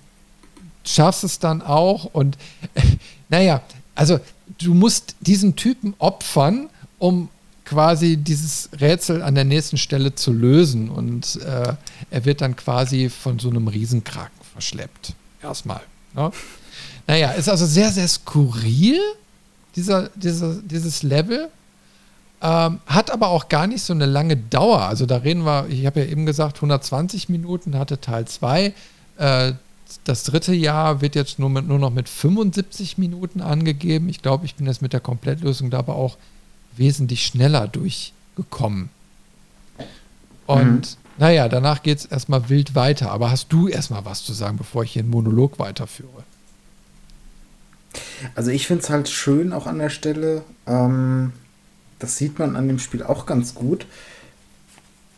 schaffst 0.84 1.24
es 1.24 1.40
dann 1.40 1.62
auch 1.62 2.06
und 2.14 2.38
äh, 2.76 2.82
naja, 3.30 3.62
also 3.96 4.20
du 4.60 4.74
musst 4.74 5.16
diesen 5.22 5.56
Typen 5.56 5.94
opfern, 5.98 6.70
um 7.00 7.30
quasi 7.68 8.16
dieses 8.16 8.70
Rätsel 8.80 9.22
an 9.22 9.36
der 9.36 9.44
nächsten 9.44 9.78
Stelle 9.78 10.16
zu 10.16 10.32
lösen 10.32 10.90
und 10.90 11.36
äh, 11.42 11.74
er 12.10 12.26
wird 12.26 12.40
dann 12.40 12.56
quasi 12.56 13.10
von 13.10 13.40
so 13.40 13.50
einem 13.50 13.68
Riesenkraken 13.68 14.40
verschleppt. 14.54 15.14
Erstmal. 15.44 15.82
Ne? 16.16 16.32
Naja, 17.08 17.32
ist 17.32 17.50
also 17.50 17.66
sehr, 17.66 17.92
sehr 17.92 18.08
skurril, 18.08 19.00
dieser, 19.76 20.10
dieser, 20.16 20.56
dieses 20.62 21.04
Level. 21.04 21.50
Ähm, 22.42 22.80
hat 22.86 23.12
aber 23.12 23.30
auch 23.30 23.50
gar 23.50 23.68
nicht 23.68 23.82
so 23.82 23.94
eine 23.94 24.06
lange 24.06 24.38
Dauer. 24.38 24.84
Also 24.84 25.06
da 25.06 25.18
reden 25.18 25.44
wir, 25.44 25.68
ich 25.68 25.86
habe 25.86 26.02
ja 26.02 26.06
eben 26.06 26.26
gesagt, 26.26 26.58
120 26.58 27.28
Minuten 27.28 27.78
hatte 27.78 28.00
Teil 28.00 28.26
2. 28.26 28.74
Äh, 29.18 29.54
das 30.06 30.24
dritte 30.24 30.54
Jahr 30.54 31.02
wird 31.02 31.16
jetzt 31.16 31.38
nur, 31.38 31.50
mit, 31.50 31.68
nur 31.68 31.80
noch 31.80 31.92
mit 31.92 32.08
75 32.08 32.98
Minuten 32.98 33.42
angegeben. 33.42 34.08
Ich 34.08 34.22
glaube, 34.22 34.46
ich 34.46 34.56
bin 34.56 34.68
jetzt 34.68 34.82
mit 34.82 34.94
der 34.94 35.00
Komplettlösung 35.02 35.70
da 35.70 35.80
aber 35.80 35.96
auch 35.96 36.18
wesentlich 36.78 37.26
schneller 37.26 37.68
durchgekommen. 37.68 38.90
Und 40.46 40.82
mhm. 40.82 40.84
naja, 41.18 41.50
danach 41.50 41.84
geht 41.84 42.00
es 42.00 42.06
erstmal 42.06 42.50
wild 42.50 42.76
weiter. 42.76 43.12
Aber 43.12 43.32
hast 43.32 43.52
du 43.52 43.68
erstmal 43.68 44.06
was 44.06 44.24
zu 44.24 44.34
sagen, 44.34 44.58
bevor 44.58 44.84
ich 44.84 44.92
hier 44.94 45.02
einen 45.02 45.12
Monolog 45.12 45.60
weiterführe? 45.60 46.24
Also 48.36 48.52
ich 48.52 48.68
finde 48.68 48.84
es 48.84 48.90
halt 48.90 49.10
schön 49.10 49.54
auch 49.54 49.68
an 49.68 49.80
der 49.80 49.90
Stelle, 49.90 50.44
ähm, 50.66 51.34
das 52.00 52.18
sieht 52.18 52.38
man 52.40 52.56
an 52.56 52.68
dem 52.68 52.80
Spiel 52.80 53.04
auch 53.04 53.26
ganz 53.26 53.56
gut. 53.56 53.86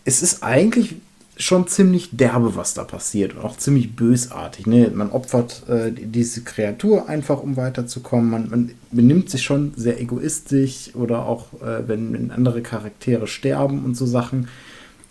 Es 0.06 0.22
ist 0.22 0.44
eigentlich 0.44 0.96
schon 1.40 1.68
ziemlich 1.68 2.10
derbe, 2.12 2.58
was 2.58 2.74
da 2.74 2.84
passiert 2.84 3.34
und 3.34 3.46
auch 3.46 3.58
ziemlich 3.58 3.96
bösartig. 3.96 4.68
Ne? 4.68 4.92
Man 4.94 5.10
opfert 5.10 5.64
äh, 5.70 5.92
diese 5.92 6.42
Kreatur 6.42 7.08
einfach, 7.08 7.42
um 7.42 7.56
weiterzukommen. 7.56 8.30
Man, 8.30 8.50
man, 8.50 8.72
benimmt 8.92 9.30
sich 9.30 9.44
schon 9.44 9.72
sehr 9.76 10.02
egoistisch 10.02 10.96
oder 10.96 11.26
auch, 11.26 11.54
äh, 11.62 11.88
wenn, 11.88 12.12
wenn, 12.12 12.32
andere 12.32 12.62
Charaktere 12.62 13.26
sterben 13.28 13.86
und 13.86 13.96
so 13.96 14.06
Sachen. 14.06 14.50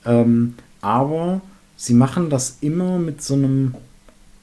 Ähm, 0.05 0.55
aber 0.83 1.41
sie 1.77 1.95
machen 1.95 2.29
das 2.29 2.59
immer 2.61 2.99
mit 2.99 3.23
so 3.23 3.35
einem 3.35 3.75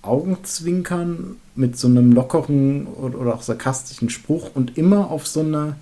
Augenzwinkern, 0.02 1.36
mit 1.56 1.78
so 1.78 1.88
einem 1.88 2.12
lockeren 2.12 2.88
oder, 2.88 3.36
auch 3.36 3.44
sarkastischen 3.44 4.10
Spruch 4.10 4.50
und 4.56 4.78
immer 4.78 5.12
auf 5.12 5.28
so 5.28 5.42
eine 5.42 5.76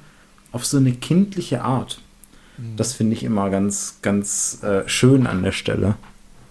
auf 0.51 0.65
so 0.65 0.77
eine 0.77 0.91
kindliche 0.91 1.63
Art. 1.63 1.99
Mhm. 2.63 2.77
Das 2.77 2.93
finde 2.93 3.13
ich 3.13 3.23
immer 3.23 3.49
ganz, 3.49 3.95
ganz 4.01 4.63
äh, 4.63 4.87
schön 4.87 5.27
an 5.27 5.43
der 5.43 5.51
Stelle. 5.51 5.95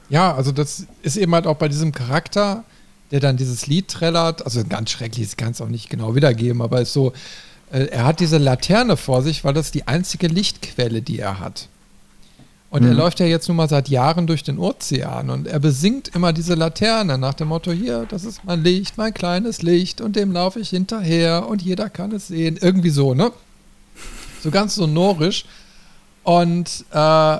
Ja, 0.08 0.34
also 0.34 0.52
das 0.52 0.86
ist 1.02 1.16
eben 1.16 1.34
halt 1.34 1.46
auch 1.46 1.56
bei 1.56 1.68
diesem 1.68 1.92
Charakter, 1.92 2.64
der 3.10 3.20
dann 3.20 3.36
dieses 3.36 3.66
Lied 3.66 3.88
trällert, 3.88 4.44
also 4.44 4.62
ganz 4.64 4.90
schrecklich, 4.90 5.28
ich 5.28 5.36
kann 5.36 5.52
es 5.52 5.60
auch 5.60 5.68
nicht 5.68 5.90
genau 5.90 6.14
wiedergeben, 6.14 6.62
aber 6.62 6.80
ist 6.80 6.92
so, 6.92 7.12
äh, 7.70 7.86
er 7.86 8.04
hat 8.04 8.20
diese 8.20 8.38
Laterne 8.38 8.96
vor 8.96 9.22
sich, 9.22 9.44
weil 9.44 9.54
das 9.54 9.70
die 9.70 9.86
einzige 9.86 10.28
Lichtquelle, 10.28 11.02
die 11.02 11.18
er 11.18 11.40
hat. 11.40 11.68
Und 12.70 12.82
mhm. 12.82 12.88
er 12.88 12.94
läuft 12.94 13.20
ja 13.20 13.26
jetzt 13.26 13.48
nun 13.48 13.56
mal 13.58 13.68
seit 13.68 13.90
Jahren 13.90 14.26
durch 14.26 14.42
den 14.42 14.58
Ozean 14.58 15.28
und 15.28 15.46
er 15.46 15.60
besingt 15.60 16.08
immer 16.14 16.32
diese 16.32 16.54
Laterne 16.54 17.18
nach 17.18 17.34
dem 17.34 17.48
Motto, 17.48 17.70
hier, 17.70 18.06
das 18.08 18.24
ist 18.24 18.44
mein 18.44 18.62
Licht, 18.62 18.96
mein 18.96 19.12
kleines 19.12 19.60
Licht 19.60 20.00
und 20.00 20.16
dem 20.16 20.32
laufe 20.32 20.60
ich 20.60 20.70
hinterher 20.70 21.46
und 21.48 21.60
jeder 21.60 21.90
kann 21.90 22.12
es 22.12 22.28
sehen. 22.28 22.58
Irgendwie 22.60 22.90
so, 22.90 23.14
ne? 23.14 23.30
so 24.42 24.50
ganz 24.50 24.74
sonorisch. 24.74 25.44
Und 26.22 26.84
äh, 26.92 27.38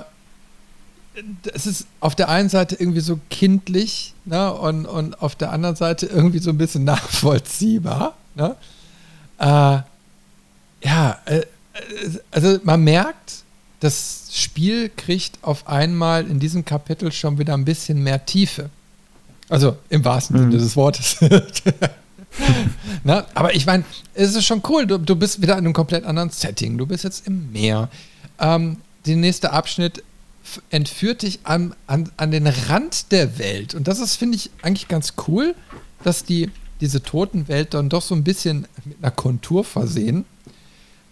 es 1.53 1.67
ist 1.67 1.87
auf 1.99 2.15
der 2.15 2.29
einen 2.29 2.49
Seite 2.49 2.75
irgendwie 2.79 2.99
so 2.99 3.19
kindlich 3.29 4.13
ne? 4.25 4.53
und, 4.53 4.85
und 4.85 5.21
auf 5.21 5.35
der 5.35 5.51
anderen 5.51 5.75
Seite 5.75 6.07
irgendwie 6.07 6.39
so 6.39 6.49
ein 6.49 6.57
bisschen 6.57 6.83
nachvollziehbar. 6.85 8.15
Ne? 8.35 8.55
Äh, 9.39 9.79
ja, 10.85 11.19
äh, 11.25 11.41
also 12.31 12.59
man 12.63 12.83
merkt, 12.83 13.43
das 13.79 14.29
Spiel 14.31 14.89
kriegt 14.95 15.39
auf 15.41 15.67
einmal 15.67 16.25
in 16.27 16.39
diesem 16.39 16.65
Kapitel 16.65 17.11
schon 17.11 17.37
wieder 17.37 17.53
ein 17.53 17.65
bisschen 17.65 18.01
mehr 18.01 18.25
Tiefe. 18.25 18.69
Also 19.49 19.77
im 19.89 20.05
wahrsten 20.05 20.37
Sinne 20.37 20.55
mhm. 20.55 20.59
des 20.59 20.75
Wortes. 20.75 21.17
Na, 23.03 23.25
aber 23.33 23.53
ich 23.53 23.65
meine, 23.65 23.83
es 24.13 24.33
ist 24.33 24.45
schon 24.45 24.61
cool. 24.69 24.87
Du, 24.87 24.97
du, 24.97 25.15
bist 25.15 25.41
wieder 25.41 25.53
in 25.53 25.65
einem 25.65 25.73
komplett 25.73 26.05
anderen 26.05 26.29
Setting. 26.29 26.77
Du 26.77 26.85
bist 26.85 27.03
jetzt 27.03 27.27
im 27.27 27.51
Meer. 27.51 27.89
Ähm, 28.43 28.77
der 29.05 29.15
nächste 29.15 29.53
Abschnitt 29.53 30.03
entführt 30.69 31.21
dich 31.21 31.39
an, 31.43 31.73
an, 31.87 32.11
an 32.17 32.31
den 32.31 32.47
Rand 32.47 33.11
der 33.11 33.39
Welt. 33.39 33.73
Und 33.73 33.87
das 33.87 33.99
ist, 33.99 34.17
finde 34.17 34.35
ich, 34.35 34.51
eigentlich 34.61 34.89
ganz 34.89 35.13
cool, 35.27 35.55
dass 36.03 36.25
die 36.25 36.51
diese 36.81 37.01
Totenwelt 37.01 37.73
dann 37.73 37.87
doch 37.87 38.01
so 38.01 38.13
ein 38.13 38.25
bisschen 38.25 38.67
mit 38.83 38.97
einer 39.01 39.11
Kontur 39.11 39.63
versehen. 39.63 40.25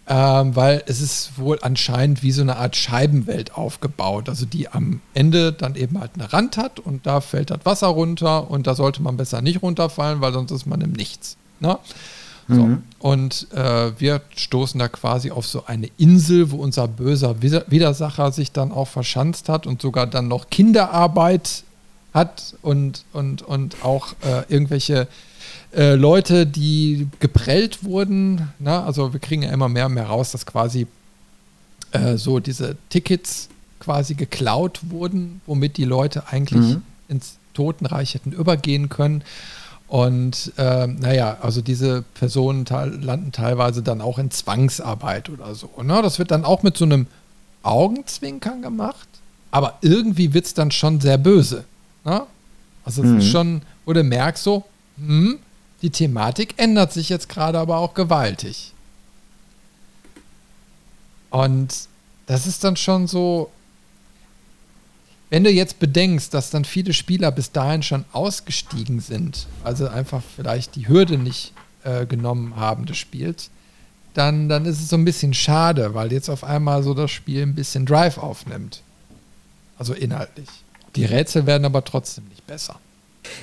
Ähm, 0.06 0.56
weil 0.56 0.82
es 0.86 1.00
ist 1.00 1.38
wohl 1.38 1.60
anscheinend 1.62 2.24
wie 2.24 2.32
so 2.32 2.42
eine 2.42 2.56
Art 2.56 2.74
Scheibenwelt 2.74 3.54
aufgebaut, 3.54 4.28
also 4.28 4.44
die 4.44 4.68
am 4.68 5.00
Ende 5.14 5.52
dann 5.52 5.76
eben 5.76 6.00
halt 6.00 6.10
einen 6.14 6.26
Rand 6.26 6.56
hat 6.56 6.80
und 6.80 7.06
da 7.06 7.20
fällt 7.20 7.50
das 7.50 7.60
Wasser 7.64 7.86
runter 7.86 8.50
und 8.50 8.66
da 8.66 8.74
sollte 8.74 9.00
man 9.00 9.16
besser 9.16 9.42
nicht 9.42 9.62
runterfallen, 9.62 10.20
weil 10.20 10.32
sonst 10.32 10.50
ist 10.50 10.66
man 10.66 10.80
im 10.80 10.90
Nichts. 10.90 11.36
Ne? 11.60 11.78
So. 12.48 12.54
Mhm. 12.54 12.82
Und 12.98 13.48
äh, 13.52 13.92
wir 13.98 14.20
stoßen 14.36 14.78
da 14.78 14.88
quasi 14.88 15.30
auf 15.30 15.46
so 15.46 15.66
eine 15.66 15.88
Insel, 15.98 16.50
wo 16.50 16.56
unser 16.56 16.88
böser 16.88 17.42
Widersacher 17.42 18.32
sich 18.32 18.52
dann 18.52 18.72
auch 18.72 18.88
verschanzt 18.88 19.48
hat 19.48 19.66
und 19.66 19.82
sogar 19.82 20.06
dann 20.06 20.28
noch 20.28 20.50
Kinderarbeit 20.50 21.64
hat 22.14 22.54
und, 22.62 23.04
und, 23.12 23.42
und 23.42 23.84
auch 23.84 24.14
äh, 24.22 24.44
irgendwelche 24.48 25.08
äh, 25.74 25.94
Leute, 25.94 26.46
die 26.46 27.08
geprellt 27.20 27.84
wurden. 27.84 28.48
Na, 28.58 28.80
ne? 28.80 28.84
also 28.84 29.12
wir 29.12 29.20
kriegen 29.20 29.42
ja 29.42 29.50
immer 29.50 29.68
mehr 29.68 29.86
und 29.86 29.94
mehr 29.94 30.06
raus, 30.06 30.32
dass 30.32 30.44
quasi 30.44 30.86
äh, 31.92 32.16
so 32.16 32.40
diese 32.40 32.76
Tickets 32.90 33.48
quasi 33.80 34.14
geklaut 34.14 34.80
wurden, 34.90 35.40
womit 35.46 35.76
die 35.76 35.84
Leute 35.84 36.28
eigentlich 36.28 36.76
mhm. 36.76 36.82
ins 37.08 37.36
Totenreich 37.54 38.14
hätten 38.14 38.32
übergehen 38.32 38.88
können. 38.88 39.24
Und 39.92 40.52
äh, 40.56 40.86
naja, 40.86 41.36
also 41.42 41.60
diese 41.60 42.00
Personen 42.14 42.64
landen 42.64 43.30
teilweise 43.30 43.82
dann 43.82 44.00
auch 44.00 44.18
in 44.18 44.30
Zwangsarbeit 44.30 45.28
oder 45.28 45.54
so. 45.54 45.68
Ne? 45.82 46.00
Das 46.00 46.18
wird 46.18 46.30
dann 46.30 46.46
auch 46.46 46.62
mit 46.62 46.78
so 46.78 46.86
einem 46.86 47.08
Augenzwinkern 47.62 48.62
gemacht, 48.62 49.06
aber 49.50 49.76
irgendwie 49.82 50.32
wird 50.32 50.46
es 50.46 50.54
dann 50.54 50.70
schon 50.70 51.02
sehr 51.02 51.18
böse. 51.18 51.66
Ne? 52.06 52.22
Also 52.86 53.02
es 53.02 53.08
mhm. 53.10 53.18
ist 53.18 53.26
schon, 53.26 53.62
wo 53.84 53.92
du 53.92 54.02
merkst 54.02 54.42
so, 54.42 54.64
hm, 54.96 55.38
die 55.82 55.90
Thematik 55.90 56.54
ändert 56.56 56.94
sich 56.94 57.10
jetzt 57.10 57.28
gerade 57.28 57.58
aber 57.58 57.76
auch 57.76 57.92
gewaltig. 57.92 58.72
Und 61.28 61.68
das 62.24 62.46
ist 62.46 62.64
dann 62.64 62.76
schon 62.76 63.06
so, 63.08 63.50
wenn 65.32 65.44
du 65.44 65.50
jetzt 65.50 65.78
bedenkst, 65.78 66.34
dass 66.34 66.50
dann 66.50 66.66
viele 66.66 66.92
Spieler 66.92 67.32
bis 67.32 67.52
dahin 67.52 67.82
schon 67.82 68.04
ausgestiegen 68.12 69.00
sind, 69.00 69.46
also 69.64 69.88
einfach 69.88 70.20
vielleicht 70.36 70.76
die 70.76 70.88
Hürde 70.88 71.16
nicht 71.16 71.54
äh, 71.84 72.04
genommen 72.04 72.56
haben 72.56 72.84
des 72.84 72.98
Spiels, 72.98 73.48
dann, 74.12 74.50
dann 74.50 74.66
ist 74.66 74.78
es 74.78 74.90
so 74.90 74.96
ein 74.96 75.06
bisschen 75.06 75.32
schade, 75.32 75.94
weil 75.94 76.12
jetzt 76.12 76.28
auf 76.28 76.44
einmal 76.44 76.82
so 76.82 76.92
das 76.92 77.10
Spiel 77.10 77.40
ein 77.40 77.54
bisschen 77.54 77.86
Drive 77.86 78.18
aufnimmt. 78.18 78.82
Also 79.78 79.94
inhaltlich. 79.94 80.50
Die 80.96 81.06
Rätsel 81.06 81.46
werden 81.46 81.64
aber 81.64 81.82
trotzdem 81.82 82.24
nicht 82.28 82.46
besser. 82.46 82.78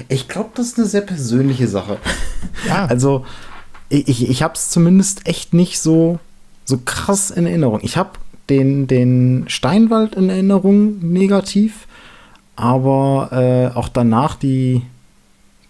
Ich 0.10 0.28
glaube, 0.28 0.52
das 0.54 0.68
ist 0.68 0.78
eine 0.78 0.86
sehr 0.86 1.02
persönliche 1.02 1.68
Sache. 1.68 1.98
Ja. 2.68 2.86
Also, 2.86 3.26
ich, 3.90 4.30
ich 4.30 4.44
habe 4.44 4.54
es 4.54 4.70
zumindest 4.70 5.26
echt 5.26 5.56
nicht 5.56 5.80
so, 5.80 6.20
so 6.66 6.78
krass 6.78 7.32
in 7.32 7.48
Erinnerung. 7.48 7.80
Ich 7.82 7.98
habe 7.98 8.12
den, 8.50 8.88
den 8.88 9.46
Steinwald 9.48 10.16
in 10.16 10.30
Erinnerung 10.30 11.00
negativ, 11.00 11.88
aber 12.56 13.30
äh, 13.32 13.78
auch 13.78 13.90
danach 13.90 14.36
die, 14.36 14.82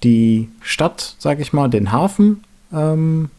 die 0.04 0.50
Stadt, 0.62 1.16
sag 1.20 1.40
ich 1.40 1.54
mal, 1.54 1.70
den 1.70 1.92
Hafen. 1.92 2.44
Ähm, 2.74 3.30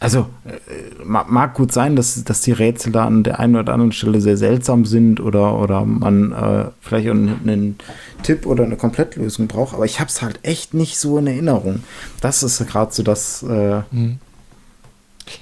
also 0.00 0.26
äh, 0.46 1.04
mag 1.04 1.52
gut 1.54 1.72
sein, 1.72 1.94
dass, 1.94 2.24
dass 2.24 2.40
die 2.40 2.52
Rätsel 2.52 2.90
da 2.90 3.06
an 3.06 3.22
der 3.22 3.38
einen 3.38 3.56
oder 3.56 3.74
anderen 3.74 3.92
Stelle 3.92 4.22
sehr 4.22 4.38
seltsam 4.38 4.86
sind 4.86 5.20
oder, 5.20 5.58
oder 5.58 5.84
man 5.84 6.32
äh, 6.32 6.70
vielleicht 6.80 7.08
einen, 7.10 7.40
einen 7.42 7.78
Tipp 8.22 8.46
oder 8.46 8.64
eine 8.64 8.76
Komplettlösung 8.76 9.46
braucht, 9.46 9.74
aber 9.74 9.84
ich 9.84 10.00
habe 10.00 10.08
es 10.08 10.22
halt 10.22 10.40
echt 10.42 10.72
nicht 10.72 10.98
so 10.98 11.18
in 11.18 11.26
Erinnerung. 11.26 11.84
Das 12.22 12.42
ist 12.42 12.66
gerade 12.66 12.92
so 12.92 13.02
das. 13.02 13.42
Äh, 13.42 13.82
mhm. 13.90 14.18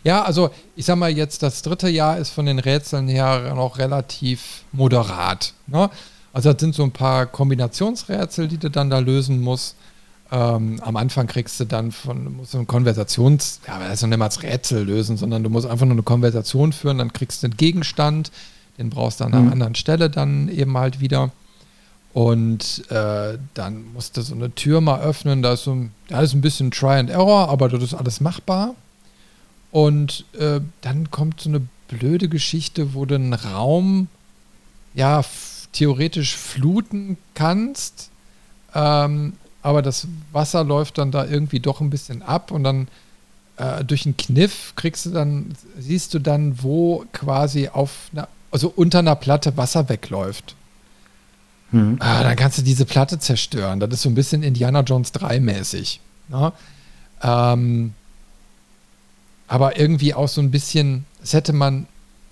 Ja, 0.05 0.23
also 0.23 0.51
ich 0.77 0.85
sag 0.85 0.97
mal 0.97 1.11
jetzt, 1.11 1.43
das 1.43 1.63
dritte 1.63 1.89
Jahr 1.89 2.19
ist 2.19 2.31
von 2.31 2.47
den 2.47 2.59
Rätseln 2.59 3.09
her 3.09 3.55
noch 3.55 3.79
relativ 3.79 4.65
moderat. 4.73 5.53
Ne? 5.67 5.91
Also 6.33 6.53
das 6.53 6.61
sind 6.61 6.75
so 6.75 6.85
ein 6.85 6.93
paar 6.93 7.27
Kombinationsrätsel, 7.27 8.49
die 8.49 8.59
du 8.59 8.71
dann 8.71 8.91
da 8.91 8.99
lösen 8.99 9.41
musst. 9.41 9.77
Ähm, 10.31 10.79
am 10.83 10.97
Anfang 10.97 11.27
kriegst 11.27 11.59
du 11.59 11.65
dann 11.65 11.91
von, 11.91 12.37
musst 12.37 12.53
du 12.53 12.59
eine 12.59 12.67
Konversations, 12.67 13.61
ja, 13.67 13.79
das 13.79 13.95
ist 13.95 14.03
noch 14.03 14.09
nicht 14.11 14.19
mal 14.19 14.27
als 14.27 14.43
Rätsel 14.43 14.85
lösen, 14.85 15.17
sondern 15.17 15.43
du 15.43 15.49
musst 15.49 15.67
einfach 15.67 15.87
nur 15.87 15.95
eine 15.95 16.03
Konversation 16.03 16.73
führen, 16.73 16.99
dann 16.99 17.15
kriegst 17.15 17.43
du 17.43 17.47
einen 17.47 17.57
Gegenstand, 17.57 18.31
den 18.77 18.91
brauchst 18.91 19.21
du 19.21 19.25
an 19.25 19.33
einer 19.33 19.43
mhm. 19.43 19.53
anderen 19.53 19.75
Stelle 19.75 20.11
dann 20.11 20.49
eben 20.49 20.77
halt 20.77 21.01
wieder. 21.01 21.31
Und 22.13 22.85
äh, 22.91 23.39
dann 23.55 23.93
musst 23.93 24.17
du 24.17 24.23
so 24.23 24.35
eine 24.35 24.55
Tür 24.55 24.81
mal 24.81 25.01
öffnen, 25.01 25.43
da 25.43 25.55
ist 25.55 25.65
so 25.65 25.87
da 26.09 26.21
ist 26.21 26.35
ein 26.35 26.41
bisschen 26.41 26.71
Try 26.71 26.99
and 26.99 27.11
Error, 27.11 27.49
aber 27.49 27.69
das 27.69 27.83
ist 27.83 27.95
alles 27.95 28.21
machbar. 28.21 28.75
Und 29.71 30.25
äh, 30.39 30.61
dann 30.81 31.11
kommt 31.11 31.41
so 31.41 31.51
eine 31.51 31.61
blöde 31.89 32.29
Geschichte, 32.29 32.95
wo 32.95 33.05
du 33.05 33.15
einen 33.15 33.35
Raum 33.35 34.09
ja 34.95 35.23
theoretisch 35.73 36.37
fluten 36.37 37.19
kannst, 37.35 38.11
ähm, 38.75 39.35
aber 39.63 39.83
das 39.83 40.07
Wasser 40.33 40.65
läuft 40.65 40.99
dann 40.99 41.11
da 41.11 41.27
irgendwie 41.27 41.61
doch 41.61 41.81
ein 41.81 41.91
bisschen 41.91 42.23
ab 42.23 42.51
und 42.51 42.65
dann 42.65 42.89
äh, 43.57 43.85
durch 43.85 44.07
einen 44.07 44.17
Kniff 44.17 44.73
kriegst 44.77 45.07
du 45.07 45.11
dann, 45.11 45.55
siehst 45.79 46.15
du 46.15 46.19
dann, 46.19 46.63
wo 46.63 47.05
quasi 47.13 47.69
auf 47.69 48.09
einer, 48.13 48.29
also 48.51 48.73
unter 48.75 49.01
einer 49.01 49.17
Platte 49.17 49.57
Wasser 49.57 49.89
wegläuft. 49.89 50.55
Mhm. 51.71 51.97
Ah, 52.01 52.23
dann 52.23 52.37
kannst 52.37 52.59
du 52.59 52.63
diese 52.63 52.87
Platte 52.87 53.19
zerstören. 53.19 53.81
Das 53.81 53.91
ist 53.91 54.03
so 54.03 54.09
ein 54.09 54.15
bisschen 54.15 54.43
Indiana 54.43 54.81
Jones 54.81 55.13
3 55.13 55.41
mäßig. 55.41 56.01
Ne? 56.29 56.53
Ähm, 57.23 57.95
aber 59.49 59.79
irgendwie 59.79 60.15
auch 60.15 60.29
so 60.29 60.41
ein 60.41 60.51
bisschen, 60.51 61.05
das 61.21 61.33
hätte 61.33 61.53
man 61.53 61.87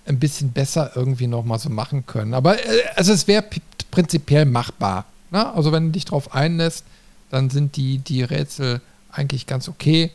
ein 0.05 0.19
bisschen 0.19 0.51
besser 0.51 0.91
irgendwie 0.95 1.27
nochmal 1.27 1.59
so 1.59 1.69
machen 1.69 2.05
können. 2.05 2.33
Aber 2.33 2.63
äh, 2.63 2.83
also 2.95 3.11
es 3.11 3.27
wäre 3.27 3.43
prinzipiell 3.91 4.45
machbar. 4.45 5.05
Ne? 5.31 5.53
Also 5.53 5.71
wenn 5.71 5.87
du 5.87 5.91
dich 5.91 6.05
drauf 6.05 6.33
einlässt, 6.33 6.85
dann 7.29 7.49
sind 7.49 7.75
die, 7.75 7.97
die 7.97 8.23
Rätsel 8.23 8.81
eigentlich 9.11 9.47
ganz 9.47 9.67
okay. 9.67 10.11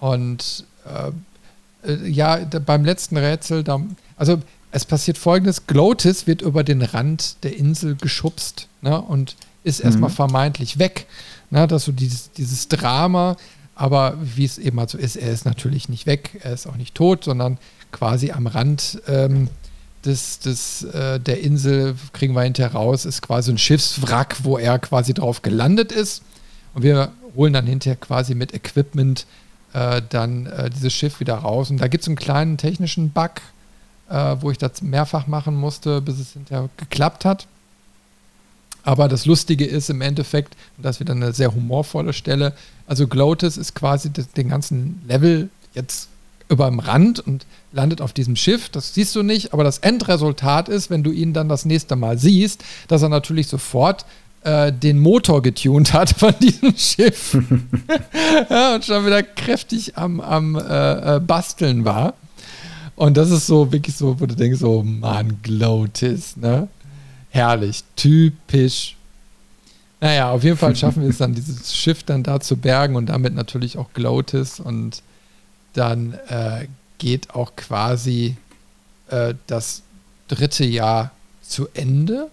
Und 0.00 0.64
äh, 0.84 1.90
äh 1.90 2.08
ja, 2.08 2.36
beim 2.36 2.84
letzten 2.84 3.16
Rätsel, 3.16 3.64
da, 3.64 3.80
also 4.16 4.42
es 4.70 4.84
passiert 4.84 5.16
folgendes: 5.16 5.66
Glotis 5.66 6.26
wird 6.26 6.42
über 6.42 6.64
den 6.64 6.82
Rand 6.82 7.42
der 7.44 7.56
Insel 7.56 7.94
geschubst 7.94 8.68
ne, 8.82 9.00
und 9.00 9.36
ist 9.62 9.78
mhm. 9.80 9.86
erstmal 9.86 10.10
vermeintlich 10.10 10.78
weg. 10.78 11.06
Ne, 11.50 11.66
dass 11.66 11.84
so 11.84 11.92
dieses, 11.92 12.32
dieses 12.32 12.68
Drama, 12.68 13.36
aber 13.74 14.16
wie 14.20 14.44
es 14.44 14.58
eben 14.58 14.78
halt 14.78 14.90
so 14.90 14.98
ist, 14.98 15.16
er 15.16 15.30
ist 15.30 15.44
natürlich 15.44 15.88
nicht 15.88 16.06
weg, 16.06 16.40
er 16.42 16.52
ist 16.52 16.66
auch 16.66 16.76
nicht 16.76 16.94
tot, 16.94 17.24
sondern 17.24 17.58
quasi 17.92 18.30
am 18.30 18.46
Rand 18.46 19.00
ähm, 19.08 19.48
des, 20.04 20.38
des, 20.38 20.82
äh, 20.84 21.18
der 21.18 21.40
Insel, 21.40 21.96
kriegen 22.12 22.34
wir 22.34 22.42
hinterher 22.42 22.72
raus, 22.72 23.04
ist 23.04 23.22
quasi 23.22 23.50
ein 23.50 23.58
Schiffswrack, 23.58 24.36
wo 24.42 24.58
er 24.58 24.78
quasi 24.78 25.14
drauf 25.14 25.42
gelandet 25.42 25.92
ist. 25.92 26.22
Und 26.74 26.82
wir 26.82 27.12
holen 27.34 27.52
dann 27.52 27.66
hinterher 27.66 27.96
quasi 27.96 28.34
mit 28.34 28.52
Equipment 28.54 29.26
äh, 29.72 30.02
dann 30.08 30.46
äh, 30.46 30.70
dieses 30.70 30.92
Schiff 30.92 31.20
wieder 31.20 31.34
raus. 31.34 31.70
Und 31.70 31.78
da 31.78 31.88
gibt 31.88 32.02
es 32.02 32.08
einen 32.08 32.16
kleinen 32.16 32.58
technischen 32.58 33.10
Bug, 33.10 33.32
äh, 34.08 34.36
wo 34.40 34.50
ich 34.50 34.58
das 34.58 34.82
mehrfach 34.82 35.26
machen 35.26 35.54
musste, 35.54 36.00
bis 36.00 36.18
es 36.18 36.32
hinterher 36.32 36.68
geklappt 36.76 37.24
hat. 37.24 37.46
Aber 38.84 39.08
das 39.08 39.24
Lustige 39.24 39.64
ist 39.64 39.88
im 39.88 40.02
Endeffekt, 40.02 40.56
und 40.76 40.84
das 40.84 40.96
ist 40.96 41.00
wieder 41.00 41.14
eine 41.14 41.32
sehr 41.32 41.54
humorvolle 41.54 42.12
Stelle, 42.12 42.52
also 42.86 43.06
Glotus 43.06 43.56
ist 43.56 43.74
quasi 43.74 44.10
den 44.10 44.48
ganzen 44.48 45.02
Level 45.06 45.48
jetzt 45.74 46.08
über 46.48 46.66
dem 46.66 46.78
Rand 46.78 47.20
und 47.20 47.46
landet 47.72 48.00
auf 48.00 48.12
diesem 48.12 48.36
Schiff. 48.36 48.68
Das 48.68 48.94
siehst 48.94 49.16
du 49.16 49.22
nicht, 49.22 49.52
aber 49.52 49.64
das 49.64 49.78
Endresultat 49.78 50.68
ist, 50.68 50.90
wenn 50.90 51.02
du 51.02 51.10
ihn 51.10 51.32
dann 51.32 51.48
das 51.48 51.64
nächste 51.64 51.96
Mal 51.96 52.18
siehst, 52.18 52.62
dass 52.88 53.02
er 53.02 53.08
natürlich 53.08 53.48
sofort 53.48 54.04
äh, 54.42 54.72
den 54.72 54.98
Motor 54.98 55.42
getunt 55.42 55.92
hat 55.92 56.10
von 56.18 56.34
diesem 56.40 56.76
Schiff 56.76 57.34
ja, 58.50 58.74
und 58.74 58.84
schon 58.84 59.06
wieder 59.06 59.22
kräftig 59.22 59.96
am, 59.96 60.20
am 60.20 60.56
äh, 60.56 61.16
äh, 61.16 61.20
Basteln 61.20 61.84
war. 61.84 62.14
Und 62.96 63.16
das 63.16 63.30
ist 63.30 63.46
so 63.46 63.72
wirklich 63.72 63.96
so, 63.96 64.20
wo 64.20 64.26
du 64.26 64.36
denkst, 64.36 64.62
oh 64.62 64.82
Mann, 64.82 65.38
Glotis, 65.42 66.36
ne? 66.36 66.68
Herrlich, 67.30 67.82
typisch. 67.96 68.96
Naja, 70.04 70.32
auf 70.32 70.44
jeden 70.44 70.58
Fall 70.58 70.76
schaffen 70.76 71.02
wir 71.02 71.08
es 71.08 71.16
dann, 71.16 71.32
dieses 71.32 71.74
Schiff 71.74 72.02
dann 72.02 72.22
da 72.22 72.38
zu 72.38 72.58
bergen 72.58 72.94
und 72.94 73.06
damit 73.06 73.34
natürlich 73.34 73.78
auch 73.78 73.94
Glotis 73.94 74.60
und 74.60 75.02
dann 75.72 76.12
äh, 76.28 76.66
geht 76.98 77.30
auch 77.30 77.56
quasi 77.56 78.36
äh, 79.08 79.32
das 79.46 79.80
dritte 80.28 80.66
Jahr 80.66 81.10
zu 81.40 81.68
Ende. 81.72 82.28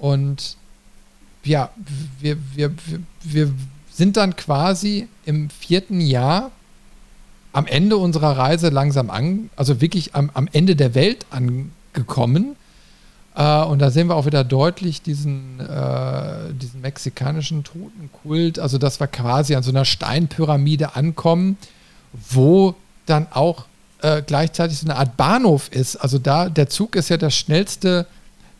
Und 0.00 0.56
ja, 1.44 1.70
wir, 2.18 2.36
wir, 2.56 2.72
wir, 2.82 3.04
wir 3.22 3.54
sind 3.92 4.16
dann 4.16 4.34
quasi 4.34 5.06
im 5.26 5.50
vierten 5.50 6.00
Jahr 6.00 6.50
am 7.52 7.68
Ende 7.68 7.96
unserer 7.96 8.36
Reise 8.36 8.70
langsam 8.70 9.10
an, 9.10 9.50
also 9.54 9.80
wirklich 9.80 10.16
am, 10.16 10.30
am 10.34 10.48
Ende 10.50 10.74
der 10.74 10.96
Welt 10.96 11.26
angekommen 11.30 12.56
Äh, 13.34 13.64
und 13.64 13.78
da 13.80 13.90
sehen 13.90 14.08
wir 14.08 14.16
auch 14.16 14.26
wieder 14.26 14.44
deutlich 14.44 15.02
diesen, 15.02 15.60
äh, 15.60 16.52
diesen 16.52 16.80
mexikanischen 16.80 17.64
Totenkult. 17.64 18.58
Also, 18.58 18.78
dass 18.78 19.00
wir 19.00 19.06
quasi 19.06 19.54
an 19.54 19.62
so 19.62 19.70
einer 19.70 19.84
Steinpyramide 19.84 20.96
ankommen, 20.96 21.56
wo 22.12 22.74
dann 23.06 23.26
auch 23.30 23.66
äh, 24.02 24.22
gleichzeitig 24.22 24.78
so 24.78 24.86
eine 24.86 24.96
Art 24.96 25.16
Bahnhof 25.16 25.68
ist. 25.70 25.96
Also 25.96 26.18
da, 26.18 26.48
der 26.48 26.68
Zug 26.68 26.96
ist 26.96 27.10
ja 27.10 27.16
das 27.16 27.34
schnellste, 27.34 28.06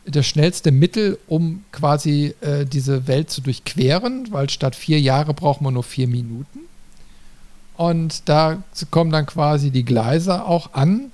das 0.06 0.26
schnellste 0.26 0.70
Mittel, 0.72 1.18
um 1.28 1.64
quasi 1.72 2.34
äh, 2.40 2.66
diese 2.66 3.06
Welt 3.06 3.30
zu 3.30 3.40
durchqueren, 3.40 4.28
weil 4.30 4.50
statt 4.50 4.76
vier 4.76 5.00
Jahre 5.00 5.34
braucht 5.34 5.60
man 5.60 5.74
nur 5.74 5.84
vier 5.84 6.08
Minuten. 6.08 6.60
Und 7.76 8.28
da 8.28 8.62
kommen 8.90 9.10
dann 9.10 9.24
quasi 9.24 9.70
die 9.70 9.84
Gleise 9.84 10.44
auch 10.44 10.74
an. 10.74 11.10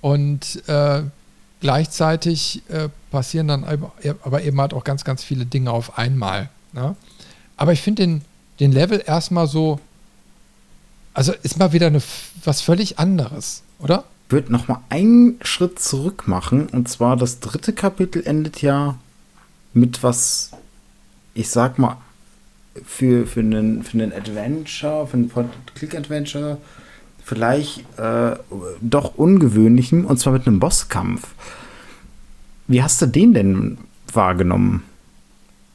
Und 0.00 0.62
äh, 0.68 1.02
gleichzeitig 1.64 2.62
äh, 2.68 2.90
passieren 3.10 3.48
dann 3.48 3.64
aber 3.64 4.42
eben 4.42 4.60
halt 4.60 4.74
auch 4.74 4.84
ganz, 4.84 5.02
ganz 5.02 5.24
viele 5.24 5.46
Dinge 5.46 5.70
auf 5.70 5.96
einmal. 5.96 6.50
Ne? 6.74 6.94
Aber 7.56 7.72
ich 7.72 7.80
finde 7.80 8.02
den, 8.02 8.22
den 8.60 8.70
Level 8.70 9.02
erstmal 9.06 9.46
so, 9.46 9.80
also 11.14 11.32
ist 11.42 11.58
mal 11.58 11.72
wieder 11.72 11.86
eine, 11.86 12.02
was 12.44 12.60
völlig 12.60 12.98
anderes, 12.98 13.62
oder? 13.78 14.04
Ich 14.26 14.32
würde 14.32 14.52
noch 14.52 14.68
mal 14.68 14.80
einen 14.90 15.38
Schritt 15.40 15.80
zurück 15.80 16.28
machen. 16.28 16.66
Und 16.66 16.90
zwar 16.90 17.16
das 17.16 17.40
dritte 17.40 17.72
Kapitel 17.72 18.22
endet 18.26 18.60
ja 18.60 18.98
mit 19.72 20.02
was, 20.02 20.50
ich 21.32 21.48
sag 21.48 21.78
mal, 21.78 21.96
für, 22.84 23.26
für, 23.26 23.40
einen, 23.40 23.84
für 23.84 24.02
einen 24.02 24.12
Adventure, 24.12 25.06
für 25.06 25.14
einen 25.14 25.30
Point-Click-Adventure 25.30 26.58
vielleicht 27.24 27.80
äh, 27.98 28.36
doch 28.80 29.14
ungewöhnlichem, 29.16 30.04
und 30.04 30.18
zwar 30.18 30.32
mit 30.32 30.46
einem 30.46 30.60
Bosskampf. 30.60 31.26
Wie 32.66 32.82
hast 32.82 33.00
du 33.02 33.06
den 33.06 33.34
denn 33.34 33.78
wahrgenommen? 34.12 34.82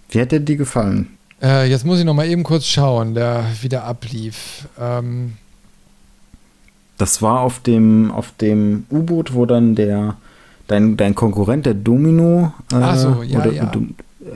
Wie 0.10 0.22
hat 0.22 0.32
der 0.32 0.40
dir 0.40 0.58
gefallen? 0.58 1.18
Äh, 1.42 1.70
jetzt 1.70 1.86
muss 1.86 2.00
ich 2.00 2.06
noch 2.06 2.14
mal 2.14 2.28
eben 2.28 2.44
kurz 2.44 2.66
schauen, 2.66 3.14
der 3.14 3.46
wieder 3.62 3.84
ablief. 3.84 4.68
Ähm 4.80 5.34
das 6.98 7.22
war 7.22 7.42
auf 7.42 7.60
dem, 7.60 8.12
auf 8.12 8.34
dem 8.42 8.86
U-Boot, 8.92 9.34
wo 9.34 9.46
dann 9.46 9.76
der 9.76 10.18
dein, 10.68 10.98
dein 10.98 11.16
Konkurrent, 11.16 11.66
der 11.66 11.74
Domino, 11.74 12.54
äh, 12.72 12.96
so, 12.96 13.24
ja, 13.24 13.40
oder, 13.40 13.52
ja. 13.52 13.72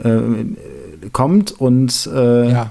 Äh, 0.02 1.08
kommt 1.12 1.52
und 1.52 2.08
äh, 2.12 2.50
ja. 2.50 2.70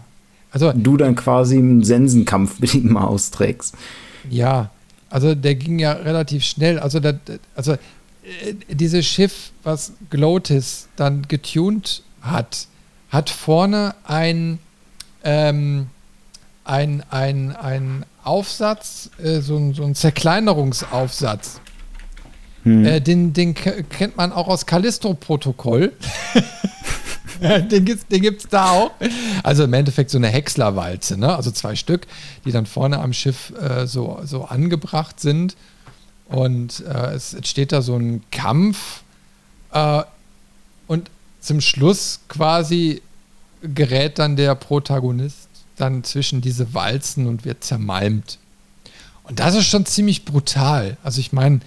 also, 0.51 0.71
du 0.73 0.97
dann 0.97 1.15
quasi 1.15 1.57
einen 1.57 1.83
Sensenkampf 1.83 2.59
mit 2.59 2.75
ihm 2.75 2.97
austrägst. 2.97 3.75
Ja, 4.29 4.69
also 5.09 5.35
der 5.35 5.55
ging 5.55 5.79
ja 5.79 5.91
relativ 5.93 6.43
schnell. 6.43 6.79
Also, 6.79 6.99
der, 6.99 7.19
also 7.55 7.73
äh, 7.73 7.77
dieses 8.69 9.05
Schiff, 9.05 9.51
was 9.63 9.93
Glotis 10.09 10.87
dann 10.95 11.27
getuned 11.27 12.03
hat, 12.21 12.67
hat 13.09 13.29
vorne 13.29 13.95
ein, 14.05 14.59
ähm, 15.23 15.87
ein, 16.65 17.03
ein, 17.09 17.55
ein 17.55 18.05
Aufsatz, 18.23 19.11
äh, 19.21 19.39
so, 19.41 19.57
ein, 19.57 19.73
so 19.73 19.83
ein 19.83 19.95
Zerkleinerungsaufsatz. 19.95 21.59
Hm. 22.63 22.85
Äh, 22.85 23.01
den, 23.01 23.33
den 23.33 23.53
kennt 23.53 24.17
man 24.17 24.31
auch 24.31 24.47
aus 24.47 24.65
Callisto-Protokoll. 24.65 25.93
den 27.71 27.85
gibt 27.85 28.01
es 28.01 28.07
den 28.07 28.21
gibt's 28.21 28.47
da 28.49 28.71
auch. 28.71 28.91
Also 29.43 29.63
im 29.63 29.73
Endeffekt 29.73 30.09
so 30.09 30.17
eine 30.17 30.27
Häckslerwalze, 30.27 31.17
ne? 31.17 31.35
also 31.35 31.51
zwei 31.51 31.75
Stück, 31.75 32.07
die 32.45 32.51
dann 32.51 32.65
vorne 32.65 32.99
am 32.99 33.13
Schiff 33.13 33.51
äh, 33.59 33.87
so, 33.87 34.21
so 34.23 34.45
angebracht 34.45 35.19
sind. 35.19 35.55
Und 36.27 36.81
äh, 36.81 37.13
es 37.13 37.33
entsteht 37.33 37.71
da 37.71 37.81
so 37.81 37.95
ein 37.95 38.23
Kampf. 38.31 39.03
Äh, 39.71 40.03
und 40.87 41.09
zum 41.39 41.61
Schluss 41.61 42.21
quasi 42.27 43.01
gerät 43.61 44.19
dann 44.19 44.35
der 44.35 44.55
Protagonist 44.55 45.49
dann 45.75 46.03
zwischen 46.03 46.41
diese 46.41 46.73
Walzen 46.73 47.27
und 47.27 47.45
wird 47.45 47.63
zermalmt. 47.63 48.37
Und 49.23 49.39
das 49.39 49.55
ist 49.55 49.65
schon 49.65 49.85
ziemlich 49.85 50.25
brutal. 50.25 50.97
Also 51.03 51.19
ich 51.19 51.31
meine, 51.31 51.61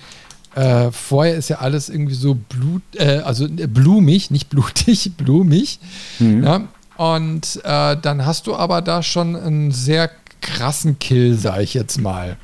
äh, 0.57 0.91
vorher 0.91 1.37
ist 1.37 1.51
ja 1.51 1.59
alles 1.59 1.91
irgendwie 1.91 2.15
so 2.15 2.35
blut, 2.35 2.83
äh, 2.95 3.19
also 3.19 3.45
äh, 3.45 3.67
blumig, 3.67 4.31
nicht 4.31 4.49
blutig, 4.49 5.13
blumig. 5.17 5.79
Mhm. 6.19 6.45
Ja? 6.45 6.69
Und 6.97 7.61
äh, 7.63 7.97
dann 8.01 8.25
hast 8.25 8.47
du 8.47 8.57
aber 8.57 8.81
da 8.81 9.03
schon 9.03 9.37
einen 9.37 9.71
sehr 9.71 10.11
krassen 10.41 10.99
Kill, 10.99 11.37
sag 11.37 11.61
ich 11.61 11.75
jetzt 11.75 12.01
mal. 12.01 12.39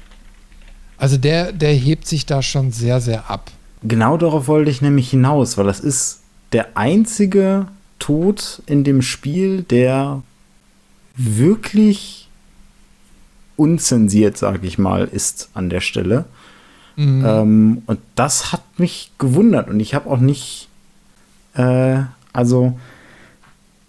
Also 0.99 1.17
der, 1.17 1.53
der 1.53 1.73
hebt 1.73 2.07
sich 2.07 2.27
da 2.27 2.43
schon 2.43 2.71
sehr, 2.71 3.01
sehr 3.01 3.31
ab. 3.31 3.51
Genau 3.83 4.19
darauf 4.19 4.47
wollte 4.47 4.71
ich 4.71 4.83
nämlich 4.83 5.11
hinaus, 5.11 5.57
weil 5.57 5.65
das 5.65 5.81
ist 5.81 6.21
der 6.53 6.77
einzige 6.77 7.67
Tod 7.99 8.63
in 8.67 8.85
dem 8.85 9.01
Spiel, 9.01 9.63
der 9.63 10.23
wirklich 11.17 12.29
unzensiert, 13.57 14.37
sage 14.37 14.67
ich 14.67 14.79
mal, 14.79 15.05
ist 15.05 15.49
an 15.55 15.71
der 15.71 15.81
Stelle. 15.81 16.27
Mhm. 16.97 17.25
Ähm, 17.27 17.83
und 17.87 17.99
das 18.15 18.53
hat 18.53 18.63
mich 18.77 19.13
gewundert 19.19 19.69
und 19.69 19.81
ich 19.81 19.95
habe 19.95 20.11
auch 20.11 20.19
nicht, 20.19 20.69
äh, 21.55 21.99
also 22.33 22.79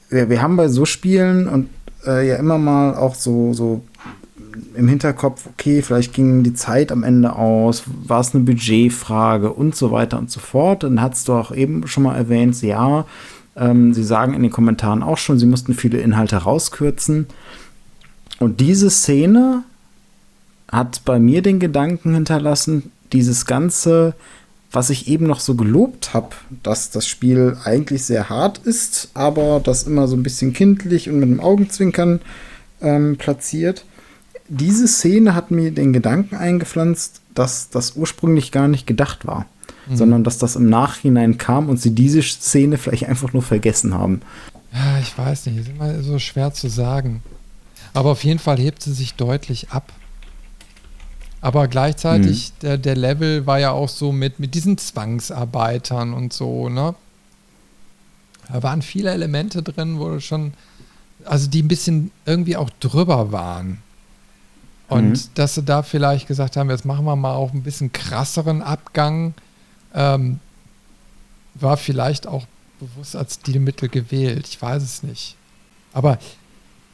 wir, 0.09 0.30
wir, 0.30 0.41
haben 0.41 0.55
bei 0.55 0.67
so 0.67 0.85
Spielen 0.85 1.47
und 1.47 1.69
äh, 2.05 2.27
ja 2.27 2.35
immer 2.35 2.57
mal 2.57 2.95
auch 2.95 3.15
so, 3.15 3.53
so 3.53 3.84
im 4.75 4.88
Hinterkopf, 4.88 5.47
okay, 5.47 5.81
vielleicht 5.81 6.13
ging 6.13 6.43
die 6.43 6.53
Zeit 6.53 6.91
am 6.91 7.03
Ende 7.03 7.35
aus, 7.35 7.84
war 7.88 8.19
es 8.19 8.34
eine 8.34 8.43
Budgetfrage 8.43 9.51
und 9.51 9.75
so 9.75 9.91
weiter 9.91 10.17
und 10.17 10.30
so 10.30 10.39
fort. 10.39 10.84
Dann 10.84 11.01
hast 11.01 11.27
du 11.27 11.34
auch 11.34 11.53
eben 11.53 11.88
schon 11.88 12.03
mal 12.03 12.15
erwähnt, 12.15 12.61
ja, 12.61 13.05
ähm, 13.55 13.93
sie 13.93 14.03
sagen 14.03 14.34
in 14.34 14.43
den 14.43 14.51
Kommentaren 14.51 15.03
auch 15.03 15.17
schon, 15.17 15.39
sie 15.39 15.45
mussten 15.45 15.73
viele 15.73 15.99
Inhalte 15.99 16.38
rauskürzen. 16.38 17.27
Und 18.39 18.59
diese 18.59 18.89
Szene 18.89 19.63
hat 20.74 21.06
bei 21.06 21.20
mir 21.20 21.41
den 21.41 21.60
Gedanken 21.60 22.14
hinterlassen, 22.14 22.91
dieses 23.12 23.45
ganze, 23.45 24.16
was 24.72 24.90
ich 24.90 25.08
eben 25.08 25.28
noch 25.28 25.40
so 25.40 25.56
gelobt 25.56 26.14
habe, 26.14 26.30
dass 26.64 26.90
das 26.90 27.08
Spiel 27.08 27.58
eigentlich 27.64 28.04
sehr 28.06 28.30
hart 28.30 28.60
ist, 28.60 29.10
aber 29.14 29.62
das 29.64 29.84
immer 29.84 30.08
so 30.08 30.16
ein 30.16 30.24
bisschen 30.24 30.54
kindlich 30.54 31.10
und 31.10 31.20
mit 31.20 31.30
einem 31.30 31.40
Augenzwinkern 31.40 32.22
ähm, 32.82 33.18
platziert 33.18 33.86
diese 34.48 34.88
Szene 34.88 35.36
hat 35.36 35.52
mir 35.52 35.72
den 35.72 35.94
Gedanken 35.94 36.36
eingepflanzt, 36.36 37.22
dass 37.34 37.70
das 37.70 37.95
ursprünglich 37.95 38.52
gar 38.52 38.68
nicht 38.68 38.86
gedacht 38.86 39.26
war, 39.26 39.45
mhm. 39.88 39.95
sondern 39.95 40.24
dass 40.24 40.38
das 40.38 40.56
im 40.56 40.70
Nachhinein 40.70 41.38
kam 41.38 41.70
und 41.70 41.78
sie 41.78 41.91
diese 41.91 42.22
Szene 42.22 42.78
vielleicht 42.78 43.08
einfach 43.08 43.34
nur 43.34 43.41
vergessen 43.41 43.94
haben. 43.94 44.22
Ja, 44.74 45.00
ich 45.00 45.18
weiß 45.18 45.45
nicht, 45.48 45.58
ist 45.58 45.70
immer 45.70 46.02
so 46.02 46.20
schwer 46.20 46.54
zu 46.54 46.68
sagen. 46.68 47.22
Aber 47.94 48.12
auf 48.12 48.24
jeden 48.24 48.40
Fall 48.40 48.58
hebt 48.58 48.82
sie 48.82 48.94
sich 48.94 49.14
deutlich 49.14 49.70
ab. 49.70 49.91
Aber 51.44 51.68
gleichzeitig, 51.68 52.53
mhm. 52.53 52.60
der, 52.61 52.78
der 52.78 52.95
Level 52.95 53.45
war 53.45 53.60
ja 53.60 53.72
auch 53.72 53.90
so 53.90 54.14
mit, 54.14 54.40
mit 54.40 54.56
diesen 54.56 54.78
Zwangsarbeitern 54.78 56.14
und 56.14 56.32
so, 56.32 56.70
ne? 56.70 56.95
Da 58.48 58.64
waren 58.64 58.82
viele 58.82 59.11
Elemente 59.11 59.61
drin, 59.61 59.99
wo 59.99 60.22
schon, 60.22 60.53
also 61.26 61.49
die 61.49 61.61
ein 61.61 61.68
bisschen 61.68 62.11
irgendwie 62.26 62.56
auch 62.56 62.70
drüber 62.80 63.34
waren. 63.34 63.80
Und 64.88 65.10
mhm. 65.10 65.30
dass 65.36 65.56
sie 65.56 65.64
da 65.64 65.84
vielleicht 65.84 66.28
gesagt 66.28 66.56
haben, 66.56 66.70
jetzt 66.70 66.86
machen 66.86 67.03
wir 67.03 67.18
mal 67.18 67.34
auch 67.34 67.52
ein 67.52 67.64
bisschen 67.64 67.91
krasseren 67.91 68.61
Abgang, 68.61 69.34
ähm, 69.94 70.40
war 71.56 71.76
vielleicht 71.76 72.26
auch 72.26 72.45
bewusst 72.80 73.18
als 73.18 73.36
Stilmittel 73.36 73.90
gewählt. 73.90 74.48
Ich 74.48 74.61
weiß 74.61 74.82
es 74.82 75.03
nicht. 75.03 75.36
Aber 75.91 76.20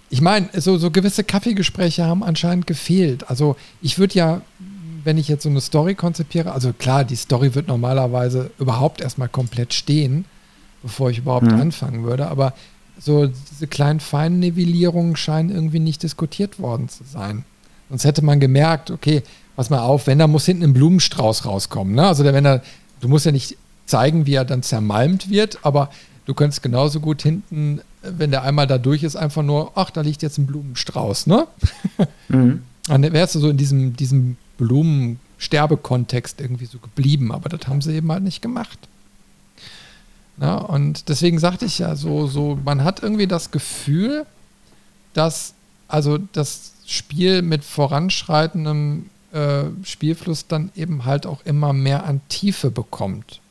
ich 0.10 0.22
meine, 0.22 0.50
so, 0.54 0.78
so 0.78 0.92
gewisse 0.92 1.24
Kaffeegespräche 1.24 2.06
haben 2.06 2.24
anscheinend 2.24 2.68
gefehlt. 2.68 3.30
Also 3.30 3.56
ich 3.82 4.00
würde 4.00 4.16
ja, 4.16 4.42
wenn 5.04 5.18
ich 5.18 5.28
jetzt 5.28 5.44
so 5.44 5.50
eine 5.50 5.62
Story 5.62 5.96
konzipiere, 5.96 6.52
also 6.52 6.74
klar, 6.74 7.04
die 7.04 7.16
Story 7.16 7.54
wird 7.56 7.68
normalerweise 7.68 8.52
überhaupt 8.60 9.02
erstmal 9.02 9.30
komplett 9.30 9.74
stehen, 9.74 10.26
bevor 10.82 11.12
ich 11.12 11.20
überhaupt 11.20 11.52
mhm. 11.52 11.62
anfangen 11.62 12.04
würde. 12.04 12.28
Aber 12.28 12.54
so 13.00 13.28
diese 13.28 13.68
kleinen 13.68 14.00
Feinnivellierungen 14.00 15.16
scheinen 15.16 15.52
irgendwie 15.52 15.80
nicht 15.80 16.04
diskutiert 16.04 16.60
worden 16.60 16.90
zu 16.90 17.04
sein. 17.04 17.46
Sonst 17.90 18.04
hätte 18.04 18.24
man 18.24 18.40
gemerkt, 18.40 18.92
okay, 18.92 19.24
pass 19.56 19.70
mal 19.70 19.80
auf, 19.80 20.08
wenn 20.08 20.20
da 20.20 20.28
muss 20.28 20.46
hinten 20.46 20.64
ein 20.64 20.74
Blumenstrauß 20.74 21.46
rauskommen. 21.46 21.96
Ne? 21.96 22.08
Also 22.08 22.24
wenn 22.24 22.46
er, 22.46 22.62
du 23.00 23.08
musst 23.08 23.26
ja 23.26 23.32
nicht 23.32 23.58
zeigen, 23.86 24.26
wie 24.26 24.36
er 24.36 24.46
dann 24.46 24.64
zermalmt 24.64 25.30
wird, 25.30 25.60
aber 25.64 25.90
du 26.26 26.34
könntest 26.34 26.62
genauso 26.62 27.00
gut 27.00 27.22
hinten, 27.22 27.82
wenn 28.18 28.32
der 28.32 28.44
einmal 28.44 28.68
da 28.68 28.78
durch 28.78 29.04
ist, 29.04 29.16
einfach 29.16 29.44
nur, 29.44 29.72
ach, 29.76 29.90
da 29.90 30.02
liegt 30.02 30.22
jetzt 30.22 30.38
ein 30.38 30.46
Blumenstrauß, 30.48 31.28
ne? 31.28 31.48
Mhm. 32.30 32.62
Dann 32.88 33.02
wärst 33.14 33.36
du 33.36 33.40
so 33.40 33.50
in 33.50 33.58
diesem, 33.58 33.96
diesem 33.96 34.38
Blumensterbekontext 34.58 36.42
irgendwie 36.42 36.66
so 36.66 36.78
geblieben, 36.80 37.32
aber 37.32 37.50
das 37.50 37.68
haben 37.68 37.82
sie 37.82 37.94
eben 37.96 38.12
halt 38.12 38.24
nicht 38.24 38.42
gemacht. 38.42 38.80
Na, 40.38 40.56
und 40.56 41.10
deswegen 41.10 41.38
sagte 41.38 41.66
ich 41.66 41.80
ja 41.80 41.96
so, 41.96 42.28
so, 42.28 42.58
man 42.64 42.84
hat 42.84 43.04
irgendwie 43.04 43.28
das 43.28 43.52
Gefühl, 43.52 44.26
dass, 45.14 45.54
also 45.88 46.18
das 46.18 46.74
Spiel 46.86 47.42
mit 47.42 47.64
voranschreitendem 47.64 49.10
äh, 49.34 49.66
Spielfluss 49.84 50.48
dann 50.48 50.72
eben 50.76 51.06
halt 51.06 51.26
auch 51.26 51.46
immer 51.46 51.74
mehr 51.74 52.06
an 52.06 52.22
Tiefe 52.30 52.72
bekommt. 52.72 53.42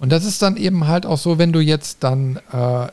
Und 0.00 0.10
das 0.10 0.24
ist 0.24 0.42
dann 0.42 0.56
eben 0.56 0.86
halt 0.86 1.06
auch 1.06 1.18
so, 1.18 1.38
wenn 1.38 1.52
du 1.52 1.60
jetzt 1.60 1.98
dann 2.04 2.40
äh, 2.52 2.88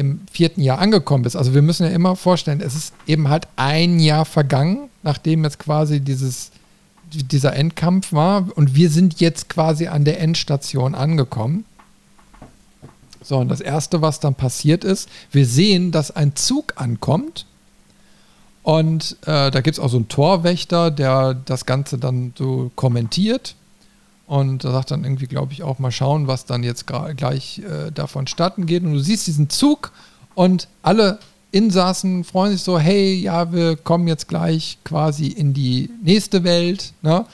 im 0.00 0.22
vierten 0.32 0.62
Jahr 0.62 0.78
angekommen 0.78 1.22
bist. 1.22 1.36
Also 1.36 1.54
wir 1.54 1.62
müssen 1.62 1.84
ja 1.84 1.92
immer 1.92 2.16
vorstellen, 2.16 2.60
es 2.60 2.74
ist 2.74 2.94
eben 3.06 3.28
halt 3.28 3.46
ein 3.56 4.00
Jahr 4.00 4.24
vergangen, 4.24 4.88
nachdem 5.02 5.44
jetzt 5.44 5.58
quasi 5.58 6.00
dieses, 6.00 6.50
dieser 7.12 7.54
Endkampf 7.54 8.12
war. 8.12 8.48
Und 8.56 8.74
wir 8.74 8.90
sind 8.90 9.20
jetzt 9.20 9.48
quasi 9.50 9.86
an 9.86 10.04
der 10.04 10.20
Endstation 10.20 10.94
angekommen. 10.94 11.64
So, 13.22 13.36
und 13.36 13.48
das 13.48 13.60
Erste, 13.60 14.00
was 14.00 14.18
dann 14.18 14.34
passiert 14.34 14.82
ist, 14.82 15.08
wir 15.30 15.44
sehen, 15.44 15.92
dass 15.92 16.10
ein 16.10 16.34
Zug 16.34 16.72
ankommt. 16.76 17.44
Und 18.62 19.18
äh, 19.22 19.50
da 19.50 19.60
gibt 19.60 19.76
es 19.76 19.78
auch 19.78 19.90
so 19.90 19.98
einen 19.98 20.08
Torwächter, 20.08 20.90
der 20.90 21.34
das 21.34 21.66
Ganze 21.66 21.98
dann 21.98 22.32
so 22.36 22.70
kommentiert. 22.74 23.54
Und 24.30 24.62
da 24.62 24.70
sagt 24.70 24.92
dann 24.92 25.02
irgendwie, 25.02 25.26
glaube 25.26 25.52
ich, 25.52 25.64
auch 25.64 25.80
mal 25.80 25.90
schauen, 25.90 26.28
was 26.28 26.44
dann 26.44 26.62
jetzt 26.62 26.86
gleich 26.86 27.58
äh, 27.68 27.90
davon 27.90 28.28
statten 28.28 28.64
geht. 28.64 28.84
Und 28.84 28.92
du 28.92 29.00
siehst 29.00 29.26
diesen 29.26 29.50
Zug 29.50 29.90
und 30.36 30.68
alle 30.82 31.18
Insassen 31.50 32.22
freuen 32.22 32.52
sich 32.52 32.62
so, 32.62 32.78
hey, 32.78 33.12
ja, 33.12 33.52
wir 33.52 33.74
kommen 33.74 34.06
jetzt 34.06 34.28
gleich 34.28 34.78
quasi 34.84 35.26
in 35.26 35.52
die 35.52 35.90
nächste 36.04 36.44
Welt. 36.44 36.92
Ne? 37.02 37.26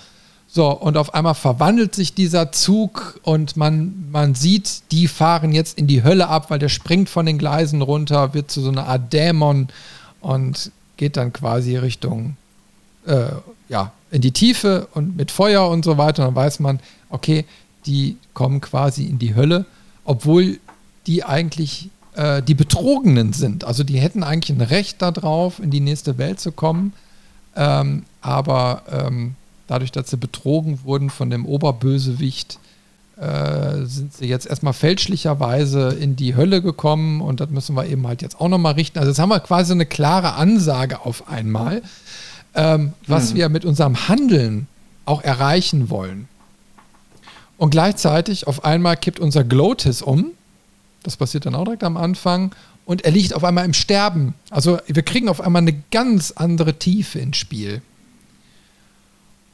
So, 0.49 0.71
und 0.71 0.97
auf 0.97 1.13
einmal 1.13 1.35
verwandelt 1.35 1.95
sich 1.95 2.15
dieser 2.15 2.51
Zug 2.51 3.21
und 3.25 3.59
man, 3.59 4.09
man 4.11 4.35
sieht, 4.35 4.91
die 4.91 5.07
fahren 5.07 5.53
jetzt 5.53 5.77
in 5.77 5.87
die 5.87 6.03
Hölle 6.03 6.29
ab, 6.29 6.49
weil 6.49 6.59
der 6.59 6.71
springt 6.71 7.11
von 7.11 7.27
den 7.27 7.37
Gleisen 7.37 7.83
runter, 7.83 8.33
wird 8.33 8.51
zu 8.51 8.63
so 8.63 8.71
einer 8.71 8.87
Art 8.87 9.13
Dämon 9.13 9.69
und 10.23 10.71
geht 10.97 11.19
dann 11.19 11.35
quasi 11.35 11.77
Richtung 11.77 12.39
äh, 13.07 13.33
ja, 13.69 13.93
in 14.11 14.21
die 14.21 14.33
Tiefe 14.33 14.89
und 14.95 15.17
mit 15.17 15.31
Feuer 15.31 15.69
und 15.69 15.85
so 15.85 15.99
weiter. 15.99 16.25
Dann 16.25 16.35
weiß 16.35 16.61
man, 16.61 16.81
okay, 17.11 17.45
die 17.87 18.17
kommen 18.35 18.61
quasi 18.61 19.05
in 19.05 19.19
die 19.19 19.35
Hölle, 19.35 19.67
obwohl 20.05 20.59
die 21.07 21.25
eigentlich 21.25 21.91
äh, 22.15 22.43
die 22.43 22.55
Betrogenen 22.55 23.33
sind. 23.33 23.65
Also 23.65 23.85
die 23.85 23.99
hätten 23.99 24.23
eigentlich 24.23 24.57
ein 24.57 24.63
Recht 24.63 25.03
darauf, 25.03 25.61
in 25.61 25.71
die 25.71 25.81
nächste 25.81 26.19
Welt 26.19 26.41
zu 26.41 26.53
kommen. 26.53 26.93
Ähm, 27.55 28.05
aber 28.21 28.83
ähm, 28.91 29.35
dadurch, 29.67 29.93
dass 29.93 30.11
sie 30.11 30.17
betrogen 30.17 30.81
wurden 30.85 31.11
von 31.11 31.31
dem 31.31 31.47
Oberbösewicht, 31.47 32.59
äh, 33.19 33.85
sind 33.85 34.13
sie 34.13 34.27
jetzt 34.27 34.47
erstmal 34.47 34.75
fälschlicherweise 34.75 35.89
in 35.89 36.17
die 36.17 36.37
Hölle 36.37 36.61
gekommen 36.61 37.23
und 37.23 37.41
das 37.41 37.49
müssen 37.49 37.75
wir 37.75 37.87
eben 37.87 38.07
halt 38.07 38.21
jetzt 38.21 38.39
auch 38.41 38.49
nochmal 38.49 38.75
richten. 38.75 38.99
Also 38.99 39.11
jetzt 39.11 39.19
haben 39.19 39.31
wir 39.31 39.41
quasi 39.41 39.73
eine 39.73 39.87
klare 39.87 40.35
Ansage 40.35 41.01
auf 41.01 41.29
einmal 41.29 41.83
ähm, 42.57 42.95
was 43.07 43.31
hm. 43.31 43.37
wir 43.37 43.49
mit 43.49 43.65
unserem 43.65 44.09
Handeln 44.09 44.67
auch 45.05 45.23
erreichen 45.23 45.89
wollen. 45.89 46.29
Und 47.59 47.71
gleichzeitig 47.71 48.47
auf 48.47 48.65
einmal 48.65 48.97
kippt 48.97 49.21
unser 49.21 49.45
Glotis 49.45 50.03
um. 50.03 50.33
Das 51.03 51.17
passiert 51.17 51.47
dann 51.47 51.55
auch 51.55 51.65
direkt 51.65 51.85
am 51.85 51.97
Anfang. 51.97 52.55
Und 52.85 53.05
er 53.05 53.13
liegt 53.13 53.35
auf 53.35 53.45
einmal 53.45 53.65
im 53.65 53.73
Sterben. 53.73 54.35
Also 54.51 54.79
wir 54.87 55.03
kriegen 55.03 55.29
auf 55.29 55.41
einmal 55.41 55.63
eine 55.63 55.81
ganz 55.91 56.33
andere 56.33 56.75
Tiefe 56.75 57.19
ins 57.19 57.37
Spiel. 57.37 57.83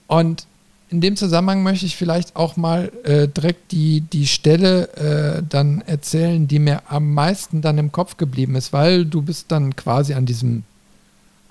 Und 0.06 0.46
in 0.90 1.00
dem 1.00 1.16
Zusammenhang 1.16 1.62
möchte 1.62 1.86
ich 1.86 1.96
vielleicht 1.96 2.36
auch 2.36 2.56
mal 2.56 2.92
äh, 3.04 3.26
direkt 3.26 3.72
die, 3.72 4.02
die 4.02 4.26
Stelle 4.26 5.38
äh, 5.38 5.42
dann 5.48 5.80
erzählen, 5.86 6.46
die 6.46 6.58
mir 6.58 6.82
am 6.90 7.14
meisten 7.14 7.62
dann 7.62 7.78
im 7.78 7.92
Kopf 7.92 8.18
geblieben 8.18 8.54
ist, 8.56 8.74
weil 8.74 9.06
du 9.06 9.22
bist 9.22 9.50
dann 9.50 9.74
quasi 9.74 10.12
an 10.12 10.26
diesem 10.26 10.64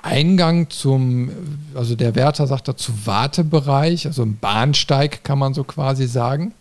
Eingang 0.01 0.69
zum, 0.69 1.29
also 1.75 1.95
der 1.95 2.15
Wärter 2.15 2.47
sagt 2.47 2.67
dazu 2.67 2.91
Wartebereich, 3.05 4.07
also 4.07 4.23
ein 4.23 4.37
Bahnsteig 4.37 5.23
kann 5.23 5.37
man 5.37 5.53
so 5.53 5.63
quasi 5.63 6.07
sagen. 6.07 6.53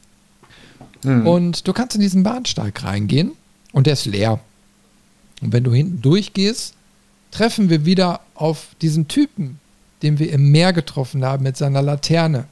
Mhm. 1.02 1.26
Und 1.26 1.68
du 1.68 1.72
kannst 1.72 1.94
in 1.94 2.02
diesen 2.02 2.22
Bahnsteig 2.22 2.82
reingehen 2.84 3.32
und 3.72 3.86
der 3.86 3.94
ist 3.94 4.06
leer. 4.06 4.40
Und 5.40 5.52
wenn 5.52 5.64
du 5.64 5.72
hinten 5.72 6.02
durchgehst, 6.02 6.74
treffen 7.30 7.70
wir 7.70 7.84
wieder 7.84 8.20
auf 8.34 8.68
diesen 8.82 9.08
Typen, 9.08 9.58
den 10.02 10.18
wir 10.18 10.32
im 10.32 10.50
Meer 10.50 10.72
getroffen 10.72 11.24
haben 11.24 11.44
mit 11.44 11.56
seiner 11.56 11.82
Laterne. 11.82 12.44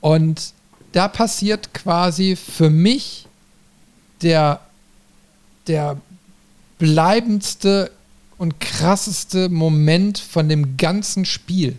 Und 0.00 0.52
da 0.92 1.08
passiert 1.08 1.74
quasi 1.74 2.36
für 2.36 2.70
mich 2.70 3.26
der, 4.22 4.60
der 5.66 5.98
bleibendste 6.78 7.90
und 8.38 8.60
krasseste 8.60 9.48
Moment 9.48 10.18
von 10.18 10.48
dem 10.48 10.76
ganzen 10.76 11.24
Spiel. 11.24 11.78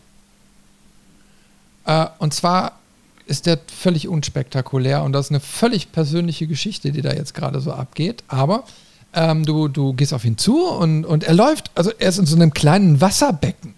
Äh, 1.85 2.07
und 2.19 2.33
zwar 2.33 2.79
ist 3.25 3.45
der 3.45 3.59
völlig 3.67 4.07
unspektakulär 4.07 5.03
und 5.03 5.13
das 5.13 5.27
ist 5.27 5.31
eine 5.31 5.39
völlig 5.39 5.91
persönliche 5.91 6.47
Geschichte, 6.47 6.91
die 6.91 7.01
da 7.01 7.13
jetzt 7.13 7.33
gerade 7.33 7.59
so 7.59 7.71
abgeht. 7.71 8.23
Aber 8.27 8.65
ähm, 9.13 9.45
du, 9.45 9.67
du 9.67 9.93
gehst 9.93 10.13
auf 10.13 10.25
ihn 10.25 10.37
zu 10.37 10.65
und, 10.65 11.05
und 11.05 11.23
er 11.23 11.33
läuft, 11.33 11.71
also 11.75 11.91
er 11.97 12.09
ist 12.09 12.19
in 12.19 12.25
so 12.25 12.35
einem 12.35 12.53
kleinen 12.53 13.01
Wasserbecken 13.01 13.73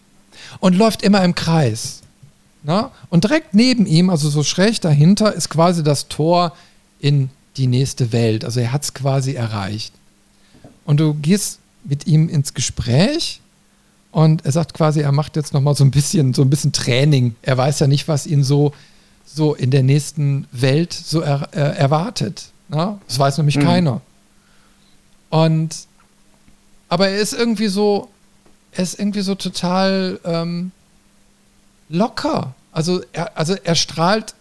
und 0.60 0.76
läuft 0.76 1.02
immer 1.02 1.24
im 1.24 1.36
Kreis. 1.36 2.02
Na? 2.64 2.82
Ne? 2.82 2.90
Und 3.10 3.24
direkt 3.24 3.54
neben 3.54 3.86
ihm, 3.86 4.10
also 4.10 4.30
so 4.30 4.44
schräg 4.44 4.82
dahinter, 4.82 5.34
ist 5.34 5.50
quasi 5.50 5.84
das 5.84 6.08
Tor 6.08 6.54
in 7.00 7.30
die 7.56 7.68
nächste 7.68 8.12
Welt. 8.12 8.44
Also 8.44 8.60
er 8.60 8.72
hat 8.72 8.84
es 8.84 8.94
quasi 8.94 9.34
erreicht. 9.34 9.94
Und 10.86 11.00
du 11.00 11.14
gehst 11.14 11.60
mit 11.88 12.08
ihm 12.08 12.30
ins 12.30 12.54
Gespräch 12.54 13.42
und 14.12 14.46
er 14.46 14.52
sagt 14.52 14.74
quasi, 14.74 15.02
er 15.02 15.12
macht 15.12 15.36
jetzt 15.36 15.54
nochmal 15.54 15.76
so 15.76 15.84
ein 15.84 15.92
bisschen, 15.92 16.34
so 16.34 16.42
ein 16.42 16.50
bisschen 16.50 16.74
Training. 16.74 17.36
Er 17.42 17.58
weiß 17.58 17.80
ja 17.80 17.88
nicht, 17.88 18.08
was 18.08 18.26
ihn 18.26 18.44
so, 18.44 18.74
so 19.26 19.54
in 19.54 19.72
der 19.72 19.84
nächsten 19.84 20.48
Welt 20.52 20.94
so 20.94 21.22
er, 21.22 21.50
äh, 21.54 21.78
erwartet. 21.78 22.46
Na? 22.70 23.00
Das 23.08 23.20
weiß 23.20 23.38
nämlich 23.38 23.58
mhm. 23.58 23.64
keiner. 23.64 24.02
Und 25.30 25.76
aber 26.90 27.10
er 27.10 27.18
ist 27.18 27.34
irgendwie 27.34 27.68
so, 27.68 28.10
er 28.72 28.84
ist 28.84 28.98
irgendwie 28.98 29.22
so 29.22 29.36
total 29.36 30.20
ähm, 30.24 30.72
locker. 31.90 32.56
Also 32.72 33.02
er, 33.12 33.38
also 33.38 33.56
er 33.56 33.76
strahlt, 33.76 34.36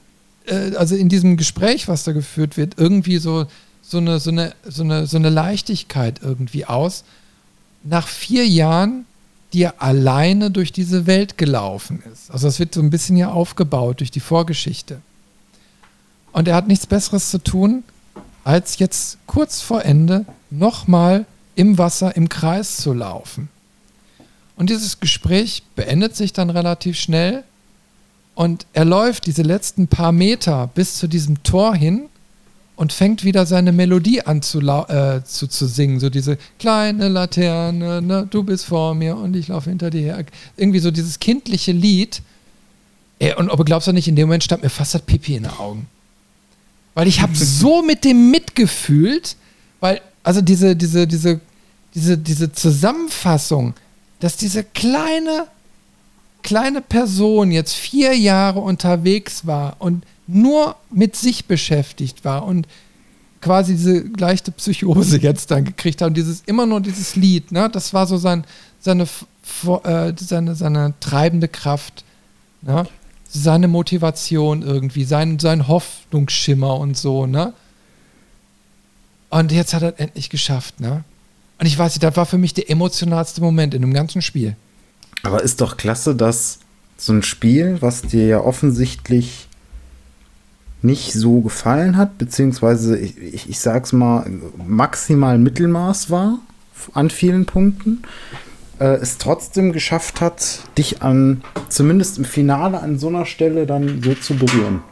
äh, 0.47 0.77
also 0.77 0.95
in 0.95 1.09
diesem 1.09 1.37
Gespräch, 1.37 1.89
was 1.89 2.05
da 2.05 2.13
geführt 2.13 2.57
wird, 2.57 2.75
irgendwie 2.79 3.19
so, 3.19 3.47
so, 3.83 3.99
eine, 3.99 4.21
so, 4.21 4.31
eine, 4.31 4.55
so, 4.65 4.85
eine, 4.85 5.07
so 5.07 5.17
eine 5.17 5.31
Leichtigkeit 5.31 6.21
irgendwie 6.23 6.67
aus 6.67 7.05
nach 7.89 8.09
vier 8.09 8.47
Jahren, 8.47 9.07
die 9.53 9.63
er 9.63 9.81
alleine 9.81 10.51
durch 10.51 10.73
diese 10.73 11.07
Welt 11.07 11.39
gelaufen 11.39 12.03
ist. 12.13 12.31
Also 12.31 12.49
das 12.49 12.59
wird 12.59 12.75
so 12.75 12.81
ein 12.81 12.91
bisschen 12.91 13.17
ja 13.17 13.31
aufgebaut 13.31 14.01
durch 14.01 14.11
die 14.11 14.21
Vorgeschichte. 14.21 15.01
Und 16.33 16.49
er 16.49 16.55
hat 16.55 16.69
nichts 16.69 16.87
Besseres 16.87 17.31
zu 17.31 17.39
tun, 17.39 17.85
als 18.45 18.79
jetzt 18.79 19.19
kurz 19.27 19.61
vor 19.61 19.85
Ende 19.85 20.27
nochmal 20.51 21.25
im 21.55 21.79
Wasser 21.79 22.17
im 22.17 22.29
Kreis 22.29 22.77
zu 22.77 22.93
laufen. 22.93 23.49
Und 24.57 24.71
dieses 24.71 25.01
Gespräch 25.01 25.63
beendet 25.75 26.17
sich 26.17 26.33
dann 26.33 26.51
relativ 26.51 26.99
schnell 26.99 27.45
und 28.35 28.67
er 28.73 28.85
läuft 28.85 29.27
diese 29.27 29.43
letzten 29.43 29.89
paar 29.89 30.13
Meter 30.13 30.69
bis 30.75 30.97
zu 30.97 31.07
diesem 31.09 31.43
Tor 31.43 31.75
hin 31.75 32.09
und 32.77 32.93
fängt 32.93 33.25
wieder 33.25 33.47
seine 33.47 33.73
Melodie 33.73 34.23
an 34.23 34.43
zu, 34.43 34.61
äh, 34.61 35.25
zu, 35.25 35.47
zu 35.47 35.67
singen. 35.67 35.99
So 35.99 36.11
diese 36.11 36.37
kleine 36.59 37.09
Laterne, 37.09 38.03
ne, 38.03 38.27
du 38.31 38.43
bist 38.43 38.67
vor 38.67 38.95
mir 38.95 39.17
und 39.17 39.35
ich 39.35 39.49
laufe 39.49 39.71
hinter 39.71 39.89
dir 39.89 40.03
her. 40.03 40.25
Irgendwie 40.59 40.81
so 40.81 40.91
dieses 40.91 41.19
kindliche 41.19 41.73
Lied. 41.73 42.23
Ey, 43.19 43.35
und 43.35 43.49
ob 43.49 43.59
du 43.59 43.65
glaubst 43.65 43.89
du 43.89 43.93
nicht, 43.93 44.09
in 44.09 44.17
dem 44.17 44.29
Moment 44.29 44.45
stand 44.45 44.63
mir 44.63 44.69
fast 44.69 44.95
das 44.95 45.03
Pipi 45.03 45.37
in 45.37 45.45
den 45.45 45.53
Augen. 45.53 45.89
Weil 46.95 47.09
ich 47.09 47.23
habe 47.23 47.35
so 47.35 47.83
mit 47.83 48.05
dem 48.05 48.31
mitgefühlt, 48.31 49.37
weil, 49.81 50.03
also 50.23 50.43
diese, 50.43 50.77
diese, 50.77 51.07
diese, 51.07 51.41
diese, 51.95 52.19
diese 52.19 52.53
Zusammenfassung, 52.53 53.73
dass 54.21 54.37
diese 54.37 54.65
kleine, 54.65 55.47
kleine 56.43 56.83
Person 56.83 57.53
jetzt 57.53 57.73
vier 57.73 58.15
Jahre 58.15 58.61
unterwegs 58.61 59.47
war 59.47 59.77
und 59.79 60.05
nur 60.27 60.77
mit 60.91 61.17
sich 61.17 61.47
beschäftigt 61.47 62.25
war 62.25 62.45
und 62.45 62.67
quasi 63.41 63.75
diese 63.75 64.01
leichte 64.19 64.51
Psychose 64.53 65.19
jetzt 65.19 65.51
dann 65.51 65.65
gekriegt 65.65 66.01
hat 66.01 66.09
und 66.09 66.17
dieses 66.17 66.43
immer 66.47 66.67
nur 66.67 66.81
dieses 66.81 67.17
Lied, 67.17 67.53
ne, 67.53 67.69
das 67.71 67.95
war 67.95 68.07
so 68.07 68.17
sein, 68.17 68.45
seine, 68.81 69.05
äh, 69.05 70.13
seine, 70.17 70.55
seine 70.55 70.95
treibende 71.01 71.49
Kraft, 71.49 72.05
ne, 72.63 72.87
seine 73.29 73.69
Motivation 73.69 74.63
irgendwie, 74.63 75.05
sein, 75.05 75.39
sein 75.39 75.69
Hoffnungsschimmer 75.69 76.79
und 76.79 76.97
so, 76.97 77.27
ne. 77.27 77.53
Und 79.29 79.53
jetzt 79.53 79.75
hat 79.75 79.83
er 79.83 79.93
es 79.95 79.99
endlich 79.99 80.31
geschafft, 80.31 80.81
ne. 80.81 81.05
Und 81.59 81.67
ich 81.67 81.79
weiß 81.79 81.95
nicht, 81.95 82.03
das 82.03 82.17
war 82.17 82.27
für 82.27 82.39
mich 82.39 82.55
der 82.55 82.71
emotionalste 82.71 83.41
Moment 83.41 83.75
in 83.75 83.83
dem 83.83 83.95
ganzen 83.95 84.23
Spiel. 84.23 84.57
Aber 85.23 85.43
ist 85.43 85.61
doch 85.61 85.77
klasse, 85.77 86.15
dass 86.15 86.59
so 86.97 87.13
ein 87.13 87.23
Spiel, 87.23 87.79
was 87.81 88.03
dir 88.03 88.27
ja 88.27 88.41
offensichtlich 88.41 89.49
nicht 90.87 91.13
so 91.13 91.41
gefallen 91.41 91.97
hat, 91.97 92.19
beziehungsweise 92.19 92.99
ich, 92.99 93.19
ich, 93.19 93.51
ich 93.51 93.61
sag's 93.61 93.93
mal, 93.93 94.31
maximal 94.57 95.39
Mittelmaß 95.39 96.11
war 96.11 96.39
an 96.95 97.11
vielen 97.11 97.47
Punkten, 97.47 98.03
äh, 98.79 98.97
es 98.97 99.19
trotzdem 99.19 99.73
geschafft 99.73 100.21
hat, 100.21 100.61
dich 100.79 101.03
an, 101.03 101.43
zumindest 101.69 102.19
im 102.19 102.25
Finale 102.25 102.81
an 102.81 102.99
so 102.99 103.09
einer 103.09 103.27
Stelle 103.27 103.67
dann 103.67 104.03
so 104.03 104.15
zu 104.15 104.37
berühren. 104.37 104.83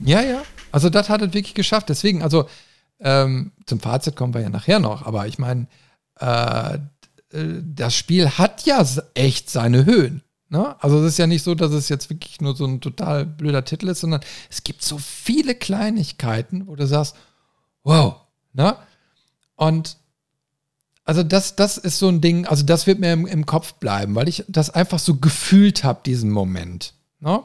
Ja, 0.00 0.22
ja. 0.22 0.42
Also 0.72 0.90
das 0.90 1.08
hat 1.08 1.22
es 1.22 1.28
wirklich 1.32 1.54
geschafft. 1.54 1.88
Deswegen, 1.88 2.22
also 2.22 2.46
ähm, 3.00 3.52
zum 3.66 3.80
Fazit 3.80 4.16
kommen 4.16 4.34
wir 4.34 4.40
ja 4.40 4.50
nachher 4.50 4.78
noch, 4.78 5.06
aber 5.06 5.26
ich 5.26 5.38
meine, 5.38 5.66
äh, 6.20 6.78
das 7.30 7.94
Spiel 7.94 8.30
hat 8.30 8.62
ja 8.66 8.84
echt 9.14 9.50
seine 9.50 9.84
Höhen. 9.84 10.22
Ne? 10.48 10.80
Also 10.82 11.00
es 11.00 11.12
ist 11.12 11.18
ja 11.18 11.26
nicht 11.26 11.42
so, 11.42 11.54
dass 11.54 11.72
es 11.72 11.88
jetzt 11.88 12.08
wirklich 12.08 12.40
nur 12.40 12.54
so 12.54 12.66
ein 12.66 12.80
total 12.80 13.26
blöder 13.26 13.64
Titel 13.64 13.88
ist, 13.88 14.00
sondern 14.00 14.20
es 14.48 14.62
gibt 14.62 14.82
so 14.82 14.98
viele 14.98 15.54
Kleinigkeiten, 15.54 16.68
wo 16.68 16.76
du 16.76 16.86
sagst, 16.86 17.16
wow, 17.82 18.16
ne? 18.52 18.76
Und 19.56 19.96
also 21.04 21.22
das, 21.22 21.54
das 21.54 21.78
ist 21.78 21.98
so 21.98 22.08
ein 22.08 22.20
Ding, 22.20 22.46
also 22.46 22.64
das 22.64 22.86
wird 22.86 22.98
mir 22.98 23.12
im, 23.12 23.26
im 23.26 23.46
Kopf 23.46 23.74
bleiben, 23.74 24.16
weil 24.16 24.28
ich 24.28 24.44
das 24.48 24.70
einfach 24.70 24.98
so 24.98 25.16
gefühlt 25.16 25.84
habe, 25.84 26.00
diesen 26.04 26.30
Moment. 26.30 26.94
Ne? 27.20 27.42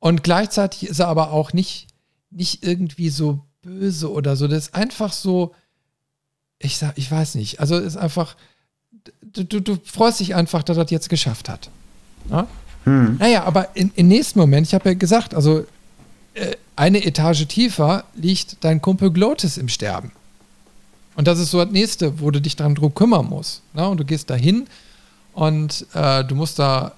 Und 0.00 0.24
gleichzeitig 0.24 0.88
ist 0.88 0.98
er 0.98 1.06
aber 1.06 1.30
auch 1.30 1.52
nicht, 1.52 1.86
nicht 2.30 2.64
irgendwie 2.64 3.08
so 3.08 3.46
böse 3.62 4.10
oder 4.10 4.34
so. 4.34 4.48
Das 4.48 4.64
ist 4.64 4.74
einfach 4.74 5.12
so, 5.12 5.54
ich 6.58 6.76
sag, 6.76 6.98
ich 6.98 7.08
weiß 7.08 7.36
nicht. 7.36 7.60
Also 7.60 7.78
ist 7.78 7.96
einfach, 7.96 8.36
du, 9.22 9.44
du, 9.44 9.60
du 9.60 9.78
freust 9.84 10.18
dich 10.18 10.34
einfach, 10.34 10.64
dass 10.64 10.76
er 10.76 10.84
das 10.84 10.90
jetzt 10.90 11.08
geschafft 11.08 11.48
hat. 11.48 11.70
Ja? 12.30 12.46
Hm. 12.84 13.16
Naja, 13.18 13.44
aber 13.44 13.68
im 13.74 14.08
nächsten 14.08 14.38
Moment, 14.38 14.66
ich 14.66 14.74
habe 14.74 14.90
ja 14.90 14.94
gesagt, 14.94 15.34
also 15.34 15.64
äh, 16.34 16.56
eine 16.76 17.04
Etage 17.04 17.46
tiefer 17.46 18.04
liegt 18.14 18.64
dein 18.64 18.80
Kumpel 18.80 19.10
Glotis 19.10 19.56
im 19.56 19.68
Sterben. 19.68 20.12
Und 21.14 21.28
das 21.28 21.38
ist 21.38 21.50
so 21.50 21.62
das 21.62 21.72
nächste, 21.72 22.20
wo 22.20 22.30
du 22.30 22.40
dich 22.40 22.56
daran 22.56 22.74
drum 22.74 22.94
kümmern 22.94 23.26
musst. 23.26 23.62
Ne? 23.74 23.86
Und 23.86 23.98
du 23.98 24.04
gehst 24.04 24.30
da 24.30 24.34
hin 24.34 24.66
und 25.34 25.86
äh, 25.92 26.24
du 26.24 26.34
musst 26.34 26.58
da 26.58 26.92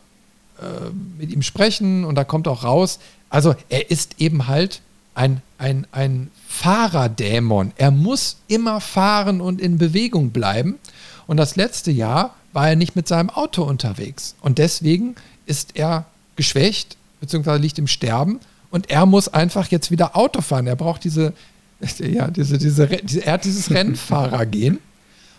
äh, 0.61 0.91
mit 1.19 1.33
ihm 1.33 1.43
sprechen 1.43 2.05
und 2.05 2.15
da 2.15 2.25
kommt 2.25 2.47
auch 2.47 2.63
raus. 2.63 3.01
Also 3.29 3.55
er 3.69 3.91
ist 3.91 4.21
eben 4.21 4.47
halt 4.47 4.81
ein, 5.15 5.43
ein, 5.59 5.87
ein 5.91 6.31
Fahrerdämon. 6.47 7.73
Er 7.77 7.91
muss 7.91 8.37
immer 8.47 8.81
fahren 8.81 9.41
und 9.41 9.61
in 9.61 9.79
Bewegung 9.79 10.31
bleiben. 10.31 10.79
Und 11.27 11.39
das 11.39 11.57
letzte 11.57 11.91
Jahr 11.91 12.37
war 12.55 12.69
er 12.69 12.77
nicht 12.77 12.97
mit 12.97 13.07
seinem 13.09 13.29
Auto 13.29 13.65
unterwegs. 13.65 14.37
Und 14.41 14.59
deswegen 14.59 15.17
ist 15.45 15.77
er 15.77 16.07
geschwächt, 16.37 16.97
beziehungsweise 17.21 17.61
liegt 17.61 17.79
im 17.79 17.89
Sterben. 17.89 18.41
Und 18.71 18.91
er 18.91 19.05
muss 19.07 19.29
einfach 19.29 19.71
jetzt 19.71 19.91
wieder 19.91 20.17
Auto 20.17 20.41
fahren. 20.41 20.67
Er 20.67 20.77
braucht 20.77 21.05
diese, 21.05 21.35
ja, 21.99 22.31
diese, 22.31 22.57
diese, 22.57 22.87
diese 22.87 23.27
er 23.27 23.35
hat 23.35 23.45
dieses 23.45 23.71
Rennfahrer-Gehen. 23.75 24.79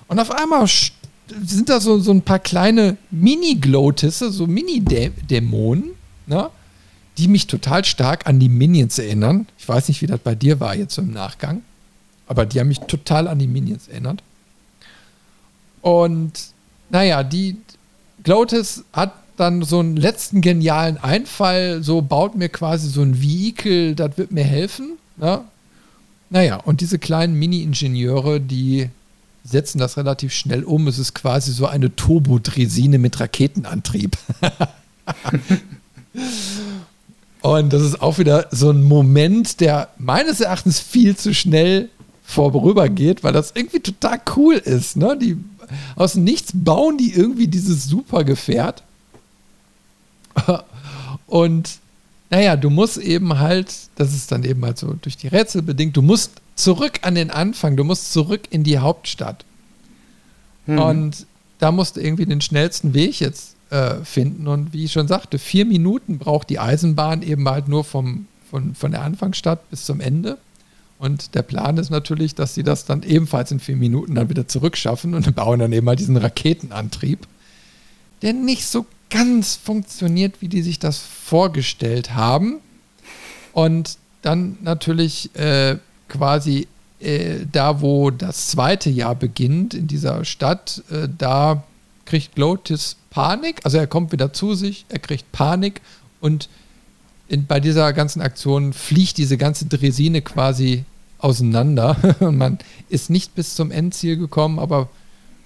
Und 0.07 0.19
auf 0.19 0.29
einmal 0.29 0.67
sind 0.67 1.69
da 1.69 1.79
so, 1.79 1.99
so 1.99 2.11
ein 2.11 2.21
paar 2.21 2.39
kleine 2.39 2.97
Mini-Glotisse, 3.09 4.31
so 4.31 4.45
Mini-Dämonen, 4.45 5.91
ne? 6.27 6.49
die 7.17 7.29
mich 7.29 7.47
total 7.47 7.85
stark 7.85 8.27
an 8.27 8.39
die 8.39 8.49
Minions 8.49 8.99
erinnern. 8.99 9.47
Ich 9.57 9.67
weiß 9.67 9.87
nicht, 9.87 10.01
wie 10.01 10.07
das 10.07 10.19
bei 10.19 10.35
dir 10.35 10.59
war 10.59 10.75
jetzt 10.75 10.95
so 10.95 11.01
im 11.01 11.11
Nachgang, 11.11 11.61
aber 12.27 12.45
die 12.45 12.59
haben 12.59 12.67
mich 12.67 12.81
total 12.81 13.29
an 13.29 13.39
die 13.39 13.47
Minions 13.47 13.87
erinnert. 13.87 14.21
Und 15.81 16.55
naja, 16.89 17.23
die 17.23 17.57
Glotis 18.23 18.83
hat 18.93 19.13
dann 19.37 19.63
so 19.63 19.79
einen 19.79 19.97
letzten 19.97 20.41
genialen 20.41 20.97
Einfall, 20.97 21.83
so 21.83 22.01
baut 22.01 22.35
mir 22.35 22.49
quasi 22.49 22.89
so 22.89 23.01
ein 23.01 23.21
Vehikel, 23.21 23.95
das 23.95 24.17
wird 24.17 24.31
mir 24.31 24.43
helfen. 24.43 24.97
Ne? 25.17 25.41
Naja, 26.29 26.57
und 26.57 26.81
diese 26.81 26.99
kleinen 26.99 27.35
Mini-Ingenieure, 27.35 28.39
die 28.39 28.89
setzen 29.43 29.77
das 29.77 29.97
relativ 29.97 30.33
schnell 30.33 30.63
um. 30.63 30.87
Es 30.87 30.97
ist 30.97 31.13
quasi 31.13 31.51
so 31.51 31.67
eine 31.67 31.95
Turbodresine 31.95 32.97
mit 32.97 33.19
Raketenantrieb. 33.19 34.17
und 37.41 37.71
das 37.71 37.81
ist 37.83 38.01
auch 38.01 38.17
wieder 38.17 38.47
so 38.51 38.71
ein 38.71 38.83
Moment, 38.83 39.59
der 39.59 39.89
meines 39.97 40.41
Erachtens 40.41 40.79
viel 40.79 41.15
zu 41.15 41.33
schnell 41.33 41.89
vorübergeht, 42.23 43.23
weil 43.23 43.33
das 43.33 43.51
irgendwie 43.53 43.81
total 43.81 44.19
cool 44.35 44.55
ist. 44.55 44.97
Ne? 44.97 45.15
Die 45.21 45.37
aus 45.95 46.15
nichts 46.15 46.51
bauen 46.53 46.97
die 46.97 47.13
irgendwie 47.13 47.47
dieses 47.47 47.85
super 47.85 48.23
Gefährt. 48.23 48.83
Und 51.27 51.79
naja, 52.29 52.55
du 52.55 52.69
musst 52.69 52.97
eben 52.97 53.39
halt, 53.39 53.73
das 53.95 54.13
ist 54.13 54.31
dann 54.31 54.43
eben 54.43 54.63
halt 54.65 54.77
so 54.77 54.95
durch 55.01 55.17
die 55.17 55.27
Rätsel 55.27 55.61
bedingt, 55.61 55.95
du 55.95 56.01
musst 56.01 56.31
zurück 56.55 56.99
an 57.01 57.15
den 57.15 57.31
Anfang, 57.31 57.77
du 57.77 57.83
musst 57.83 58.11
zurück 58.11 58.41
in 58.49 58.63
die 58.63 58.79
Hauptstadt. 58.79 59.45
Mhm. 60.65 60.79
Und 60.79 61.25
da 61.59 61.71
musst 61.71 61.95
du 61.95 62.01
irgendwie 62.01 62.25
den 62.25 62.41
schnellsten 62.41 62.93
Weg 62.93 63.19
jetzt 63.19 63.55
äh, 63.69 63.95
finden. 64.03 64.47
Und 64.47 64.73
wie 64.73 64.85
ich 64.85 64.91
schon 64.91 65.07
sagte, 65.07 65.39
vier 65.39 65.65
Minuten 65.65 66.17
braucht 66.17 66.49
die 66.49 66.59
Eisenbahn 66.59 67.21
eben 67.21 67.47
halt 67.47 67.67
nur 67.67 67.83
vom, 67.83 68.27
von, 68.49 68.75
von 68.75 68.91
der 68.91 69.01
Anfangsstadt 69.01 69.69
bis 69.69 69.85
zum 69.85 69.99
Ende. 69.99 70.37
Und 70.97 71.35
der 71.35 71.41
Plan 71.41 71.77
ist 71.77 71.89
natürlich, 71.89 72.35
dass 72.35 72.55
sie 72.55 72.63
das 72.63 72.85
dann 72.85 73.03
ebenfalls 73.03 73.51
in 73.51 73.59
vier 73.59 73.76
Minuten 73.76 74.15
dann 74.15 74.30
wieder 74.30 74.47
zurückschaffen 74.47 75.13
und 75.13 75.35
bauen 75.35 75.59
dann 75.59 75.73
eben 75.73 75.85
mal 75.85 75.95
diesen 75.95 76.17
Raketenantrieb, 76.17 77.27
der 78.22 78.34
nicht 78.34 78.65
so 78.65 78.85
ganz 79.09 79.55
funktioniert, 79.55 80.41
wie 80.41 80.47
die 80.47 80.61
sich 80.61 80.80
das 80.80 80.99
vorgestellt 80.99 82.15
haben. 82.15 82.59
Und 83.53 83.97
dann 84.22 84.57
natürlich 84.61 85.35
äh, 85.35 85.77
quasi 86.09 86.67
äh, 86.99 87.45
da, 87.51 87.81
wo 87.81 88.09
das 88.09 88.47
zweite 88.47 88.89
Jahr 88.89 89.15
beginnt, 89.15 89.73
in 89.73 89.88
dieser 89.88 90.26
Stadt, 90.26 90.81
äh, 90.89 91.07
da 91.17 91.63
kriegt 92.05 92.35
Glotis 92.35 92.97
Panik. 93.09 93.61
Also 93.63 93.77
er 93.77 93.88
kommt 93.88 94.11
wieder 94.11 94.34
zu 94.34 94.55
sich, 94.55 94.85
er 94.89 94.99
kriegt 94.99 95.31
Panik 95.31 95.81
und 96.22 96.49
in, 97.27 97.45
bei 97.45 97.60
dieser 97.60 97.91
ganzen 97.93 98.22
Aktion 98.22 98.73
fliegt 98.73 99.18
diese 99.18 99.38
ganze 99.38 99.65
Dresine 99.65 100.22
quasi 100.22 100.85
auseinander. 101.18 101.97
Und 102.19 102.38
man 102.38 102.60
ist 102.89 103.10
nicht 103.10 103.35
bis 103.35 103.56
zum 103.56 103.72
Endziel 103.72 104.18
gekommen, 104.18 104.60
aber 104.60 104.89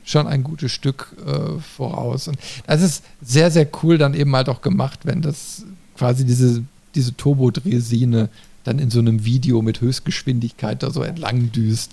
schon 0.03 0.27
ein 0.27 0.43
gutes 0.43 0.71
Stück 0.71 1.15
äh, 1.25 1.59
voraus. 1.59 2.27
Und 2.27 2.37
das 2.67 2.81
ist 2.81 3.03
sehr, 3.21 3.51
sehr 3.51 3.67
cool 3.83 3.97
dann 3.97 4.13
eben 4.13 4.35
halt 4.35 4.49
auch 4.49 4.61
gemacht, 4.61 5.01
wenn 5.03 5.21
das 5.21 5.65
quasi 5.97 6.25
diese, 6.25 6.63
diese 6.95 7.15
Turbodresine 7.15 8.29
dann 8.63 8.79
in 8.79 8.89
so 8.89 8.99
einem 8.99 9.23
Video 9.23 9.61
mit 9.61 9.81
Höchstgeschwindigkeit 9.81 10.83
da 10.83 10.91
so 10.91 11.03
entlang 11.03 11.51
düst. 11.51 11.91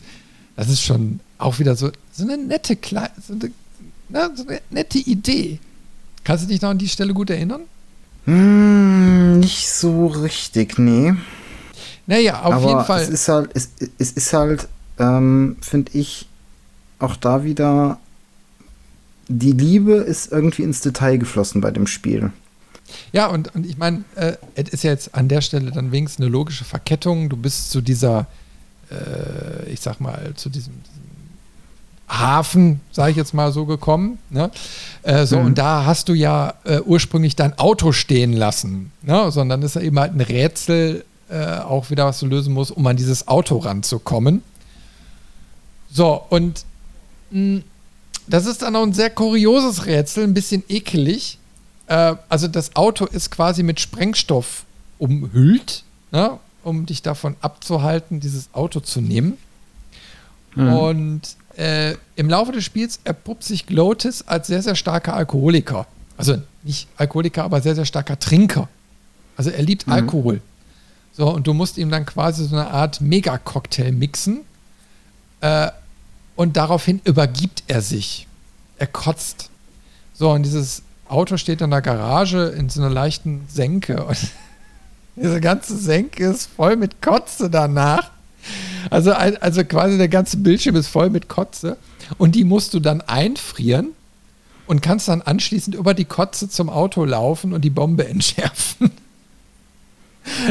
Das 0.57 0.69
ist 0.69 0.83
schon 0.83 1.21
auch 1.39 1.59
wieder 1.59 1.77
so, 1.77 1.91
so 2.13 2.25
eine 2.25 2.39
nette, 2.39 2.79
so 2.83 3.35
eine, 3.35 3.51
na, 4.09 4.31
so 4.35 4.47
eine 4.47 4.61
nette 4.71 4.99
Idee. 4.99 5.59
Kannst 6.25 6.45
du 6.45 6.49
dich 6.49 6.63
noch 6.63 6.71
an 6.71 6.79
die 6.79 6.89
Stelle 6.89 7.15
gut 7.15 7.31
erinnern? 7.31 7.63
Hm, 8.27 9.40
nicht 9.40 9.70
so 9.70 10.07
richtig, 10.09 10.78
nee. 10.78 11.15
Naja, 12.07 12.43
auf 12.43 12.55
Aber 12.55 12.69
jeden 12.69 12.85
Fall. 12.85 13.03
Es 13.03 13.09
ist 13.09 13.28
halt, 13.28 13.51
es, 13.55 13.70
es 13.98 14.12
ist 14.12 14.32
halt, 14.32 14.69
ähm, 14.98 15.57
finde 15.61 15.93
ich, 15.94 16.28
auch 16.98 17.16
da 17.16 17.44
wieder, 17.44 17.98
die 19.28 19.53
Liebe 19.53 19.94
ist 19.94 20.32
irgendwie 20.32 20.62
ins 20.62 20.81
Detail 20.81 21.19
geflossen 21.19 21.61
bei 21.61 21.70
dem 21.70 21.86
Spiel. 21.86 22.32
Ja, 23.12 23.27
und, 23.27 23.55
und 23.55 23.66
ich 23.66 23.78
meine, 23.78 24.05
äh, 24.15 24.35
es 24.55 24.70
ist 24.70 24.85
ja 24.85 24.90
jetzt 24.90 25.15
an 25.15 25.28
der 25.28 25.40
Stelle 25.40 25.70
dann 25.73 25.90
wenigstens 25.93 26.24
eine 26.24 26.31
logische 26.31 26.65
Verkettung. 26.65 27.28
Du 27.28 27.36
bist 27.36 27.70
zu 27.70 27.81
dieser, 27.81 28.27
äh, 28.90 29.69
ich 29.70 29.81
sag 29.81 30.01
mal, 30.01 30.32
zu 30.36 30.48
diesem, 30.48 30.74
diesem 30.85 31.06
Hafen, 32.09 32.81
sage 32.93 33.11
ich 33.11 33.16
jetzt 33.16 33.35
mal 33.35 33.53
so, 33.53 33.66
gekommen. 33.66 34.19
Ne? 34.31 34.51
Äh, 35.03 35.27
so, 35.27 35.39
mhm. 35.39 35.47
und 35.47 35.59
da 35.59 35.85
hast 35.85 36.09
du 36.09 36.15
ja 36.15 36.55
äh, 36.65 36.81
ursprünglich 36.81 37.37
dein 37.37 37.59
Auto 37.59 37.93
stehen 37.93 38.33
lassen. 38.33 38.93
Ne? 39.03 39.31
Sondern 39.31 39.62
ist 39.62 39.74
ja 39.74 39.83
eben 39.83 39.99
halt 39.99 40.15
ein 40.15 40.20
Rätsel, 40.20 41.05
äh, 41.28 41.59
auch 41.59 41.91
wieder 41.91 42.07
was 42.07 42.20
du 42.20 42.27
lösen 42.27 42.55
musst, 42.55 42.70
um 42.70 42.87
an 42.87 42.97
dieses 42.97 43.27
Auto 43.27 43.59
ranzukommen. 43.59 44.43
So, 45.91 46.23
und 46.28 46.65
mh, 47.31 47.57
hm, 47.57 47.65
das 48.28 48.47
ist 48.47 48.62
dann 48.62 48.74
auch 48.77 48.83
ein 48.83 48.93
sehr 48.93 49.11
kurioses 49.11 49.87
Rätsel, 49.87 50.24
ein 50.24 50.35
bisschen 50.35 50.65
ekelig. 50.69 51.39
Äh, 51.87 52.16
also 52.28 52.49
das 52.49 52.74
Auto 52.77 53.07
ist 53.07 53.31
quasi 53.31 53.62
mit 53.62 53.81
Sprengstoff 53.81 54.65
umhüllt, 54.99 55.85
ne? 56.12 56.39
um 56.62 56.87
dich 56.87 57.03
davon 57.03 57.37
abzuhalten, 57.41 58.20
dieses 58.20 58.49
Auto 58.53 58.81
zu 58.81 59.01
nehmen. 59.01 59.39
Mhm. 60.55 60.73
Und 60.73 61.23
äh, 61.57 61.95
im 62.16 62.28
Laufe 62.28 62.53
des 62.53 62.65
Spiels 62.65 63.01
erpuppt 63.05 63.45
sich 63.45 63.66
Glotis 63.66 64.23
als 64.23 64.47
sehr, 64.47 64.62
sehr 64.62 64.74
starker 64.74 65.15
Alkoholiker. 65.15 65.87
Also 66.16 66.41
nicht 66.62 66.89
Alkoholiker, 66.97 67.45
aber 67.45 67.61
sehr, 67.61 67.74
sehr 67.74 67.85
starker 67.85 68.19
Trinker. 68.19 68.69
Also 69.37 69.51
er 69.51 69.62
liebt 69.62 69.87
mhm. 69.87 69.93
Alkohol. 69.93 70.41
So, 71.12 71.33
und 71.33 71.47
du 71.47 71.55
musst 71.55 71.78
ihm 71.78 71.91
dann 71.91 72.05
quasi 72.05 72.45
so 72.45 72.57
eine 72.57 72.70
Art 72.70 73.01
Mega-Cocktail 73.01 73.93
mixen. 73.93 74.41
Äh, 75.41 75.70
und 76.35 76.59
daraufhin 76.59 77.01
übergibt 77.05 77.65
er 77.69 77.81
sich. 77.81 78.27
Er 78.78 78.87
kotzt. 78.87 79.49
So, 80.12 80.31
und 80.31 80.43
dieses 80.43 80.83
Auto 81.09 81.39
steht 81.39 81.62
in 81.62 81.70
der 81.70 81.81
Garage 81.81 82.49
in 82.49 82.69
so 82.69 82.83
einer 82.83 82.91
leichten 82.91 83.47
Senke. 83.49 84.05
Und 84.05 84.19
diese 85.16 85.41
ganze 85.41 85.77
Senke 85.78 86.27
ist 86.27 86.51
voll 86.55 86.77
mit 86.77 87.01
Kotze 87.01 87.49
danach. 87.49 88.11
Also, 88.90 89.12
also 89.12 89.64
quasi 89.64 89.98
der 89.98 90.09
ganze 90.09 90.36
Bildschirm 90.39 90.77
ist 90.77 90.89
voll 90.89 91.10
mit 91.10 91.28
Kotze. 91.28 91.77
Und 92.18 92.35
die 92.35 92.44
musst 92.44 92.74
du 92.74 92.81
dann 92.81 93.01
einfrieren 93.01 93.89
und 94.66 94.82
kannst 94.82 95.09
dann 95.09 95.23
anschließend 95.23 95.74
über 95.74 95.94
die 95.94 96.05
Kotze 96.05 96.48
zum 96.48 96.68
Auto 96.68 97.05
laufen 97.05 97.52
und 97.52 97.64
die 97.64 97.70
Bombe 97.70 98.06
entschärfen. 98.09 98.90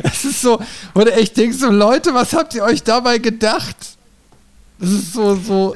Es 0.04 0.24
ist 0.24 0.42
so, 0.42 0.60
wo 0.94 1.02
du 1.02 1.14
echt 1.14 1.36
denkst, 1.36 1.58
so 1.58 1.70
Leute, 1.70 2.14
was 2.14 2.34
habt 2.34 2.56
ihr 2.56 2.64
euch 2.64 2.84
dabei 2.84 3.18
gedacht? 3.18 3.76
Das 4.80 4.90
ist 4.90 5.14
so, 5.14 5.36
so 5.36 5.76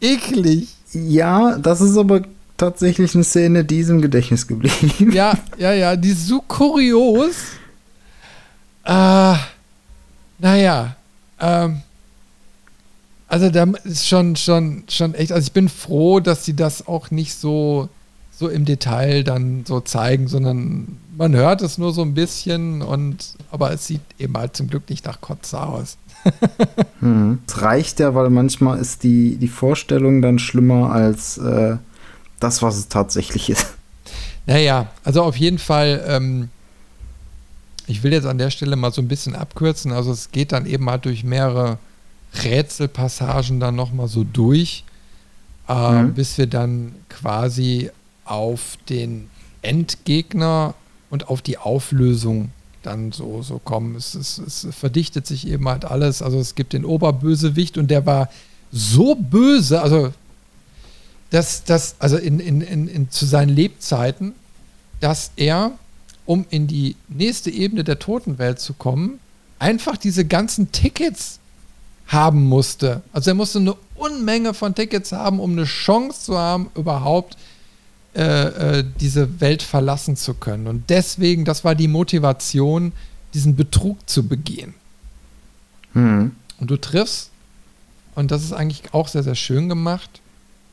eklig. 0.00 0.68
Ja, 0.92 1.58
das 1.58 1.80
ist 1.80 1.96
aber 1.96 2.22
tatsächlich 2.56 3.14
eine 3.14 3.24
Szene, 3.24 3.64
die 3.64 3.80
ist 3.80 3.88
im 3.88 4.02
Gedächtnis 4.02 4.46
geblieben. 4.46 5.10
Ja, 5.12 5.34
ja, 5.58 5.72
ja, 5.72 5.96
die 5.96 6.10
ist 6.10 6.26
so 6.26 6.42
kurios. 6.46 7.34
Äh, 8.84 9.34
naja, 10.38 10.96
ähm, 11.42 11.82
also 13.28 13.50
da 13.50 13.64
ist 13.84 14.06
schon, 14.06 14.36
schon, 14.36 14.84
schon 14.88 15.14
echt, 15.14 15.32
also 15.32 15.46
ich 15.46 15.52
bin 15.52 15.68
froh, 15.68 16.20
dass 16.20 16.44
sie 16.44 16.54
das 16.54 16.86
auch 16.86 17.10
nicht 17.10 17.34
so, 17.34 17.88
so 18.30 18.48
im 18.48 18.64
Detail 18.64 19.24
dann 19.24 19.64
so 19.66 19.80
zeigen, 19.80 20.28
sondern 20.28 20.98
man 21.16 21.34
hört 21.34 21.62
es 21.62 21.78
nur 21.78 21.92
so 21.92 22.02
ein 22.02 22.14
bisschen 22.14 22.82
und 22.82 23.34
aber 23.50 23.72
es 23.72 23.86
sieht 23.86 24.02
eben 24.18 24.36
halt 24.36 24.56
zum 24.56 24.68
Glück 24.68 24.88
nicht 24.88 25.06
nach 25.06 25.20
Kotze 25.20 25.60
aus. 25.60 25.96
hm. 27.00 27.38
Es 27.46 27.62
reicht 27.62 28.00
ja, 28.00 28.14
weil 28.14 28.30
manchmal 28.30 28.78
ist 28.78 29.02
die, 29.02 29.36
die 29.36 29.48
Vorstellung 29.48 30.22
dann 30.22 30.38
schlimmer 30.38 30.92
als 30.92 31.38
äh, 31.38 31.76
das, 32.38 32.62
was 32.62 32.76
es 32.76 32.88
tatsächlich 32.88 33.50
ist. 33.50 33.66
Naja, 34.46 34.88
also 35.04 35.22
auf 35.22 35.36
jeden 35.36 35.58
Fall, 35.58 36.04
ähm, 36.06 36.50
ich 37.86 38.02
will 38.02 38.12
jetzt 38.12 38.26
an 38.26 38.38
der 38.38 38.50
Stelle 38.50 38.76
mal 38.76 38.92
so 38.92 39.02
ein 39.02 39.08
bisschen 39.08 39.34
abkürzen. 39.34 39.92
Also 39.92 40.12
es 40.12 40.30
geht 40.30 40.52
dann 40.52 40.66
eben 40.66 40.88
halt 40.88 41.04
durch 41.04 41.24
mehrere 41.24 41.78
Rätselpassagen 42.42 43.60
dann 43.60 43.74
nochmal 43.74 44.08
so 44.08 44.24
durch, 44.24 44.84
äh, 45.68 46.02
mhm. 46.02 46.14
bis 46.14 46.38
wir 46.38 46.46
dann 46.46 46.94
quasi 47.08 47.90
auf 48.24 48.78
den 48.88 49.28
Endgegner 49.62 50.74
und 51.10 51.28
auf 51.28 51.42
die 51.42 51.58
Auflösung 51.58 52.50
dann 52.82 53.12
so, 53.12 53.42
so 53.42 53.58
kommen. 53.58 53.96
Es, 53.96 54.14
es, 54.14 54.38
es 54.38 54.68
verdichtet 54.70 55.26
sich 55.26 55.46
eben 55.46 55.68
halt 55.68 55.84
alles. 55.84 56.22
Also 56.22 56.38
es 56.38 56.54
gibt 56.54 56.72
den 56.72 56.84
Oberbösewicht 56.84 57.78
und 57.78 57.90
der 57.90 58.06
war 58.06 58.28
so 58.72 59.14
böse, 59.14 59.82
also 59.82 60.12
dass 61.30 61.64
das, 61.64 61.96
also 61.98 62.16
in, 62.16 62.40
in, 62.40 62.60
in, 62.60 62.88
in, 62.88 63.10
zu 63.10 63.24
seinen 63.24 63.48
Lebzeiten, 63.48 64.34
dass 65.00 65.32
er, 65.36 65.72
um 66.26 66.46
in 66.50 66.66
die 66.66 66.96
nächste 67.08 67.50
Ebene 67.50 67.84
der 67.84 67.98
Totenwelt 67.98 68.60
zu 68.60 68.74
kommen, 68.74 69.18
einfach 69.58 69.96
diese 69.96 70.24
ganzen 70.24 70.72
Tickets 70.72 71.38
haben 72.06 72.44
musste. 72.44 73.02
Also 73.12 73.30
er 73.30 73.34
musste 73.34 73.58
eine 73.58 73.74
Unmenge 73.94 74.54
von 74.54 74.74
Tickets 74.74 75.12
haben, 75.12 75.40
um 75.40 75.52
eine 75.52 75.64
Chance 75.64 76.24
zu 76.24 76.38
haben, 76.38 76.70
überhaupt 76.74 77.36
äh, 78.14 78.78
äh, 78.80 78.84
diese 79.00 79.40
Welt 79.40 79.62
verlassen 79.62 80.16
zu 80.16 80.34
können. 80.34 80.66
Und 80.66 80.90
deswegen, 80.90 81.44
das 81.44 81.64
war 81.64 81.74
die 81.74 81.88
Motivation, 81.88 82.92
diesen 83.32 83.56
Betrug 83.56 83.98
zu 84.08 84.26
begehen. 84.26 84.74
Hm. 85.94 86.32
Und 86.58 86.70
du 86.70 86.76
triffst, 86.76 87.30
und 88.14 88.30
das 88.30 88.42
ist 88.42 88.52
eigentlich 88.52 88.92
auch 88.92 89.08
sehr, 89.08 89.22
sehr 89.22 89.34
schön 89.34 89.68
gemacht, 89.68 90.20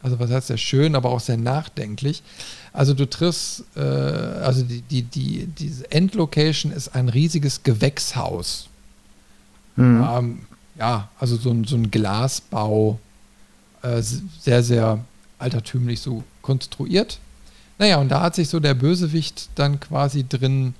also 0.02 0.20
was 0.20 0.30
heißt 0.30 0.48
sehr 0.48 0.58
schön, 0.58 0.96
aber 0.96 1.10
auch 1.10 1.20
sehr 1.20 1.38
nachdenklich. 1.38 2.24
Also 2.72 2.94
du 2.94 3.10
triffst, 3.10 3.64
äh, 3.76 3.80
also 3.80 4.64
die, 4.64 4.82
die, 4.82 5.02
die, 5.02 5.48
diese 5.48 5.92
Endlocation 5.92 6.72
ist 6.72 6.96
ein 6.96 7.10
riesiges 7.10 7.64
Gewächshaus. 7.64 8.70
Mhm. 9.76 10.08
Ähm, 10.10 10.40
ja, 10.78 11.10
also 11.20 11.36
so 11.36 11.52
ein, 11.52 11.66
so 11.66 11.76
ein 11.76 11.92
Glasbau, 11.92 13.00
äh, 13.82 14.02
sehr, 14.02 14.64
sehr 14.64 15.00
altertümlich 15.38 16.02
so 16.02 16.24
konstruiert. 16.42 17.20
Naja, 17.78 17.98
und 17.98 18.10
da 18.10 18.22
hat 18.22 18.36
sich 18.36 18.50
so 18.50 18.60
der 18.60 18.74
Bösewicht 18.74 19.50
dann 19.56 19.80
quasi 19.80 20.26
drin 20.28 20.76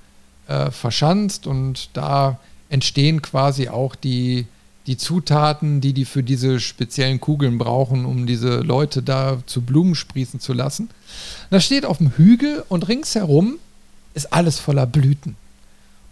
äh, 0.48 0.70
verschanzt 0.70 1.46
und 1.46 1.90
da 1.94 2.38
entstehen 2.68 3.22
quasi 3.22 3.68
auch 3.68 3.94
die, 3.94 4.46
die 4.90 4.96
Zutaten, 4.96 5.80
die 5.80 5.92
die 5.92 6.04
für 6.04 6.24
diese 6.24 6.58
speziellen 6.58 7.20
Kugeln 7.20 7.58
brauchen, 7.58 8.04
um 8.04 8.26
diese 8.26 8.58
Leute 8.58 9.04
da 9.04 9.38
zu 9.46 9.62
Blumen 9.62 9.94
sprießen 9.94 10.40
zu 10.40 10.52
lassen. 10.52 10.90
Da 11.48 11.60
steht 11.60 11.86
auf 11.86 11.98
dem 11.98 12.10
Hügel 12.16 12.64
und 12.68 12.88
ringsherum 12.88 13.60
ist 14.14 14.32
alles 14.32 14.58
voller 14.58 14.86
Blüten. 14.86 15.36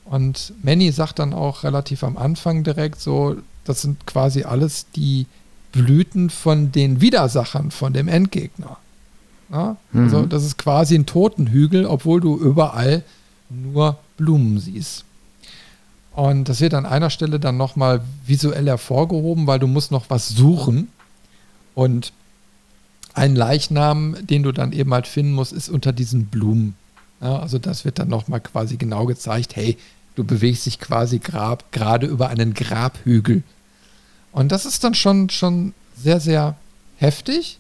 Und 0.05 0.53
Manny 0.63 0.93
sagt 0.93 1.19
dann 1.19 1.35
auch 1.35 1.65
relativ 1.65 2.05
am 2.05 2.17
Anfang 2.17 2.63
direkt 2.63 3.01
so, 3.01 3.39
das 3.65 3.83
sind 3.83 4.07
quasi 4.07 4.45
alles 4.45 4.87
die 4.95 5.27
Blüten 5.73 6.31
von 6.31 6.71
den 6.71 7.01
Widersachern, 7.01 7.73
von 7.73 7.93
dem 7.93 8.07
Endgegner. 8.07 8.77
Ja? 9.51 9.77
Mhm. 9.91 10.05
Also 10.05 10.25
das 10.25 10.45
ist 10.45 10.57
quasi 10.57 10.95
ein 10.95 11.05
Totenhügel, 11.05 11.85
obwohl 11.85 12.21
du 12.21 12.39
überall 12.39 13.03
nur 13.51 13.99
Blumen 14.17 14.61
siehst. 14.61 15.05
Und 16.13 16.49
das 16.49 16.61
wird 16.61 16.75
an 16.75 16.87
einer 16.87 17.11
Stelle 17.11 17.39
dann 17.39 17.57
nochmal 17.57 18.01
visuell 18.27 18.67
hervorgehoben, 18.67 19.47
weil 19.47 19.59
du 19.59 19.67
musst 19.67 19.93
noch 19.93 20.07
was 20.09 20.29
suchen. 20.29 20.89
Und 21.75 22.13
ein 23.15 23.37
Leichnam, 23.37 24.17
den 24.21 24.43
du 24.43 24.53
dann 24.53 24.73
eben 24.73 24.93
halt 24.93 25.07
finden 25.07 25.33
musst, 25.33 25.53
ist 25.53 25.69
unter 25.69 25.93
diesen 25.93 26.27
Blumen. 26.27 26.75
Ja, 27.21 27.39
also 27.39 27.59
das 27.59 27.85
wird 27.85 27.99
dann 27.99 28.09
nochmal 28.09 28.41
quasi 28.41 28.77
genau 28.77 29.07
gezeigt, 29.07 29.57
hey, 29.57 29.77
du 30.15 30.25
bewegst 30.25 30.67
dich 30.67 30.79
quasi 30.79 31.19
gerade 31.19 32.07
über 32.07 32.29
einen 32.29 32.55
Grabhügel. 32.55 33.43
Und 34.33 34.53
das 34.53 34.67
ist 34.67 34.85
dann 34.85 34.95
schon, 34.95 35.31
schon 35.31 35.75
sehr, 35.97 36.21
sehr 36.21 36.57
heftig. 36.97 37.59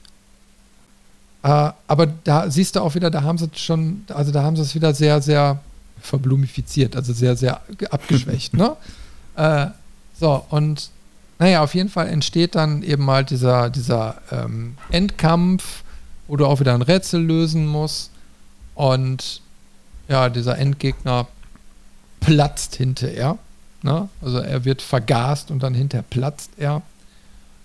Äh, 1.43 1.71
aber 1.87 2.07
da 2.25 2.51
siehst 2.51 2.77
du 2.77 2.81
auch 2.81 2.95
wieder, 2.95 3.11
da 3.11 3.23
haben 3.23 3.39
sie 3.39 3.49
schon, 3.55 4.05
also 4.09 4.33
da 4.33 4.43
haben 4.43 4.57
sie 4.57 4.63
es 4.63 4.75
wieder 4.75 4.95
sehr, 4.95 5.23
sehr 5.23 5.61
verblumifiziert, 6.01 6.97
also 6.97 7.13
sehr, 7.13 7.37
sehr 7.37 7.61
abgeschwächt. 7.91 8.55
ne? 8.55 8.77
Äh, 9.37 9.69
so, 10.19 10.45
und 10.51 10.91
naja, 11.39 11.63
auf 11.63 11.73
jeden 11.75 11.89
Fall 11.89 12.09
entsteht 12.09 12.57
dann 12.57 12.83
eben 12.83 13.05
mal 13.05 13.25
dieser, 13.25 13.71
dieser 13.71 14.21
ähm, 14.33 14.77
Endkampf, 14.91 15.85
wo 16.27 16.37
du 16.37 16.45
auch 16.45 16.59
wieder 16.59 16.75
ein 16.75 16.83
Rätsel 16.83 17.23
lösen 17.23 17.67
musst. 17.67 18.11
Und 18.75 19.41
ja, 20.09 20.29
dieser 20.29 20.59
Endgegner 20.59 21.29
platzt 22.21 22.75
hinterher. 22.75 23.39
Ne? 23.83 24.09
Also 24.21 24.39
er 24.39 24.65
wird 24.65 24.83
vergast 24.83 25.51
und 25.53 25.63
dann 25.63 25.75
hinterher 25.75 26.05
platzt 26.09 26.51
er 26.57 26.83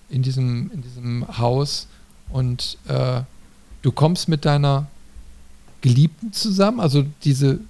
in 0.08 0.22
diesem, 0.22 0.70
in 0.72 0.82
diesem 0.82 1.38
Haus. 1.38 1.88
Und 2.30 2.78
äh, 2.86 3.22
du 3.82 3.92
kommst 3.92 4.28
mit 4.28 4.44
deiner 4.44 4.86
Geliebten 5.80 6.32
zusammen, 6.32 6.80
also 6.80 7.04
diese, 7.24 7.56
die, 7.56 7.60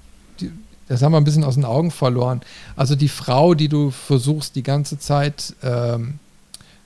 das 0.89 1.03
haben 1.03 1.13
wir 1.13 1.19
ein 1.19 1.25
bisschen 1.25 1.45
aus 1.45 1.55
den 1.55 1.65
Augen 1.65 1.91
verloren. 1.91 2.41
Also 2.77 2.95
die 2.95 3.09
Frau, 3.09 3.55
die 3.55 3.69
du 3.69 3.91
versuchst 3.91 4.55
die 4.57 4.63
ganze 4.63 4.99
Zeit 4.99 5.55
ähm, 5.63 6.19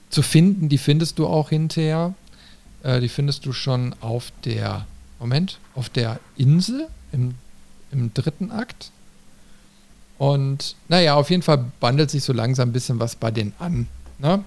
zu 0.09 0.21
finden, 0.21 0.69
die 0.69 0.77
findest 0.77 1.19
du 1.19 1.27
auch 1.27 1.49
hinterher. 1.49 2.13
Äh, 2.83 3.01
die 3.01 3.09
findest 3.09 3.45
du 3.45 3.51
schon 3.51 3.93
auf 3.99 4.31
der, 4.45 4.85
Moment, 5.19 5.59
auf 5.75 5.89
der 5.89 6.19
Insel 6.37 6.87
im, 7.11 7.35
im 7.91 8.13
dritten 8.13 8.51
Akt. 8.51 8.91
Und 10.17 10.75
naja, 10.87 11.15
auf 11.15 11.29
jeden 11.29 11.43
Fall 11.43 11.65
bandelt 11.79 12.09
sich 12.09 12.23
so 12.23 12.33
langsam 12.33 12.69
ein 12.69 12.73
bisschen 12.73 12.99
was 12.99 13.15
bei 13.15 13.31
denen 13.31 13.53
an. 13.59 13.87
Ne? 14.17 14.43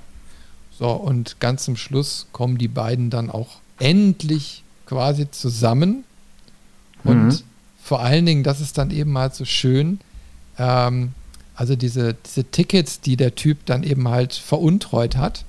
So, 0.79 0.91
und 0.91 1.41
ganz 1.41 1.65
zum 1.65 1.77
Schluss 1.77 2.27
kommen 2.33 2.59
die 2.59 2.69
beiden 2.69 3.11
dann 3.11 3.31
auch 3.31 3.61
endlich 3.79 4.65
quasi 4.87 5.31
zusammen. 5.31 6.05
Und 7.05 7.27
mhm. 7.27 7.39
Vor 7.93 8.01
allen 8.01 8.25
Dingen, 8.25 8.43
das 8.43 8.63
ist 8.63 8.79
dann 8.79 8.91
eben 8.91 9.19
halt 9.19 9.35
so 9.35 9.45
schön, 9.45 10.01
ähm, 10.57 11.13
also 11.55 11.77
diese, 11.77 12.15
diese 12.15 12.45
Tickets, 12.45 13.03
die 13.03 13.19
der 13.19 13.35
Typ 13.35 13.67
dann 13.67 13.83
eben 13.83 14.09
halt 14.09 14.33
veruntreut 14.33 15.19
hat, 15.19 15.45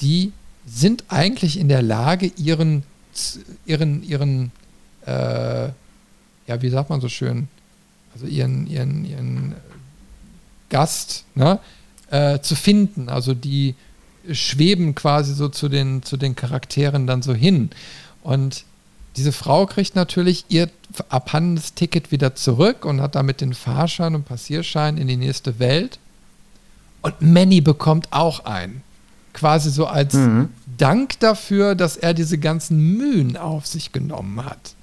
die 0.00 0.32
sind 0.64 1.04
eigentlich 1.08 1.60
in 1.60 1.68
der 1.68 1.82
Lage, 1.82 2.32
ihren, 2.38 2.84
ihren, 3.66 4.02
ihren, 4.02 4.50
äh, 5.04 5.64
ja, 6.46 6.62
wie 6.62 6.70
sagt 6.70 6.88
man 6.88 7.02
so 7.02 7.10
schön, 7.10 7.48
also 8.14 8.24
ihren, 8.24 8.66
ihren, 8.66 9.04
ihren 9.04 9.54
Gast, 10.70 11.26
ne, 11.34 11.58
äh, 12.08 12.40
zu 12.40 12.54
finden. 12.54 13.10
Also 13.10 13.34
die 13.34 13.74
schweben 14.32 14.94
quasi 14.94 15.34
so 15.34 15.50
zu 15.50 15.68
den, 15.68 16.02
zu 16.02 16.16
den 16.16 16.34
Charakteren 16.34 17.06
dann 17.06 17.20
so 17.20 17.34
hin. 17.34 17.68
Und 18.22 18.64
diese 19.16 19.32
Frau 19.32 19.66
kriegt 19.66 19.94
natürlich 19.94 20.46
ihr 20.48 20.70
abhandendes 21.08 21.74
Ticket 21.74 22.12
wieder 22.12 22.34
zurück 22.34 22.84
und 22.84 23.00
hat 23.00 23.14
damit 23.14 23.40
den 23.40 23.54
Fahrschein 23.54 24.14
und 24.14 24.24
Passierschein 24.24 24.96
in 24.96 25.06
die 25.06 25.16
nächste 25.16 25.58
Welt. 25.58 25.98
Und 27.02 27.20
Manny 27.20 27.60
bekommt 27.60 28.08
auch 28.10 28.44
einen. 28.44 28.82
Quasi 29.34 29.70
so 29.70 29.86
als 29.86 30.14
mhm. 30.14 30.50
Dank 30.78 31.18
dafür, 31.20 31.74
dass 31.74 31.96
er 31.96 32.14
diese 32.14 32.38
ganzen 32.38 32.96
Mühen 32.96 33.36
auf 33.36 33.66
sich 33.66 33.92
genommen 33.92 34.44
hat. 34.44 34.74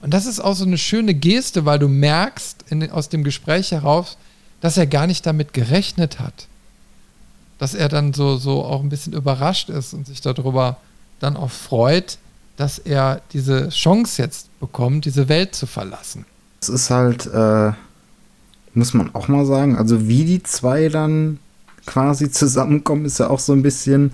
Und 0.00 0.14
das 0.14 0.26
ist 0.26 0.40
auch 0.40 0.54
so 0.54 0.64
eine 0.64 0.78
schöne 0.78 1.14
Geste, 1.14 1.64
weil 1.64 1.78
du 1.78 1.88
merkst 1.88 2.64
in, 2.70 2.90
aus 2.90 3.08
dem 3.08 3.24
Gespräch 3.24 3.72
heraus, 3.72 4.16
dass 4.60 4.76
er 4.76 4.86
gar 4.86 5.06
nicht 5.06 5.26
damit 5.26 5.52
gerechnet 5.52 6.18
hat. 6.18 6.46
Dass 7.58 7.74
er 7.74 7.88
dann 7.88 8.14
so, 8.14 8.36
so 8.36 8.64
auch 8.64 8.80
ein 8.80 8.88
bisschen 8.88 9.12
überrascht 9.12 9.68
ist 9.68 9.92
und 9.94 10.06
sich 10.06 10.20
darüber 10.20 10.76
dann 11.20 11.36
auch 11.36 11.50
freut, 11.50 12.18
dass 12.58 12.78
er 12.78 13.22
diese 13.32 13.68
Chance 13.68 14.20
jetzt 14.20 14.48
bekommt, 14.58 15.04
diese 15.04 15.28
Welt 15.28 15.54
zu 15.54 15.66
verlassen. 15.66 16.26
Es 16.60 16.68
ist 16.68 16.90
halt, 16.90 17.26
äh, 17.26 17.70
muss 18.74 18.94
man 18.94 19.14
auch 19.14 19.28
mal 19.28 19.46
sagen. 19.46 19.76
Also 19.76 20.08
wie 20.08 20.24
die 20.24 20.42
zwei 20.42 20.88
dann 20.88 21.38
quasi 21.86 22.30
zusammenkommen, 22.30 23.04
ist 23.04 23.20
ja 23.20 23.30
auch 23.30 23.38
so 23.38 23.52
ein 23.52 23.62
bisschen 23.62 24.12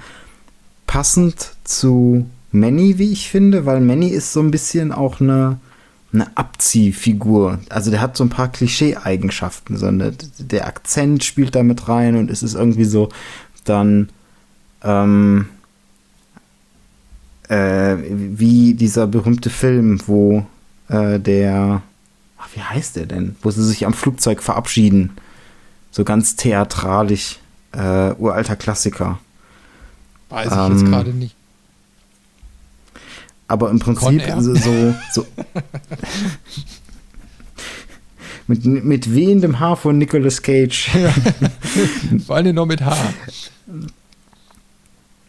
passend 0.87 1.53
zu 1.65 2.27
Manny, 2.53 2.99
wie 2.99 3.13
ich 3.13 3.31
finde, 3.31 3.65
weil 3.65 3.81
Manny 3.81 4.09
ist 4.09 4.35
so 4.35 4.41
ein 4.41 4.51
bisschen 4.51 4.93
auch 4.93 5.23
eine, 5.23 5.59
eine 6.13 6.37
Abziehfigur. 6.37 7.61
Also 7.71 7.91
der 7.91 8.03
hat 8.03 8.15
so 8.15 8.25
ein 8.25 8.31
paar 8.31 8.49
Klischee-Eigenschaften. 8.49 9.79
So 9.79 9.87
eine, 9.87 10.13
der 10.39 10.67
Akzent 10.67 11.25
spielt 11.25 11.55
da 11.55 11.63
mit 11.63 11.89
rein 11.89 12.15
und 12.15 12.31
es 12.31 12.43
ist 12.43 12.55
irgendwie 12.55 12.85
so 12.85 13.09
dann 13.65 14.11
ähm, 14.83 15.47
äh, 17.49 17.97
wie 18.09 18.75
dieser 18.75 19.07
berühmte 19.07 19.51
Film, 19.51 20.01
wo 20.07 20.47
äh, 20.89 21.19
der, 21.19 21.83
ach, 22.39 22.49
wie 22.55 22.61
heißt 22.61 22.97
der 22.97 23.07
denn? 23.07 23.37
Wo 23.43 23.51
sie 23.51 23.65
sich 23.65 23.87
am 23.87 23.95
Flugzeug 23.95 24.43
verabschieden. 24.43 25.17
So 25.91 26.05
ganz 26.05 26.37
theatralisch. 26.37 27.39
Äh, 27.73 28.13
uralter 28.19 28.57
Klassiker. 28.57 29.19
Weiß 30.29 30.47
ich 30.47 30.53
ähm, 30.53 30.73
jetzt 30.73 30.87
gerade 30.87 31.11
nicht. 31.11 31.35
Aber 33.47 33.71
im 33.71 33.79
Prinzip 33.79 34.23
so, 34.39 34.55
so, 34.55 34.95
so 35.13 35.27
mit, 38.47 38.65
mit 38.65 39.15
wehendem 39.15 39.61
Haar 39.61 39.77
von 39.77 39.99
Nicolas 39.99 40.41
Cage. 40.41 40.91
Vor 42.27 42.37
allem 42.37 42.55
noch 42.55 42.67
mit 42.67 42.81
Haar. 42.81 43.13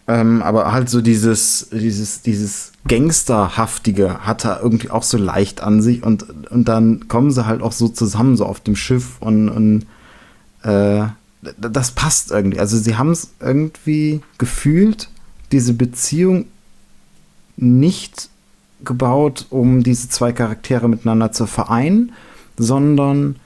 Ähm, 0.07 0.43
aber 0.43 0.71
halt 0.71 0.89
so 0.89 1.01
dieses, 1.01 1.69
dieses, 1.71 2.21
dieses 2.21 2.71
Gangsterhaftige 2.87 4.19
hat 4.19 4.45
er 4.45 4.61
irgendwie 4.61 4.91
auch 4.91 5.01
so 5.01 5.17
leicht 5.17 5.61
an 5.61 5.81
sich 5.81 6.03
und, 6.03 6.51
und 6.51 6.67
dann 6.67 7.07
kommen 7.07 7.31
sie 7.31 7.47
halt 7.47 7.63
auch 7.63 7.71
so 7.71 7.87
zusammen, 7.87 8.37
so 8.37 8.45
auf 8.45 8.59
dem 8.59 8.75
Schiff 8.75 9.17
und, 9.19 9.49
und 9.49 9.85
äh, 10.61 11.07
das 11.57 11.91
passt 11.91 12.31
irgendwie. 12.31 12.59
Also 12.59 12.77
sie 12.77 12.97
haben 12.97 13.11
es 13.11 13.31
irgendwie 13.39 14.21
gefühlt, 14.37 15.09
diese 15.51 15.73
Beziehung 15.73 16.45
nicht 17.57 18.29
gebaut, 18.83 19.47
um 19.49 19.83
diese 19.83 20.09
zwei 20.09 20.31
Charaktere 20.33 20.87
miteinander 20.87 21.31
zu 21.31 21.47
vereinen, 21.47 22.11
sondern 22.57 23.37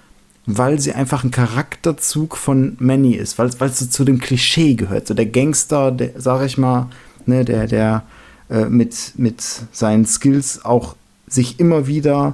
weil 0.51 0.79
sie 0.79 0.93
einfach 0.93 1.23
ein 1.23 1.29
Charakterzug 1.29 2.35
von 2.35 2.75
Manny 2.79 3.13
ist, 3.13 3.37
weil 3.37 3.49
es 3.49 3.79
so 3.79 3.85
zu 3.85 4.03
dem 4.03 4.19
Klischee 4.19 4.73
gehört. 4.73 5.05
So 5.05 5.13
der 5.13 5.27
Gangster, 5.27 5.91
der, 5.91 6.11
sag 6.17 6.43
ich 6.43 6.57
mal, 6.57 6.87
ne, 7.27 7.45
der, 7.45 7.67
der 7.67 8.03
äh, 8.49 8.65
mit, 8.65 9.13
mit 9.17 9.43
seinen 9.71 10.07
Skills 10.07 10.65
auch 10.65 10.95
sich 11.27 11.59
immer 11.59 11.85
wieder 11.85 12.33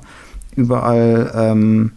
überall 0.55 1.29
ähm, 1.35 1.91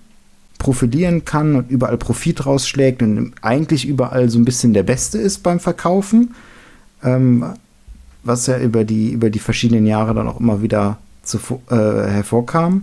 profilieren 0.58 1.24
kann 1.24 1.54
und 1.54 1.70
überall 1.70 1.96
Profit 1.96 2.46
rausschlägt 2.46 3.00
und 3.00 3.34
eigentlich 3.42 3.86
überall 3.86 4.28
so 4.28 4.40
ein 4.40 4.44
bisschen 4.44 4.72
der 4.74 4.82
Beste 4.82 5.18
ist 5.18 5.44
beim 5.44 5.60
Verkaufen, 5.60 6.34
ähm, 7.04 7.44
was 8.24 8.48
ja 8.48 8.58
über 8.58 8.82
die, 8.82 9.12
über 9.12 9.30
die 9.30 9.38
verschiedenen 9.38 9.86
Jahre 9.86 10.14
dann 10.14 10.26
auch 10.26 10.40
immer 10.40 10.62
wieder 10.62 10.98
zu, 11.22 11.38
äh, 11.70 11.76
hervorkam. 11.76 12.82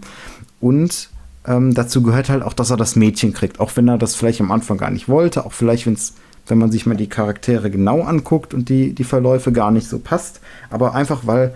Und 0.62 1.10
ähm, 1.48 1.74
dazu 1.74 2.02
gehört 2.02 2.30
halt 2.30 2.44
auch, 2.44 2.54
dass 2.54 2.72
er 2.72 2.78
das 2.78 2.96
Mädchen 2.96 3.34
kriegt, 3.34 3.60
auch 3.60 3.76
wenn 3.76 3.88
er 3.88 3.98
das 3.98 4.16
vielleicht 4.16 4.42
am 4.42 4.52
Anfang 4.52 4.78
gar 4.78 4.90
nicht 4.90 5.08
wollte, 5.08 5.46
auch 5.46 5.54
vielleicht, 5.54 5.86
wenn's, 5.86 6.14
wenn 6.48 6.58
man 6.58 6.72
sich 6.72 6.86
mal 6.86 6.96
die 6.96 7.10
Charaktere 7.10 7.70
genau 7.70 8.02
anguckt 8.02 8.54
und 8.54 8.70
die, 8.70 8.94
die 8.94 9.04
Verläufe 9.04 9.52
gar 9.52 9.72
nicht 9.72 9.88
so 9.88 10.00
passt, 10.00 10.42
aber 10.70 10.96
einfach, 10.96 11.26
weil 11.26 11.54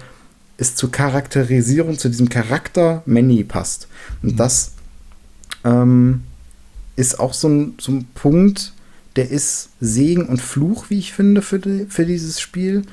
es 0.57 0.75
zur 0.75 0.91
Charakterisierung, 0.91 1.97
zu 1.97 2.09
diesem 2.09 2.29
Charakter 2.29 3.01
Manny 3.05 3.43
passt. 3.43 3.87
Und 4.21 4.33
mhm. 4.33 4.37
das 4.37 4.73
ähm, 5.63 6.23
ist 6.95 7.19
auch 7.19 7.33
so 7.33 7.47
ein, 7.47 7.75
so 7.79 7.93
ein 7.93 8.05
Punkt, 8.13 8.73
der 9.15 9.29
ist 9.29 9.69
Segen 9.79 10.25
und 10.25 10.41
Fluch, 10.41 10.89
wie 10.89 10.99
ich 10.99 11.13
finde, 11.13 11.41
für, 11.41 11.59
die, 11.59 11.85
für 11.89 12.05
dieses 12.05 12.39
Spiel. 12.39 12.83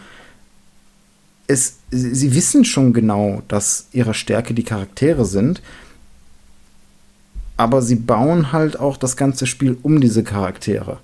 Es, 1.47 1.77
sie 1.91 2.35
wissen 2.35 2.65
schon 2.65 2.93
genau, 2.93 3.43
dass 3.49 3.89
ihre 3.93 4.15
Stärke 4.15 4.55
die 4.55 4.65
Charaktere 4.65 5.25
sind, 5.25 5.61
aber 7.57 7.83
sie 7.83 7.97
bauen 7.97 8.53
halt 8.53 8.79
auch 8.79 8.97
das 8.97 9.17
ganze 9.17 9.47
Spiel 9.47 9.79
um 9.83 10.01
diese 10.01 10.23
Charaktere. 10.23 10.99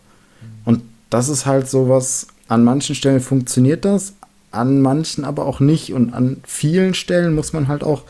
Und 0.64 0.82
das 1.10 1.28
ist 1.28 1.46
halt 1.46 1.68
sowas, 1.68 2.26
an 2.48 2.64
manchen 2.64 2.94
Stellen 2.94 3.20
funktioniert 3.20 3.84
das, 3.84 4.14
an 4.50 4.80
manchen 4.82 5.24
aber 5.24 5.46
auch 5.46 5.60
nicht. 5.60 5.92
Und 5.92 6.12
an 6.12 6.38
vielen 6.44 6.94
Stellen 6.94 7.34
muss 7.34 7.52
man 7.52 7.68
halt 7.68 7.82
auch 7.82 8.02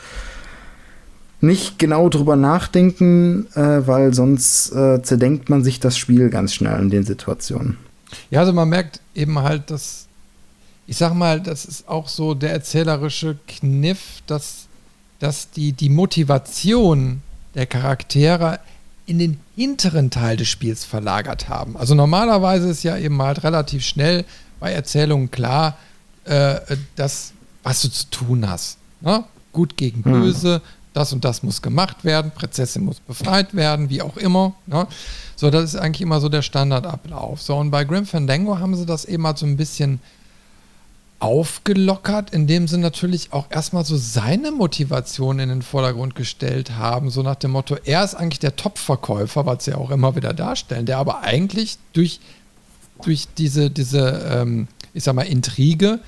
nicht 1.40 1.78
genau 1.78 2.08
drüber 2.08 2.36
nachdenken, 2.36 3.46
äh, 3.54 3.86
weil 3.86 4.14
sonst 4.14 4.70
äh, 4.72 5.02
zerdenkt 5.02 5.50
man 5.50 5.64
sich 5.64 5.80
das 5.80 5.98
Spiel 5.98 6.30
ganz 6.30 6.54
schnell 6.54 6.80
in 6.80 6.90
den 6.90 7.04
Situationen. 7.04 7.78
Ja, 8.30 8.40
also 8.40 8.52
man 8.52 8.68
merkt 8.68 9.00
eben 9.14 9.38
halt, 9.38 9.70
dass, 9.70 10.06
ich 10.86 10.96
sag 10.96 11.14
mal, 11.14 11.40
das 11.40 11.64
ist 11.64 11.88
auch 11.88 12.08
so 12.08 12.34
der 12.34 12.52
erzählerische 12.52 13.36
Kniff, 13.48 14.22
dass, 14.26 14.66
dass 15.18 15.50
die, 15.50 15.72
die 15.72 15.88
Motivation 15.88 17.22
der 17.54 17.66
Charaktere 17.66 18.60
in 19.06 19.18
den 19.18 19.40
hinteren 19.56 20.10
Teil 20.10 20.36
des 20.36 20.48
Spiels 20.48 20.84
verlagert 20.84 21.48
haben. 21.48 21.76
Also 21.76 21.94
normalerweise 21.94 22.68
ist 22.68 22.82
ja 22.82 22.96
eben 22.96 23.20
halt 23.20 23.42
relativ 23.44 23.84
schnell 23.84 24.24
bei 24.60 24.72
Erzählungen 24.72 25.30
klar, 25.30 25.76
äh, 26.24 26.60
dass, 26.96 27.32
was 27.62 27.82
du 27.82 27.90
zu 27.90 28.06
tun 28.10 28.48
hast. 28.48 28.78
Ne? 29.00 29.24
Gut 29.52 29.76
gegen 29.76 30.04
hm. 30.04 30.12
Böse, 30.12 30.54
hm. 30.56 30.60
das 30.94 31.12
und 31.12 31.24
das 31.24 31.42
muss 31.42 31.62
gemacht 31.62 32.04
werden, 32.04 32.30
Prinzessin 32.30 32.84
muss 32.84 33.00
befreit 33.00 33.54
werden, 33.54 33.90
wie 33.90 34.02
auch 34.02 34.16
immer. 34.16 34.54
Ne? 34.66 34.86
So, 35.34 35.50
das 35.50 35.64
ist 35.64 35.76
eigentlich 35.76 36.02
immer 36.02 36.20
so 36.20 36.28
der 36.28 36.42
Standardablauf. 36.42 37.42
So, 37.42 37.56
und 37.56 37.70
bei 37.72 37.84
Grim 37.84 38.06
Fandango 38.06 38.58
haben 38.58 38.76
sie 38.76 38.86
das 38.86 39.04
eben 39.04 39.26
halt 39.26 39.38
so 39.38 39.46
ein 39.46 39.56
bisschen 39.56 39.98
aufgelockert, 41.22 42.30
indem 42.30 42.66
sie 42.66 42.78
natürlich 42.78 43.32
auch 43.32 43.46
erstmal 43.48 43.84
so 43.84 43.96
seine 43.96 44.50
Motivation 44.50 45.38
in 45.38 45.50
den 45.50 45.62
Vordergrund 45.62 46.16
gestellt 46.16 46.72
haben, 46.72 47.10
so 47.10 47.22
nach 47.22 47.36
dem 47.36 47.52
Motto, 47.52 47.76
er 47.84 48.02
ist 48.02 48.16
eigentlich 48.16 48.40
der 48.40 48.56
Top-Verkäufer, 48.56 49.46
was 49.46 49.64
sie 49.64 49.74
auch 49.74 49.90
immer 49.92 50.16
wieder 50.16 50.32
darstellen, 50.32 50.84
der 50.84 50.98
aber 50.98 51.20
eigentlich 51.20 51.78
durch, 51.92 52.18
durch 53.04 53.28
diese, 53.38 53.70
diese 53.70 54.32
ähm, 54.32 54.66
ich 54.94 55.04
sag 55.04 55.14
mal, 55.14 55.22
Intrige 55.22 56.00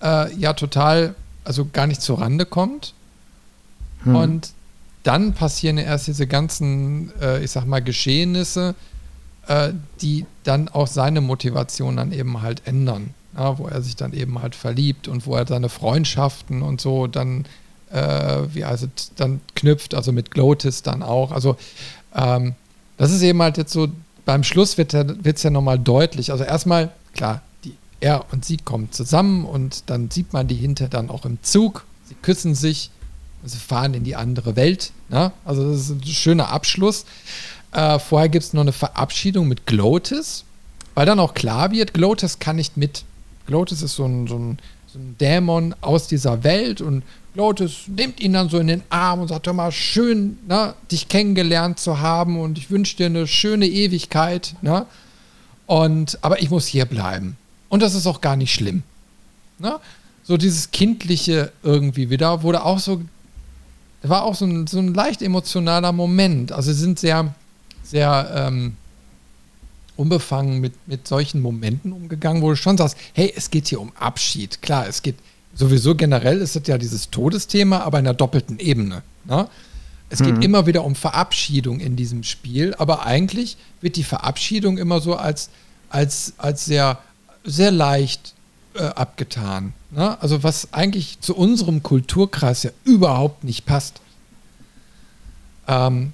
äh, 0.00 0.32
ja 0.36 0.52
total, 0.52 1.16
also 1.42 1.66
gar 1.72 1.88
nicht 1.88 2.00
zur 2.00 2.20
Rande 2.20 2.46
kommt. 2.46 2.94
Hm. 4.04 4.14
Und 4.14 4.52
dann 5.02 5.32
passieren 5.32 5.78
erst 5.78 6.06
diese 6.06 6.28
ganzen, 6.28 7.12
äh, 7.20 7.42
ich 7.42 7.50
sag 7.50 7.66
mal, 7.66 7.82
Geschehnisse, 7.82 8.76
äh, 9.48 9.72
die 10.00 10.26
dann 10.44 10.68
auch 10.68 10.86
seine 10.86 11.20
Motivation 11.20 11.96
dann 11.96 12.12
eben 12.12 12.40
halt 12.40 12.62
ändern 12.68 13.14
ja, 13.36 13.58
wo 13.58 13.66
er 13.66 13.82
sich 13.82 13.96
dann 13.96 14.12
eben 14.12 14.40
halt 14.42 14.54
verliebt 14.54 15.08
und 15.08 15.26
wo 15.26 15.36
er 15.36 15.46
seine 15.46 15.68
Freundschaften 15.68 16.62
und 16.62 16.80
so 16.80 17.06
dann, 17.06 17.46
äh, 17.90 18.42
wie 18.52 18.64
also 18.64 18.86
dann 19.16 19.40
knüpft, 19.54 19.94
also 19.94 20.12
mit 20.12 20.30
Glotis 20.30 20.82
dann 20.82 21.02
auch. 21.02 21.32
Also 21.32 21.56
ähm, 22.14 22.54
das 22.96 23.12
ist 23.12 23.22
eben 23.22 23.40
halt 23.40 23.56
jetzt 23.56 23.72
so, 23.72 23.88
beim 24.24 24.44
Schluss 24.44 24.76
wird 24.78 24.94
es 24.94 25.42
ja 25.42 25.50
nochmal 25.50 25.78
deutlich. 25.78 26.32
Also 26.32 26.44
erstmal, 26.44 26.90
klar, 27.14 27.42
die, 27.64 27.74
er 28.00 28.26
und 28.32 28.44
sie 28.44 28.58
kommen 28.58 28.92
zusammen 28.92 29.44
und 29.44 29.84
dann 29.86 30.10
sieht 30.10 30.32
man 30.32 30.48
die 30.48 30.54
hinter 30.54 30.88
dann 30.88 31.10
auch 31.10 31.24
im 31.24 31.38
Zug. 31.42 31.84
Sie 32.06 32.14
küssen 32.20 32.54
sich, 32.54 32.90
sie 33.44 33.58
fahren 33.58 33.94
in 33.94 34.04
die 34.04 34.16
andere 34.16 34.56
Welt. 34.56 34.92
Ne? 35.08 35.32
Also 35.44 35.70
das 35.70 35.80
ist 35.80 35.90
ein 35.90 36.04
schöner 36.04 36.48
Abschluss. 36.48 37.06
Äh, 37.72 37.98
vorher 37.98 38.28
gibt 38.28 38.44
es 38.44 38.52
noch 38.52 38.62
eine 38.62 38.72
Verabschiedung 38.72 39.48
mit 39.48 39.66
Glotis, 39.66 40.44
weil 40.94 41.06
dann 41.06 41.20
auch 41.20 41.34
klar 41.34 41.70
wird, 41.70 41.94
Glotis 41.94 42.38
kann 42.38 42.56
nicht 42.56 42.76
mit. 42.76 43.04
Glotis 43.50 43.82
ist 43.82 43.96
so 43.96 44.04
ein, 44.04 44.28
so 44.28 44.36
ein, 44.36 44.58
so 44.86 45.00
ein 45.00 45.16
Dämon 45.18 45.74
aus 45.80 46.06
dieser 46.06 46.44
Welt 46.44 46.80
und 46.80 47.02
Glotis 47.34 47.88
nimmt 47.88 48.20
ihn 48.20 48.32
dann 48.32 48.48
so 48.48 48.58
in 48.58 48.68
den 48.68 48.82
Arm 48.90 49.20
und 49.20 49.28
sagt, 49.28 49.48
hör 49.48 49.52
mal, 49.52 49.72
schön, 49.72 50.38
ne, 50.46 50.74
dich 50.92 51.08
kennengelernt 51.08 51.80
zu 51.80 51.98
haben 51.98 52.38
und 52.38 52.58
ich 52.58 52.70
wünsche 52.70 52.96
dir 52.96 53.06
eine 53.06 53.26
schöne 53.26 53.66
Ewigkeit, 53.66 54.54
ne? 54.62 54.86
Und, 55.66 56.18
aber 56.22 56.40
ich 56.40 56.50
muss 56.50 56.66
hier 56.66 56.84
bleiben. 56.84 57.36
Und 57.68 57.82
das 57.82 57.96
ist 57.96 58.06
auch 58.06 58.20
gar 58.20 58.36
nicht 58.36 58.54
schlimm. 58.54 58.84
Ne? 59.58 59.78
So 60.22 60.36
dieses 60.36 60.70
Kindliche 60.70 61.52
irgendwie 61.64 62.08
wieder 62.08 62.44
wurde 62.44 62.64
auch 62.64 62.78
so, 62.78 63.02
war 64.02 64.24
auch 64.24 64.34
so 64.36 64.44
ein, 64.44 64.68
so 64.68 64.78
ein 64.78 64.94
leicht 64.94 65.22
emotionaler 65.22 65.92
Moment. 65.92 66.52
Also 66.52 66.72
sie 66.72 66.78
sind 66.78 67.00
sehr, 67.00 67.34
sehr, 67.82 68.32
ähm, 68.48 68.76
unbefangen 70.00 70.60
mit, 70.60 70.72
mit 70.88 71.06
solchen 71.06 71.40
Momenten 71.40 71.92
umgegangen, 71.92 72.42
wo 72.42 72.50
du 72.50 72.56
schon 72.56 72.78
sagst, 72.78 72.96
hey, 73.12 73.32
es 73.36 73.50
geht 73.50 73.68
hier 73.68 73.80
um 73.80 73.92
Abschied. 73.96 74.62
Klar, 74.62 74.88
es 74.88 75.02
geht 75.02 75.16
sowieso 75.54 75.94
generell 75.94 76.40
ist 76.40 76.56
es 76.56 76.66
ja 76.66 76.78
dieses 76.78 77.10
Todesthema, 77.10 77.80
aber 77.80 77.98
in 77.98 78.06
einer 78.06 78.14
doppelten 78.14 78.58
Ebene. 78.58 79.02
Ne? 79.24 79.48
Es 80.08 80.20
geht 80.20 80.36
mhm. 80.36 80.42
immer 80.42 80.66
wieder 80.66 80.84
um 80.84 80.94
Verabschiedung 80.94 81.80
in 81.80 81.96
diesem 81.96 82.22
Spiel, 82.22 82.74
aber 82.78 83.06
eigentlich 83.06 83.56
wird 83.80 83.96
die 83.96 84.04
Verabschiedung 84.04 84.78
immer 84.78 85.00
so 85.00 85.14
als, 85.14 85.50
als, 85.88 86.34
als 86.38 86.64
sehr, 86.64 86.98
sehr 87.44 87.70
leicht 87.70 88.34
äh, 88.74 88.82
abgetan. 88.82 89.72
Ne? 89.90 90.20
Also 90.22 90.42
was 90.42 90.72
eigentlich 90.72 91.20
zu 91.20 91.36
unserem 91.36 91.82
Kulturkreis 91.82 92.62
ja 92.62 92.70
überhaupt 92.84 93.44
nicht 93.44 93.66
passt. 93.66 94.00
Ähm, 95.68 96.12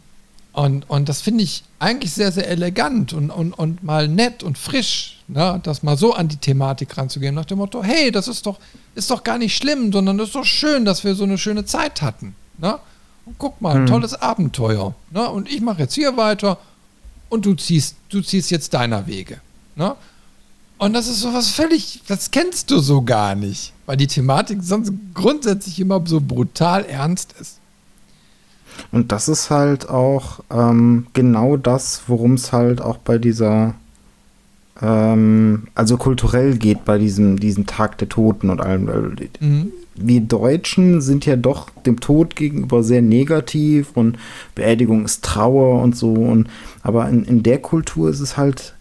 Und, 0.57 0.89
und 0.89 1.07
das 1.11 1.21
finde 1.21 1.45
ich 1.45 1.65
eigentlich 1.81 2.15
sehr, 2.15 2.33
sehr 2.33 2.49
elegant 2.49 3.13
und, 3.13 3.31
und, 3.31 3.53
und 3.53 3.85
mal 3.85 4.09
nett 4.09 4.43
und 4.43 4.57
frisch, 4.57 5.19
ne? 5.29 5.61
das 5.63 5.83
mal 5.83 5.99
so 5.99 6.15
an 6.15 6.29
die 6.29 6.39
Thematik 6.39 6.97
ranzugehen, 6.97 7.35
nach 7.35 7.45
dem 7.45 7.59
Motto, 7.59 7.83
hey, 7.85 8.11
das 8.11 8.27
ist 8.27 8.47
doch, 8.47 8.59
ist 8.95 9.11
doch 9.11 9.23
gar 9.23 9.37
nicht 9.37 9.55
schlimm, 9.55 9.93
sondern 9.93 10.19
es 10.19 10.29
ist 10.29 10.35
doch 10.35 10.47
schön, 10.47 10.87
dass 10.87 11.05
wir 11.05 11.15
so 11.15 11.25
eine 11.25 11.37
schöne 11.37 11.67
Zeit 11.67 12.01
hatten. 12.01 12.35
Ne? 12.57 12.79
Und 13.27 13.35
guck 13.37 13.61
mal, 13.61 13.75
ein 13.75 13.81
hm. 13.81 13.87
tolles 13.87 14.15
Abenteuer. 14.15 14.95
Ne? 15.11 15.29
Und 15.29 15.53
ich 15.53 15.61
mache 15.61 15.83
jetzt 15.83 15.95
hier 15.95 16.17
weiter 16.17 16.57
und 17.29 17.45
du 17.45 17.53
ziehst, 17.53 17.97
du 18.09 18.23
ziehst 18.23 18.51
jetzt 18.51 18.73
deiner 18.73 19.07
Wege. 19.07 19.43
Ne? 19.75 19.95
Und 20.79 20.95
das 20.95 21.07
ist 21.07 21.21
so 21.21 21.35
was 21.35 21.51
völlig, 21.51 22.01
das 22.07 22.31
kennst 22.31 22.71
du 22.71 22.79
so 22.79 23.03
gar 23.03 23.35
nicht, 23.35 23.75
weil 23.85 23.99
die 23.99 24.07
Thematik 24.07 24.63
sonst 24.63 24.91
grundsätzlich 25.13 25.79
immer 25.81 26.03
so 26.07 26.19
brutal 26.19 26.87
ernst 26.87 27.35
ist. 27.39 27.59
Und 28.93 29.13
das 29.13 29.29
ist 29.29 29.51
halt 29.51 29.89
auch 29.89 30.41
ähm, 30.51 31.07
genau 31.13 31.57
das, 31.57 32.03
worum 32.07 32.35
es 32.35 32.53
halt 32.53 32.81
auch 32.81 32.99
bei 32.99 33.19
dieser, 33.19 33.75
ähm, 34.81 35.69
also 35.75 35.97
kulturell 35.97 36.57
geht 36.57 36.85
bei 36.85 36.99
diesem, 36.99 37.39
diesem 37.39 37.67
Tag 37.67 37.99
der 37.99 38.09
Toten 38.09 38.51
und 38.51 38.61
allem. 38.61 39.17
Mhm. 39.41 39.73
Wir 39.95 40.21
Deutschen 40.21 41.01
sind 41.01 41.25
ja 41.25 41.37
doch 41.37 41.71
dem 41.87 42.01
Tod 42.01 42.37
gegenüber 42.37 42.83
sehr 42.83 43.03
negativ 43.03 43.93
und 43.95 44.19
Beerdigung 44.55 45.05
ist 45.05 45.25
Trauer 45.25 45.83
und 45.83 45.97
so. 45.97 46.13
Und, 46.13 46.49
aber 46.83 47.09
in, 47.09 47.25
in 47.25 47.43
der 47.43 47.59
Kultur 47.59 48.11
ist 48.11 48.21
es 48.21 48.37
halt 48.37 48.75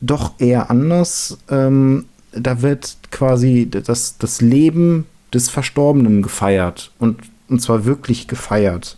doch 0.00 0.32
eher 0.38 0.70
anders. 0.70 1.38
Ähm, 1.50 2.06
da 2.32 2.62
wird 2.62 2.96
quasi 3.10 3.68
das, 3.70 4.18
das 4.18 4.40
Leben 4.40 5.06
des 5.32 5.48
Verstorbenen 5.48 6.22
gefeiert 6.22 6.92
und, 6.98 7.20
und 7.48 7.60
zwar 7.60 7.84
wirklich 7.84 8.28
gefeiert. 8.28 8.96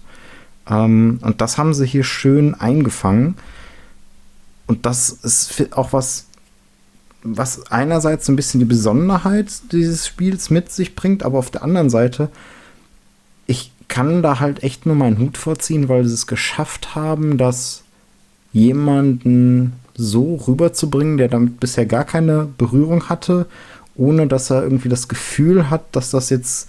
Ähm, 0.69 1.19
und 1.23 1.41
das 1.41 1.59
haben 1.59 1.75
sie 1.75 1.87
hier 1.87 2.05
schön 2.05 2.55
eingefangen. 2.55 3.37
Und 4.67 4.87
das 4.87 5.11
ist 5.11 5.73
auch 5.73 5.93
was, 5.93 6.27
was 7.23 7.71
einerseits 7.71 8.27
so 8.27 8.33
ein 8.33 8.37
bisschen 8.37 8.61
die 8.61 8.67
Besonderheit 8.67 9.73
dieses 9.73 10.07
Spiels 10.07 10.51
mit 10.51 10.71
sich 10.71 10.95
bringt, 10.95 11.23
aber 11.23 11.39
auf 11.39 11.51
der 11.51 11.63
anderen 11.63 11.91
Seite, 11.91 12.31
ich 13.47 13.73
kann 13.89 14.23
da 14.23 14.41
halt 14.41 14.63
echt 14.63 14.87
nur 14.87 14.95
meinen 14.95 15.19
Hut 15.19 15.37
vorziehen, 15.37 15.89
weil 15.89 16.05
sie 16.07 16.15
es 16.15 16.27
geschafft 16.27 16.95
haben, 16.95 17.37
dass 17.37 17.83
jemanden 18.53 19.75
so 19.95 20.37
rüberzubringen, 20.37 21.19
der 21.19 21.29
damit 21.29 21.61
bisher 21.61 21.87
gar 21.87 22.05
keine 22.05 22.49
Berührung 22.57 23.09
hatte, 23.09 23.47
ohne 23.95 24.27
dass 24.27 24.51
er 24.51 24.63
irgendwie 24.63 24.89
das 24.89 25.09
Gefühl 25.09 25.69
hat, 25.69 25.85
dass 25.93 26.11
das 26.11 26.31
jetzt 26.31 26.69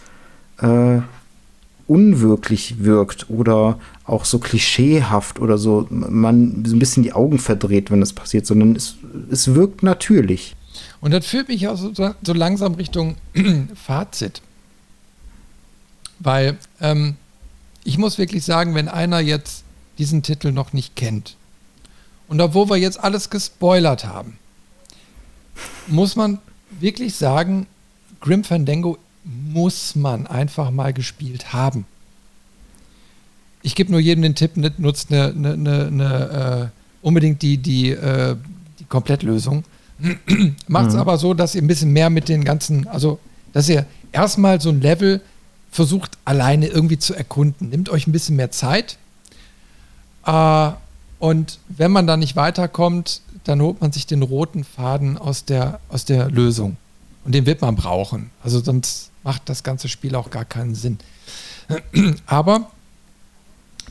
äh, 0.60 1.00
unwirklich 1.88 2.84
wirkt 2.84 3.30
oder 3.30 3.80
auch 4.06 4.26
so 4.26 4.40
klischeehaft 4.40 5.40
oder 5.40 5.58
so 5.58 5.88
man 5.90 6.64
so 6.66 6.76
ein 6.76 6.80
bisschen 6.80 7.04
die 7.04 7.14
Augen 7.14 7.40
verdreht, 7.40 7.92
wenn 7.92 8.00
das 8.00 8.14
passiert, 8.14 8.46
sondern 8.46 8.76
es, 8.76 8.96
es 9.30 9.54
wirkt 9.54 9.84
natürlich. 9.84 10.56
Und 11.02 11.12
das 11.12 11.26
führt 11.26 11.50
mich 11.50 11.68
auch 11.68 11.78
so, 11.78 11.92
so 11.94 12.34
langsam 12.34 12.76
Richtung 12.76 13.16
Fazit. 13.76 14.42
Weil 16.20 16.58
ähm, 16.80 17.16
ich 17.84 17.98
muss 17.98 18.18
wirklich 18.18 18.46
sagen, 18.46 18.76
wenn 18.76 18.88
einer 18.88 19.20
jetzt 19.20 19.64
diesen 19.98 20.24
Titel 20.24 20.52
noch 20.52 20.74
nicht 20.74 20.96
kennt 20.96 21.36
und 22.28 22.40
obwohl 22.42 22.70
wir 22.70 22.78
jetzt 22.78 23.00
alles 23.00 23.30
gespoilert 23.30 24.06
haben, 24.06 24.38
muss 25.88 26.16
man 26.16 26.40
wirklich 26.80 27.16
sagen, 27.16 27.68
Grim 28.22 28.44
Fandango 28.44 28.98
muss 29.24 29.96
man 29.96 30.28
einfach 30.28 30.72
mal 30.72 30.94
gespielt 30.94 31.54
haben. 31.54 31.86
Ich 33.62 33.76
gebe 33.76 33.92
nur 33.92 34.02
jedem 34.02 34.24
den 34.24 34.36
Tipp, 34.36 34.58
nutzt 34.78 35.12
eine, 35.12 35.28
eine, 35.28 35.54
eine, 35.54 35.88
eine 35.88 36.72
äh, 36.72 37.06
unbedingt 37.06 37.42
die, 37.42 37.58
die, 37.58 37.92
äh, 37.92 38.36
die 38.80 38.86
Komplettlösung. 38.86 39.64
Macht 40.68 40.88
es 40.88 40.94
mhm. 40.96 41.00
aber 41.00 41.18
so, 41.18 41.34
dass 41.34 41.56
ihr 41.56 41.62
ein 41.62 41.68
bisschen 41.68 41.94
mehr 41.94 42.10
mit 42.10 42.28
den 42.28 42.44
ganzen, 42.44 42.88
also 42.88 43.20
dass 43.54 43.70
ihr 43.70 43.86
erstmal 44.12 44.60
so 44.60 44.70
ein 44.70 44.82
Level 44.82 45.22
versucht 45.72 46.18
alleine 46.26 46.68
irgendwie 46.68 47.00
zu 47.00 47.14
erkunden. 47.14 47.70
Nehmt 47.70 47.90
euch 47.90 48.08
ein 48.08 48.12
bisschen 48.12 48.36
mehr 48.36 48.52
Zeit. 48.52 48.98
Äh, 50.26 50.72
und 51.20 51.60
wenn 51.70 51.92
man 51.92 52.06
da 52.06 52.18
nicht 52.18 52.36
weiterkommt, 52.36 53.22
dann 53.46 53.62
holt 53.62 53.82
man 53.82 53.92
sich 53.92 54.06
den 54.06 54.22
roten 54.22 54.64
Faden 54.64 55.18
aus 55.18 55.46
der, 55.46 55.80
aus 55.90 56.06
der 56.06 56.30
Lösung. 56.30 56.78
Und 57.26 57.34
den 57.34 57.46
wird 57.46 57.62
man 57.62 57.76
brauchen. 57.76 58.32
Also 58.44 58.60
sonst 58.60 59.12
macht 59.24 59.48
das 59.50 59.64
ganze 59.64 59.88
Spiel 59.88 60.16
auch 60.16 60.30
gar 60.30 60.46
keinen 60.46 60.76
Sinn. 60.76 61.00
Aber 62.26 62.70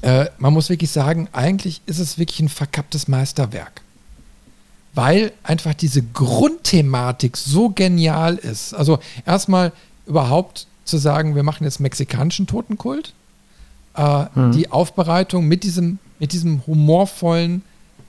äh, 0.02 0.26
man 0.38 0.52
muss 0.52 0.68
wirklich 0.68 0.90
sagen, 0.90 1.28
eigentlich 1.32 1.80
ist 1.86 1.98
es 1.98 2.18
wirklich 2.18 2.40
ein 2.40 2.48
verkapptes 2.48 3.08
Meisterwerk. 3.08 3.80
Weil 4.94 5.32
einfach 5.42 5.72
diese 5.72 6.02
Grundthematik 6.02 7.36
so 7.36 7.70
genial 7.70 8.36
ist. 8.36 8.74
Also 8.74 8.98
erstmal 9.24 9.72
überhaupt 10.06 10.66
zu 10.84 10.98
sagen, 10.98 11.34
wir 11.34 11.42
machen 11.42 11.64
jetzt 11.64 11.80
mexikanischen 11.80 12.46
Totenkult. 12.46 13.14
Äh, 13.96 14.26
mhm. 14.34 14.52
Die 14.52 14.70
Aufbereitung 14.70 15.46
mit 15.46 15.64
diesem, 15.64 15.98
mit 16.18 16.32
diesem 16.32 16.66
humorvollen, 16.66 17.62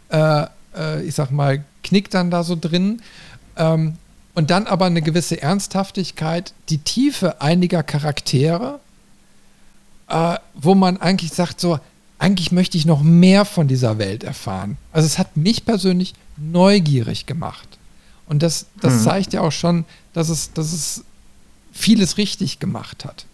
äh, 0.10 0.46
äh 0.76 1.04
ich 1.04 1.16
sag 1.16 1.32
mal, 1.32 1.64
Knick 1.84 2.10
dann 2.10 2.32
da 2.32 2.44
so 2.44 2.58
drin. 2.60 3.02
Ähm, 3.56 3.98
und 4.36 4.50
dann 4.50 4.68
aber 4.68 4.86
eine 4.86 5.02
gewisse 5.02 5.42
Ernsthaftigkeit, 5.42 6.54
die 6.70 6.80
Tiefe 6.80 7.42
einiger 7.42 7.84
Charaktere, 7.84 8.80
äh, 10.08 10.38
wo 10.56 10.76
man 10.76 10.98
eigentlich 10.98 11.34
sagt, 11.34 11.60
so, 11.60 11.80
eigentlich 12.18 12.52
möchte 12.52 12.78
ich 12.78 12.86
noch 12.86 13.02
mehr 13.02 13.46
von 13.46 13.68
dieser 13.68 13.98
Welt 13.98 14.24
erfahren. 14.24 14.78
Also 14.92 15.06
es 15.06 15.20
hat 15.20 15.36
mich 15.36 15.66
persönlich 15.66 16.14
neugierig 16.38 17.26
gemacht. 17.26 17.68
Und 18.28 18.42
das, 18.42 18.68
das 18.82 18.94
mhm. 18.94 19.00
zeigt 19.02 19.34
ja 19.34 19.42
auch 19.42 19.52
schon, 19.52 19.86
dass 20.14 20.30
es, 20.30 20.54
dass 20.54 20.72
es 20.72 21.04
vieles 21.72 22.18
richtig 22.18 22.60
gemacht 22.60 23.04
hat. 23.06 23.26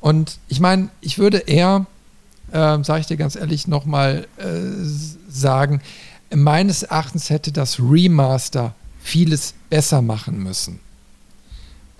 Und 0.00 0.38
ich 0.48 0.60
meine, 0.60 0.90
ich 1.00 1.18
würde 1.18 1.38
eher, 1.38 1.86
äh, 2.52 2.82
sage 2.84 3.00
ich 3.00 3.06
dir 3.06 3.16
ganz 3.16 3.34
ehrlich, 3.34 3.66
nochmal 3.66 4.28
äh, 4.36 4.44
sagen, 5.28 5.80
meines 6.34 6.84
Erachtens 6.84 7.30
hätte 7.30 7.50
das 7.50 7.80
Remaster 7.80 8.74
vieles 9.06 9.54
besser 9.70 10.02
machen 10.02 10.42
müssen. 10.42 10.80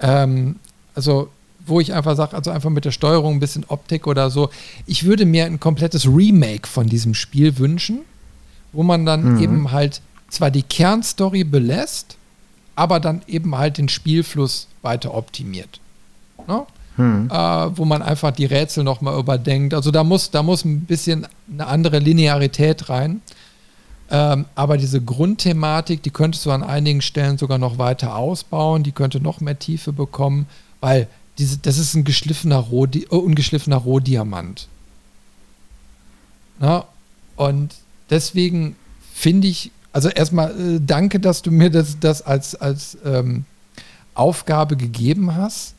Ähm, 0.01 0.57
also, 0.95 1.29
wo 1.65 1.81
ich 1.81 1.95
einfach 1.95 2.17
sage, 2.17 2.37
also 2.37 2.51
einfach 2.51 2.71
mit 2.71 2.85
der 2.85 2.91
Steuerung 2.91 3.35
ein 3.35 3.41
bisschen 3.41 3.65
Optik 3.69 4.07
oder 4.07 4.31
so. 4.31 4.51
Ich 4.87 5.05
würde 5.05 5.25
mir 5.25 5.47
ein 5.47 5.61
komplettes 5.61 6.07
Remake 6.07 6.67
von 6.67 6.87
diesem 6.87 7.15
Spiel 7.15 7.59
wünschen, 7.59 8.01
wo 8.73 8.83
man 8.83 9.07
dann 9.07 9.35
mhm. 9.35 9.43
eben 9.43 9.73
halt 9.73 10.01
zwar 10.29 10.51
die 10.51 10.63
Kernstory 10.63 11.45
belässt, 11.45 12.17
aber 12.75 13.01
dann 13.01 13.23
eben 13.27 13.57
halt 13.57 13.79
den 13.79 13.89
Spielfluss 13.89 14.69
weiter 14.83 15.15
optimiert. 15.15 15.81
Ne? 16.47 16.67
Hm. 16.97 17.29
Äh, 17.31 17.37
wo 17.77 17.85
man 17.85 18.03
einfach 18.03 18.33
die 18.33 18.47
Rätsel 18.47 18.83
nochmal 18.83 19.19
überdenkt. 19.19 19.75
Also 19.75 19.91
da 19.91 20.03
muss, 20.03 20.31
da 20.31 20.43
muss 20.43 20.65
ein 20.65 20.81
bisschen 20.87 21.27
eine 21.53 21.67
andere 21.67 21.99
Linearität 21.99 22.89
rein. 22.89 23.21
Ähm, 24.11 24.45
aber 24.55 24.77
diese 24.77 25.01
Grundthematik, 25.01 26.03
die 26.03 26.11
könntest 26.11 26.47
du 26.47 26.53
an 26.53 26.63
einigen 26.63 27.03
Stellen 27.03 27.39
sogar 27.39 27.59
noch 27.59 27.79
weiter 27.79 28.17
ausbauen, 28.17 28.83
die 28.83 28.93
könnte 28.93 29.21
noch 29.21 29.41
mehr 29.41 29.59
Tiefe 29.59 29.93
bekommen, 29.93 30.47
weil 30.81 31.09
diese, 31.39 31.59
das 31.59 31.77
ist 31.79 31.95
ein 31.95 32.05
geschliffener, 32.05 32.59
Rohdi 32.59 33.05
äh, 33.11 33.15
ungeschliffener 33.15 33.77
Rohdiamant. 33.77 34.69
Na? 36.61 36.87
Und 37.35 37.75
deswegen 38.09 38.77
finde 39.13 39.49
ich, 39.49 39.71
also 39.93 40.09
erstmal 40.09 40.51
äh, 40.51 40.81
danke, 40.81 41.21
dass 41.21 41.43
du 41.43 41.51
mir 41.51 41.71
das, 41.71 41.99
das 41.99 42.23
als, 42.23 42.55
als 42.55 42.97
ähm, 43.05 43.45
Aufgabe 44.15 44.77
gegeben 44.77 45.35
hast. 45.35 45.75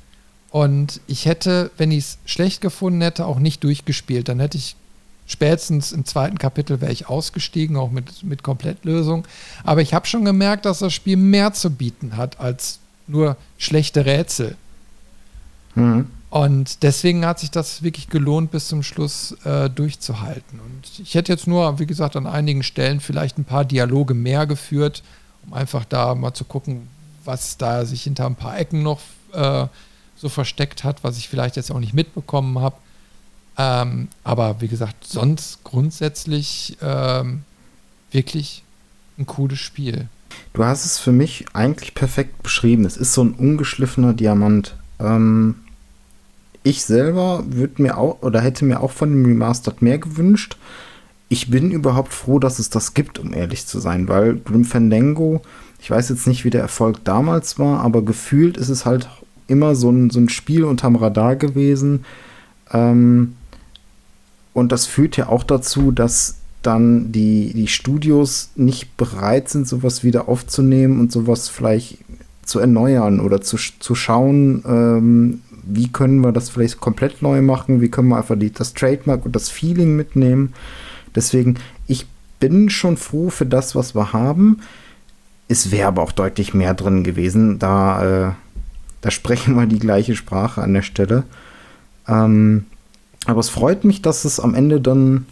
Und 0.49 1.02
ich 1.08 1.26
hätte, 1.26 1.72
wenn 1.78 1.91
ich 1.91 1.99
es 1.99 2.18
schlecht 2.26 2.62
gefunden 2.62 3.02
hätte, 3.02 3.26
auch 3.26 3.40
nicht 3.40 3.64
durchgespielt. 3.64 4.30
Dann 4.30 4.40
hätte 4.40 4.58
ich 4.58 4.76
spätestens 5.28 5.91
im 5.91 6.06
zweiten 6.06 6.38
Kapitel 6.40 6.82
wäre 6.82 6.91
ich 6.91 7.08
ausgestiegen, 7.08 7.76
auch 7.78 7.91
mit, 7.91 8.24
mit 8.24 8.41
Komplettlösung. 8.41 9.28
Aber 9.64 9.82
ich 9.82 9.94
habe 9.94 10.08
schon 10.08 10.26
gemerkt, 10.26 10.66
dass 10.66 10.80
das 10.80 10.94
Spiel 10.94 11.18
mehr 11.18 11.54
zu 11.54 11.70
bieten 11.70 12.18
hat 12.18 12.40
als 12.40 12.80
nur 13.06 13.38
schlechte 13.58 14.06
Rätsel. 14.06 14.56
Mhm. 15.76 16.08
Und 16.30 16.84
deswegen 16.84 17.26
hat 17.26 17.40
sich 17.40 17.52
das 17.52 17.84
wirklich 17.84 18.10
gelohnt, 18.10 18.52
bis 18.52 18.68
zum 18.68 18.84
Schluss 18.84 19.32
äh, 19.45 19.70
durchzuhalten. 19.70 20.60
Und 20.60 20.99
ich 20.99 21.16
hätte 21.16 21.32
jetzt 21.32 21.48
nur, 21.48 21.80
wie 21.80 21.86
gesagt, 21.86 22.16
an 22.16 22.28
einigen 22.28 22.64
Stellen 22.64 22.99
vielleicht 22.99 23.38
ein 23.38 23.45
paar 23.45 23.64
Dialoge 23.64 24.14
mehr 24.14 24.45
geführt, 24.45 25.04
um 25.45 25.54
einfach 25.54 25.86
da 25.86 26.16
mal 26.16 26.34
zu 26.34 26.44
gucken, 26.44 26.88
was 27.24 27.58
da 27.58 27.86
sich 27.86 28.04
hinter 28.04 28.26
ein 28.26 28.36
paar 28.36 28.58
Ecken 28.58 28.84
noch 28.84 28.99
äh, 29.34 29.68
so 30.16 30.30
versteckt 30.30 30.84
hat, 30.84 31.04
was 31.04 31.18
ich 31.18 31.30
vielleicht 31.30 31.56
jetzt 31.56 31.72
auch 31.72 31.80
nicht 31.80 31.94
mitbekommen 31.94 32.60
habe. 32.60 32.76
Ähm, 33.57 34.07
aber 34.23 34.61
wie 34.61 34.67
gesagt, 34.67 35.05
sonst 35.05 35.63
grundsätzlich 35.63 36.77
ähm, 36.81 37.41
wirklich 38.11 38.63
ein 39.17 39.25
cooles 39.25 39.59
Spiel. 39.59 40.07
Du 40.53 40.63
hast 40.63 40.85
es 40.85 40.99
für 40.99 41.11
mich 41.11 41.45
eigentlich 41.53 41.95
perfekt 41.95 42.43
beschrieben. 42.43 42.85
Es 42.85 42.97
ist 42.97 43.13
so 43.13 43.23
ein 43.23 43.34
ungeschliffener 43.34 44.13
Diamant. 44.13 44.75
Ähm, 44.99 45.55
ich 46.63 46.84
selber 46.84 47.43
würde 47.47 47.81
mir 47.81 47.97
auch 47.97 48.21
oder 48.21 48.41
hätte 48.41 48.65
mir 48.65 48.81
auch 48.81 48.91
von 48.91 49.09
dem 49.09 49.25
Remastered 49.25 49.81
mehr 49.81 49.97
gewünscht. 49.97 50.57
ich 51.29 51.49
bin 51.49 51.71
überhaupt 51.71 52.13
froh, 52.13 52.39
dass 52.39 52.59
es 52.59 52.69
das 52.69 52.93
gibt, 52.93 53.19
um 53.19 53.34
ehrlich 53.34 53.65
zu 53.65 53.79
sein, 53.79 54.07
weil 54.07 54.38
Grim 54.38 54.65
Fandango, 54.65 55.41
ich 55.79 55.89
weiß 55.89 56.09
jetzt 56.09 56.27
nicht, 56.27 56.45
wie 56.45 56.49
der 56.49 56.61
Erfolg 56.61 57.03
damals 57.03 57.59
war, 57.59 57.81
aber 57.81 58.01
gefühlt 58.01 58.57
ist 58.57 58.69
es 58.69 58.85
halt 58.85 59.09
immer 59.47 59.75
so 59.75 59.89
ein, 59.89 60.09
so 60.09 60.19
ein 60.19 60.29
Spiel 60.29 60.63
unterm 60.63 60.95
Radar 60.95 61.35
gewesen. 61.35 62.05
Ähm, 62.73 63.36
und 64.57 64.71
das 64.71 64.88
führt 64.88 65.17
ja 65.17 65.29
auch 65.29 65.43
dazu, 65.43 65.91
dass 65.91 66.38
dann 66.63 67.11
die, 67.11 67.53
die 67.53 67.67
Studios 67.67 68.49
nicht 68.55 68.97
bereit 68.97 69.49
sind, 69.49 69.67
sowas 69.67 70.03
wieder 70.03 70.27
aufzunehmen 70.27 70.99
und 70.99 71.11
sowas 71.11 71.47
vielleicht 71.47 71.99
zu 72.43 72.57
erneuern 72.57 73.19
oder 73.19 73.39
zu, 73.39 73.57
zu 73.57 73.93
schauen, 73.93 74.63
ähm, 74.67 75.41
wie 75.61 75.89
können 75.89 76.21
wir 76.21 76.31
das 76.31 76.49
vielleicht 76.49 76.79
komplett 76.79 77.21
neu 77.21 77.43
machen, 77.43 77.81
wie 77.81 77.89
können 77.89 78.07
wir 78.07 78.17
einfach 78.17 78.35
die, 78.35 78.51
das 78.51 78.73
Trademark 78.73 79.27
und 79.27 79.35
das 79.35 79.49
Feeling 79.49 79.95
mitnehmen. 79.95 80.55
Deswegen, 81.13 81.59
ich 81.85 82.07
bin 82.39 82.71
schon 82.71 82.97
froh 82.97 83.29
für 83.29 83.45
das, 83.45 83.75
was 83.75 83.93
wir 83.93 84.11
haben. 84.11 84.61
Es 85.47 85.69
wäre 85.69 85.89
aber 85.89 86.01
auch 86.01 86.11
deutlich 86.11 86.55
mehr 86.55 86.73
drin 86.73 87.03
gewesen. 87.03 87.59
Da, 87.59 88.29
äh, 88.29 88.31
da 89.01 89.11
sprechen 89.11 89.53
wir 89.53 89.67
die 89.67 89.77
gleiche 89.77 90.15
Sprache 90.15 90.63
an 90.63 90.73
der 90.73 90.81
Stelle. 90.81 91.25
Ähm, 92.07 92.65
aber 93.28 93.40
es 93.40 93.49
freut 93.49 93.84
mich, 93.84 94.02
dass 94.02 94.26
es 94.26 94.40
am 94.40 94.56
Ende 94.56 94.82
dann 94.82 95.26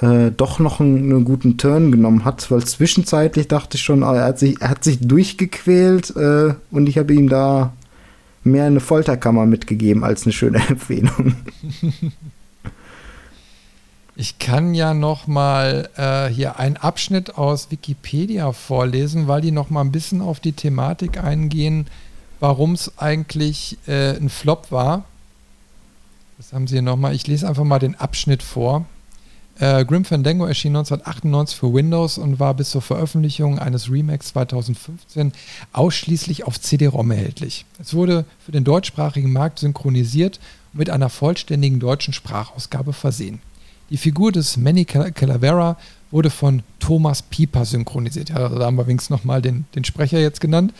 äh, 0.00 0.30
doch 0.36 0.58
noch 0.58 0.80
einen, 0.80 1.10
einen, 1.10 1.24
guten 1.24 1.56
Turn 1.56 1.90
genommen 1.90 2.24
hat, 2.24 2.50
weil 2.50 2.64
zwischenzeitlich 2.64 3.48
dachte 3.48 3.76
ich 3.76 3.82
schon, 3.82 4.02
er 4.02 4.24
hat 4.24 4.38
sich, 4.38 4.60
er 4.60 4.68
hat 4.68 4.84
sich 4.84 4.98
durchgequält 5.00 6.14
äh, 6.16 6.54
und 6.70 6.88
ich 6.88 6.98
habe 6.98 7.14
ihm 7.14 7.28
da 7.28 7.72
mehr 8.44 8.66
eine 8.66 8.80
Folterkammer 8.80 9.46
mitgegeben 9.46 10.04
als 10.04 10.24
eine 10.24 10.32
schöne 10.32 10.58
Empfehlung. 10.68 11.36
Ich 14.18 14.38
kann 14.38 14.72
ja 14.72 14.94
noch 14.94 15.26
mal 15.26 15.90
äh, 15.96 16.32
hier 16.32 16.58
einen 16.58 16.78
Abschnitt 16.78 17.36
aus 17.36 17.70
Wikipedia 17.70 18.52
vorlesen, 18.52 19.28
weil 19.28 19.42
die 19.42 19.50
noch 19.50 19.68
mal 19.68 19.82
ein 19.82 19.92
bisschen 19.92 20.22
auf 20.22 20.40
die 20.40 20.54
Thematik 20.54 21.22
eingehen, 21.22 21.86
warum 22.40 22.72
es 22.72 22.96
eigentlich 22.96 23.76
äh, 23.86 24.16
ein 24.16 24.30
Flop 24.30 24.72
war. 24.72 25.04
Das 26.36 26.52
haben 26.52 26.66
sie 26.66 26.74
hier 26.74 26.82
noch 26.82 26.96
mal. 26.96 27.14
Ich 27.14 27.26
lese 27.26 27.48
einfach 27.48 27.64
mal 27.64 27.78
den 27.78 27.94
Abschnitt 27.94 28.42
vor. 28.42 28.84
Äh, 29.58 29.86
Grim 29.86 30.04
Fandango 30.04 30.44
erschien 30.44 30.76
1998 30.76 31.58
für 31.58 31.72
Windows 31.72 32.18
und 32.18 32.38
war 32.38 32.52
bis 32.52 32.70
zur 32.70 32.82
Veröffentlichung 32.82 33.58
eines 33.58 33.90
Remakes 33.90 34.28
2015 34.28 35.32
ausschließlich 35.72 36.44
auf 36.44 36.60
CD-ROM 36.60 37.10
erhältlich. 37.10 37.64
Es 37.80 37.94
wurde 37.94 38.26
für 38.44 38.52
den 38.52 38.64
deutschsprachigen 38.64 39.32
Markt 39.32 39.60
synchronisiert 39.60 40.40
und 40.72 40.80
mit 40.80 40.90
einer 40.90 41.08
vollständigen 41.08 41.80
deutschen 41.80 42.12
Sprachausgabe 42.12 42.92
versehen. 42.92 43.40
Die 43.88 43.96
Figur 43.96 44.30
des 44.30 44.58
Manny 44.58 44.84
Calavera 44.84 45.78
wurde 46.10 46.28
von 46.28 46.62
Thomas 46.78 47.22
Pieper 47.22 47.64
synchronisiert. 47.64 48.28
Ja, 48.30 48.48
da 48.48 48.66
haben 48.66 48.76
wir 48.76 48.86
wenigstens 48.86 49.16
nochmal 49.16 49.40
den, 49.40 49.64
den 49.74 49.84
Sprecher 49.84 50.18
jetzt 50.18 50.40
genannt. 50.40 50.74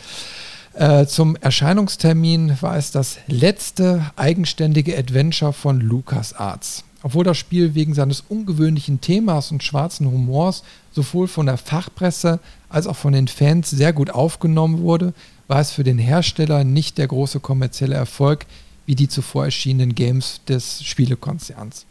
Äh, 0.77 1.07
zum 1.07 1.37
Erscheinungstermin 1.37 2.61
war 2.61 2.77
es 2.77 2.91
das 2.91 3.17
letzte 3.29 4.11
eigenständige 4.15 4.99
Adventure 4.99 5.55
von 5.55 5.81
LucasArts. 5.81 6.85
Obwohl 7.03 7.25
das 7.25 7.39
Spiel 7.39 7.75
wegen 7.75 7.95
seines 7.95 8.25
ungewöhnlichen 8.29 9.01
Themas 9.01 9.51
und 9.51 9.63
schwarzen 9.63 10.07
Humors 10.11 10.65
sowohl 10.93 11.29
von 11.29 11.47
der 11.47 11.57
Fachpresse 11.57 12.41
als 12.69 12.87
auch 12.87 12.97
von 12.97 13.15
den 13.15 13.27
Fans 13.27 13.71
sehr 13.71 13.95
gut 13.95 14.11
aufgenommen 14.11 14.81
wurde, 14.81 15.15
war 15.49 15.61
es 15.61 15.71
für 15.71 15.85
den 15.85 15.99
Hersteller 15.99 16.63
nicht 16.63 16.99
der 16.99 17.07
große 17.07 17.41
kommerzielle 17.41 17.95
Erfolg 17.95 18.45
wie 18.85 18.97
die 18.97 19.09
zuvor 19.09 19.47
erschienenen 19.47 19.95
Games 19.95 20.43
des 20.47 20.85
Spielekonzerns. 20.85 21.87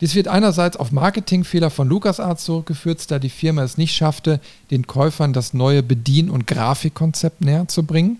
Dies 0.00 0.14
wird 0.14 0.28
einerseits 0.28 0.76
auf 0.76 0.92
Marketingfehler 0.92 1.70
von 1.70 1.88
LucasArts 1.88 2.44
zurückgeführt, 2.44 3.10
da 3.10 3.18
die 3.18 3.30
Firma 3.30 3.62
es 3.62 3.78
nicht 3.78 3.94
schaffte, 3.94 4.40
den 4.70 4.86
Käufern 4.86 5.32
das 5.32 5.54
neue 5.54 5.82
Bedien- 5.82 6.30
und 6.30 6.46
Grafikkonzept 6.46 7.40
näher 7.40 7.66
zu 7.68 7.84
bringen. 7.84 8.18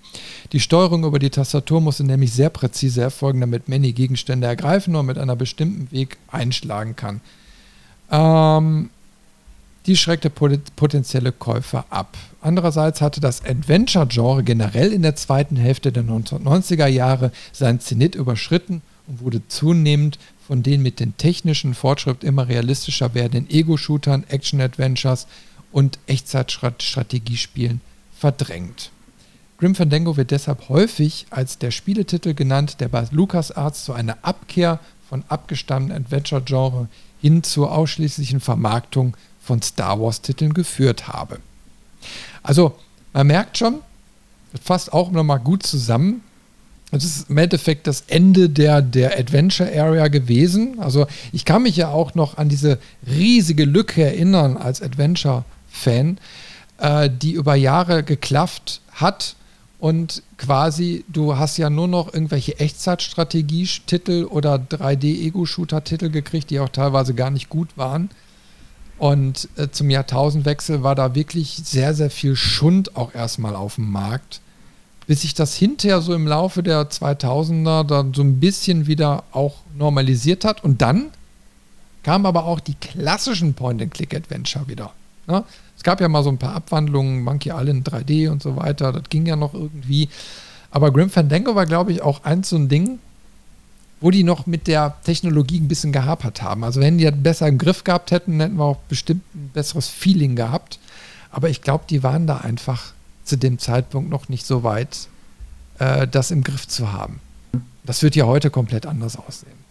Die 0.53 0.61
Steuerung 0.61 1.05
über 1.05 1.19
die 1.19 1.31
Tastatur 1.31 1.81
musste 1.81 2.05
nämlich 2.05 2.33
sehr 2.33 2.51
präzise 2.51 3.03
erfolgen, 3.03 3.41
damit 3.41 3.69
Manny 3.69 3.93
Gegenstände 3.93 4.47
ergreifen 4.47 4.97
und 4.97 5.07
mit 5.07 5.19
einer 5.19 5.37
bestimmten 5.37 5.91
Weg 5.93 6.17
einschlagen 6.29 6.97
kann. 6.97 7.21
Ähm, 8.11 8.91
die 9.87 9.97
schreckte 9.97 10.31
potenzielle 10.31 11.31
Käufer 11.31 11.85
ab. 11.91 12.17
Andererseits 12.41 13.01
hatte 13.01 13.21
das 13.21 13.45
Adventure-Genre 13.45 14.43
generell 14.43 14.93
in 14.93 15.03
der 15.03 15.15
zweiten 15.15 15.57
Hälfte 15.57 15.93
der 15.93 16.03
1990er 16.03 16.87
Jahre 16.87 17.31
seinen 17.53 17.81
Zenit 17.81 18.17
überschritten 18.17 18.83
und 19.07 19.21
wurde 19.21 19.47
zunehmend 19.47 20.19
von 20.47 20.63
den 20.63 20.83
mit 20.83 21.01
dem 21.01 21.17
technischen 21.17 21.75
Fortschritt 21.75 22.23
immer 22.23 22.49
realistischer 22.49 23.15
werdenden 23.15 23.51
Ego-Shootern, 23.51 24.25
Action-Adventures 24.29 25.27
und 25.73 25.99
Echtzeitstrategiespielen 26.07 27.81
verdrängt. 28.17 28.91
Grim 29.59 29.75
Fandango 29.75 30.17
wird 30.17 30.31
deshalb 30.31 30.69
häufig 30.69 31.27
als 31.31 31.59
der 31.59 31.71
Spieletitel 31.71 32.35
genannt, 32.35 32.81
der 32.81 32.89
bei 32.89 33.07
LucasArts 33.11 33.85
zu 33.85 33.93
einer 33.93 34.19
Abkehr 34.23 34.79
von 35.09 35.25
abgestammten 35.29 35.93
Adventure-Genre 35.93 36.89
hin 37.21 37.43
zur 37.43 37.73
ausschließlichen 37.73 38.41
Vermarktung 38.41 39.17
von 39.41 39.63
Star 39.63 40.01
Wars-Titeln 40.01 40.55
geführt 40.55 41.09
habe. 41.09 41.39
Also, 42.43 42.79
man 43.13 43.27
merkt 43.27 43.59
schon, 43.59 43.81
das 44.53 44.61
fasst 44.63 44.93
auch 44.93 45.11
nochmal 45.11 45.41
gut 45.41 45.65
zusammen, 45.65 46.23
das 46.93 47.05
ist 47.05 47.31
im 47.31 47.39
Endeffekt 47.39 47.87
das 47.87 48.05
Ende 48.07 48.49
der, 48.49 48.81
der 48.81 49.19
Adventure 49.19 49.69
Area 49.69 50.09
gewesen. 50.09 50.79
Also 50.79 51.07
ich 51.33 51.45
kann 51.45 51.63
mich 51.63 51.77
ja 51.77 51.89
auch 51.89 52.15
noch 52.15 52.39
an 52.39 52.49
diese 52.49 52.79
riesige 53.07 53.65
Lücke 53.65 54.05
erinnern 54.05 54.57
als 54.57 54.83
Adventure-Fan, 54.83 56.19
äh, 56.79 57.11
die 57.11 57.33
über 57.33 57.57
Jahre 57.57 58.05
geklafft 58.05 58.81
hat 58.93 59.35
und 59.79 60.23
quasi 60.39 61.05
du 61.09 61.37
hast 61.37 61.59
ja 61.59 61.71
nur 61.71 61.89
noch 61.89 62.13
irgendwelche 62.13 62.59
Echtzeitstrategie-Titel 62.59 64.25
oder 64.25 64.55
3D-Ego-Shooter-Titel 64.55 66.11
gekriegt, 66.11 66.51
die 66.51 66.61
auch 66.61 66.69
teilweise 66.69 67.15
gar 67.15 67.31
nicht 67.31 67.49
gut 67.49 67.77
waren. 67.77 68.11
Und 68.99 69.49
äh, 69.57 69.69
zum 69.71 69.91
Jahrtausendwechsel 69.91 70.83
war 70.83 70.95
da 70.95 71.15
wirklich 71.15 71.61
sehr, 71.63 71.93
sehr 71.95 72.11
viel 72.11 72.37
Schund 72.37 72.97
auch 72.97 73.15
erstmal 73.15 73.55
auf 73.55 73.75
dem 73.75 73.91
Markt 73.91 74.41
bis 75.07 75.23
sich 75.23 75.35
das 75.35 75.55
hinterher 75.55 76.01
so 76.01 76.15
im 76.15 76.27
Laufe 76.27 76.63
der 76.63 76.91
2000er 76.91 77.85
dann 77.85 78.13
so 78.13 78.23
ein 78.23 78.41
bisschen 78.41 78.87
wieder 78.87 79.25
auch 79.33 79.57
normalisiert 79.77 80.45
hat. 80.45 80.65
Und 80.65 80.83
dann 80.83 81.07
kamen 82.03 82.27
aber 82.27 82.45
auch 82.45 82.61
die 82.61 82.75
klassischen 82.75 83.55
Point-and-Click-Adventure 83.55 84.69
wieder. 84.69 84.93
Ne? 85.27 85.45
Es 85.77 85.83
gab 85.83 86.01
ja 86.01 86.09
mal 86.09 86.23
so 86.23 86.31
ein 86.31 86.39
paar 86.39 86.55
Abwandlungen, 86.55 87.23
Monkey 87.23 87.51
Island 87.51 87.89
3D 87.89 88.31
und 88.31 88.43
so 88.43 88.57
weiter, 88.57 88.93
das 88.93 89.05
ging 89.09 89.27
ja 89.27 89.37
noch 89.37 89.55
irgendwie. 89.55 90.09
Aber 90.71 90.91
Grim 90.91 91.11
Fandango 91.11 91.55
war, 91.55 91.67
glaube 91.67 91.93
ich, 91.93 92.03
auch 92.03 92.25
eins 92.25 92.49
so 92.49 92.57
ein 92.57 92.69
Ding, 92.69 92.99
wo 94.01 94.11
die 94.11 94.25
noch 94.25 94.47
mit 94.47 94.67
der 94.67 94.97
Technologie 95.05 95.61
ein 95.61 95.69
bisschen 95.69 95.93
gehapert 95.93 96.43
haben. 96.43 96.65
Also 96.65 96.81
wenn 96.81 96.99
die 96.99 97.05
das 97.05 97.15
besser 97.17 97.49
im 97.49 97.59
Griff 97.59 97.85
gehabt 97.85 98.11
hätten, 98.11 98.41
hätten 98.41 98.57
wir 98.57 98.65
auch 98.65 98.79
bestimmt 98.89 99.23
ein 99.35 99.51
besseres 99.55 99.89
Feeling 99.89 100.37
gehabt. 100.37 100.79
Aber 101.31 101.49
ich 101.49 101.63
glaube, 101.63 101.85
die 101.89 102.03
waren 102.03 102.27
da 102.27 102.39
einfach 102.39 102.93
zu 103.27 103.37
dem 103.37 103.59
Zeitpunkt 103.59 104.11
noch 104.11 104.29
nicht 104.29 104.47
so 104.47 104.63
weit, 104.63 105.09
äh, 105.79 106.07
das 106.07 106.31
im 106.31 106.43
Griff 106.43 106.67
zu 106.67 106.93
haben. 106.93 107.21
Das 107.85 108.03
wird 108.03 108.17
ja 108.17 108.27
heute 108.27 108.51
komplett 108.51 108.87
anders 108.87 109.17
aussehen. 109.17 109.67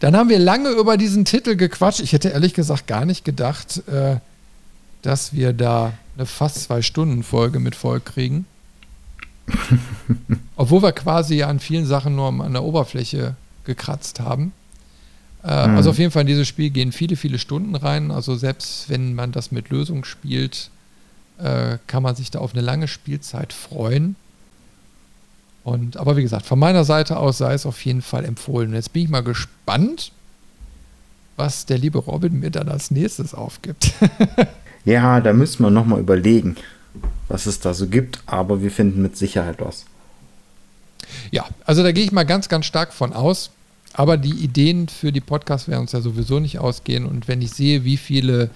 Dann 0.00 0.16
haben 0.16 0.28
wir 0.28 0.38
lange 0.38 0.70
über 0.70 0.96
diesen 0.96 1.24
Titel 1.24 1.56
gequatscht. 1.56 2.00
Ich 2.00 2.12
hätte 2.12 2.30
ehrlich 2.30 2.54
gesagt 2.54 2.86
gar 2.86 3.04
nicht 3.04 3.24
gedacht, 3.24 3.86
äh, 3.88 4.16
dass 5.02 5.32
wir 5.32 5.52
da 5.52 5.92
eine 6.16 6.26
fast 6.26 6.62
zwei 6.62 6.80
Stunden 6.80 7.22
Folge 7.22 7.60
mit 7.60 7.74
voll 7.74 8.00
kriegen. 8.00 8.46
Obwohl 10.56 10.82
wir 10.82 10.92
quasi 10.92 11.42
an 11.42 11.60
vielen 11.60 11.84
Sachen 11.84 12.16
nur 12.16 12.28
an 12.28 12.52
der 12.52 12.64
Oberfläche 12.64 13.36
gekratzt 13.64 14.20
haben. 14.20 14.52
Äh, 15.42 15.68
mhm. 15.68 15.76
Also 15.76 15.90
auf 15.90 15.98
jeden 15.98 16.10
Fall 16.10 16.22
in 16.22 16.28
dieses 16.28 16.48
Spiel 16.48 16.70
gehen 16.70 16.92
viele, 16.92 17.16
viele 17.16 17.38
Stunden 17.38 17.74
rein. 17.74 18.10
Also 18.10 18.36
selbst 18.36 18.88
wenn 18.88 19.14
man 19.14 19.32
das 19.32 19.52
mit 19.52 19.68
Lösung 19.68 20.04
spielt, 20.04 20.70
äh, 21.38 21.78
kann 21.86 22.02
man 22.02 22.16
sich 22.16 22.30
da 22.30 22.38
auf 22.38 22.52
eine 22.52 22.62
lange 22.62 22.88
Spielzeit 22.88 23.52
freuen. 23.52 24.16
Und, 25.64 25.96
aber 25.96 26.16
wie 26.16 26.22
gesagt, 26.22 26.44
von 26.44 26.58
meiner 26.58 26.84
Seite 26.84 27.16
aus 27.16 27.38
sei 27.38 27.54
es 27.54 27.66
auf 27.66 27.84
jeden 27.84 28.02
Fall 28.02 28.24
empfohlen. 28.24 28.74
Jetzt 28.74 28.92
bin 28.92 29.04
ich 29.04 29.08
mal 29.08 29.22
gespannt, 29.22 30.12
was 31.36 31.66
der 31.66 31.78
liebe 31.78 31.98
Robin 31.98 32.38
mir 32.38 32.50
dann 32.50 32.68
als 32.68 32.90
nächstes 32.90 33.34
aufgibt. 33.34 33.92
ja, 34.84 35.20
da 35.20 35.32
müssen 35.32 35.62
wir 35.62 35.70
nochmal 35.70 36.00
überlegen, 36.00 36.56
was 37.28 37.46
es 37.46 37.60
da 37.60 37.72
so 37.74 37.88
gibt, 37.88 38.22
aber 38.26 38.62
wir 38.62 38.70
finden 38.70 39.02
mit 39.02 39.16
Sicherheit 39.16 39.56
was. 39.58 39.86
Ja, 41.30 41.46
also 41.64 41.82
da 41.82 41.92
gehe 41.92 42.04
ich 42.04 42.12
mal 42.12 42.24
ganz, 42.24 42.48
ganz 42.48 42.66
stark 42.66 42.92
von 42.92 43.12
aus. 43.12 43.50
Aber 43.96 44.16
die 44.16 44.32
Ideen 44.32 44.88
für 44.88 45.12
die 45.12 45.20
Podcasts 45.20 45.68
werden 45.68 45.82
uns 45.82 45.92
ja 45.92 46.00
sowieso 46.00 46.40
nicht 46.40 46.58
ausgehen. 46.58 47.06
Und 47.06 47.28
wenn 47.28 47.40
ich 47.40 47.52
sehe, 47.52 47.84
wie 47.84 47.96
viele 47.96 48.50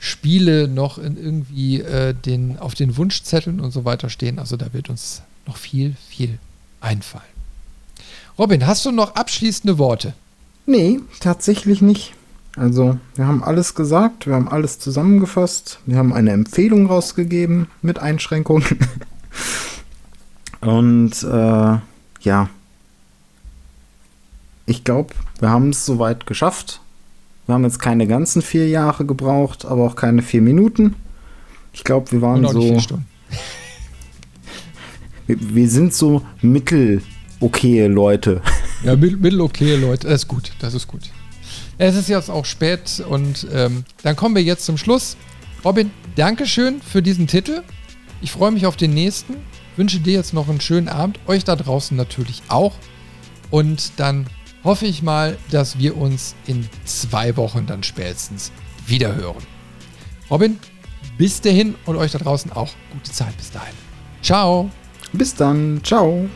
Spiele 0.00 0.66
noch 0.66 0.96
in 0.98 1.16
irgendwie 1.16 1.80
äh, 1.82 2.14
den, 2.14 2.58
auf 2.58 2.74
den 2.74 2.96
Wunschzetteln 2.96 3.60
und 3.60 3.70
so 3.70 3.84
weiter 3.84 4.08
stehen. 4.08 4.38
Also 4.38 4.56
da 4.56 4.72
wird 4.72 4.88
uns 4.88 5.22
noch 5.46 5.58
viel, 5.58 5.94
viel 6.08 6.38
einfallen. 6.80 7.22
Robin, 8.38 8.66
hast 8.66 8.86
du 8.86 8.90
noch 8.90 9.14
abschließende 9.14 9.76
Worte? 9.76 10.14
Nee, 10.64 11.00
tatsächlich 11.20 11.82
nicht. 11.82 12.14
Also, 12.56 12.98
wir 13.14 13.26
haben 13.26 13.44
alles 13.44 13.74
gesagt, 13.74 14.26
wir 14.26 14.34
haben 14.34 14.48
alles 14.48 14.78
zusammengefasst, 14.78 15.78
wir 15.86 15.98
haben 15.98 16.12
eine 16.12 16.32
Empfehlung 16.32 16.86
rausgegeben 16.86 17.68
mit 17.82 17.98
Einschränkungen. 17.98 18.64
Und 20.60 21.22
äh, 21.22 21.78
ja, 22.22 22.48
ich 24.66 24.84
glaube, 24.84 25.14
wir 25.38 25.50
haben 25.50 25.70
es 25.70 25.84
soweit 25.84 26.26
geschafft. 26.26 26.80
Wir 27.50 27.54
haben 27.54 27.64
jetzt 27.64 27.80
keine 27.80 28.06
ganzen 28.06 28.42
vier 28.42 28.68
Jahre 28.68 29.04
gebraucht, 29.04 29.64
aber 29.64 29.84
auch 29.84 29.96
keine 29.96 30.22
vier 30.22 30.40
Minuten. 30.40 30.94
Ich 31.72 31.82
glaube, 31.82 32.12
wir 32.12 32.22
waren 32.22 32.46
so. 32.46 32.60
Wir, 35.26 35.36
wir, 35.54 35.68
sind 35.68 35.92
so 35.92 36.22
mittel 36.42 37.02
okay 37.40 37.86
Leute. 37.86 38.40
Ja, 38.84 38.94
mittel 38.94 39.40
okay 39.40 39.74
Leute. 39.74 40.06
Das 40.06 40.22
ist 40.22 40.28
gut. 40.28 40.52
Das 40.60 40.74
ist 40.74 40.86
gut. 40.86 41.02
Es 41.76 41.96
ist 41.96 42.08
jetzt 42.08 42.30
auch 42.30 42.44
spät 42.44 43.02
und 43.08 43.48
ähm, 43.52 43.84
dann 44.02 44.14
kommen 44.14 44.34
wir 44.36 44.42
jetzt 44.42 44.64
zum 44.64 44.76
Schluss. 44.78 45.16
Robin, 45.64 45.90
Dankeschön 46.14 46.80
für 46.80 47.02
diesen 47.02 47.26
Titel. 47.26 47.62
Ich 48.22 48.30
freue 48.30 48.52
mich 48.52 48.64
auf 48.64 48.76
den 48.76 48.94
nächsten. 48.94 49.34
Wünsche 49.76 49.98
dir 49.98 50.14
jetzt 50.14 50.34
noch 50.34 50.48
einen 50.48 50.60
schönen 50.60 50.88
Abend. 50.88 51.18
Euch 51.26 51.44
da 51.44 51.56
draußen 51.56 51.96
natürlich 51.96 52.42
auch. 52.48 52.76
Und 53.50 53.92
dann 53.96 54.26
hoffe 54.64 54.86
ich 54.86 55.02
mal, 55.02 55.38
dass 55.50 55.78
wir 55.78 55.96
uns 55.96 56.34
in 56.46 56.68
zwei 56.84 57.36
Wochen 57.36 57.66
dann 57.66 57.82
spätestens 57.82 58.52
wieder 58.86 59.14
hören. 59.14 59.42
Robin, 60.30 60.58
bis 61.18 61.40
dahin 61.40 61.74
und 61.86 61.96
euch 61.96 62.12
da 62.12 62.18
draußen 62.18 62.52
auch 62.52 62.70
gute 62.92 63.10
Zeit 63.10 63.36
bis 63.36 63.50
dahin. 63.50 63.74
Ciao. 64.22 64.70
Bis 65.12 65.34
dann. 65.34 65.80
Ciao. 65.82 66.28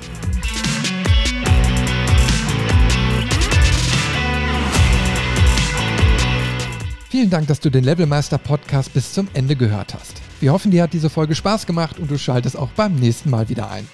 Vielen 7.11 7.31
Dank, 7.31 7.47
dass 7.47 7.61
du 7.61 7.71
den 7.71 7.85
Levelmeister 7.85 8.39
Podcast 8.39 8.93
bis 8.93 9.13
zum 9.13 9.29
Ende 9.35 9.55
gehört 9.55 9.95
hast. 9.95 10.21
Wir 10.41 10.53
hoffen, 10.53 10.73
dir 10.73 10.83
hat 10.83 10.93
diese 10.93 11.09
Folge 11.09 11.37
Spaß 11.37 11.65
gemacht 11.65 12.01
und 12.01 12.11
du 12.11 12.19
schaltest 12.19 12.59
auch 12.59 12.71
beim 12.71 12.97
nächsten 12.97 13.31
Mal 13.31 13.49
wieder 13.49 13.71
ein. 13.71 13.87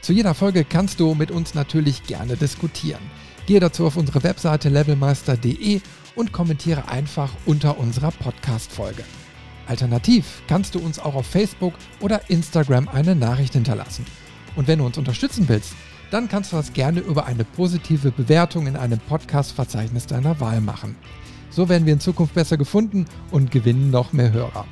Zu 0.00 0.12
jeder 0.12 0.34
Folge 0.34 0.64
kannst 0.64 1.00
du 1.00 1.14
mit 1.14 1.32
uns 1.32 1.54
natürlich 1.54 2.04
gerne 2.04 2.36
diskutieren. 2.36 3.00
Gehe 3.46 3.60
dazu 3.60 3.86
auf 3.86 3.96
unsere 3.96 4.22
Webseite 4.22 4.68
levelmeister.de 4.68 5.80
und 6.14 6.32
kommentiere 6.32 6.88
einfach 6.88 7.30
unter 7.46 7.78
unserer 7.78 8.10
Podcast-Folge. 8.10 9.04
Alternativ 9.66 10.42
kannst 10.48 10.74
du 10.74 10.80
uns 10.80 10.98
auch 10.98 11.14
auf 11.14 11.26
Facebook 11.26 11.74
oder 12.00 12.30
Instagram 12.30 12.88
eine 12.88 13.14
Nachricht 13.14 13.54
hinterlassen. 13.54 14.04
Und 14.54 14.68
wenn 14.68 14.78
du 14.78 14.86
uns 14.86 14.98
unterstützen 14.98 15.48
willst, 15.48 15.74
dann 16.10 16.28
kannst 16.28 16.52
du 16.52 16.56
das 16.56 16.72
gerne 16.72 17.00
über 17.00 17.26
eine 17.26 17.44
positive 17.44 18.10
Bewertung 18.10 18.66
in 18.66 18.76
einem 18.76 18.98
Podcast-Verzeichnis 18.98 20.06
deiner 20.06 20.38
Wahl 20.40 20.60
machen. 20.60 20.96
So 21.50 21.68
werden 21.68 21.86
wir 21.86 21.94
in 21.94 22.00
Zukunft 22.00 22.34
besser 22.34 22.56
gefunden 22.56 23.06
und 23.30 23.50
gewinnen 23.50 23.90
noch 23.90 24.12
mehr 24.12 24.32
Hörer. 24.32 24.66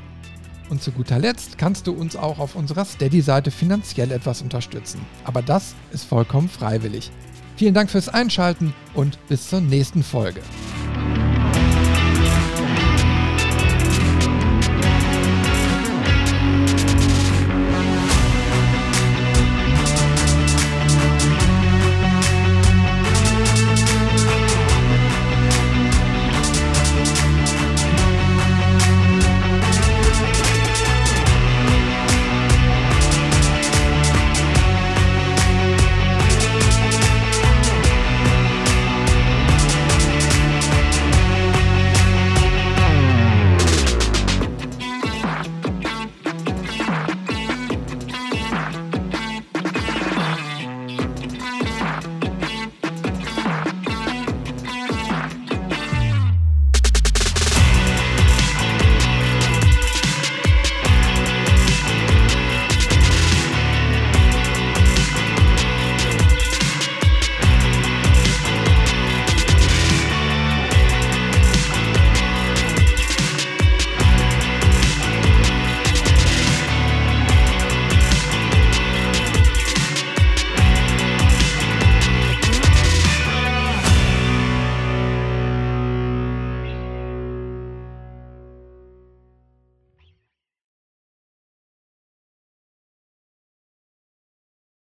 Und 0.68 0.82
zu 0.82 0.92
guter 0.92 1.18
Letzt 1.18 1.58
kannst 1.58 1.86
du 1.86 1.92
uns 1.92 2.14
auch 2.14 2.38
auf 2.38 2.54
unserer 2.54 2.84
Steady-Seite 2.84 3.50
finanziell 3.50 4.12
etwas 4.12 4.42
unterstützen. 4.42 5.00
Aber 5.24 5.42
das 5.42 5.74
ist 5.92 6.04
vollkommen 6.04 6.48
freiwillig. 6.48 7.10
Vielen 7.60 7.74
Dank 7.74 7.90
fürs 7.90 8.08
Einschalten 8.08 8.72
und 8.94 9.18
bis 9.28 9.50
zur 9.50 9.60
nächsten 9.60 10.02
Folge. 10.02 10.40